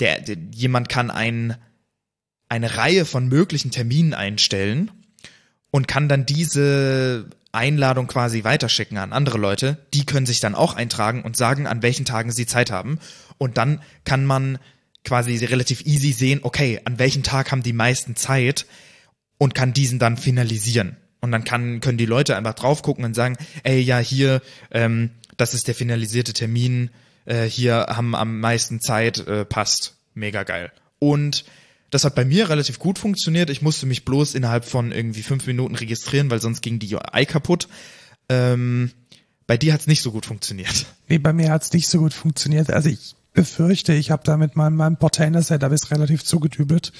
der, 0.00 0.22
der 0.22 0.38
jemand 0.52 0.88
kann 0.88 1.10
ein, 1.10 1.58
eine 2.48 2.78
Reihe 2.78 3.04
von 3.04 3.28
möglichen 3.28 3.70
Terminen 3.70 4.14
einstellen 4.14 4.90
und 5.70 5.86
kann 5.86 6.08
dann 6.08 6.24
diese 6.24 7.28
Einladung 7.52 8.06
quasi 8.06 8.42
weiterschicken 8.42 8.96
an 8.96 9.12
andere 9.12 9.36
Leute. 9.36 9.76
Die 9.92 10.06
können 10.06 10.24
sich 10.24 10.40
dann 10.40 10.54
auch 10.54 10.76
eintragen 10.76 11.24
und 11.24 11.36
sagen, 11.36 11.66
an 11.66 11.82
welchen 11.82 12.06
Tagen 12.06 12.32
sie 12.32 12.46
Zeit 12.46 12.70
haben. 12.70 13.00
Und 13.36 13.58
dann 13.58 13.82
kann 14.04 14.24
man 14.24 14.58
quasi 15.04 15.36
relativ 15.44 15.84
easy 15.84 16.12
sehen, 16.12 16.40
okay, 16.42 16.80
an 16.86 16.98
welchem 16.98 17.22
Tag 17.22 17.52
haben 17.52 17.62
die 17.62 17.74
meisten 17.74 18.16
Zeit 18.16 18.64
und 19.38 19.54
kann 19.54 19.72
diesen 19.72 19.98
dann 19.98 20.16
finalisieren. 20.16 20.96
Und 21.20 21.32
dann 21.32 21.44
kann, 21.44 21.80
können 21.80 21.98
die 21.98 22.06
Leute 22.06 22.36
einfach 22.36 22.54
drauf 22.54 22.82
gucken 22.82 23.04
und 23.04 23.14
sagen, 23.14 23.36
ey, 23.62 23.80
ja, 23.80 23.98
hier, 23.98 24.42
ähm, 24.70 25.10
das 25.36 25.54
ist 25.54 25.68
der 25.68 25.74
finalisierte 25.74 26.32
Termin, 26.32 26.90
äh, 27.24 27.44
hier 27.44 27.86
haben 27.88 28.14
am 28.14 28.40
meisten 28.40 28.80
Zeit, 28.80 29.26
äh, 29.26 29.44
passt. 29.44 29.96
Mega 30.14 30.44
geil. 30.44 30.72
Und 30.98 31.44
das 31.90 32.04
hat 32.04 32.14
bei 32.14 32.24
mir 32.24 32.48
relativ 32.48 32.78
gut 32.78 32.98
funktioniert. 32.98 33.50
Ich 33.50 33.62
musste 33.62 33.86
mich 33.86 34.04
bloß 34.04 34.34
innerhalb 34.34 34.64
von 34.64 34.92
irgendwie 34.92 35.22
fünf 35.22 35.46
Minuten 35.46 35.74
registrieren, 35.74 36.30
weil 36.30 36.40
sonst 36.40 36.62
ging 36.62 36.78
die 36.78 36.94
UI 36.94 37.26
kaputt. 37.26 37.68
Ähm, 38.28 38.92
bei 39.46 39.56
dir 39.56 39.72
hat's 39.72 39.86
nicht 39.86 40.02
so 40.02 40.10
gut 40.10 40.26
funktioniert. 40.26 40.86
Nee, 41.08 41.18
bei 41.18 41.32
mir 41.32 41.50
hat's 41.50 41.72
nicht 41.72 41.88
so 41.88 41.98
gut 41.98 42.14
funktioniert. 42.14 42.70
Also 42.70 42.88
ich 42.88 43.14
befürchte, 43.32 43.92
ich 43.92 44.10
habe 44.10 44.24
da 44.24 44.36
mit 44.36 44.56
meinem, 44.56 44.76
meinem 44.76 44.96
Portainer-Setup 44.96 45.70
ist 45.70 45.90
relativ 45.90 46.24
zugedübelt. 46.24 46.92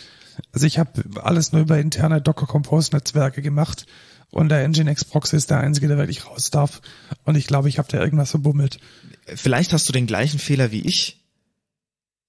Also 0.52 0.66
ich 0.66 0.78
habe 0.78 1.02
alles 1.22 1.52
nur 1.52 1.62
über 1.62 1.78
interne 1.78 2.20
Docker 2.20 2.46
Compose 2.46 2.92
Netzwerke 2.92 3.42
gemacht 3.42 3.86
und 4.30 4.48
der 4.48 4.66
Nginx 4.68 5.04
Proxy 5.04 5.36
ist 5.36 5.50
der 5.50 5.60
einzige, 5.60 5.88
der 5.88 5.98
wirklich 5.98 6.26
raus 6.26 6.50
darf. 6.50 6.80
Und 7.24 7.36
ich 7.36 7.46
glaube, 7.46 7.68
ich 7.68 7.78
habe 7.78 7.88
da 7.90 7.98
irgendwas 7.98 8.30
verbummelt. 8.30 8.78
Vielleicht 9.26 9.72
hast 9.72 9.88
du 9.88 9.92
den 9.92 10.06
gleichen 10.06 10.38
Fehler 10.38 10.72
wie 10.72 10.86
ich 10.86 11.24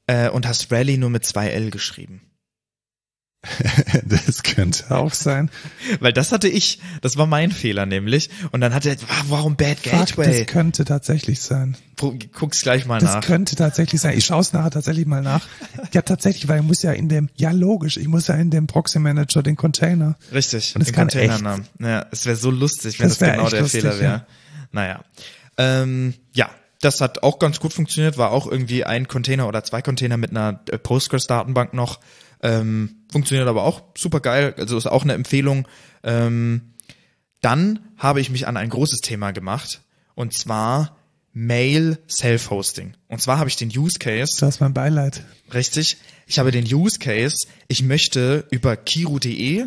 äh, 0.08 0.30
und 0.30 0.48
hast 0.48 0.72
Rally 0.72 0.98
nur 0.98 1.10
mit 1.10 1.26
zwei 1.26 1.50
L 1.50 1.70
geschrieben. 1.70 2.22
das 4.06 4.44
könnte 4.44 4.92
auch 4.92 5.14
sein. 5.14 5.50
Weil 6.00 6.14
das 6.14 6.32
hatte 6.32 6.48
ich, 6.48 6.80
das 7.02 7.18
war 7.18 7.26
mein 7.28 7.52
Fehler 7.52 7.86
nämlich. 7.86 8.30
Und 8.52 8.62
dann 8.62 8.74
hat 8.74 8.86
er, 8.86 8.94
ah, 9.08 9.24
warum 9.30 9.56
Bad 9.56 9.80
Fuck, 9.80 9.92
Gateway? 9.92 10.40
das 10.40 10.48
könnte 10.48 10.86
tatsächlich 10.86 11.40
sein. 11.42 11.78
Guck's 11.98 12.62
gleich 12.62 12.86
mal 12.86 13.00
Das 13.00 13.16
nach. 13.16 13.26
könnte 13.26 13.56
tatsächlich 13.56 14.00
sein. 14.02 14.18
Ich 14.18 14.26
schaue 14.26 14.42
es 14.42 14.54
nachher 14.54 14.70
tatsächlich 14.72 15.08
mal 15.08 15.22
nach. 15.24 15.48
Ja, 15.94 16.02
tatsächlich, 16.04 16.48
weil 16.48 16.60
ich 16.60 16.66
muss 16.66 16.84
ja 16.84 16.92
in 16.92 17.10
dem, 17.10 17.30
ja 17.36 17.52
logisch, 17.52 17.98
ich 17.98 18.08
muss 18.08 18.28
ja 18.28 18.36
in 18.36 18.52
dem 18.52 18.68
Proxy 18.68 19.00
Manager 19.00 19.42
den 19.42 19.56
Container. 19.56 20.16
Richtig, 20.32 20.76
Und 20.76 20.86
den 20.86 20.94
Containernamen. 20.94 21.66
Ja, 21.80 22.06
es 22.12 22.26
wäre 22.26 22.36
so 22.36 22.52
lustig, 22.52 23.00
wenn 23.00 23.08
Das 23.10 23.18
das, 23.18 23.32
genau 23.32 23.50
der 23.50 23.62
lustig, 23.62 23.82
Fehler 23.82 24.00
wäre. 24.00 24.12
ja. 24.14 24.26
Naja. 24.72 25.02
Ähm, 25.58 26.14
ja, 26.34 26.50
das 26.82 27.02
hat 27.02 27.24
auch 27.24 27.40
ganz 27.40 27.60
gut 27.60 27.74
funktioniert, 27.74 28.20
war 28.20 28.30
auch 28.30 28.46
irgendwie 28.46 28.84
ein 28.84 29.08
Container 29.08 29.48
oder 29.48 29.64
zwei 29.64 29.82
Container 29.82 30.18
mit 30.18 30.30
einer 30.30 30.60
äh, 30.70 30.78
Postgres-Datenbank 30.78 31.74
noch. 31.74 32.00
Ähm, 32.42 33.04
funktioniert 33.12 33.48
aber 33.48 33.64
auch 33.64 33.82
super 33.98 34.20
geil, 34.20 34.54
also 34.58 34.78
ist 34.78 34.88
auch 34.88 35.04
eine 35.04 35.14
Empfehlung. 35.14 35.68
Ähm, 36.04 36.74
dann 37.42 37.80
habe 37.98 38.22
ich 38.22 38.30
mich 38.30 38.48
an 38.48 38.58
ein 38.58 38.70
großes 38.70 39.00
Thema 39.00 39.32
gemacht 39.32 39.82
und 40.16 40.34
zwar 40.34 40.98
Mail 41.34 42.00
Self-Hosting. 42.10 42.96
Und 43.08 43.22
zwar 43.22 43.38
habe 43.38 43.50
ich 43.50 43.56
den 43.56 43.70
Use 43.70 44.00
Case, 44.00 44.38
Das 44.40 44.56
ist 44.56 44.60
mein 44.60 44.74
Beileid. 44.74 45.24
Richtig. 45.54 45.98
Ich 46.26 46.40
habe 46.40 46.52
den 46.52 46.66
Use 46.66 46.98
Case, 46.98 47.48
ich 47.68 47.84
möchte 47.84 48.48
über 48.50 48.76
kiru.de 48.76 49.66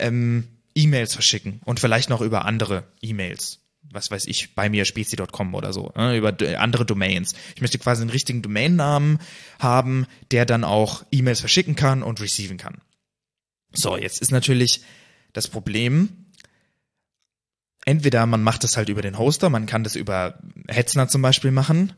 ähm, 0.00 0.48
E-Mails 0.74 1.14
verschicken 1.14 1.60
und 1.64 1.78
vielleicht 1.78 2.10
noch 2.10 2.20
über 2.20 2.44
andere 2.44 2.84
E-Mails. 3.00 3.60
Was 3.94 4.10
weiß 4.10 4.26
ich, 4.26 4.54
bei 4.54 4.68
mir 4.68 4.84
spezi.com 4.84 5.54
oder 5.54 5.72
so, 5.72 5.92
äh, 5.96 6.18
über 6.18 6.34
andere 6.58 6.84
Domains. 6.84 7.34
Ich 7.54 7.60
möchte 7.60 7.78
quasi 7.78 8.02
einen 8.02 8.10
richtigen 8.10 8.42
Domainnamen 8.42 9.18
haben, 9.58 10.06
der 10.30 10.44
dann 10.46 10.64
auch 10.64 11.04
E-Mails 11.10 11.40
verschicken 11.40 11.76
kann 11.76 12.02
und 12.02 12.20
receiven 12.20 12.58
kann. 12.58 12.78
So, 13.72 13.96
jetzt 13.96 14.20
ist 14.20 14.30
natürlich 14.30 14.82
das 15.32 15.48
Problem, 15.48 16.26
entweder 17.84 18.24
man 18.26 18.42
macht 18.42 18.64
das 18.64 18.76
halt 18.76 18.88
über 18.88 19.02
den 19.02 19.18
Hoster, 19.18 19.50
man 19.50 19.66
kann 19.66 19.84
das 19.84 19.96
über 19.96 20.38
Hetzner 20.68 21.08
zum 21.08 21.22
Beispiel 21.22 21.50
machen. 21.50 21.92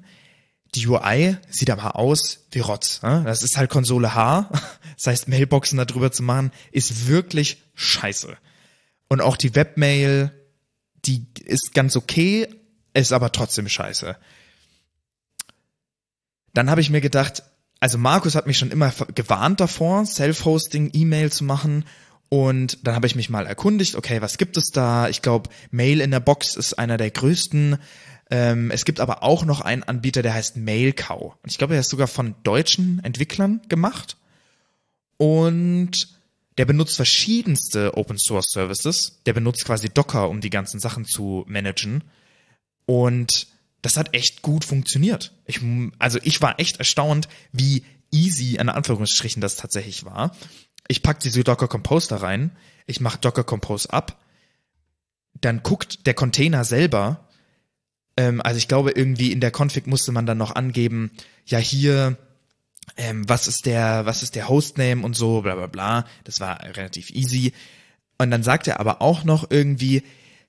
Die 0.74 0.86
UI 0.86 1.36
sieht 1.48 1.70
aber 1.70 1.96
aus 1.96 2.46
wie 2.50 2.58
Rotz. 2.58 3.02
ne? 3.02 3.22
Das 3.24 3.42
ist 3.42 3.56
halt 3.56 3.70
Konsole 3.70 4.14
H. 4.14 4.50
Das 4.96 5.08
heißt, 5.08 5.28
Mailboxen 5.28 5.76
da 5.76 5.84
drüber 5.84 6.10
zu 6.10 6.22
machen, 6.22 6.50
ist 6.72 7.06
wirklich 7.06 7.62
scheiße. 7.74 8.34
Und 9.08 9.20
auch 9.20 9.36
die 9.36 9.54
Webmail, 9.54 10.32
die 11.06 11.26
ist 11.44 11.74
ganz 11.74 11.96
okay, 11.96 12.48
ist 12.94 13.12
aber 13.12 13.32
trotzdem 13.32 13.68
scheiße. 13.68 14.16
Dann 16.54 16.70
habe 16.70 16.80
ich 16.80 16.90
mir 16.90 17.00
gedacht, 17.00 17.42
also 17.80 17.98
Markus 17.98 18.34
hat 18.34 18.46
mich 18.46 18.58
schon 18.58 18.70
immer 18.70 18.92
gewarnt 19.14 19.60
davor, 19.60 20.06
Self-Hosting, 20.06 20.90
E-Mail 20.94 21.30
zu 21.30 21.44
machen. 21.44 21.84
Und 22.28 22.86
dann 22.86 22.94
habe 22.94 23.06
ich 23.06 23.14
mich 23.14 23.30
mal 23.30 23.46
erkundigt, 23.46 23.94
okay, 23.94 24.20
was 24.22 24.38
gibt 24.38 24.56
es 24.56 24.70
da? 24.70 25.08
Ich 25.08 25.22
glaube, 25.22 25.50
Mail 25.70 26.00
in 26.00 26.10
der 26.10 26.20
Box 26.20 26.56
ist 26.56 26.78
einer 26.78 26.96
der 26.96 27.10
größten. 27.10 27.78
Ähm, 28.30 28.70
es 28.70 28.84
gibt 28.84 28.98
aber 28.98 29.22
auch 29.22 29.44
noch 29.44 29.60
einen 29.60 29.84
Anbieter, 29.84 30.22
der 30.22 30.34
heißt 30.34 30.56
Mailcow. 30.56 31.34
Und 31.42 31.50
ich 31.50 31.58
glaube, 31.58 31.74
er 31.74 31.80
ist 31.80 31.90
sogar 31.90 32.08
von 32.08 32.34
deutschen 32.42 33.04
Entwicklern 33.04 33.60
gemacht. 33.68 34.16
Und 35.18 36.15
der 36.58 36.64
benutzt 36.64 36.96
verschiedenste 36.96 37.96
Open 37.96 38.18
Source 38.18 38.50
Services. 38.50 39.20
Der 39.26 39.32
benutzt 39.32 39.64
quasi 39.64 39.88
Docker, 39.88 40.28
um 40.28 40.40
die 40.40 40.50
ganzen 40.50 40.80
Sachen 40.80 41.04
zu 41.04 41.44
managen. 41.46 42.04
Und 42.86 43.48
das 43.82 43.96
hat 43.96 44.14
echt 44.14 44.42
gut 44.42 44.64
funktioniert. 44.64 45.32
Ich, 45.44 45.60
also 45.98 46.18
ich 46.22 46.40
war 46.40 46.58
echt 46.58 46.78
erstaunt, 46.78 47.28
wie 47.52 47.84
easy 48.10 48.56
in 48.56 48.68
Anführungsstrichen 48.68 49.40
das 49.40 49.56
tatsächlich 49.56 50.04
war. 50.04 50.34
Ich 50.88 51.02
pack 51.02 51.20
diese 51.20 51.44
Docker 51.44 51.68
Compose 51.68 52.08
da 52.08 52.16
rein, 52.16 52.56
ich 52.86 53.00
mache 53.00 53.18
Docker 53.18 53.44
Compose 53.44 53.92
ab, 53.92 54.20
dann 55.40 55.62
guckt 55.62 56.06
der 56.06 56.14
Container 56.14 56.64
selber, 56.64 57.28
ähm, 58.16 58.40
also 58.40 58.58
ich 58.58 58.68
glaube 58.68 58.92
irgendwie 58.92 59.32
in 59.32 59.40
der 59.40 59.52
Config 59.52 59.86
musste 59.86 60.12
man 60.12 60.26
dann 60.26 60.38
noch 60.38 60.54
angeben, 60.54 61.10
ja 61.44 61.58
hier 61.58 62.16
ähm, 62.96 63.28
was 63.28 63.48
ist 63.48 63.66
der, 63.66 64.06
was 64.06 64.22
ist 64.22 64.34
der 64.34 64.48
Hostname 64.48 65.04
und 65.04 65.14
so, 65.14 65.42
bla 65.42 65.54
bla 65.54 65.66
bla. 65.66 66.06
Das 66.24 66.40
war 66.40 66.62
relativ 66.62 67.10
easy. 67.10 67.52
Und 68.18 68.30
dann 68.30 68.42
sagt 68.42 68.66
er 68.68 68.80
aber 68.80 69.02
auch 69.02 69.24
noch 69.24 69.50
irgendwie, 69.50 70.02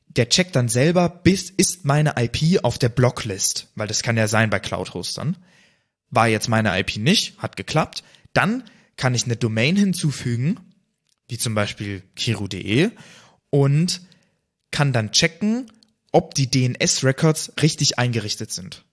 der 0.07 0.30
checkt 0.30 0.55
dann 0.55 0.69
selber, 0.69 1.09
bis 1.09 1.49
ist 1.49 1.85
meine 1.85 2.14
IP 2.18 2.64
auf 2.64 2.77
der 2.77 2.89
Blocklist, 2.89 3.68
weil 3.76 3.88
das 3.88 4.03
kann 4.03 4.18
ja 4.18 4.27
sein 4.27 4.49
bei 4.49 4.59
Cloud-Hostern. 4.59 5.38
War 6.09 6.27
jetzt 6.27 6.47
meine 6.47 6.77
IP 6.80 6.97
nicht, 6.97 7.38
hat 7.39 7.57
geklappt. 7.57 8.03
Dann 8.34 8.64
kann 8.95 9.14
ich 9.14 9.26
eine 9.26 9.35
Domain 9.35 9.76
hinzufügen, 9.76 10.59
wie 11.27 11.38
zum 11.38 11.53
Beispiel 11.53 12.03
kiru.de 12.15 12.91
und 13.49 14.01
kann 14.72 14.93
dann 14.93 15.11
checken, 15.11 15.72
ob 16.11 16.34
die 16.34 16.49
DNS-Records 16.49 17.53
richtig 17.61 17.99
eingerichtet 17.99 18.51
sind. 18.51 18.85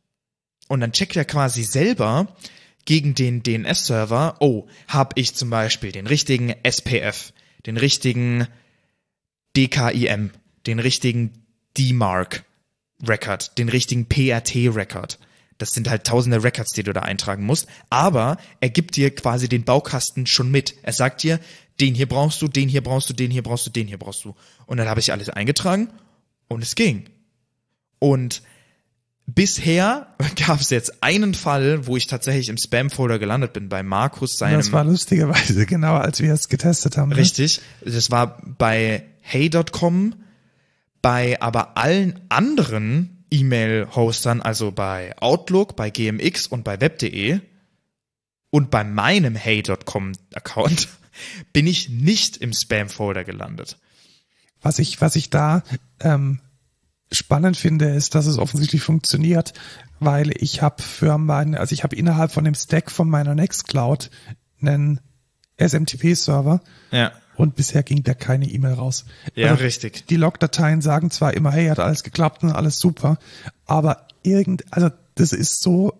Und 0.69 0.81
dann 0.81 0.93
checkt 0.93 1.17
er 1.17 1.25
quasi 1.25 1.63
selber 1.63 2.37
gegen 2.85 3.15
den 3.15 3.43
DNS-Server, 3.43 4.37
oh, 4.41 4.67
habe 4.89 5.13
ich 5.17 5.35
zum 5.35 5.51
Beispiel 5.51 5.93
den 5.93 6.07
richtigen 6.07 6.55
SPF, 6.63 7.33
den 7.67 7.77
richtigen 7.77 8.47
DKIM, 9.57 10.31
den 10.67 10.79
richtigen 10.79 11.33
DMARC-Record, 11.79 13.59
den 13.59 13.69
richtigen 13.69 14.07
PRT-Record. 14.07 15.19
Das 15.59 15.73
sind 15.73 15.89
halt 15.89 16.05
tausende 16.05 16.43
Records, 16.43 16.73
die 16.73 16.83
du 16.83 16.93
da 16.93 17.01
eintragen 17.01 17.45
musst. 17.45 17.69
Aber 17.89 18.39
er 18.61 18.71
gibt 18.71 18.97
dir 18.97 19.15
quasi 19.15 19.49
den 19.49 19.65
Baukasten 19.65 20.27
schon 20.27 20.51
mit. 20.51 20.75
Er 20.83 20.93
sagt 20.93 21.23
dir, 21.23 21.39
den 21.81 21.95
hier 21.95 22.09
brauchst 22.09 22.43
du, 22.43 22.49
den 22.49 22.69
hier 22.69 22.83
brauchst 22.83 23.09
du, 23.09 23.15
den 23.15 23.31
hier 23.31 23.43
brauchst 23.43 23.67
du, 23.67 23.71
den 23.71 23.87
hier 23.87 23.99
brauchst 23.99 24.25
du. 24.25 24.35
Und 24.67 24.79
dann 24.79 24.89
habe 24.89 25.01
ich 25.01 25.13
alles 25.13 25.29
eingetragen 25.29 25.93
und 26.49 26.63
es 26.63 26.75
ging. 26.75 27.09
Und 27.99 28.43
bisher 29.27 30.15
gab 30.47 30.61
es 30.61 30.71
jetzt 30.71 31.03
einen 31.03 31.35
Fall, 31.35 31.87
wo 31.87 31.97
ich 31.97 32.07
tatsächlich 32.07 32.49
im 32.49 32.57
Spam-Folder 32.57 33.19
gelandet 33.19 33.53
bin, 33.53 33.69
bei 33.69 33.83
Markus 33.83 34.39
seinem. 34.39 34.59
Das 34.59 34.73
war 34.73 34.85
lustigerweise 34.85 35.67
genau, 35.67 35.97
als 35.97 36.21
wir 36.21 36.33
es 36.33 36.49
getestet 36.49 36.97
haben. 36.97 37.11
Ne? 37.11 37.17
Richtig. 37.17 37.61
Das 37.85 38.11
war 38.11 38.43
bei 38.59 39.05
hey.com, 39.21 40.15
bei 41.03 41.41
aber 41.41 41.77
allen 41.77 42.21
anderen 42.29 43.25
E-Mail-Hostern, 43.31 44.41
also 44.41 44.71
bei 44.71 45.17
Outlook, 45.19 45.77
bei 45.77 45.91
GMX 45.91 46.47
und 46.47 46.63
bei 46.63 46.81
web.de 46.81 47.41
und 48.51 48.71
bei 48.71 48.85
meinem 48.85 49.35
hey.com-Account 49.35 50.89
bin 51.53 51.67
ich 51.67 51.89
nicht 51.89 52.37
im 52.37 52.53
Spam-Folder 52.53 53.25
gelandet. 53.25 53.79
Was 54.63 54.79
ich, 54.79 55.01
was 55.01 55.17
ich 55.17 55.31
da 55.31 55.63
ähm, 56.01 56.41
spannend 57.13 57.57
finde, 57.57 57.91
ist, 57.91 58.15
dass 58.15 58.27
es 58.27 58.39
offensichtlich 58.39 58.83
funktioniert, 58.83 59.53
weil 60.01 60.33
ich 60.37 60.63
habe 60.63 60.83
für 60.83 61.19
meine, 61.19 61.61
also 61.61 61.73
ich 61.73 61.85
habe 61.85 61.97
innerhalb 61.97 62.33
von 62.33 62.45
dem 62.45 62.55
Stack 62.55 62.91
von 62.91 63.09
meiner 63.09 63.35
Nextcloud 63.35 64.11
einen 64.61 65.01
SMTP-Server. 65.59 66.61
Ja. 66.91 67.13
Und 67.37 67.57
bisher 67.57 67.83
ging 67.83 68.03
da 68.05 68.15
keine 68.15 68.47
E-Mail 68.47 68.75
raus. 68.75 69.07
Ja, 69.35 69.51
also 69.51 69.65
richtig. 69.65 70.07
Die 70.07 70.17
Logdateien 70.17 70.81
sagen 70.81 71.11
zwar 71.11 71.35
immer, 71.35 71.51
hey, 71.51 71.67
hat 71.67 71.81
alles 71.81 72.05
geklappt 72.05 72.45
und 72.45 72.53
alles 72.53 72.79
super, 72.79 73.19
aber 73.67 74.07
irgend, 74.23 74.65
also 74.71 74.91
das 75.17 75.33
ist 75.33 75.61
so, 75.61 75.95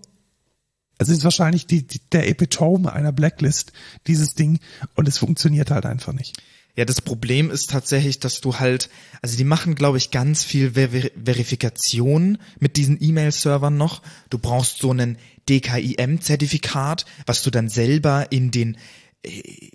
es 0.99 1.09
ist 1.09 1.25
wahrscheinlich 1.25 1.67
die, 1.67 1.87
die, 1.87 2.01
der 2.13 2.29
Epitome 2.29 2.93
einer 2.93 3.11
Blacklist, 3.11 3.73
dieses 4.07 4.35
Ding, 4.35 4.61
und 4.95 5.09
es 5.09 5.19
funktioniert 5.19 5.73
halt 5.73 5.87
einfach 5.87 6.13
nicht. 6.13 6.41
Ja, 6.77 6.85
das 6.85 7.01
Problem 7.01 7.51
ist 7.51 7.71
tatsächlich, 7.71 8.19
dass 8.19 8.41
du 8.41 8.59
halt, 8.59 8.91
also 9.23 9.37
die 9.37 9.45
machen, 9.45 9.77
glaube 9.77 9.99
ich, 9.99 10.11
ganz 10.11 10.43
viel 10.43 10.73
Ver 10.73 10.89
Verifikation 11.25 12.39
mit 12.59 12.77
diesen 12.77 12.99
E-Mail-Servern 13.01 13.77
noch. 13.77 14.03
Du 14.29 14.39
brauchst 14.39 14.79
so 14.79 14.91
einen 14.91 15.19
DKIM-Zertifikat, 15.49 17.07
was 17.27 17.43
du 17.43 17.51
dann 17.51 17.69
selber 17.69 18.33
in 18.33 18.51
den 18.51 18.77
äh, 19.23 19.71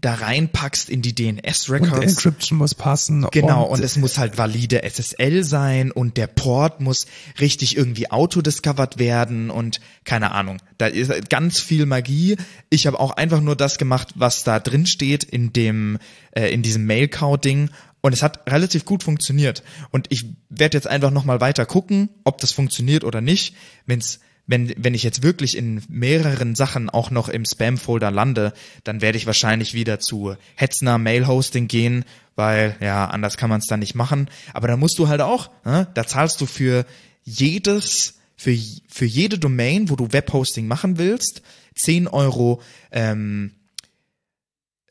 da 0.00 0.14
reinpackst 0.14 0.88
in 0.88 1.02
die 1.02 1.14
DNS-Records. 1.14 1.92
Und 1.92 2.02
Encryption 2.02 2.58
muss 2.58 2.74
passen. 2.74 3.26
Genau, 3.30 3.64
und, 3.64 3.78
und, 3.78 3.84
es 3.84 3.96
muss 3.96 4.18
halt 4.18 4.38
valide 4.38 4.82
SSL 4.82 5.44
sein 5.44 5.90
und 5.90 6.16
der 6.16 6.26
Port 6.26 6.80
muss 6.80 7.06
richtig 7.38 7.76
irgendwie 7.76 8.10
auto-discovered 8.10 8.98
werden 8.98 9.50
und 9.50 9.80
keine 10.04 10.32
Ahnung. 10.32 10.58
Da 10.78 10.86
ist 10.86 11.28
ganz 11.28 11.60
viel 11.60 11.86
Magie. 11.86 12.36
Ich 12.70 12.86
habe 12.86 12.98
auch 12.98 13.12
einfach 13.12 13.40
nur 13.40 13.56
das 13.56 13.78
gemacht, 13.78 14.08
was 14.14 14.42
da 14.42 14.58
drin 14.58 14.86
steht 14.86 15.24
in 15.24 15.52
dem, 15.52 15.98
äh, 16.32 16.52
in 16.52 16.62
diesem 16.62 16.86
Mail-Cow-Ding 16.86 17.70
und 18.00 18.12
es 18.12 18.22
hat 18.22 18.50
relativ 18.50 18.84
gut 18.84 19.02
funktioniert. 19.02 19.62
Und 19.90 20.06
ich 20.10 20.24
werde 20.48 20.76
jetzt 20.76 20.86
einfach 20.86 21.10
nochmal 21.10 21.40
weiter 21.40 21.66
gucken, 21.66 22.08
ob 22.24 22.38
das 22.40 22.52
funktioniert 22.52 23.04
oder 23.04 23.20
nicht. 23.20 23.54
Wenn's 23.86 24.20
wenn, 24.50 24.74
wenn 24.76 24.94
ich 24.94 25.04
jetzt 25.04 25.22
wirklich 25.22 25.56
in 25.56 25.80
mehreren 25.88 26.56
Sachen 26.56 26.90
auch 26.90 27.12
noch 27.12 27.28
im 27.28 27.44
Spam-Folder 27.44 28.10
lande, 28.10 28.52
dann 28.82 29.00
werde 29.00 29.16
ich 29.16 29.26
wahrscheinlich 29.26 29.74
wieder 29.74 30.00
zu 30.00 30.34
Hetzner 30.56 30.98
Mail-Hosting 30.98 31.68
gehen, 31.68 32.04
weil 32.34 32.76
ja, 32.80 33.06
anders 33.06 33.36
kann 33.36 33.48
man 33.48 33.60
es 33.60 33.66
dann 33.66 33.78
nicht 33.78 33.94
machen. 33.94 34.28
Aber 34.52 34.66
da 34.66 34.76
musst 34.76 34.98
du 34.98 35.06
halt 35.06 35.20
auch, 35.20 35.50
ne, 35.64 35.86
da 35.94 36.04
zahlst 36.04 36.40
du 36.40 36.46
für 36.46 36.84
jedes, 37.22 38.14
für, 38.36 38.56
für 38.88 39.04
jede 39.04 39.38
Domain, 39.38 39.88
wo 39.88 39.94
du 39.94 40.12
Webhosting 40.12 40.66
machen 40.66 40.98
willst, 40.98 41.42
10 41.76 42.08
Euro 42.08 42.60
ähm, 42.90 43.52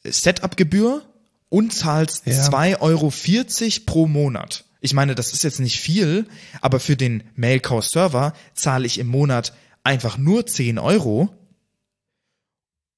Setup-Gebühr 0.05 1.01
und 1.49 1.73
zahlst 1.73 2.25
ja. 2.27 2.47
2,40 2.47 2.79
Euro 2.79 3.11
pro 3.85 4.07
Monat. 4.07 4.63
Ich 4.81 4.93
meine, 4.93 5.15
das 5.15 5.33
ist 5.33 5.43
jetzt 5.43 5.59
nicht 5.59 5.79
viel, 5.79 6.27
aber 6.61 6.79
für 6.79 6.95
den 6.95 7.23
Mailcore-Server 7.35 8.33
zahle 8.53 8.85
ich 8.85 8.97
im 8.97 9.07
Monat 9.07 9.53
einfach 9.83 10.17
nur 10.17 10.45
10 10.45 10.79
Euro 10.79 11.33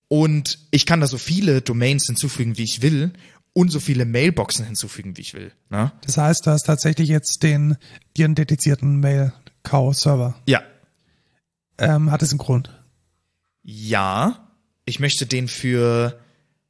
und 0.07 0.59
ich 0.71 0.85
kann 0.85 0.99
da 0.99 1.07
so 1.07 1.17
viele 1.17 1.61
Domains 1.61 2.05
hinzufügen, 2.05 2.57
wie 2.57 2.63
ich 2.63 2.81
will 2.81 3.13
und 3.53 3.71
so 3.71 3.79
viele 3.79 4.05
Mailboxen 4.05 4.65
hinzufügen, 4.65 5.17
wie 5.17 5.21
ich 5.21 5.33
will. 5.33 5.51
Ne? 5.69 5.91
Das 6.05 6.17
heißt, 6.17 6.45
du 6.45 6.51
hast 6.51 6.63
tatsächlich 6.63 7.09
jetzt 7.09 7.43
den 7.43 7.77
einen 8.17 8.35
dedizierten 8.35 8.99
Mail-Cow-Server. 8.99 10.35
Ja. 10.47 10.63
Ähm, 11.77 12.11
hat 12.11 12.21
es 12.21 12.31
einen 12.31 12.39
Grund? 12.39 12.77
Ja. 13.63 14.49
Ich 14.85 14.99
möchte 14.99 15.25
den 15.25 15.47
für 15.47 16.19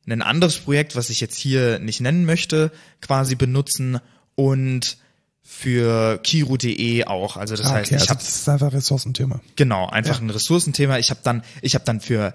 ein 0.07 0.21
anderes 0.21 0.57
Projekt, 0.57 0.95
was 0.95 1.09
ich 1.09 1.19
jetzt 1.19 1.37
hier 1.37 1.79
nicht 1.79 2.01
nennen 2.01 2.25
möchte, 2.25 2.71
quasi 3.01 3.35
benutzen 3.35 3.99
und 4.41 4.97
für 5.43 6.17
Kiru.de 6.23 7.05
auch. 7.05 7.37
Also 7.37 7.55
das 7.55 7.67
ah, 7.67 7.71
okay, 7.71 7.79
heißt, 7.79 7.91
ich 7.91 7.97
also 7.99 8.09
habe 8.09 8.19
das 8.19 8.35
ist 8.35 8.49
einfach 8.49 8.67
ein 8.67 8.73
Ressourcenthema. 8.73 9.41
Genau, 9.55 9.87
einfach 9.87 10.15
ja. 10.15 10.25
ein 10.25 10.29
Ressourcenthema. 10.29 10.97
Ich 10.97 11.11
habe 11.11 11.19
dann 11.23 11.43
ich 11.61 11.75
habe 11.75 11.85
dann 11.85 12.01
für 12.01 12.33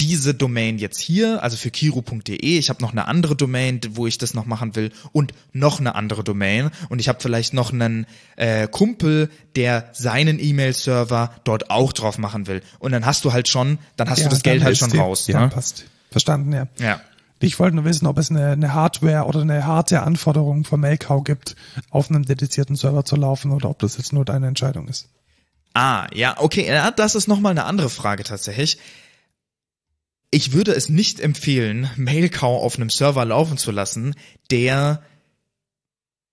diese 0.00 0.32
Domain 0.32 0.78
jetzt 0.78 1.00
hier, 1.00 1.42
also 1.42 1.56
für 1.56 1.70
kiru.de, 1.70 2.36
ich 2.36 2.70
habe 2.70 2.80
noch 2.82 2.92
eine 2.92 3.08
andere 3.08 3.34
Domain, 3.34 3.80
wo 3.90 4.06
ich 4.06 4.16
das 4.16 4.32
noch 4.32 4.46
machen 4.46 4.76
will 4.76 4.92
und 5.12 5.34
noch 5.52 5.80
eine 5.80 5.96
andere 5.96 6.22
Domain 6.22 6.70
und 6.88 7.00
ich 7.00 7.08
habe 7.08 7.18
vielleicht 7.20 7.52
noch 7.52 7.72
einen 7.72 8.06
äh, 8.36 8.68
Kumpel, 8.68 9.28
der 9.56 9.90
seinen 9.92 10.38
E-Mail-Server 10.38 11.32
dort 11.42 11.70
auch 11.70 11.92
drauf 11.92 12.16
machen 12.18 12.46
will 12.46 12.62
und 12.78 12.92
dann 12.92 13.06
hast 13.06 13.24
du 13.24 13.32
halt 13.32 13.48
schon, 13.48 13.78
dann 13.96 14.08
hast 14.08 14.20
ja, 14.20 14.24
du 14.24 14.30
das 14.30 14.44
Geld 14.44 14.62
halt 14.62 14.78
schon 14.78 14.90
die, 14.90 14.98
raus. 14.98 15.26
Ja, 15.26 15.40
ne? 15.40 15.48
passt. 15.48 15.84
Verstanden, 16.10 16.52
ja. 16.52 16.68
Ja. 16.78 17.00
Ich 17.40 17.58
wollte 17.58 17.76
nur 17.76 17.84
wissen, 17.84 18.06
ob 18.06 18.18
es 18.18 18.30
eine, 18.30 18.48
eine 18.48 18.74
Hardware 18.74 19.24
oder 19.26 19.42
eine 19.42 19.64
harte 19.64 20.02
Anforderung 20.02 20.64
von 20.64 20.80
Mailcow 20.80 21.22
gibt, 21.22 21.54
auf 21.90 22.10
einem 22.10 22.24
dedizierten 22.24 22.76
Server 22.76 23.04
zu 23.04 23.16
laufen 23.16 23.52
oder 23.52 23.70
ob 23.70 23.78
das 23.78 23.96
jetzt 23.96 24.12
nur 24.12 24.24
deine 24.24 24.48
Entscheidung 24.48 24.88
ist. 24.88 25.08
Ah, 25.74 26.08
ja, 26.12 26.36
okay, 26.38 26.66
ja, 26.66 26.90
das 26.90 27.14
ist 27.14 27.28
nochmal 27.28 27.52
eine 27.52 27.64
andere 27.64 27.90
Frage 27.90 28.24
tatsächlich. 28.24 28.78
Ich 30.30 30.52
würde 30.52 30.72
es 30.72 30.88
nicht 30.88 31.20
empfehlen, 31.20 31.90
Mailcow 31.96 32.62
auf 32.62 32.76
einem 32.76 32.90
Server 32.90 33.24
laufen 33.24 33.56
zu 33.56 33.70
lassen, 33.70 34.14
der 34.50 35.02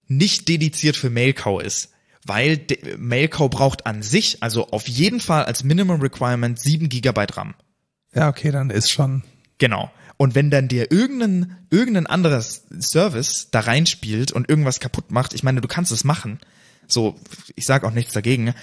nicht 0.07 0.47
dediziert 0.47 0.95
für 0.95 1.09
Mailcow 1.09 1.61
ist. 1.61 1.91
Weil 2.25 2.65
Mailcow 2.97 3.49
braucht 3.49 3.85
an 3.85 4.01
sich, 4.01 4.41
also 4.41 4.69
auf 4.69 4.87
jeden 4.87 5.19
Fall 5.19 5.45
als 5.45 5.63
Minimum 5.63 6.01
Requirement 6.01 6.59
7 6.59 6.89
GB 6.89 7.25
RAM. 7.33 7.53
Ja, 8.15 8.29
okay, 8.29 8.51
dann 8.51 8.71
ist 8.71 8.91
schon. 8.91 9.23
Genau. 9.59 9.91
Und 10.17 10.35
wenn 10.35 10.49
dann 10.49 10.67
dir 10.67 10.91
irgendein, 10.91 11.57
irgendein 11.69 12.07
anderes 12.07 12.63
Service 12.79 13.49
da 13.51 13.61
reinspielt 13.61 14.31
und 14.31 14.49
irgendwas 14.49 14.79
kaputt 14.79 15.11
macht, 15.11 15.33
ich 15.33 15.43
meine, 15.43 15.61
du 15.61 15.67
kannst 15.67 15.91
es 15.91 16.03
machen. 16.03 16.39
So, 16.87 17.19
ich 17.55 17.65
sage 17.65 17.85
auch 17.85 17.91
nichts 17.91 18.13
dagegen, 18.13 18.53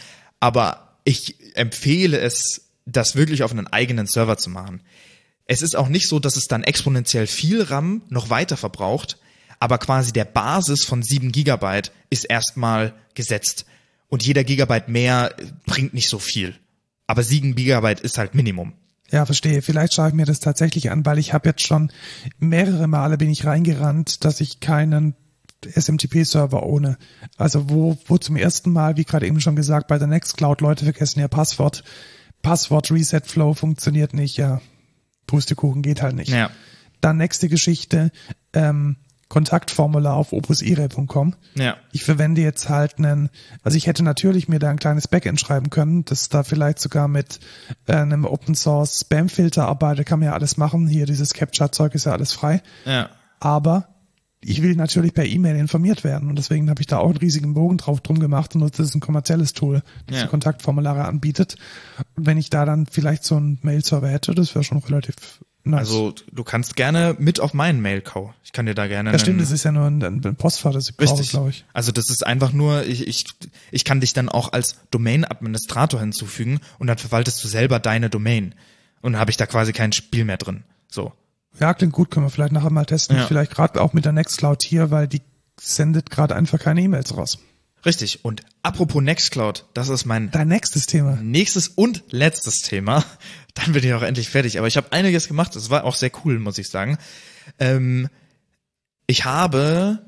aber 0.41 0.97
ich 1.05 1.37
empfehle 1.57 2.19
es, 2.19 2.69
das 2.87 3.17
wirklich 3.17 3.43
auf 3.43 3.53
einen 3.53 3.67
eigenen 3.67 4.07
Server 4.07 4.39
zu 4.39 4.51
machen. 4.51 4.81
Es 5.47 5.63
ist 5.63 5.77
auch 5.77 5.89
nicht 5.89 6.09
so, 6.09 6.19
dass 6.19 6.37
es 6.37 6.47
dann 6.47 6.65
exponentiell 6.65 7.27
viel 7.27 7.63
RAM 7.63 8.03
noch 8.09 8.31
weiter 8.31 8.57
verbraucht, 8.57 9.19
aber 9.61 9.79
quasi 9.79 10.13
der 10.13 10.25
Basis 10.25 10.85
von 10.85 11.03
7 11.03 11.31
Gigabyte 11.31 11.93
ist 12.11 12.25
erstmal 12.25 12.95
gesetzt. 13.15 13.67
Und 14.09 14.25
jeder 14.25 14.45
Gigabyte 14.45 14.89
mehr 14.89 15.35
bringt 15.67 15.95
nicht 15.95 16.09
so 16.09 16.19
viel. 16.19 16.57
Aber 17.07 17.23
7 17.23 17.55
Gigabyte 17.55 18.01
ist 18.01 18.19
halt 18.19 18.35
Minimum. 18.35 18.73
Ja, 19.13 19.27
verstehe. 19.27 19.61
Vielleicht 19.61 19.93
schaue 19.93 20.09
ich 20.09 20.15
mir 20.15 20.25
das 20.25 20.41
tatsächlich 20.41 20.91
an, 20.91 21.05
weil 21.05 21.19
ich 21.19 21.35
habe 21.35 21.49
jetzt 21.51 21.65
schon 21.65 21.93
mehrere 22.39 22.89
Male 22.89 23.19
bin 23.19 23.29
ich 23.29 23.45
reingerannt, 23.45 24.25
dass 24.25 24.41
ich 24.41 24.61
keinen 24.61 25.15
SMTP-Server 25.65 26.63
ohne. 26.63 26.97
Also 27.37 27.69
wo, 27.69 27.99
wo 28.07 28.17
zum 28.17 28.37
ersten 28.37 28.73
Mal, 28.73 28.97
wie 28.97 29.05
gerade 29.05 29.27
eben 29.27 29.41
schon 29.41 29.55
gesagt, 29.55 29.87
bei 29.87 29.99
der 29.99 30.09
Nextcloud 30.09 30.63
Leute 30.63 30.85
vergessen 30.85 31.21
ihr 31.21 31.29
Passwort, 31.29 31.85
Passwort 32.41 32.91
Reset 32.91 33.21
Flow 33.25 33.53
funktioniert 33.55 34.15
nicht, 34.15 34.39
ja. 34.39 34.61
Pustekuchen 35.27 35.83
geht 35.83 36.03
halt 36.03 36.17
nicht. 36.17 36.31
Ja. 36.31 36.51
Dann 37.03 37.19
nächste 37.19 37.49
Geschichte, 37.49 38.11
ähm, 38.55 38.97
Kontaktformular 39.33 40.15
auf 40.15 40.35
opusire.com. 40.35 41.35
Ja. 41.55 41.79
Ich 41.91 42.05
verwende 42.05 42.43
jetzt 42.43 42.69
halt 42.69 42.99
einen, 42.99 43.31
also 43.63 43.79
ich 43.79 43.87
hätte 43.87 44.05
natürlich 44.05 44.47
mir 44.47 44.59
da 44.59 44.69
ein 44.69 44.79
kleines 44.79 45.09
Backend 45.09 45.41
schreiben 45.41 45.71
können, 45.71 46.05
das 46.05 46.29
da 46.29 46.43
vielleicht 46.43 46.81
sogar 46.81 47.09
mit 47.09 47.41
äh, 47.87 47.95
einem 47.95 48.27
Open 48.27 48.55
Source 48.55 49.01
Spam 49.01 49.31
Filter 49.31 49.67
arbeitet, 49.69 50.05
kann 50.05 50.19
man 50.19 50.27
ja 50.27 50.35
alles 50.35 50.59
machen. 50.59 50.87
Hier 50.87 51.07
dieses 51.07 51.33
Capture 51.33 51.71
Zeug 51.71 51.95
ist 51.95 52.05
ja 52.05 52.13
alles 52.13 52.35
frei. 52.35 52.61
Ja. 52.85 53.09
Aber 53.41 53.89
ich 54.45 54.63
will 54.63 54.75
natürlich 54.75 55.15
per 55.15 55.25
E-Mail 55.25 55.57
informiert 55.57 56.05
werden 56.05 56.29
und 56.29 56.37
deswegen 56.37 56.69
habe 56.69 56.81
ich 56.81 56.87
da 56.87 56.99
auch 56.99 57.11
einen 57.11 57.19
riesigen 57.19 57.55
Bogen 57.55 57.79
drauf 57.79 58.01
drum 58.01 58.19
gemacht 58.19 58.55
und 58.55 58.61
nutze 58.61 58.79
das 58.83 58.89
ist 58.91 58.95
ein 58.95 59.01
kommerzielles 59.01 59.53
Tool, 59.53 59.83
das 60.07 60.17
Ja. 60.17 60.23
die 60.25 60.29
Kontaktformulare 60.31 61.05
anbietet. 61.05 61.57
Und 62.17 62.27
wenn 62.27 62.39
ich 62.39 62.51
da 62.51 62.65
dann 62.65 62.87
vielleicht 62.87 63.25
so 63.25 63.37
einen 63.37 63.59
Mail-Server 63.63 64.09
hätte, 64.09 64.35
das 64.35 64.55
wäre 64.55 64.65
schon 64.65 64.79
relativ 64.79 65.15
nice. 65.65 65.79
Also 65.81 66.13
du 66.33 66.43
kannst 66.43 66.75
gerne 66.75 67.15
mit 67.19 67.39
auf 67.39 67.55
meinen 67.55 67.81
Mail-Call. 67.81 68.35
Ich 68.43 68.53
kann 68.53 68.67
dir 68.67 68.75
da 68.75 68.89
gerne. 68.89 69.13
ja, 69.13 69.19
stimmt, 69.19 69.41
das 69.41 69.53
ist 69.53 69.65
ja 69.65 69.71
nur 69.73 69.87
ein, 69.87 70.03
ein 70.03 70.35
Postfach, 70.37 70.73
das 70.73 70.91
ich 70.91 70.97
brauche, 70.97 71.23
glaube 71.23 71.51
ich. 71.51 71.65
Also 71.73 71.93
das 71.93 72.11
ist 72.11 72.27
einfach 72.27 72.53
nur, 72.53 72.85
ich, 72.85 73.07
ich, 73.07 73.25
ich 73.71 73.85
kann 73.85 74.01
dich 74.01 74.13
dann 74.13 74.29
auch 74.29 74.53
als 74.53 74.77
Domain-Administrator 74.91 76.01
hinzufügen 76.01 76.61
und 76.79 76.89
dann 76.89 76.99
verwaltest 76.99 77.43
du 77.45 77.49
selber 77.49 77.79
deine 77.79 78.11
Domain. 78.11 78.55
Und 79.03 79.19
habe 79.19 79.31
ich 79.31 79.37
da 79.37 79.47
quasi 79.47 79.73
kein 79.73 79.93
Spiel 79.93 80.25
mehr 80.25 80.37
drin. 80.37 80.63
So. 80.89 81.13
Ja, 81.61 81.75
klingt 81.75 81.93
gut, 81.93 82.11
können 82.11 82.27
wir 82.27 82.31
vielleicht 82.31 82.53
nachher 82.53 82.71
mal 82.71 82.85
testen. 82.85 83.17
Ja. 83.17 83.27
Vielleicht 83.27 83.53
gerade 83.53 83.81
auch 83.81 83.93
mit 83.93 84.05
der 84.05 84.13
Nextcloud 84.13 84.63
hier, 84.63 84.91
weil 84.91 85.07
die 85.07 85.23
sendet 85.61 86.11
gerade 86.11 86.35
einfach 86.35 86.59
keine 86.59 86.81
E-Mails 86.81 87.17
raus. 87.17 87.39
Richtig. 87.85 88.25
Und 88.25 88.43
apropos 88.63 89.03
Nextcloud, 89.03 89.67
das 89.75 89.89
ist 89.89 90.07
mein 90.07 90.31
Dein 90.31 90.49
nächstes 90.49 90.87
Thema. 90.87 91.17
nächstes 91.17 91.69
und 91.69 92.05
letztes 92.11 92.63
Thema. 92.63 93.05
Dann 93.55 93.73
bin 93.73 93.85
ich 93.85 93.93
auch 93.93 94.03
endlich 94.03 94.31
fertig. 94.31 94.59
Aber 94.59 94.69
ich 94.69 94.77
habe 94.77 94.93
einiges 94.93 95.29
gemacht. 95.29 95.55
Das 95.57 95.69
war 95.69 95.85
auch 95.85 95.97
sehr 95.97 96.11
cool, 96.25 96.39
muss 96.39 96.59
ich 96.59 96.69
sagen. 96.69 96.97
Ähm, 97.59 98.09
ich 99.07 99.25
habe. 99.25 100.07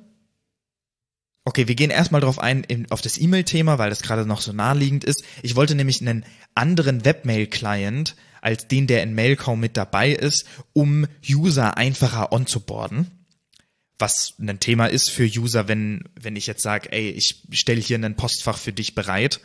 Okay, 1.46 1.68
wir 1.68 1.74
gehen 1.74 1.90
erstmal 1.90 2.22
drauf 2.22 2.38
ein, 2.38 2.64
in, 2.64 2.90
auf 2.90 3.02
das 3.02 3.18
E-Mail-Thema, 3.18 3.78
weil 3.78 3.90
das 3.90 4.00
gerade 4.00 4.24
noch 4.24 4.40
so 4.40 4.52
naheliegend 4.54 5.04
ist. 5.04 5.24
Ich 5.42 5.56
wollte 5.56 5.74
nämlich 5.74 6.00
einen 6.00 6.24
anderen 6.54 7.04
Webmail-Client 7.04 8.16
als 8.44 8.68
den, 8.68 8.86
der 8.86 9.02
in 9.02 9.14
Mailcom 9.14 9.58
mit 9.58 9.76
dabei 9.76 10.10
ist, 10.10 10.44
um 10.72 11.06
User 11.28 11.76
einfacher 11.76 12.30
onzuboarden. 12.32 13.10
Was 13.98 14.34
ein 14.40 14.60
Thema 14.60 14.86
ist 14.86 15.10
für 15.10 15.24
User, 15.24 15.68
wenn, 15.68 16.04
wenn 16.20 16.36
ich 16.36 16.46
jetzt 16.46 16.62
sage, 16.62 16.92
ey, 16.92 17.10
ich 17.10 17.42
stelle 17.52 17.80
hier 17.80 17.98
ein 17.98 18.16
Postfach 18.16 18.58
für 18.58 18.72
dich 18.72 18.94
bereit 18.94 19.40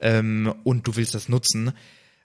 ähm, 0.00 0.52
und 0.64 0.86
du 0.86 0.96
willst 0.96 1.14
das 1.14 1.28
nutzen. 1.28 1.72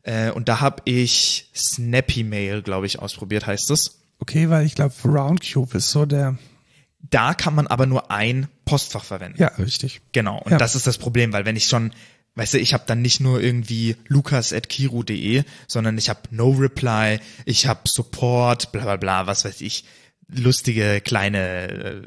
Äh, 0.04 0.32
und 0.32 0.50
da 0.50 0.60
habe 0.60 0.82
ich 0.86 1.50
Snappy 1.56 2.24
Mail, 2.24 2.62
glaube 2.62 2.88
ich, 2.88 3.00
ausprobiert, 3.00 3.46
heißt 3.46 3.70
es. 3.72 4.02
Okay, 4.20 4.50
weil 4.50 4.66
ich 4.66 4.74
glaube, 4.76 4.94
Roundcube 5.06 5.78
ist 5.78 5.92
so 5.92 6.06
der, 6.08 6.38
Da 7.00 7.36
kann 7.36 7.54
man 7.54 7.68
aber 7.68 7.86
nur 7.86 8.10
ein 8.12 8.48
Postfach 8.66 9.04
verwenden. 9.04 9.40
ja, 9.40 9.50
richtig. 9.60 10.02
Genau. 10.12 10.42
Und 10.42 10.52
Ja. 10.54 10.58
das 10.58 10.76
ist 10.76 10.88
das 10.88 10.98
Problem, 10.98 11.32
weil 11.32 11.46
wenn 11.46 11.56
ich 11.56 11.66
schon, 11.68 11.94
weißt 12.38 12.54
du, 12.54 12.60
ich 12.60 12.74
habe 12.74 12.84
dann 12.86 13.02
nicht 13.02 13.20
nur 13.20 13.42
irgendwie 13.42 13.98
lukas.kiru.de, 14.08 15.44
sondern 15.68 15.98
ich 15.98 16.10
habe 16.10 16.22
No 16.30 16.52
Reply, 16.52 17.20
ich 17.46 17.66
habe 17.66 17.82
Support, 17.86 18.72
bla 18.72 18.84
bla 18.84 18.96
bla, 18.96 19.28
was 19.28 19.44
weiß 19.44 19.62
ich, 19.62 19.86
lustige 20.30 21.02
kleine 21.02 21.70
äh, 21.70 22.02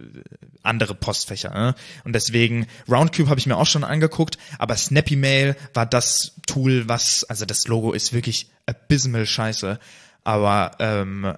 andere 0.62 0.94
Postfächer. 0.94 1.50
Ne? 1.50 1.74
Und 2.04 2.14
deswegen, 2.14 2.68
Roundcube 2.88 3.28
habe 3.28 3.40
ich 3.40 3.46
mir 3.46 3.56
auch 3.56 3.66
schon 3.66 3.82
angeguckt, 3.82 4.38
aber 4.58 4.76
Snappy 4.76 5.16
Mail 5.16 5.56
war 5.74 5.86
das 5.86 6.36
Tool, 6.46 6.88
was, 6.88 7.24
also 7.24 7.44
das 7.44 7.66
Logo 7.66 7.92
ist 7.92 8.12
wirklich 8.12 8.50
abysmal 8.66 9.26
scheiße, 9.26 9.80
aber 10.22 10.72
ähm, 10.78 11.34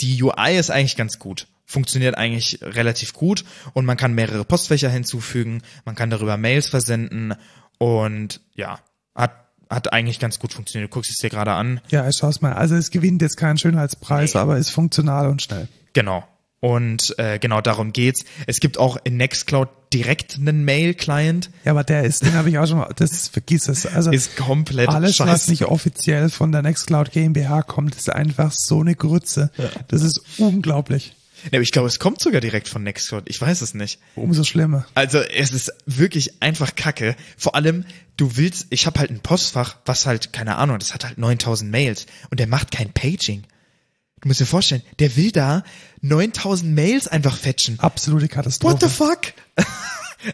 die 0.00 0.22
UI 0.22 0.56
ist 0.56 0.70
eigentlich 0.70 0.96
ganz 0.96 1.18
gut. 1.18 1.48
Funktioniert 1.68 2.16
eigentlich 2.16 2.60
relativ 2.62 3.12
gut 3.12 3.44
und 3.74 3.84
man 3.84 3.96
kann 3.96 4.14
mehrere 4.14 4.44
Postfächer 4.44 4.88
hinzufügen, 4.88 5.62
man 5.84 5.96
kann 5.96 6.10
darüber 6.10 6.36
Mails 6.36 6.68
versenden 6.68 7.34
und 7.78 8.40
ja, 8.54 8.78
hat, 9.14 9.32
hat 9.70 9.92
eigentlich 9.92 10.18
ganz 10.18 10.38
gut 10.38 10.52
funktioniert. 10.52 10.90
Du 10.90 10.94
guckst 10.94 11.10
es 11.10 11.16
dir 11.16 11.30
gerade 11.30 11.52
an. 11.52 11.80
Ja, 11.88 12.08
ich 12.08 12.16
schau's 12.16 12.40
mal. 12.40 12.52
Also 12.52 12.74
es 12.76 12.90
gewinnt 12.90 13.22
jetzt 13.22 13.36
keinen 13.36 13.58
Schönheitspreis, 13.58 14.34
Nee. 14.34 14.40
aber 14.40 14.56
ist 14.58 14.70
funktional 14.70 15.28
und 15.28 15.42
schnell. 15.42 15.68
Genau. 15.92 16.24
Und 16.60 17.16
äh, 17.18 17.38
genau 17.38 17.60
darum 17.60 17.92
geht's. 17.92 18.24
Es 18.46 18.60
gibt 18.60 18.78
auch 18.78 18.96
in 19.04 19.18
Nextcloud 19.18 19.68
direkt 19.92 20.36
einen 20.36 20.64
Mail-Client. 20.64 21.50
Ja, 21.64 21.72
aber 21.72 21.84
der 21.84 22.04
ist, 22.04 22.24
den 22.24 22.32
habe 22.34 22.48
ich 22.48 22.58
auch 22.58 22.66
schon 22.66 22.78
mal, 22.78 22.92
das 22.96 23.28
vergiss 23.28 23.68
es. 23.68 23.86
Also 23.86 24.10
Ist 24.10 24.36
komplett 24.36 24.88
alles, 24.88 25.20
was 25.20 25.28
scheiße. 25.28 25.50
nicht 25.50 25.66
offiziell 25.66 26.28
von 26.30 26.52
der 26.52 26.62
Nextcloud 26.62 27.12
GmbH 27.12 27.62
kommt, 27.62 27.94
ist 27.94 28.10
einfach 28.10 28.52
so 28.52 28.80
eine 28.80 28.94
Grütze. 28.96 29.50
Das 29.88 30.02
ist 30.02 30.20
unglaublich. 30.38 31.14
Aber 31.46 31.60
ich 31.60 31.72
glaube, 31.72 31.88
es 31.88 31.98
kommt 31.98 32.20
sogar 32.20 32.40
direkt 32.40 32.68
von 32.68 32.82
Nextcloud. 32.82 33.24
Ich 33.26 33.40
weiß 33.40 33.60
es 33.60 33.74
nicht. 33.74 34.00
Umso 34.14 34.44
schlimmer. 34.44 34.86
Also 34.94 35.18
es 35.18 35.50
ist 35.50 35.72
wirklich 35.86 36.42
einfach 36.42 36.74
Kacke. 36.74 37.16
Vor 37.36 37.54
allem, 37.54 37.84
du 38.16 38.36
willst, 38.36 38.66
ich 38.70 38.86
habe 38.86 39.00
halt 39.00 39.10
ein 39.10 39.20
Postfach, 39.20 39.76
was 39.84 40.06
halt, 40.06 40.32
keine 40.32 40.56
Ahnung, 40.56 40.78
das 40.78 40.94
hat 40.94 41.04
halt 41.04 41.18
9000 41.18 41.70
Mails 41.70 42.06
und 42.30 42.40
der 42.40 42.46
macht 42.46 42.70
kein 42.70 42.92
Paging. 42.92 43.44
Du 44.20 44.28
musst 44.28 44.40
dir 44.40 44.46
vorstellen, 44.46 44.82
der 44.98 45.16
will 45.16 45.30
da 45.30 45.62
9000 46.00 46.74
Mails 46.74 47.06
einfach 47.06 47.36
fetchen. 47.36 47.78
Absolute 47.80 48.28
Katastrophe. 48.28 48.74
What 48.74 48.80
the 48.80 48.88
fuck? 48.88 49.32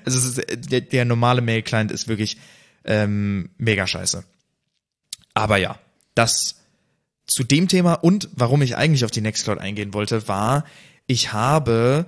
also 0.05 0.19
ist, 0.19 0.71
der, 0.71 0.81
der 0.83 1.05
normale 1.05 1.43
Mail-Client 1.43 1.91
ist 1.91 2.09
wirklich 2.09 2.39
ähm, 2.85 3.51
mega 3.59 3.87
scheiße. 3.87 4.25
Aber 5.35 5.57
ja, 5.57 5.79
das 6.15 6.57
zu 7.27 7.45
dem 7.45 7.69
Thema 7.69 7.95
und 7.95 8.29
warum 8.35 8.63
ich 8.63 8.77
eigentlich 8.77 9.05
auf 9.05 9.11
die 9.11 9.21
Nextcloud 9.21 9.59
eingehen 9.59 9.95
wollte, 9.95 10.29
war, 10.29 10.65
ich 11.13 11.33
habe 11.33 12.07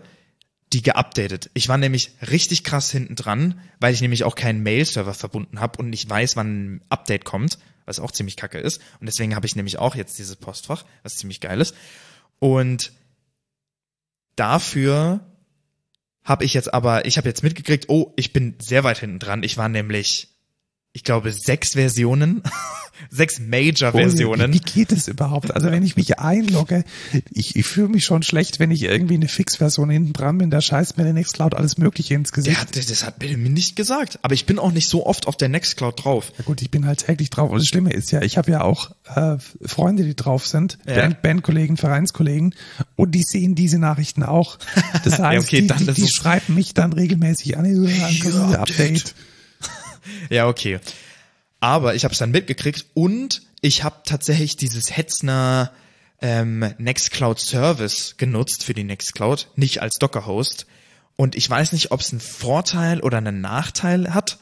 die 0.72 0.82
geupdatet. 0.82 1.50
Ich 1.54 1.68
war 1.68 1.78
nämlich 1.78 2.12
richtig 2.28 2.64
krass 2.64 2.90
hinten 2.90 3.14
dran, 3.14 3.60
weil 3.78 3.94
ich 3.94 4.00
nämlich 4.00 4.24
auch 4.24 4.34
keinen 4.34 4.62
Mail-Server 4.62 5.14
verbunden 5.14 5.60
habe 5.60 5.78
und 5.78 5.90
nicht 5.90 6.08
weiß, 6.08 6.36
wann 6.36 6.48
ein 6.76 6.80
Update 6.88 7.24
kommt, 7.24 7.58
was 7.84 8.00
auch 8.00 8.10
ziemlich 8.10 8.36
kacke 8.36 8.58
ist. 8.58 8.80
Und 8.98 9.06
deswegen 9.06 9.36
habe 9.36 9.46
ich 9.46 9.56
nämlich 9.56 9.78
auch 9.78 9.94
jetzt 9.94 10.18
dieses 10.18 10.36
Postfach, 10.36 10.84
was 11.02 11.16
ziemlich 11.16 11.40
geil 11.40 11.60
ist. 11.60 11.76
Und 12.40 12.92
dafür 14.36 15.20
habe 16.24 16.44
ich 16.44 16.54
jetzt 16.54 16.72
aber, 16.72 17.04
ich 17.04 17.18
habe 17.18 17.28
jetzt 17.28 17.42
mitgekriegt, 17.42 17.88
oh, 17.88 18.12
ich 18.16 18.32
bin 18.32 18.56
sehr 18.58 18.82
weit 18.82 18.98
hinten 18.98 19.18
dran. 19.18 19.42
Ich 19.42 19.58
war 19.58 19.68
nämlich, 19.68 20.28
ich 20.92 21.04
glaube, 21.04 21.30
sechs 21.30 21.74
Versionen, 21.74 22.42
sechs 23.10 23.40
Major-Versionen. 23.40 24.52
Wie, 24.52 24.56
wie 24.56 24.60
geht 24.60 24.92
es 24.92 25.08
überhaupt? 25.08 25.54
Also 25.54 25.70
wenn 25.70 25.82
ich 25.82 25.96
mich 25.96 26.18
einlogge, 26.18 26.84
ich, 27.32 27.56
ich 27.56 27.66
fühle 27.66 27.88
mich 27.88 28.04
schon 28.04 28.22
schlecht, 28.22 28.60
wenn 28.60 28.70
ich 28.70 28.82
irgendwie 28.82 29.14
eine 29.14 29.28
Fix-Version 29.28 29.90
hinten 29.90 30.12
dran 30.12 30.38
bin, 30.38 30.50
da 30.50 30.60
scheißt 30.60 30.96
mir 30.96 31.04
der 31.04 31.12
Nextcloud 31.12 31.54
alles 31.54 31.78
Mögliche 31.78 32.14
ins 32.14 32.32
Gesicht. 32.32 32.58
Hat, 32.60 32.76
das 32.76 33.04
hat 33.04 33.20
mir 33.20 33.36
nicht 33.36 33.76
gesagt. 33.76 34.18
Aber 34.22 34.34
ich 34.34 34.46
bin 34.46 34.58
auch 34.58 34.72
nicht 34.72 34.88
so 34.88 35.06
oft 35.06 35.26
auf 35.26 35.36
der 35.36 35.48
Nextcloud 35.48 36.04
drauf. 36.04 36.32
Ja 36.38 36.44
gut, 36.44 36.62
ich 36.62 36.70
bin 36.70 36.86
halt 36.86 37.04
täglich 37.06 37.30
drauf. 37.30 37.50
Und 37.50 37.58
das 37.58 37.68
Schlimme 37.68 37.92
ist 37.92 38.10
ja, 38.12 38.22
ich 38.22 38.38
habe 38.38 38.50
ja 38.50 38.62
auch 38.62 38.90
äh, 39.14 39.36
Freunde, 39.64 40.04
die 40.04 40.14
drauf 40.14 40.46
sind, 40.46 40.78
Ja. 40.86 40.94
Band, 40.94 41.22
Bandkollegen, 41.22 41.76
Vereinskollegen, 41.76 42.54
und 42.96 43.12
die 43.12 43.22
sehen 43.22 43.54
diese 43.54 43.78
Nachrichten 43.78 44.22
auch. 44.22 44.58
Das 45.04 45.18
heißt, 45.18 45.44
okay, 45.44 45.62
die, 45.62 45.66
dann 45.66 45.86
die, 45.86 45.92
die 45.92 46.08
schreiben 46.08 46.54
mich 46.54 46.72
dann 46.72 46.92
regelmäßig 46.92 47.58
an, 47.58 47.64
ja, 47.66 48.50
Ja, 48.50 48.60
Update. 48.60 49.14
Ja, 50.30 50.48
okay. 50.48 50.80
Aber 51.64 51.94
ich 51.94 52.04
habe 52.04 52.12
es 52.12 52.18
dann 52.18 52.30
mitgekriegt 52.30 52.84
und 52.92 53.40
ich 53.62 53.84
habe 53.84 54.02
tatsächlich 54.04 54.58
dieses 54.58 54.94
Hetzner 54.94 55.72
ähm, 56.20 56.74
Nextcloud 56.76 57.40
Service 57.40 58.16
genutzt 58.18 58.64
für 58.64 58.74
die 58.74 58.84
Nextcloud, 58.84 59.48
nicht 59.56 59.80
als 59.80 59.94
Docker-Host. 59.94 60.66
Und 61.16 61.34
ich 61.34 61.48
weiß 61.48 61.72
nicht, 61.72 61.90
ob 61.90 62.00
es 62.00 62.12
einen 62.12 62.20
Vorteil 62.20 63.00
oder 63.00 63.16
einen 63.16 63.40
Nachteil 63.40 64.12
hat, 64.12 64.40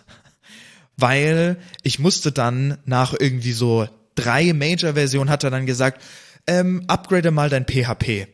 weil 0.96 1.58
ich 1.84 2.00
musste 2.00 2.32
dann 2.32 2.78
nach 2.86 3.14
irgendwie 3.16 3.52
so 3.52 3.88
drei 4.16 4.52
Major-Versionen 4.52 5.30
hat 5.30 5.44
er 5.44 5.50
dann 5.50 5.64
gesagt, 5.64 6.02
ähm, 6.48 6.82
upgrade 6.88 7.30
mal 7.30 7.48
dein 7.48 7.66
PHP 7.66 8.26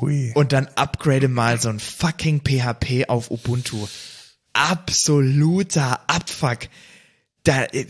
Ui. 0.00 0.32
und 0.34 0.54
dann 0.54 0.66
upgrade 0.76 1.28
mal 1.28 1.60
so 1.60 1.68
ein 1.68 1.78
fucking 1.78 2.40
PHP 2.40 3.10
auf 3.10 3.30
Ubuntu. 3.30 3.86
Absoluter 4.54 6.08
Abfuck. 6.08 6.70
Da, 7.44 7.64
äh, 7.64 7.86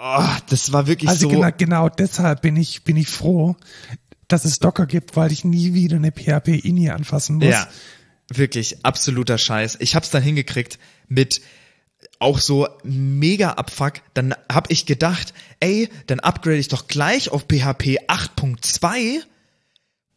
oh, 0.00 0.24
das 0.48 0.72
war 0.72 0.86
wirklich 0.86 1.08
Also 1.08 1.28
so. 1.28 1.34
genau, 1.34 1.50
genau 1.56 1.88
deshalb 1.88 2.42
bin 2.42 2.56
ich, 2.56 2.84
bin 2.84 2.96
ich 2.96 3.08
froh, 3.08 3.56
dass 4.28 4.44
es 4.44 4.58
Docker 4.58 4.86
gibt, 4.86 5.16
weil 5.16 5.32
ich 5.32 5.44
nie 5.44 5.74
wieder 5.74 5.96
eine 5.96 6.12
PHP-INI 6.12 6.90
anfassen 6.90 7.36
muss. 7.36 7.48
Ja, 7.48 7.68
wirklich 8.28 8.84
absoluter 8.84 9.38
Scheiß. 9.38 9.78
Ich 9.80 9.94
hab's 9.94 10.10
dann 10.10 10.22
hingekriegt 10.22 10.78
mit 11.08 11.40
auch 12.18 12.38
so 12.38 12.68
mega 12.84 13.52
Abfuck. 13.52 13.94
Dann 14.14 14.34
hab 14.50 14.70
ich 14.70 14.86
gedacht, 14.86 15.32
ey, 15.60 15.88
dann 16.06 16.20
upgrade 16.20 16.58
ich 16.58 16.68
doch 16.68 16.86
gleich 16.86 17.30
auf 17.30 17.42
PHP 17.42 18.00
8.2. 18.08 19.20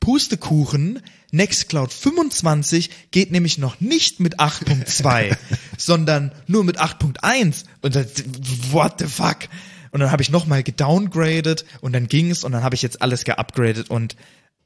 Pustekuchen, 0.02 1.00
Nextcloud 1.32 1.94
25 1.94 2.90
geht 3.12 3.32
nämlich 3.32 3.58
noch 3.58 3.80
nicht 3.80 4.20
mit 4.20 4.40
8.2, 4.40 5.38
sondern 5.78 6.34
nur 6.48 6.66
mit 6.66 6.82
8.1. 6.82 7.64
Und 7.82 7.96
das, 7.96 8.08
what 8.72 8.96
the 9.00 9.06
fuck? 9.06 9.48
Und 9.92 10.02
dann 10.02 10.12
habe 10.12 10.22
ich 10.22 10.30
nochmal 10.30 10.64
gedowngraded 10.64 11.64
und 11.80 11.94
dann 11.94 12.08
ging's 12.08 12.44
und 12.44 12.52
dann 12.52 12.64
habe 12.64 12.76
ich 12.76 12.82
jetzt 12.82 13.02
alles 13.02 13.24
geupgradet 13.24 13.90
und 13.90 14.18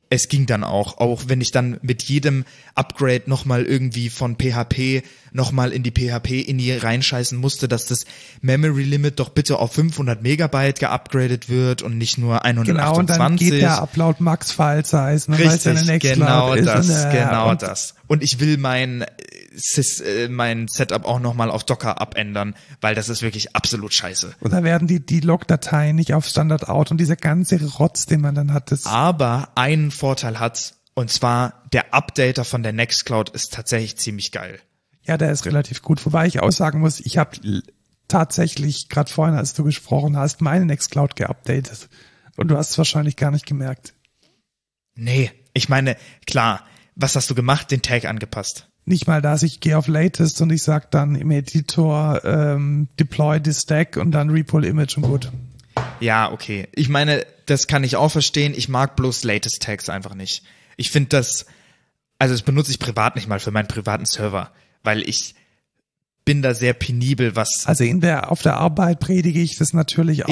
es 0.10 0.30
ging 0.30 0.46
dann 0.46 0.64
auch, 0.64 0.98
auch 0.98 1.24
wenn 1.28 1.42
ich 1.42 1.52
dann 1.52 1.78
mit 1.82 2.04
jedem 2.04 2.46
Upgrade 2.76 3.24
nochmal 3.26 3.64
irgendwie 3.64 4.10
von 4.10 4.36
PHP 4.36 5.04
nochmal 5.32 5.72
in 5.72 5.84
die 5.84 5.92
PHP-INI 5.92 6.78
reinscheißen 6.78 7.38
musste, 7.38 7.68
dass 7.68 7.88
das 7.88 8.06
Memory 8.42 8.84
Limit 8.84 9.20
doch 9.20 9.30
bitte 9.30 9.58
auf 9.60 9.74
500 9.74 10.22
Megabyte 10.22 10.80
geupgradet 10.80 11.50
wird 11.50 11.82
und 11.82 11.98
nicht 11.98 12.18
nur 12.18 12.46
128. 12.46 12.76
Genau, 12.76 13.00
und 13.00 13.10
dann 13.10 13.36
geht 13.36 13.62
der 13.62 13.82
Upload 13.82 14.24
Max 14.24 14.52
File 14.52 14.86
Size. 14.86 15.30
Ne, 15.30 15.40
Richtig, 15.40 16.00
genau 16.00 16.56
das, 16.56 16.88
ist, 16.88 17.12
genau 17.12 17.56
das. 17.56 17.96
Und 18.08 18.24
ich 18.24 18.40
will 18.40 18.58
mein 18.58 19.06
mein 20.30 20.68
Setup 20.68 21.06
auch 21.06 21.20
nochmal 21.20 21.50
auf 21.50 21.64
Docker 21.64 22.02
abändern, 22.02 22.56
weil 22.82 22.96
das 22.96 23.10
ist 23.10 23.22
wirklich 23.22 23.56
absolut 23.56 23.94
scheiße. 23.94 24.36
Und 24.40 24.52
da 24.52 24.64
werden 24.64 24.88
die, 24.88 25.06
die 25.06 25.20
Log-Dateien 25.20 25.96
nicht 25.96 26.14
auf 26.14 26.26
Standard 26.26 26.70
out 26.70 26.92
und 26.92 26.98
dieser 26.98 27.16
ganze 27.16 27.64
Rotz, 27.64 28.06
den 28.06 28.22
man 28.22 28.36
dann 28.36 28.54
hat. 28.54 28.72
Das 28.72 28.86
Aber 28.86 29.50
einen 29.56 29.92
Vorteil 29.92 30.40
hat's, 30.40 30.76
und 30.94 31.10
zwar 31.10 31.64
der 31.74 31.94
Updater 31.94 32.46
von 32.46 32.64
der 32.64 32.74
Nextcloud 32.74 33.30
ist 33.30 33.54
tatsächlich 33.54 33.98
ziemlich 33.98 34.32
geil. 34.32 34.60
Ja, 35.04 35.18
der 35.18 35.32
ist 35.32 35.46
relativ 35.46 35.82
gut. 35.82 36.06
Wobei 36.06 36.26
ich 36.26 36.42
aussagen 36.42 36.80
muss, 36.80 37.00
ich 37.00 37.18
habe 37.18 37.62
tatsächlich 38.08 38.90
gerade 38.90 39.12
vorhin, 39.12 39.36
als 39.36 39.54
du 39.54 39.64
gesprochen 39.64 40.18
hast, 40.18 40.42
meine 40.42 40.66
Nextcloud 40.66 41.16
geupdatet. 41.16 41.90
Und 42.38 42.50
du 42.50 42.58
hast 42.58 42.72
es 42.72 42.78
wahrscheinlich 42.78 43.16
gar 43.16 43.32
nicht 43.32 43.46
gemerkt. 43.46 43.94
Nee, 44.96 45.32
ich 45.54 45.70
meine, 45.70 45.98
klar, 46.26 46.64
was 46.96 47.16
hast 47.16 47.30
du 47.30 47.36
gemacht? 47.36 47.72
Den 47.72 47.82
Tag 47.82 48.06
angepasst 48.06 48.70
nicht 48.86 49.08
mal 49.08 49.22
das, 49.22 49.44
ich 49.44 49.60
gehe 49.60 49.78
auf 49.78 49.88
Latest 49.88 50.42
und 50.42 50.52
ich 50.52 50.64
sag 50.64 50.92
dann 50.92 51.16
im 51.16 51.32
Editor 51.32 52.24
ähm, 52.24 52.88
deploy 53.00 53.40
the 53.44 53.54
stack 53.54 53.98
und 53.98 54.12
dann 54.12 54.30
repull 54.30 54.64
image 54.64 54.98
und 54.98 55.04
gut. 55.04 55.32
Ja, 56.00 56.32
okay. 56.32 56.68
Ich 56.74 56.90
meine, 56.90 57.26
das 57.46 57.68
kann 57.68 57.84
ich 57.84 57.96
auch 57.96 58.12
verstehen. 58.12 58.54
Ich 58.56 58.70
mag 58.70 58.96
bloß 58.96 59.24
Latest 59.24 59.62
Tags 59.62 59.90
einfach 59.90 60.14
nicht. 60.14 60.44
Ich 60.78 60.92
finde 60.92 61.10
das, 61.10 61.46
also 62.20 62.34
das 62.34 62.44
benutze 62.44 62.72
ich 62.72 62.80
privat 62.80 63.16
nicht 63.16 63.28
mal 63.28 63.40
für 63.40 63.52
meinen 63.52 63.68
privaten 63.68 64.06
Server, 64.06 64.52
weil 64.84 65.08
ich 65.08 65.36
bin 66.24 66.42
da 66.42 66.54
sehr 66.54 66.74
penibel, 66.74 67.36
was. 67.36 67.66
Also 67.66 67.84
in 67.84 68.02
der, 68.02 68.32
auf 68.32 68.42
der 68.42 68.58
Arbeit 68.58 69.00
predige 69.00 69.42
ich 69.42 69.58
das 69.58 69.74
natürlich 69.74 70.26
auch, 70.26 70.30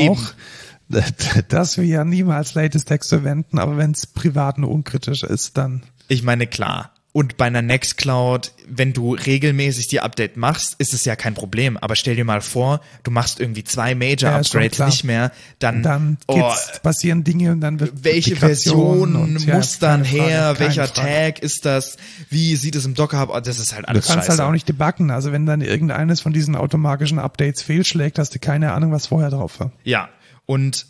Eben. 0.89 1.03
dass 1.49 1.77
wir 1.77 1.85
ja 1.85 2.03
niemals 2.03 2.55
Latest 2.55 2.87
Tags 2.87 3.09
verwenden, 3.09 3.59
aber 3.59 3.77
wenn 3.77 3.91
es 3.91 4.07
privat 4.07 4.57
nur 4.57 4.71
unkritisch 4.71 5.23
ist, 5.23 5.57
dann. 5.57 5.83
Ich 6.07 6.23
meine, 6.23 6.47
klar. 6.47 6.93
Und 7.15 7.37
bei 7.37 7.45
einer 7.45 7.61
Nextcloud, 7.61 8.53
wenn 8.67 8.91
du 8.91 9.13
regelmäßig 9.13 9.87
die 9.87 9.99
Update 9.99 10.35
machst, 10.35 10.73
ist 10.79 10.95
es 10.95 11.05
ja 11.05 11.15
kein 11.15 11.35
Problem. 11.35 11.77
Aber 11.77 11.95
stell 11.95 12.15
dir 12.15 12.25
mal 12.25 12.41
vor, 12.41 12.81
du 13.03 13.11
machst 13.11 13.39
irgendwie 13.39 13.63
zwei 13.63 13.93
Major 13.93 14.31
ja, 14.31 14.37
Upgrades 14.39 14.79
nicht 14.79 15.03
mehr, 15.03 15.31
dann, 15.59 15.83
dann 15.83 16.17
oh, 16.27 16.51
passieren 16.81 17.23
Dinge 17.23 17.51
und 17.51 17.61
dann 17.61 17.79
wird 17.79 18.03
welche 18.03 18.35
Version 18.35 19.15
und, 19.15 19.45
muss 19.45 19.79
ja, 19.79 19.87
dann 19.87 20.03
her, 20.03 20.55
welcher 20.57 20.87
Frage. 20.87 21.07
Tag 21.07 21.39
ist 21.43 21.65
das, 21.65 21.97
wie 22.31 22.55
sieht 22.55 22.75
es 22.75 22.85
im 22.85 22.95
Docker 22.95 23.19
Hub, 23.19 23.29
oh, 23.31 23.39
das 23.39 23.59
ist 23.59 23.75
halt 23.75 23.87
alles 23.87 24.07
Du 24.07 24.11
kannst 24.11 24.25
scheiße. 24.25 24.39
halt 24.39 24.49
auch 24.49 24.51
nicht 24.51 24.67
debuggen. 24.67 25.11
Also 25.11 25.31
wenn 25.31 25.45
dann 25.45 25.61
irgendeines 25.61 26.19
von 26.19 26.33
diesen 26.33 26.55
automatischen 26.55 27.19
Updates 27.19 27.61
fehlschlägt, 27.61 28.17
hast 28.17 28.33
du 28.33 28.39
keine 28.39 28.73
Ahnung, 28.73 28.91
was 28.91 29.05
vorher 29.05 29.29
drauf 29.29 29.59
war. 29.59 29.71
Ja. 29.83 30.09
Und 30.47 30.87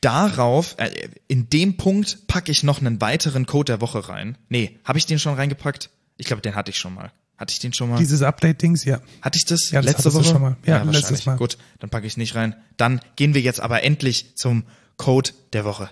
darauf, 0.00 0.76
äh, 0.78 0.90
in 1.26 1.50
dem 1.50 1.76
Punkt 1.76 2.26
packe 2.26 2.50
ich 2.50 2.62
noch 2.62 2.80
einen 2.80 3.00
weiteren 3.00 3.46
Code 3.46 3.72
der 3.72 3.80
Woche 3.80 4.08
rein. 4.08 4.38
Nee, 4.48 4.78
habe 4.84 4.98
ich 4.98 5.06
den 5.06 5.18
schon 5.18 5.34
reingepackt? 5.34 5.90
Ich 6.16 6.26
glaube, 6.26 6.42
den 6.42 6.54
hatte 6.54 6.70
ich 6.70 6.78
schon 6.78 6.94
mal. 6.94 7.12
Hatte 7.36 7.52
ich 7.52 7.60
den 7.60 7.72
schon 7.72 7.90
mal? 7.90 7.98
Dieses 7.98 8.22
Update-Dings, 8.22 8.84
ja. 8.84 9.00
Hatte 9.22 9.38
ich 9.38 9.44
das, 9.44 9.70
ja, 9.70 9.80
das 9.80 9.92
letzte 9.92 10.12
Woche? 10.12 10.24
schon 10.24 10.42
mal. 10.42 10.56
Ja, 10.66 10.78
ja 10.78 10.82
letztes 10.82 11.24
Mal. 11.24 11.36
Gut, 11.36 11.56
dann 11.78 11.88
packe 11.88 12.06
ich 12.06 12.16
nicht 12.16 12.34
rein. 12.34 12.56
Dann 12.76 13.00
gehen 13.14 13.34
wir 13.34 13.40
jetzt 13.40 13.60
aber 13.60 13.84
endlich 13.84 14.36
zum 14.36 14.64
Code 14.96 15.30
der 15.52 15.64
Woche. 15.64 15.88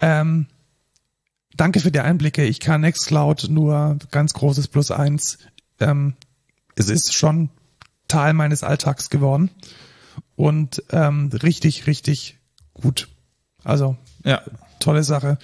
Ähm, 0.00 0.46
danke 1.56 1.80
für 1.80 1.90
die 1.90 2.00
Einblicke. 2.00 2.44
Ich 2.44 2.60
kann 2.60 2.82
Nextcloud 2.82 3.48
nur 3.48 3.98
ganz 4.12 4.34
großes 4.34 4.68
Plus 4.68 4.92
eins. 4.92 5.38
Ähm, 5.80 6.14
es 6.76 6.88
ist 6.88 7.12
schon 7.12 7.50
Teil 8.06 8.32
meines 8.32 8.62
Alltags 8.62 9.10
geworden 9.10 9.50
und 10.36 10.82
ähm, 10.90 11.30
richtig, 11.42 11.86
richtig 11.86 12.38
gut. 12.74 13.08
Also 13.64 13.96
ja. 14.24 14.42
tolle 14.80 15.04
Sache. 15.04 15.38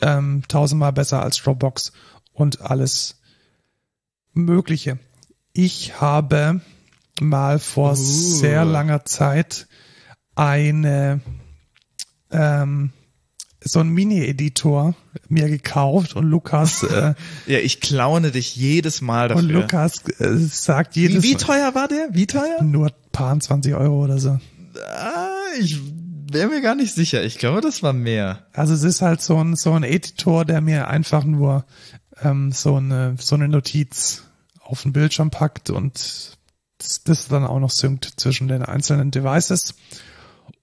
Ähm, 0.00 0.42
tausendmal 0.48 0.92
besser 0.92 1.22
als 1.22 1.36
Dropbox 1.38 1.92
und 2.32 2.60
alles 2.60 3.20
Mögliche. 4.32 4.98
Ich 5.52 6.00
habe 6.00 6.60
mal 7.20 7.58
vor 7.58 7.92
uh. 7.92 7.94
sehr 7.94 8.64
langer 8.64 9.04
Zeit 9.04 9.68
eine 10.34 11.20
ähm, 12.30 12.92
so 13.60 13.80
ein 13.80 13.88
Mini-Editor 13.88 14.94
mir 15.28 15.48
gekauft 15.48 16.16
und 16.16 16.24
Lukas 16.24 16.82
äh, 16.82 17.14
ja 17.46 17.58
ich 17.58 17.80
klaune 17.80 18.30
dich 18.30 18.56
jedes 18.56 19.00
Mal 19.00 19.28
dafür 19.28 19.42
und 19.42 19.50
Lukas 19.50 20.02
äh, 20.18 20.36
sagt 20.36 20.96
jedes 20.96 21.22
wie, 21.22 21.30
wie 21.30 21.36
teuer 21.36 21.74
war 21.74 21.88
der 21.88 22.08
wie 22.12 22.26
teuer 22.26 22.62
nur 22.62 22.90
paar 23.12 23.38
20 23.38 23.74
Euro 23.74 24.04
oder 24.04 24.18
so 24.18 24.38
ah, 24.98 25.28
ich 25.58 25.80
wäre 26.34 26.48
mir 26.48 26.60
gar 26.60 26.74
nicht 26.74 26.94
sicher. 26.94 27.22
Ich 27.24 27.38
glaube, 27.38 27.60
das 27.60 27.82
war 27.82 27.92
mehr. 27.92 28.46
Also 28.52 28.74
es 28.74 28.82
ist 28.82 29.00
halt 29.00 29.22
so 29.22 29.38
ein, 29.38 29.56
so 29.56 29.72
ein 29.72 29.84
Editor, 29.84 30.44
der 30.44 30.60
mir 30.60 30.88
einfach 30.88 31.24
nur 31.24 31.64
ähm, 32.22 32.52
so, 32.52 32.76
eine, 32.76 33.16
so 33.18 33.36
eine 33.36 33.48
Notiz 33.48 34.24
auf 34.60 34.82
den 34.82 34.92
Bildschirm 34.92 35.30
packt 35.30 35.70
und 35.70 36.38
das, 36.78 37.02
das 37.04 37.28
dann 37.28 37.44
auch 37.44 37.60
noch 37.60 37.70
synkt 37.70 38.12
zwischen 38.16 38.48
den 38.48 38.62
einzelnen 38.62 39.10
Devices. 39.10 39.74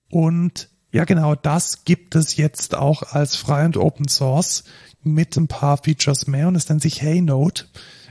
Und 0.09 0.69
ja, 0.91 1.05
genau, 1.05 1.35
das 1.35 1.85
gibt 1.85 2.15
es 2.15 2.35
jetzt 2.35 2.75
auch 2.75 3.03
als 3.03 3.35
frei 3.35 3.65
und 3.65 3.77
Open 3.77 4.07
Source 4.07 4.65
mit 5.03 5.37
ein 5.37 5.47
paar 5.47 5.77
Features 5.77 6.27
mehr 6.27 6.47
und 6.47 6.55
es 6.55 6.67
nennt 6.69 6.81
sich 6.81 7.01
HeyNote. 7.01 7.65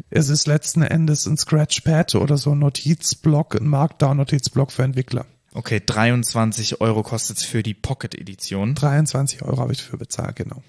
Es 0.08 0.28
ist 0.28 0.46
letzten 0.46 0.82
Endes 0.82 1.26
ein 1.26 1.36
Scratchpad 1.36 2.14
oder 2.14 2.36
so 2.36 2.52
ein 2.52 2.58
Notizblock, 2.58 3.54
ein 3.54 3.68
Markdown-Notizblock 3.68 4.72
für 4.72 4.82
Entwickler. 4.82 5.26
Okay, 5.52 5.82
23 5.84 6.80
Euro 6.80 7.02
kostet's 7.02 7.44
für 7.44 7.62
die 7.62 7.74
Pocket-Edition. 7.74 8.74
23 8.74 9.42
Euro 9.42 9.58
habe 9.58 9.72
ich 9.72 9.78
dafür 9.78 9.98
bezahlt, 9.98 10.36
genau. 10.36 10.62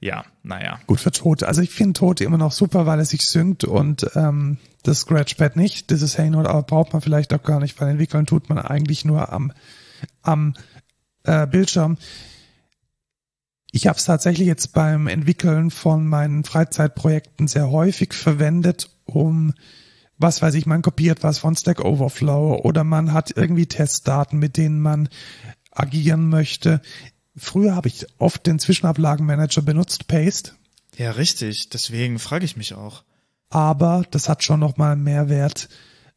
Ja, 0.00 0.24
naja. 0.42 0.78
Gut 0.86 1.00
für 1.00 1.10
Tote. 1.10 1.48
Also 1.48 1.60
ich 1.60 1.70
finde 1.70 1.94
Tote 1.94 2.24
immer 2.24 2.38
noch 2.38 2.52
super, 2.52 2.86
weil 2.86 3.00
es 3.00 3.10
sich 3.10 3.26
synkt 3.26 3.64
und 3.64 4.08
ähm, 4.14 4.58
das 4.84 5.00
Scratchpad 5.00 5.56
nicht. 5.56 5.90
Das 5.90 6.02
ist 6.02 6.16
Heynote, 6.16 6.48
aber 6.48 6.62
braucht 6.62 6.92
man 6.92 7.02
vielleicht 7.02 7.34
auch 7.34 7.42
gar 7.42 7.60
nicht, 7.60 7.80
weil 7.80 7.88
entwickeln 7.88 8.24
tut 8.24 8.48
man 8.48 8.58
eigentlich 8.58 9.04
nur 9.04 9.32
am, 9.32 9.52
am 10.22 10.54
äh, 11.24 11.46
Bildschirm. 11.46 11.98
Ich 13.72 13.86
habe 13.86 13.98
es 13.98 14.04
tatsächlich 14.04 14.46
jetzt 14.46 14.72
beim 14.72 15.08
Entwickeln 15.08 15.70
von 15.70 16.06
meinen 16.06 16.44
Freizeitprojekten 16.44 17.48
sehr 17.48 17.70
häufig 17.70 18.14
verwendet, 18.14 18.90
um 19.04 19.52
was 20.18 20.42
weiß 20.42 20.54
ich, 20.54 20.66
man 20.66 20.82
kopiert 20.82 21.22
was 21.22 21.38
von 21.38 21.56
Stack 21.56 21.84
Overflow 21.84 22.60
oder 22.62 22.84
man 22.84 23.12
hat 23.12 23.36
irgendwie 23.36 23.66
Testdaten, 23.66 24.38
mit 24.38 24.56
denen 24.56 24.80
man 24.80 25.08
agieren 25.70 26.28
möchte. 26.28 26.80
Früher 27.36 27.76
habe 27.76 27.88
ich 27.88 28.06
oft 28.18 28.46
den 28.46 28.58
Zwischenablagenmanager 28.58 29.62
benutzt, 29.62 30.08
Paste. 30.08 30.52
Ja, 30.96 31.12
richtig. 31.12 31.68
Deswegen 31.70 32.18
frage 32.18 32.44
ich 32.44 32.56
mich 32.56 32.74
auch. 32.74 33.04
Aber 33.50 34.04
das 34.10 34.28
hat 34.28 34.42
schon 34.42 34.60
nochmal 34.60 34.96
Mehrwert, 34.96 35.68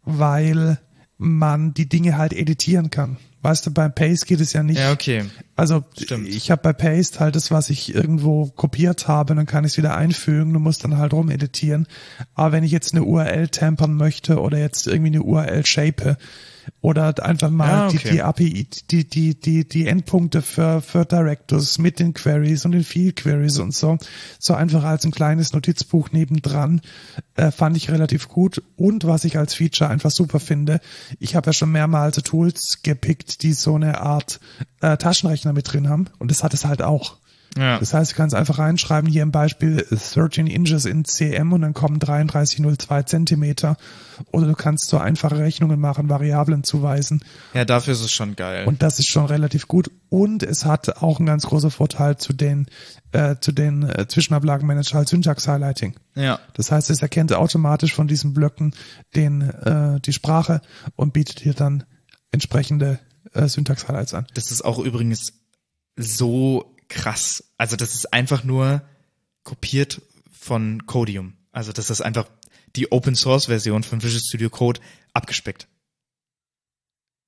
weil 0.04 0.80
man 1.18 1.74
die 1.74 1.88
Dinge 1.88 2.18
halt 2.18 2.34
editieren 2.34 2.90
kann. 2.90 3.18
Weißt 3.44 3.66
du, 3.66 3.72
beim 3.72 3.94
Paste 3.94 4.26
geht 4.26 4.42
es 4.42 4.54
ja 4.54 4.64
nicht. 4.64 4.80
Ja, 4.80 4.92
okay. 4.92 5.26
Also 5.62 5.84
Stimmt. 5.96 6.28
ich 6.28 6.50
habe 6.50 6.64
bei 6.64 6.74
Paste 6.74 7.20
halt 7.20 7.36
das, 7.36 7.52
was 7.52 7.70
ich 7.70 7.94
irgendwo 7.94 8.48
kopiert 8.48 9.08
habe, 9.08 9.36
dann 9.36 9.46
kann 9.46 9.64
ich 9.64 9.74
es 9.74 9.78
wieder 9.78 9.96
einfügen, 9.96 10.54
du 10.54 10.60
musst 10.60 10.84
dann 10.84 10.98
halt 10.98 11.14
rumeditieren. 11.14 11.86
Aber 12.34 12.52
wenn 12.54 12.64
ich 12.64 12.72
jetzt 12.72 12.96
eine 12.96 13.04
URL 13.04 13.48
tampern 13.50 13.94
möchte 13.94 14.40
oder 14.40 14.58
jetzt 14.58 14.88
irgendwie 14.88 15.12
eine 15.12 15.22
URL 15.22 15.64
shape, 15.64 16.18
oder 16.82 17.14
einfach 17.24 17.50
mal 17.50 17.70
ja, 17.70 17.88
okay. 17.88 18.00
die, 18.04 18.10
die 18.10 18.22
API, 18.22 18.68
die, 18.90 19.08
die, 19.08 19.40
die, 19.40 19.68
die 19.68 19.88
Endpunkte 19.88 20.42
für, 20.42 20.82
für 20.82 21.06
Directors 21.06 21.78
mit 21.78 22.00
den 22.00 22.14
Queries 22.14 22.66
und 22.66 22.72
den 22.72 22.84
Field 22.84 23.18
Queries 23.18 23.60
und 23.60 23.74
so, 23.74 23.98
so 24.40 24.54
einfach 24.54 24.84
als 24.84 25.06
ein 25.06 25.12
kleines 25.12 25.54
Notizbuch 25.54 26.12
nebendran, 26.12 26.82
äh, 27.36 27.52
fand 27.52 27.78
ich 27.78 27.92
relativ 27.92 28.30
gut. 28.30 28.64
Und 28.78 29.06
was 29.06 29.26
ich 29.26 29.38
als 29.38 29.54
Feature 29.54 29.90
einfach 29.90 30.12
super 30.12 30.40
finde, 30.40 30.80
ich 31.20 31.36
habe 31.36 31.48
ja 31.48 31.54
schon 31.54 31.72
mehrmals 31.72 32.18
Tools 32.18 32.80
gepickt, 32.84 33.44
die 33.44 33.54
so 33.54 33.76
eine 33.76 34.02
Art 34.02 34.40
äh, 34.82 34.98
Taschenrechner 34.98 35.51
mit 35.54 35.72
drin 35.72 35.90
haben 35.90 36.06
und 36.20 36.32
das 36.32 36.44
hat 36.44 36.54
es 36.54 36.66
halt 36.66 36.82
auch. 36.82 37.18
Ja. 37.58 37.80
Das 37.80 37.94
heißt, 37.94 38.14
du 38.14 38.16
kannst 38.16 38.36
einfach 38.36 38.60
reinschreiben, 38.60 39.10
hier 39.10 39.24
im 39.24 39.32
Beispiel 39.32 39.86
13 39.90 40.48
Inches 40.48 40.86
in 40.86 41.04
cm 41.04 41.52
und 41.52 41.62
dann 41.62 41.74
kommen 41.74 42.00
33,02 42.00 43.06
Zentimeter. 43.06 43.78
Oder 44.32 44.48
du 44.48 44.54
kannst 44.54 44.88
so 44.88 44.98
einfache 44.98 45.38
Rechnungen 45.38 45.80
machen, 45.80 46.10
Variablen 46.10 46.64
zuweisen. 46.64 47.24
Ja, 47.54 47.66
dafür 47.66 47.94
ist 47.94 48.02
es 48.02 48.12
schon 48.12 48.36
geil. 48.36 48.68
Und 48.68 48.82
das 48.82 49.00
ist 49.00 49.10
schon 49.10 49.26
relativ 49.26 49.68
gut. 49.68 49.92
Und 50.10 50.44
es 50.44 50.66
hat 50.66 51.02
auch 51.02 51.20
einen 51.20 51.26
ganz 51.26 51.48
großen 51.48 51.72
Vorteil 51.72 52.18
zu 52.18 52.34
den, 52.34 52.68
äh, 53.12 53.36
zu 53.42 53.52
den 53.52 53.84
äh, 53.84 54.08
Zwischenablagenmanager 54.08 55.00
als 55.00 55.10
Syntax-Highlighting. 55.10 55.96
Ja. 56.16 56.40
Das 56.54 56.72
heißt, 56.72 56.90
es 56.90 57.02
erkennt 57.02 57.34
automatisch 57.34 57.94
von 57.94 58.08
diesen 58.08 58.34
Blöcken 58.34 58.74
den, 59.16 59.42
äh, 59.42 60.00
die 60.00 60.14
Sprache 60.14 60.62
und 60.96 61.14
bietet 61.14 61.44
dir 61.44 61.54
dann 61.54 61.84
entsprechende 62.32 63.00
äh, 63.34 63.48
Syntax-Highlights 63.48 64.14
an. 64.14 64.28
Das 64.36 64.52
ist 64.52 64.64
auch 64.64 64.80
übrigens 64.80 65.41
so 65.96 66.76
krass. 66.88 67.44
Also 67.58 67.76
das 67.76 67.94
ist 67.96 68.12
einfach 68.14 68.44
nur 68.44 68.82
kopiert 69.44 70.02
von 70.32 70.86
Codium. 70.86 71.34
Also 71.52 71.72
das 71.72 71.90
ist 71.90 72.02
einfach 72.02 72.28
die 72.76 72.92
Open 72.92 73.16
Source 73.16 73.46
Version 73.48 73.84
von 73.84 74.02
Visual 74.02 74.22
Studio 74.22 74.50
Code 74.50 74.80
abgespeckt. 75.14 75.68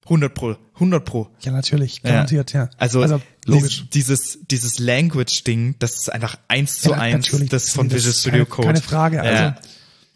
100 0.05 0.33
pro, 0.33 0.57
100 0.75 1.05
pro. 1.05 1.29
Ja, 1.41 1.53
natürlich, 1.53 2.01
garantiert, 2.01 2.51
ja. 2.51 2.69
Also, 2.77 3.01
also 3.01 3.21
logisch. 3.45 3.85
Dieses, 3.93 4.39
dieses 4.51 4.79
Language-Ding, 4.79 5.75
das 5.79 5.93
ist 5.95 6.11
einfach 6.11 6.37
eins 6.49 6.81
zu 6.81 6.89
Ja, 6.91 6.97
eins 6.97 7.31
das 7.49 7.69
von 7.71 7.89
Visual 7.89 8.13
Studio 8.13 8.39
keine- 8.43 8.45
Code. 8.49 8.67
keine 8.67 8.81
Frage, 8.81 9.21
also- 9.21 9.33
Ja. 9.43 9.57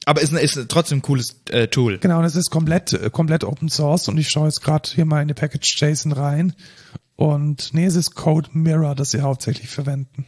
Aber 0.08 0.22
ist, 0.22 0.32
ist 0.32 0.70
trotzdem 0.70 1.00
ein 1.00 1.02
cooles 1.02 1.36
äh, 1.50 1.68
Tool. 1.68 1.98
Genau, 2.00 2.20
und 2.20 2.24
es 2.24 2.38
ist 2.38 2.50
komplett, 2.50 2.94
äh, 2.94 3.10
komplett 3.10 3.44
Open 3.44 3.68
Source 3.68 4.08
und 4.08 4.18
ich 4.18 4.30
schaue 4.30 4.48
jetzt 4.48 4.62
gerade 4.64 4.90
hier 4.90 5.04
mal 5.04 5.22
in 5.22 5.28
die 5.28 5.34
Package 5.34 5.82
JSON 5.82 6.14
rein. 6.14 6.54
Und 7.18 7.74
nee, 7.74 7.84
es 7.84 7.96
ist 7.96 8.16
Code 8.16 8.50
Mirror, 8.54 8.96
das 8.96 9.12
sie 9.12 9.20
hauptsächlich 9.20 9.68
verwenden. 9.68 10.26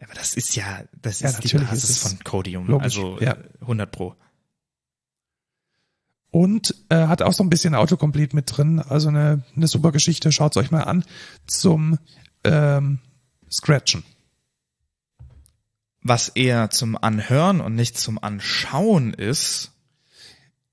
Aber 0.00 0.14
das 0.14 0.34
ist 0.34 0.56
ja, 0.56 0.64
das 1.02 1.20
Ja, 1.20 1.28
ist 1.28 1.40
die 1.44 1.48
natürlich 1.48 1.68
Basis 1.68 1.90
ist 1.90 1.98
von 2.08 2.18
Codium. 2.24 2.66
logisch, 2.66 2.84
Also 2.84 3.20
ja. 3.20 3.32
äh, 3.32 3.36
100 3.60 3.92
pro. 3.92 4.14
Und 6.30 6.74
äh, 6.88 7.06
hat 7.08 7.20
auch 7.20 7.34
so 7.34 7.44
ein 7.44 7.50
bisschen 7.50 7.74
Autocomplete 7.74 8.34
mit 8.34 8.56
drin. 8.56 8.80
Also 8.80 9.08
eine, 9.08 9.44
eine 9.54 9.66
super 9.68 9.92
Geschichte, 9.92 10.32
schaut's 10.32 10.56
euch 10.56 10.70
mal 10.70 10.84
an, 10.84 11.04
zum 11.46 11.98
ähm, 12.44 12.98
Scratchen. 13.50 14.04
Was 16.02 16.28
eher 16.30 16.70
zum 16.70 16.96
Anhören 16.96 17.60
und 17.60 17.74
nicht 17.74 17.96
zum 17.96 18.22
Anschauen 18.22 19.14
ist, 19.14 19.70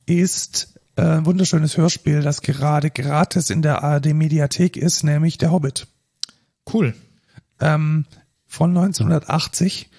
Ist 0.06 0.80
äh, 0.96 1.02
ein 1.04 1.26
wunderschönes 1.28 1.78
Hörspiel, 1.78 2.22
das 2.22 2.42
gerade 2.42 2.90
gratis 2.90 3.52
in 3.52 3.62
der 3.62 3.84
ARD 3.84 4.08
Mediathek 4.14 4.76
ist, 4.76 5.04
nämlich 5.04 5.38
Der 5.38 5.52
Hobbit. 5.52 5.88
cool. 6.74 6.96
ähm, 7.60 8.06
von 8.48 8.76
1980 8.76 9.90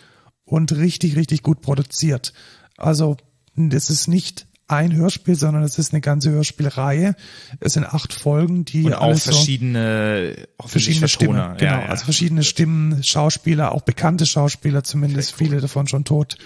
und 0.44 0.72
richtig, 0.72 1.14
richtig 1.14 1.44
gut 1.44 1.60
produziert. 1.60 2.32
Also 2.76 3.16
das 3.54 3.88
ist 3.90 4.08
nicht 4.08 4.46
ein 4.70 4.94
Hörspiel, 4.94 5.34
sondern 5.34 5.62
es 5.62 5.78
ist 5.78 5.92
eine 5.92 6.00
ganze 6.00 6.30
Hörspielreihe. 6.30 7.14
Es 7.60 7.74
sind 7.74 7.84
acht 7.84 8.12
Folgen, 8.12 8.64
die 8.64 8.84
Und 8.84 8.94
auch 8.94 9.14
so 9.14 9.32
verschiedene, 9.32 10.48
verschiedene 10.64 11.08
Stimmen, 11.08 11.56
genau, 11.56 11.72
Ja, 11.72 11.80
ja. 11.80 11.86
also 11.86 12.04
verschiedene 12.04 12.42
Stimmen, 12.42 13.02
Schauspieler, 13.02 13.72
auch 13.72 13.82
bekannte 13.82 14.26
Schauspieler, 14.26 14.84
zumindest 14.84 15.34
viele 15.34 15.60
davon 15.60 15.86
schon 15.88 16.04
tot. 16.04 16.36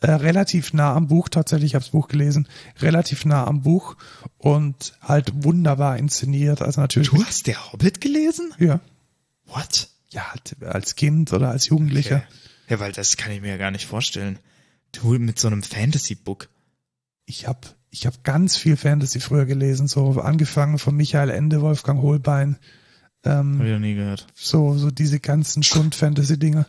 Äh, 0.00 0.10
relativ 0.12 0.72
nah 0.72 0.94
am 0.94 1.08
Buch, 1.08 1.28
tatsächlich, 1.28 1.70
ich 1.70 1.74
habe 1.74 1.84
das 1.84 1.90
Buch 1.92 2.08
gelesen, 2.08 2.48
relativ 2.80 3.24
nah 3.24 3.46
am 3.46 3.62
Buch 3.62 3.96
und 4.38 4.94
halt 5.00 5.32
wunderbar 5.44 5.96
inszeniert. 5.98 6.62
Also 6.62 6.80
natürlich, 6.80 7.10
Du 7.10 7.24
hast 7.24 7.46
der 7.46 7.72
Hobbit 7.72 8.00
gelesen? 8.00 8.52
ja, 8.58 8.80
What? 9.46 9.88
ja, 10.10 10.30
halt 10.30 10.56
als 10.62 10.94
Kind 10.94 11.32
oder 11.32 11.50
als 11.50 11.68
Jugendlicher. 11.68 12.16
Okay. 12.16 12.26
Ja, 12.68 12.80
weil 12.80 12.92
das 12.92 13.16
kann 13.16 13.32
ich 13.32 13.40
mir 13.40 13.48
ja 13.48 13.56
gar 13.56 13.70
nicht 13.70 13.86
vorstellen. 13.86 14.38
Du 14.92 15.18
mit 15.18 15.38
so 15.38 15.48
einem 15.48 15.62
Fantasy-Book. 15.62 16.48
Ich 17.32 17.48
habe 17.48 17.60
ich 17.90 18.06
hab 18.06 18.24
ganz 18.24 18.56
viel 18.56 18.76
Fantasy 18.76 19.20
früher 19.20 19.46
gelesen, 19.46 19.86
so 19.88 20.20
angefangen 20.20 20.78
von 20.78 20.94
Michael 20.94 21.30
Ende, 21.30 21.62
Wolfgang 21.62 22.00
Holbein, 22.02 22.58
ähm, 23.24 23.58
Hab 23.58 23.66
ich 23.66 23.72
noch 23.72 23.78
nie 23.78 23.94
gehört. 23.94 24.26
so, 24.34 24.74
so 24.74 24.90
diese 24.90 25.18
ganzen 25.18 25.62
Stund-Fantasy-Dinger. 25.62 26.66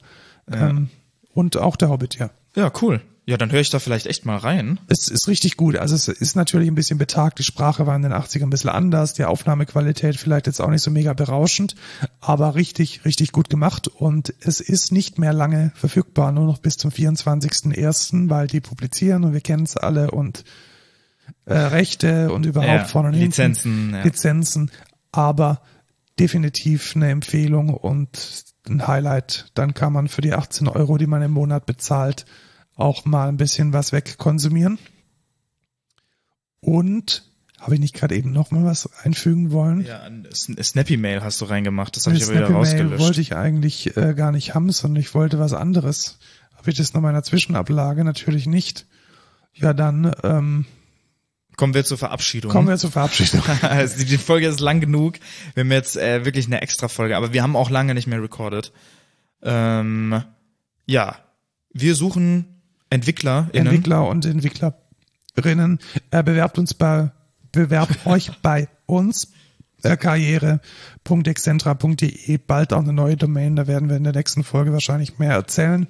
Ähm, 0.52 0.90
und 1.34 1.58
auch 1.58 1.76
der 1.76 1.90
Hobbit, 1.90 2.16
ja. 2.16 2.30
Ja, 2.56 2.72
cool. 2.82 3.02
Ja, 3.26 3.38
dann 3.38 3.52
höre 3.52 3.62
ich 3.62 3.70
da 3.70 3.80
vielleicht 3.80 4.06
echt 4.06 4.26
mal 4.26 4.36
rein. 4.36 4.80
Es 4.88 5.08
ist 5.08 5.30
richtig 5.30 5.56
gut. 5.56 5.78
Also 5.78 5.96
es 5.96 6.10
ist 6.10 6.36
natürlich 6.36 6.68
ein 6.68 6.76
bisschen 6.76 6.98
betagt. 6.98 7.40
Die 7.40 7.44
Sprache 7.44 7.88
war 7.88 7.96
in 7.96 8.02
den 8.02 8.12
80ern 8.12 8.44
ein 8.44 8.50
bisschen 8.50 8.70
anders. 8.70 9.14
Die 9.14 9.24
Aufnahmequalität 9.24 10.18
vielleicht 10.18 10.48
jetzt 10.48 10.60
auch 10.60 10.70
nicht 10.70 10.82
so 10.82 10.92
mega 10.92 11.14
berauschend, 11.14 11.76
aber 12.20 12.56
richtig, 12.56 13.06
richtig 13.06 13.32
gut 13.32 13.50
gemacht. 13.50 13.88
Und 13.88 14.34
es 14.42 14.60
ist 14.60 14.92
nicht 14.92 15.20
mehr 15.20 15.32
lange 15.32 15.72
verfügbar, 15.74 16.34
nur 16.34 16.46
noch 16.46 16.58
bis 16.58 16.76
zum 16.76 16.92
24.01., 16.92 18.30
weil 18.30 18.48
die 18.48 18.60
publizieren 18.60 19.24
und 19.24 19.32
wir 19.34 19.42
kennen 19.42 19.64
es 19.64 19.78
alle 19.78 20.12
und 20.12 20.44
äh, 21.46 21.54
Rechte 21.54 22.32
und 22.34 22.46
überhaupt 22.46 22.68
Ja, 22.74 22.86
vorne 22.86 23.08
und 23.10 23.14
hinten. 23.14 23.30
Lizenzen, 23.30 23.94
ja. 23.94 24.04
Lizenzen. 24.04 24.72
Aber 25.14 25.62
definitiv 26.20 26.94
eine 26.96 27.10
Empfehlung 27.10 27.70
und 27.70 28.44
ein 28.68 28.86
Highlight. 28.86 29.46
Dann 29.54 29.74
kann 29.74 29.94
man 29.94 30.10
für 30.10 30.22
die 30.22 30.34
18 30.34 30.68
Euro, 30.68 30.98
die 30.98 31.08
man 31.08 31.22
im 31.22 31.32
Monat 31.32 31.66
bezahlt, 31.66 32.26
auch 32.76 33.06
mal 33.06 33.30
ein 33.30 33.38
bisschen 33.38 33.74
was 33.74 33.92
wegkonsumieren. 33.92 34.80
Und 36.60 37.24
habe 37.60 37.76
ich 37.76 37.80
nicht 37.80 37.96
gerade 37.96 38.16
eben 38.16 38.32
noch 38.32 38.52
mal 38.52 38.66
was 38.66 38.90
einfügen 39.04 39.52
wollen? 39.52 39.82
Ja, 39.86 40.02
ein 40.02 40.28
Sn- 40.28 40.62
Snappy 40.62 40.98
Mail 40.98 41.22
hast 41.24 41.40
du 41.42 41.46
reingemacht. 41.46 41.96
Das 41.96 42.06
habe 42.08 42.16
ich 42.16 42.24
aber 42.24 42.34
wieder 42.34 42.48
Snappy 42.48 42.54
Mail 42.54 42.60
rausgelöscht. 42.72 43.00
wollte 43.04 43.22
ich 43.22 43.36
eigentlich 43.36 43.96
äh, 43.98 44.14
gar 44.14 44.32
nicht 44.32 44.54
haben, 44.54 44.72
sondern 44.72 45.02
ich 45.02 45.14
wollte 45.14 45.40
was 45.40 45.54
anderes. 45.54 46.20
Habe 46.56 46.72
ich 46.72 46.78
das 46.78 46.94
noch 46.94 47.00
in 47.00 47.04
meiner 47.04 47.24
Zwischenablage? 47.24 48.04
Natürlich 48.04 48.48
nicht. 48.48 48.86
Ja, 49.54 49.74
dann 49.74 50.14
ähm, 50.24 50.66
Kommen 51.56 51.74
wir 51.74 51.86
zur 51.86 51.98
Verabschiedung. 51.98 52.52
kommen 52.52 52.68
wir 52.68 52.78
zur 52.78 52.92
Verabschiedung. 52.92 53.44
also 53.62 54.04
die 54.04 54.18
Folge 54.18 54.48
ist 54.48 54.60
lang 54.60 54.80
genug. 54.80 55.20
Wir 55.54 55.64
haben 55.64 55.72
jetzt 55.72 55.96
äh, 55.96 56.26
wirklich 56.26 56.48
eine 56.48 56.62
extra 56.62 56.88
Folge, 56.88 57.16
aber 57.16 57.32
wir 57.32 57.44
haben 57.44 57.56
auch 57.56 57.70
lange 57.70 57.94
nicht 57.94 58.08
mehr 58.08 58.22
recorded. 58.22 58.72
Ähm, 59.42 60.24
ja, 60.86 61.18
wir 61.72 61.96
suchen 61.96 62.53
Entwickler. 62.94 63.50
Entwickler 63.54 64.08
und 64.08 64.26
Entwicklerinnen. 64.26 65.80
Äh, 66.12 66.24
bewerbt 66.24 66.58
uns 66.58 66.74
bei, 66.74 67.12
bewerbt 67.52 68.00
euch 68.06 68.32
bei 68.42 68.70
uns. 68.86 69.34
Äh, 69.84 69.98
karriere.excentra.de. 69.98 72.38
Bald 72.38 72.74
auch 72.74 72.80
eine 72.80 72.94
neue 72.94 73.18
Domain. 73.18 73.56
Da 73.56 73.68
werden 73.68 73.90
wir 73.90 73.98
in 73.98 74.04
der 74.04 74.14
nächsten 74.14 74.44
Folge 74.44 74.72
wahrscheinlich 74.72 75.20
mehr 75.20 75.32
erzählen. 75.32 75.88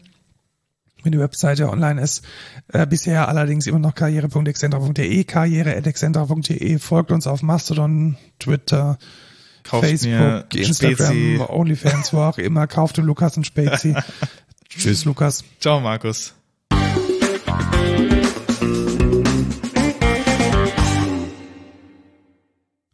Wenn 1.03 1.11
die 1.11 1.19
Webseite 1.19 1.69
online 1.69 2.01
ist. 2.01 2.23
Äh, 2.69 2.88
bisher 2.88 3.27
allerdings 3.27 3.67
immer 3.67 3.80
noch 3.80 3.93
karriere.excentra.de. 3.93 5.23
Karriere.excentra.de. 5.25 6.80
Folgt 6.80 7.11
uns 7.11 7.27
auf 7.27 7.43
Mastodon, 7.43 8.15
Twitter, 8.40 8.98
Kauft 9.64 9.85
Facebook, 9.85 10.56
Instagram, 10.56 10.95
Spezi. 10.95 11.41
OnlyFans, 11.48 12.14
wo 12.14 12.19
auch 12.19 12.38
immer. 12.38 12.67
Kauft 12.67 12.95
Lukas 12.98 13.35
ein 13.38 13.43
Spezi. 13.43 13.95
Tschüss, 14.69 15.03
Lukas. 15.06 15.43
Ciao, 15.59 15.82
Markus. 15.82 16.33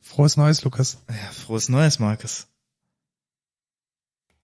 Frohes 0.02 0.36
Neues, 0.36 0.64
Lukas. 0.66 0.98
Ja, 1.10 1.32
frohes 1.32 1.70
Neues, 1.70 2.00
Markus. 2.00 2.49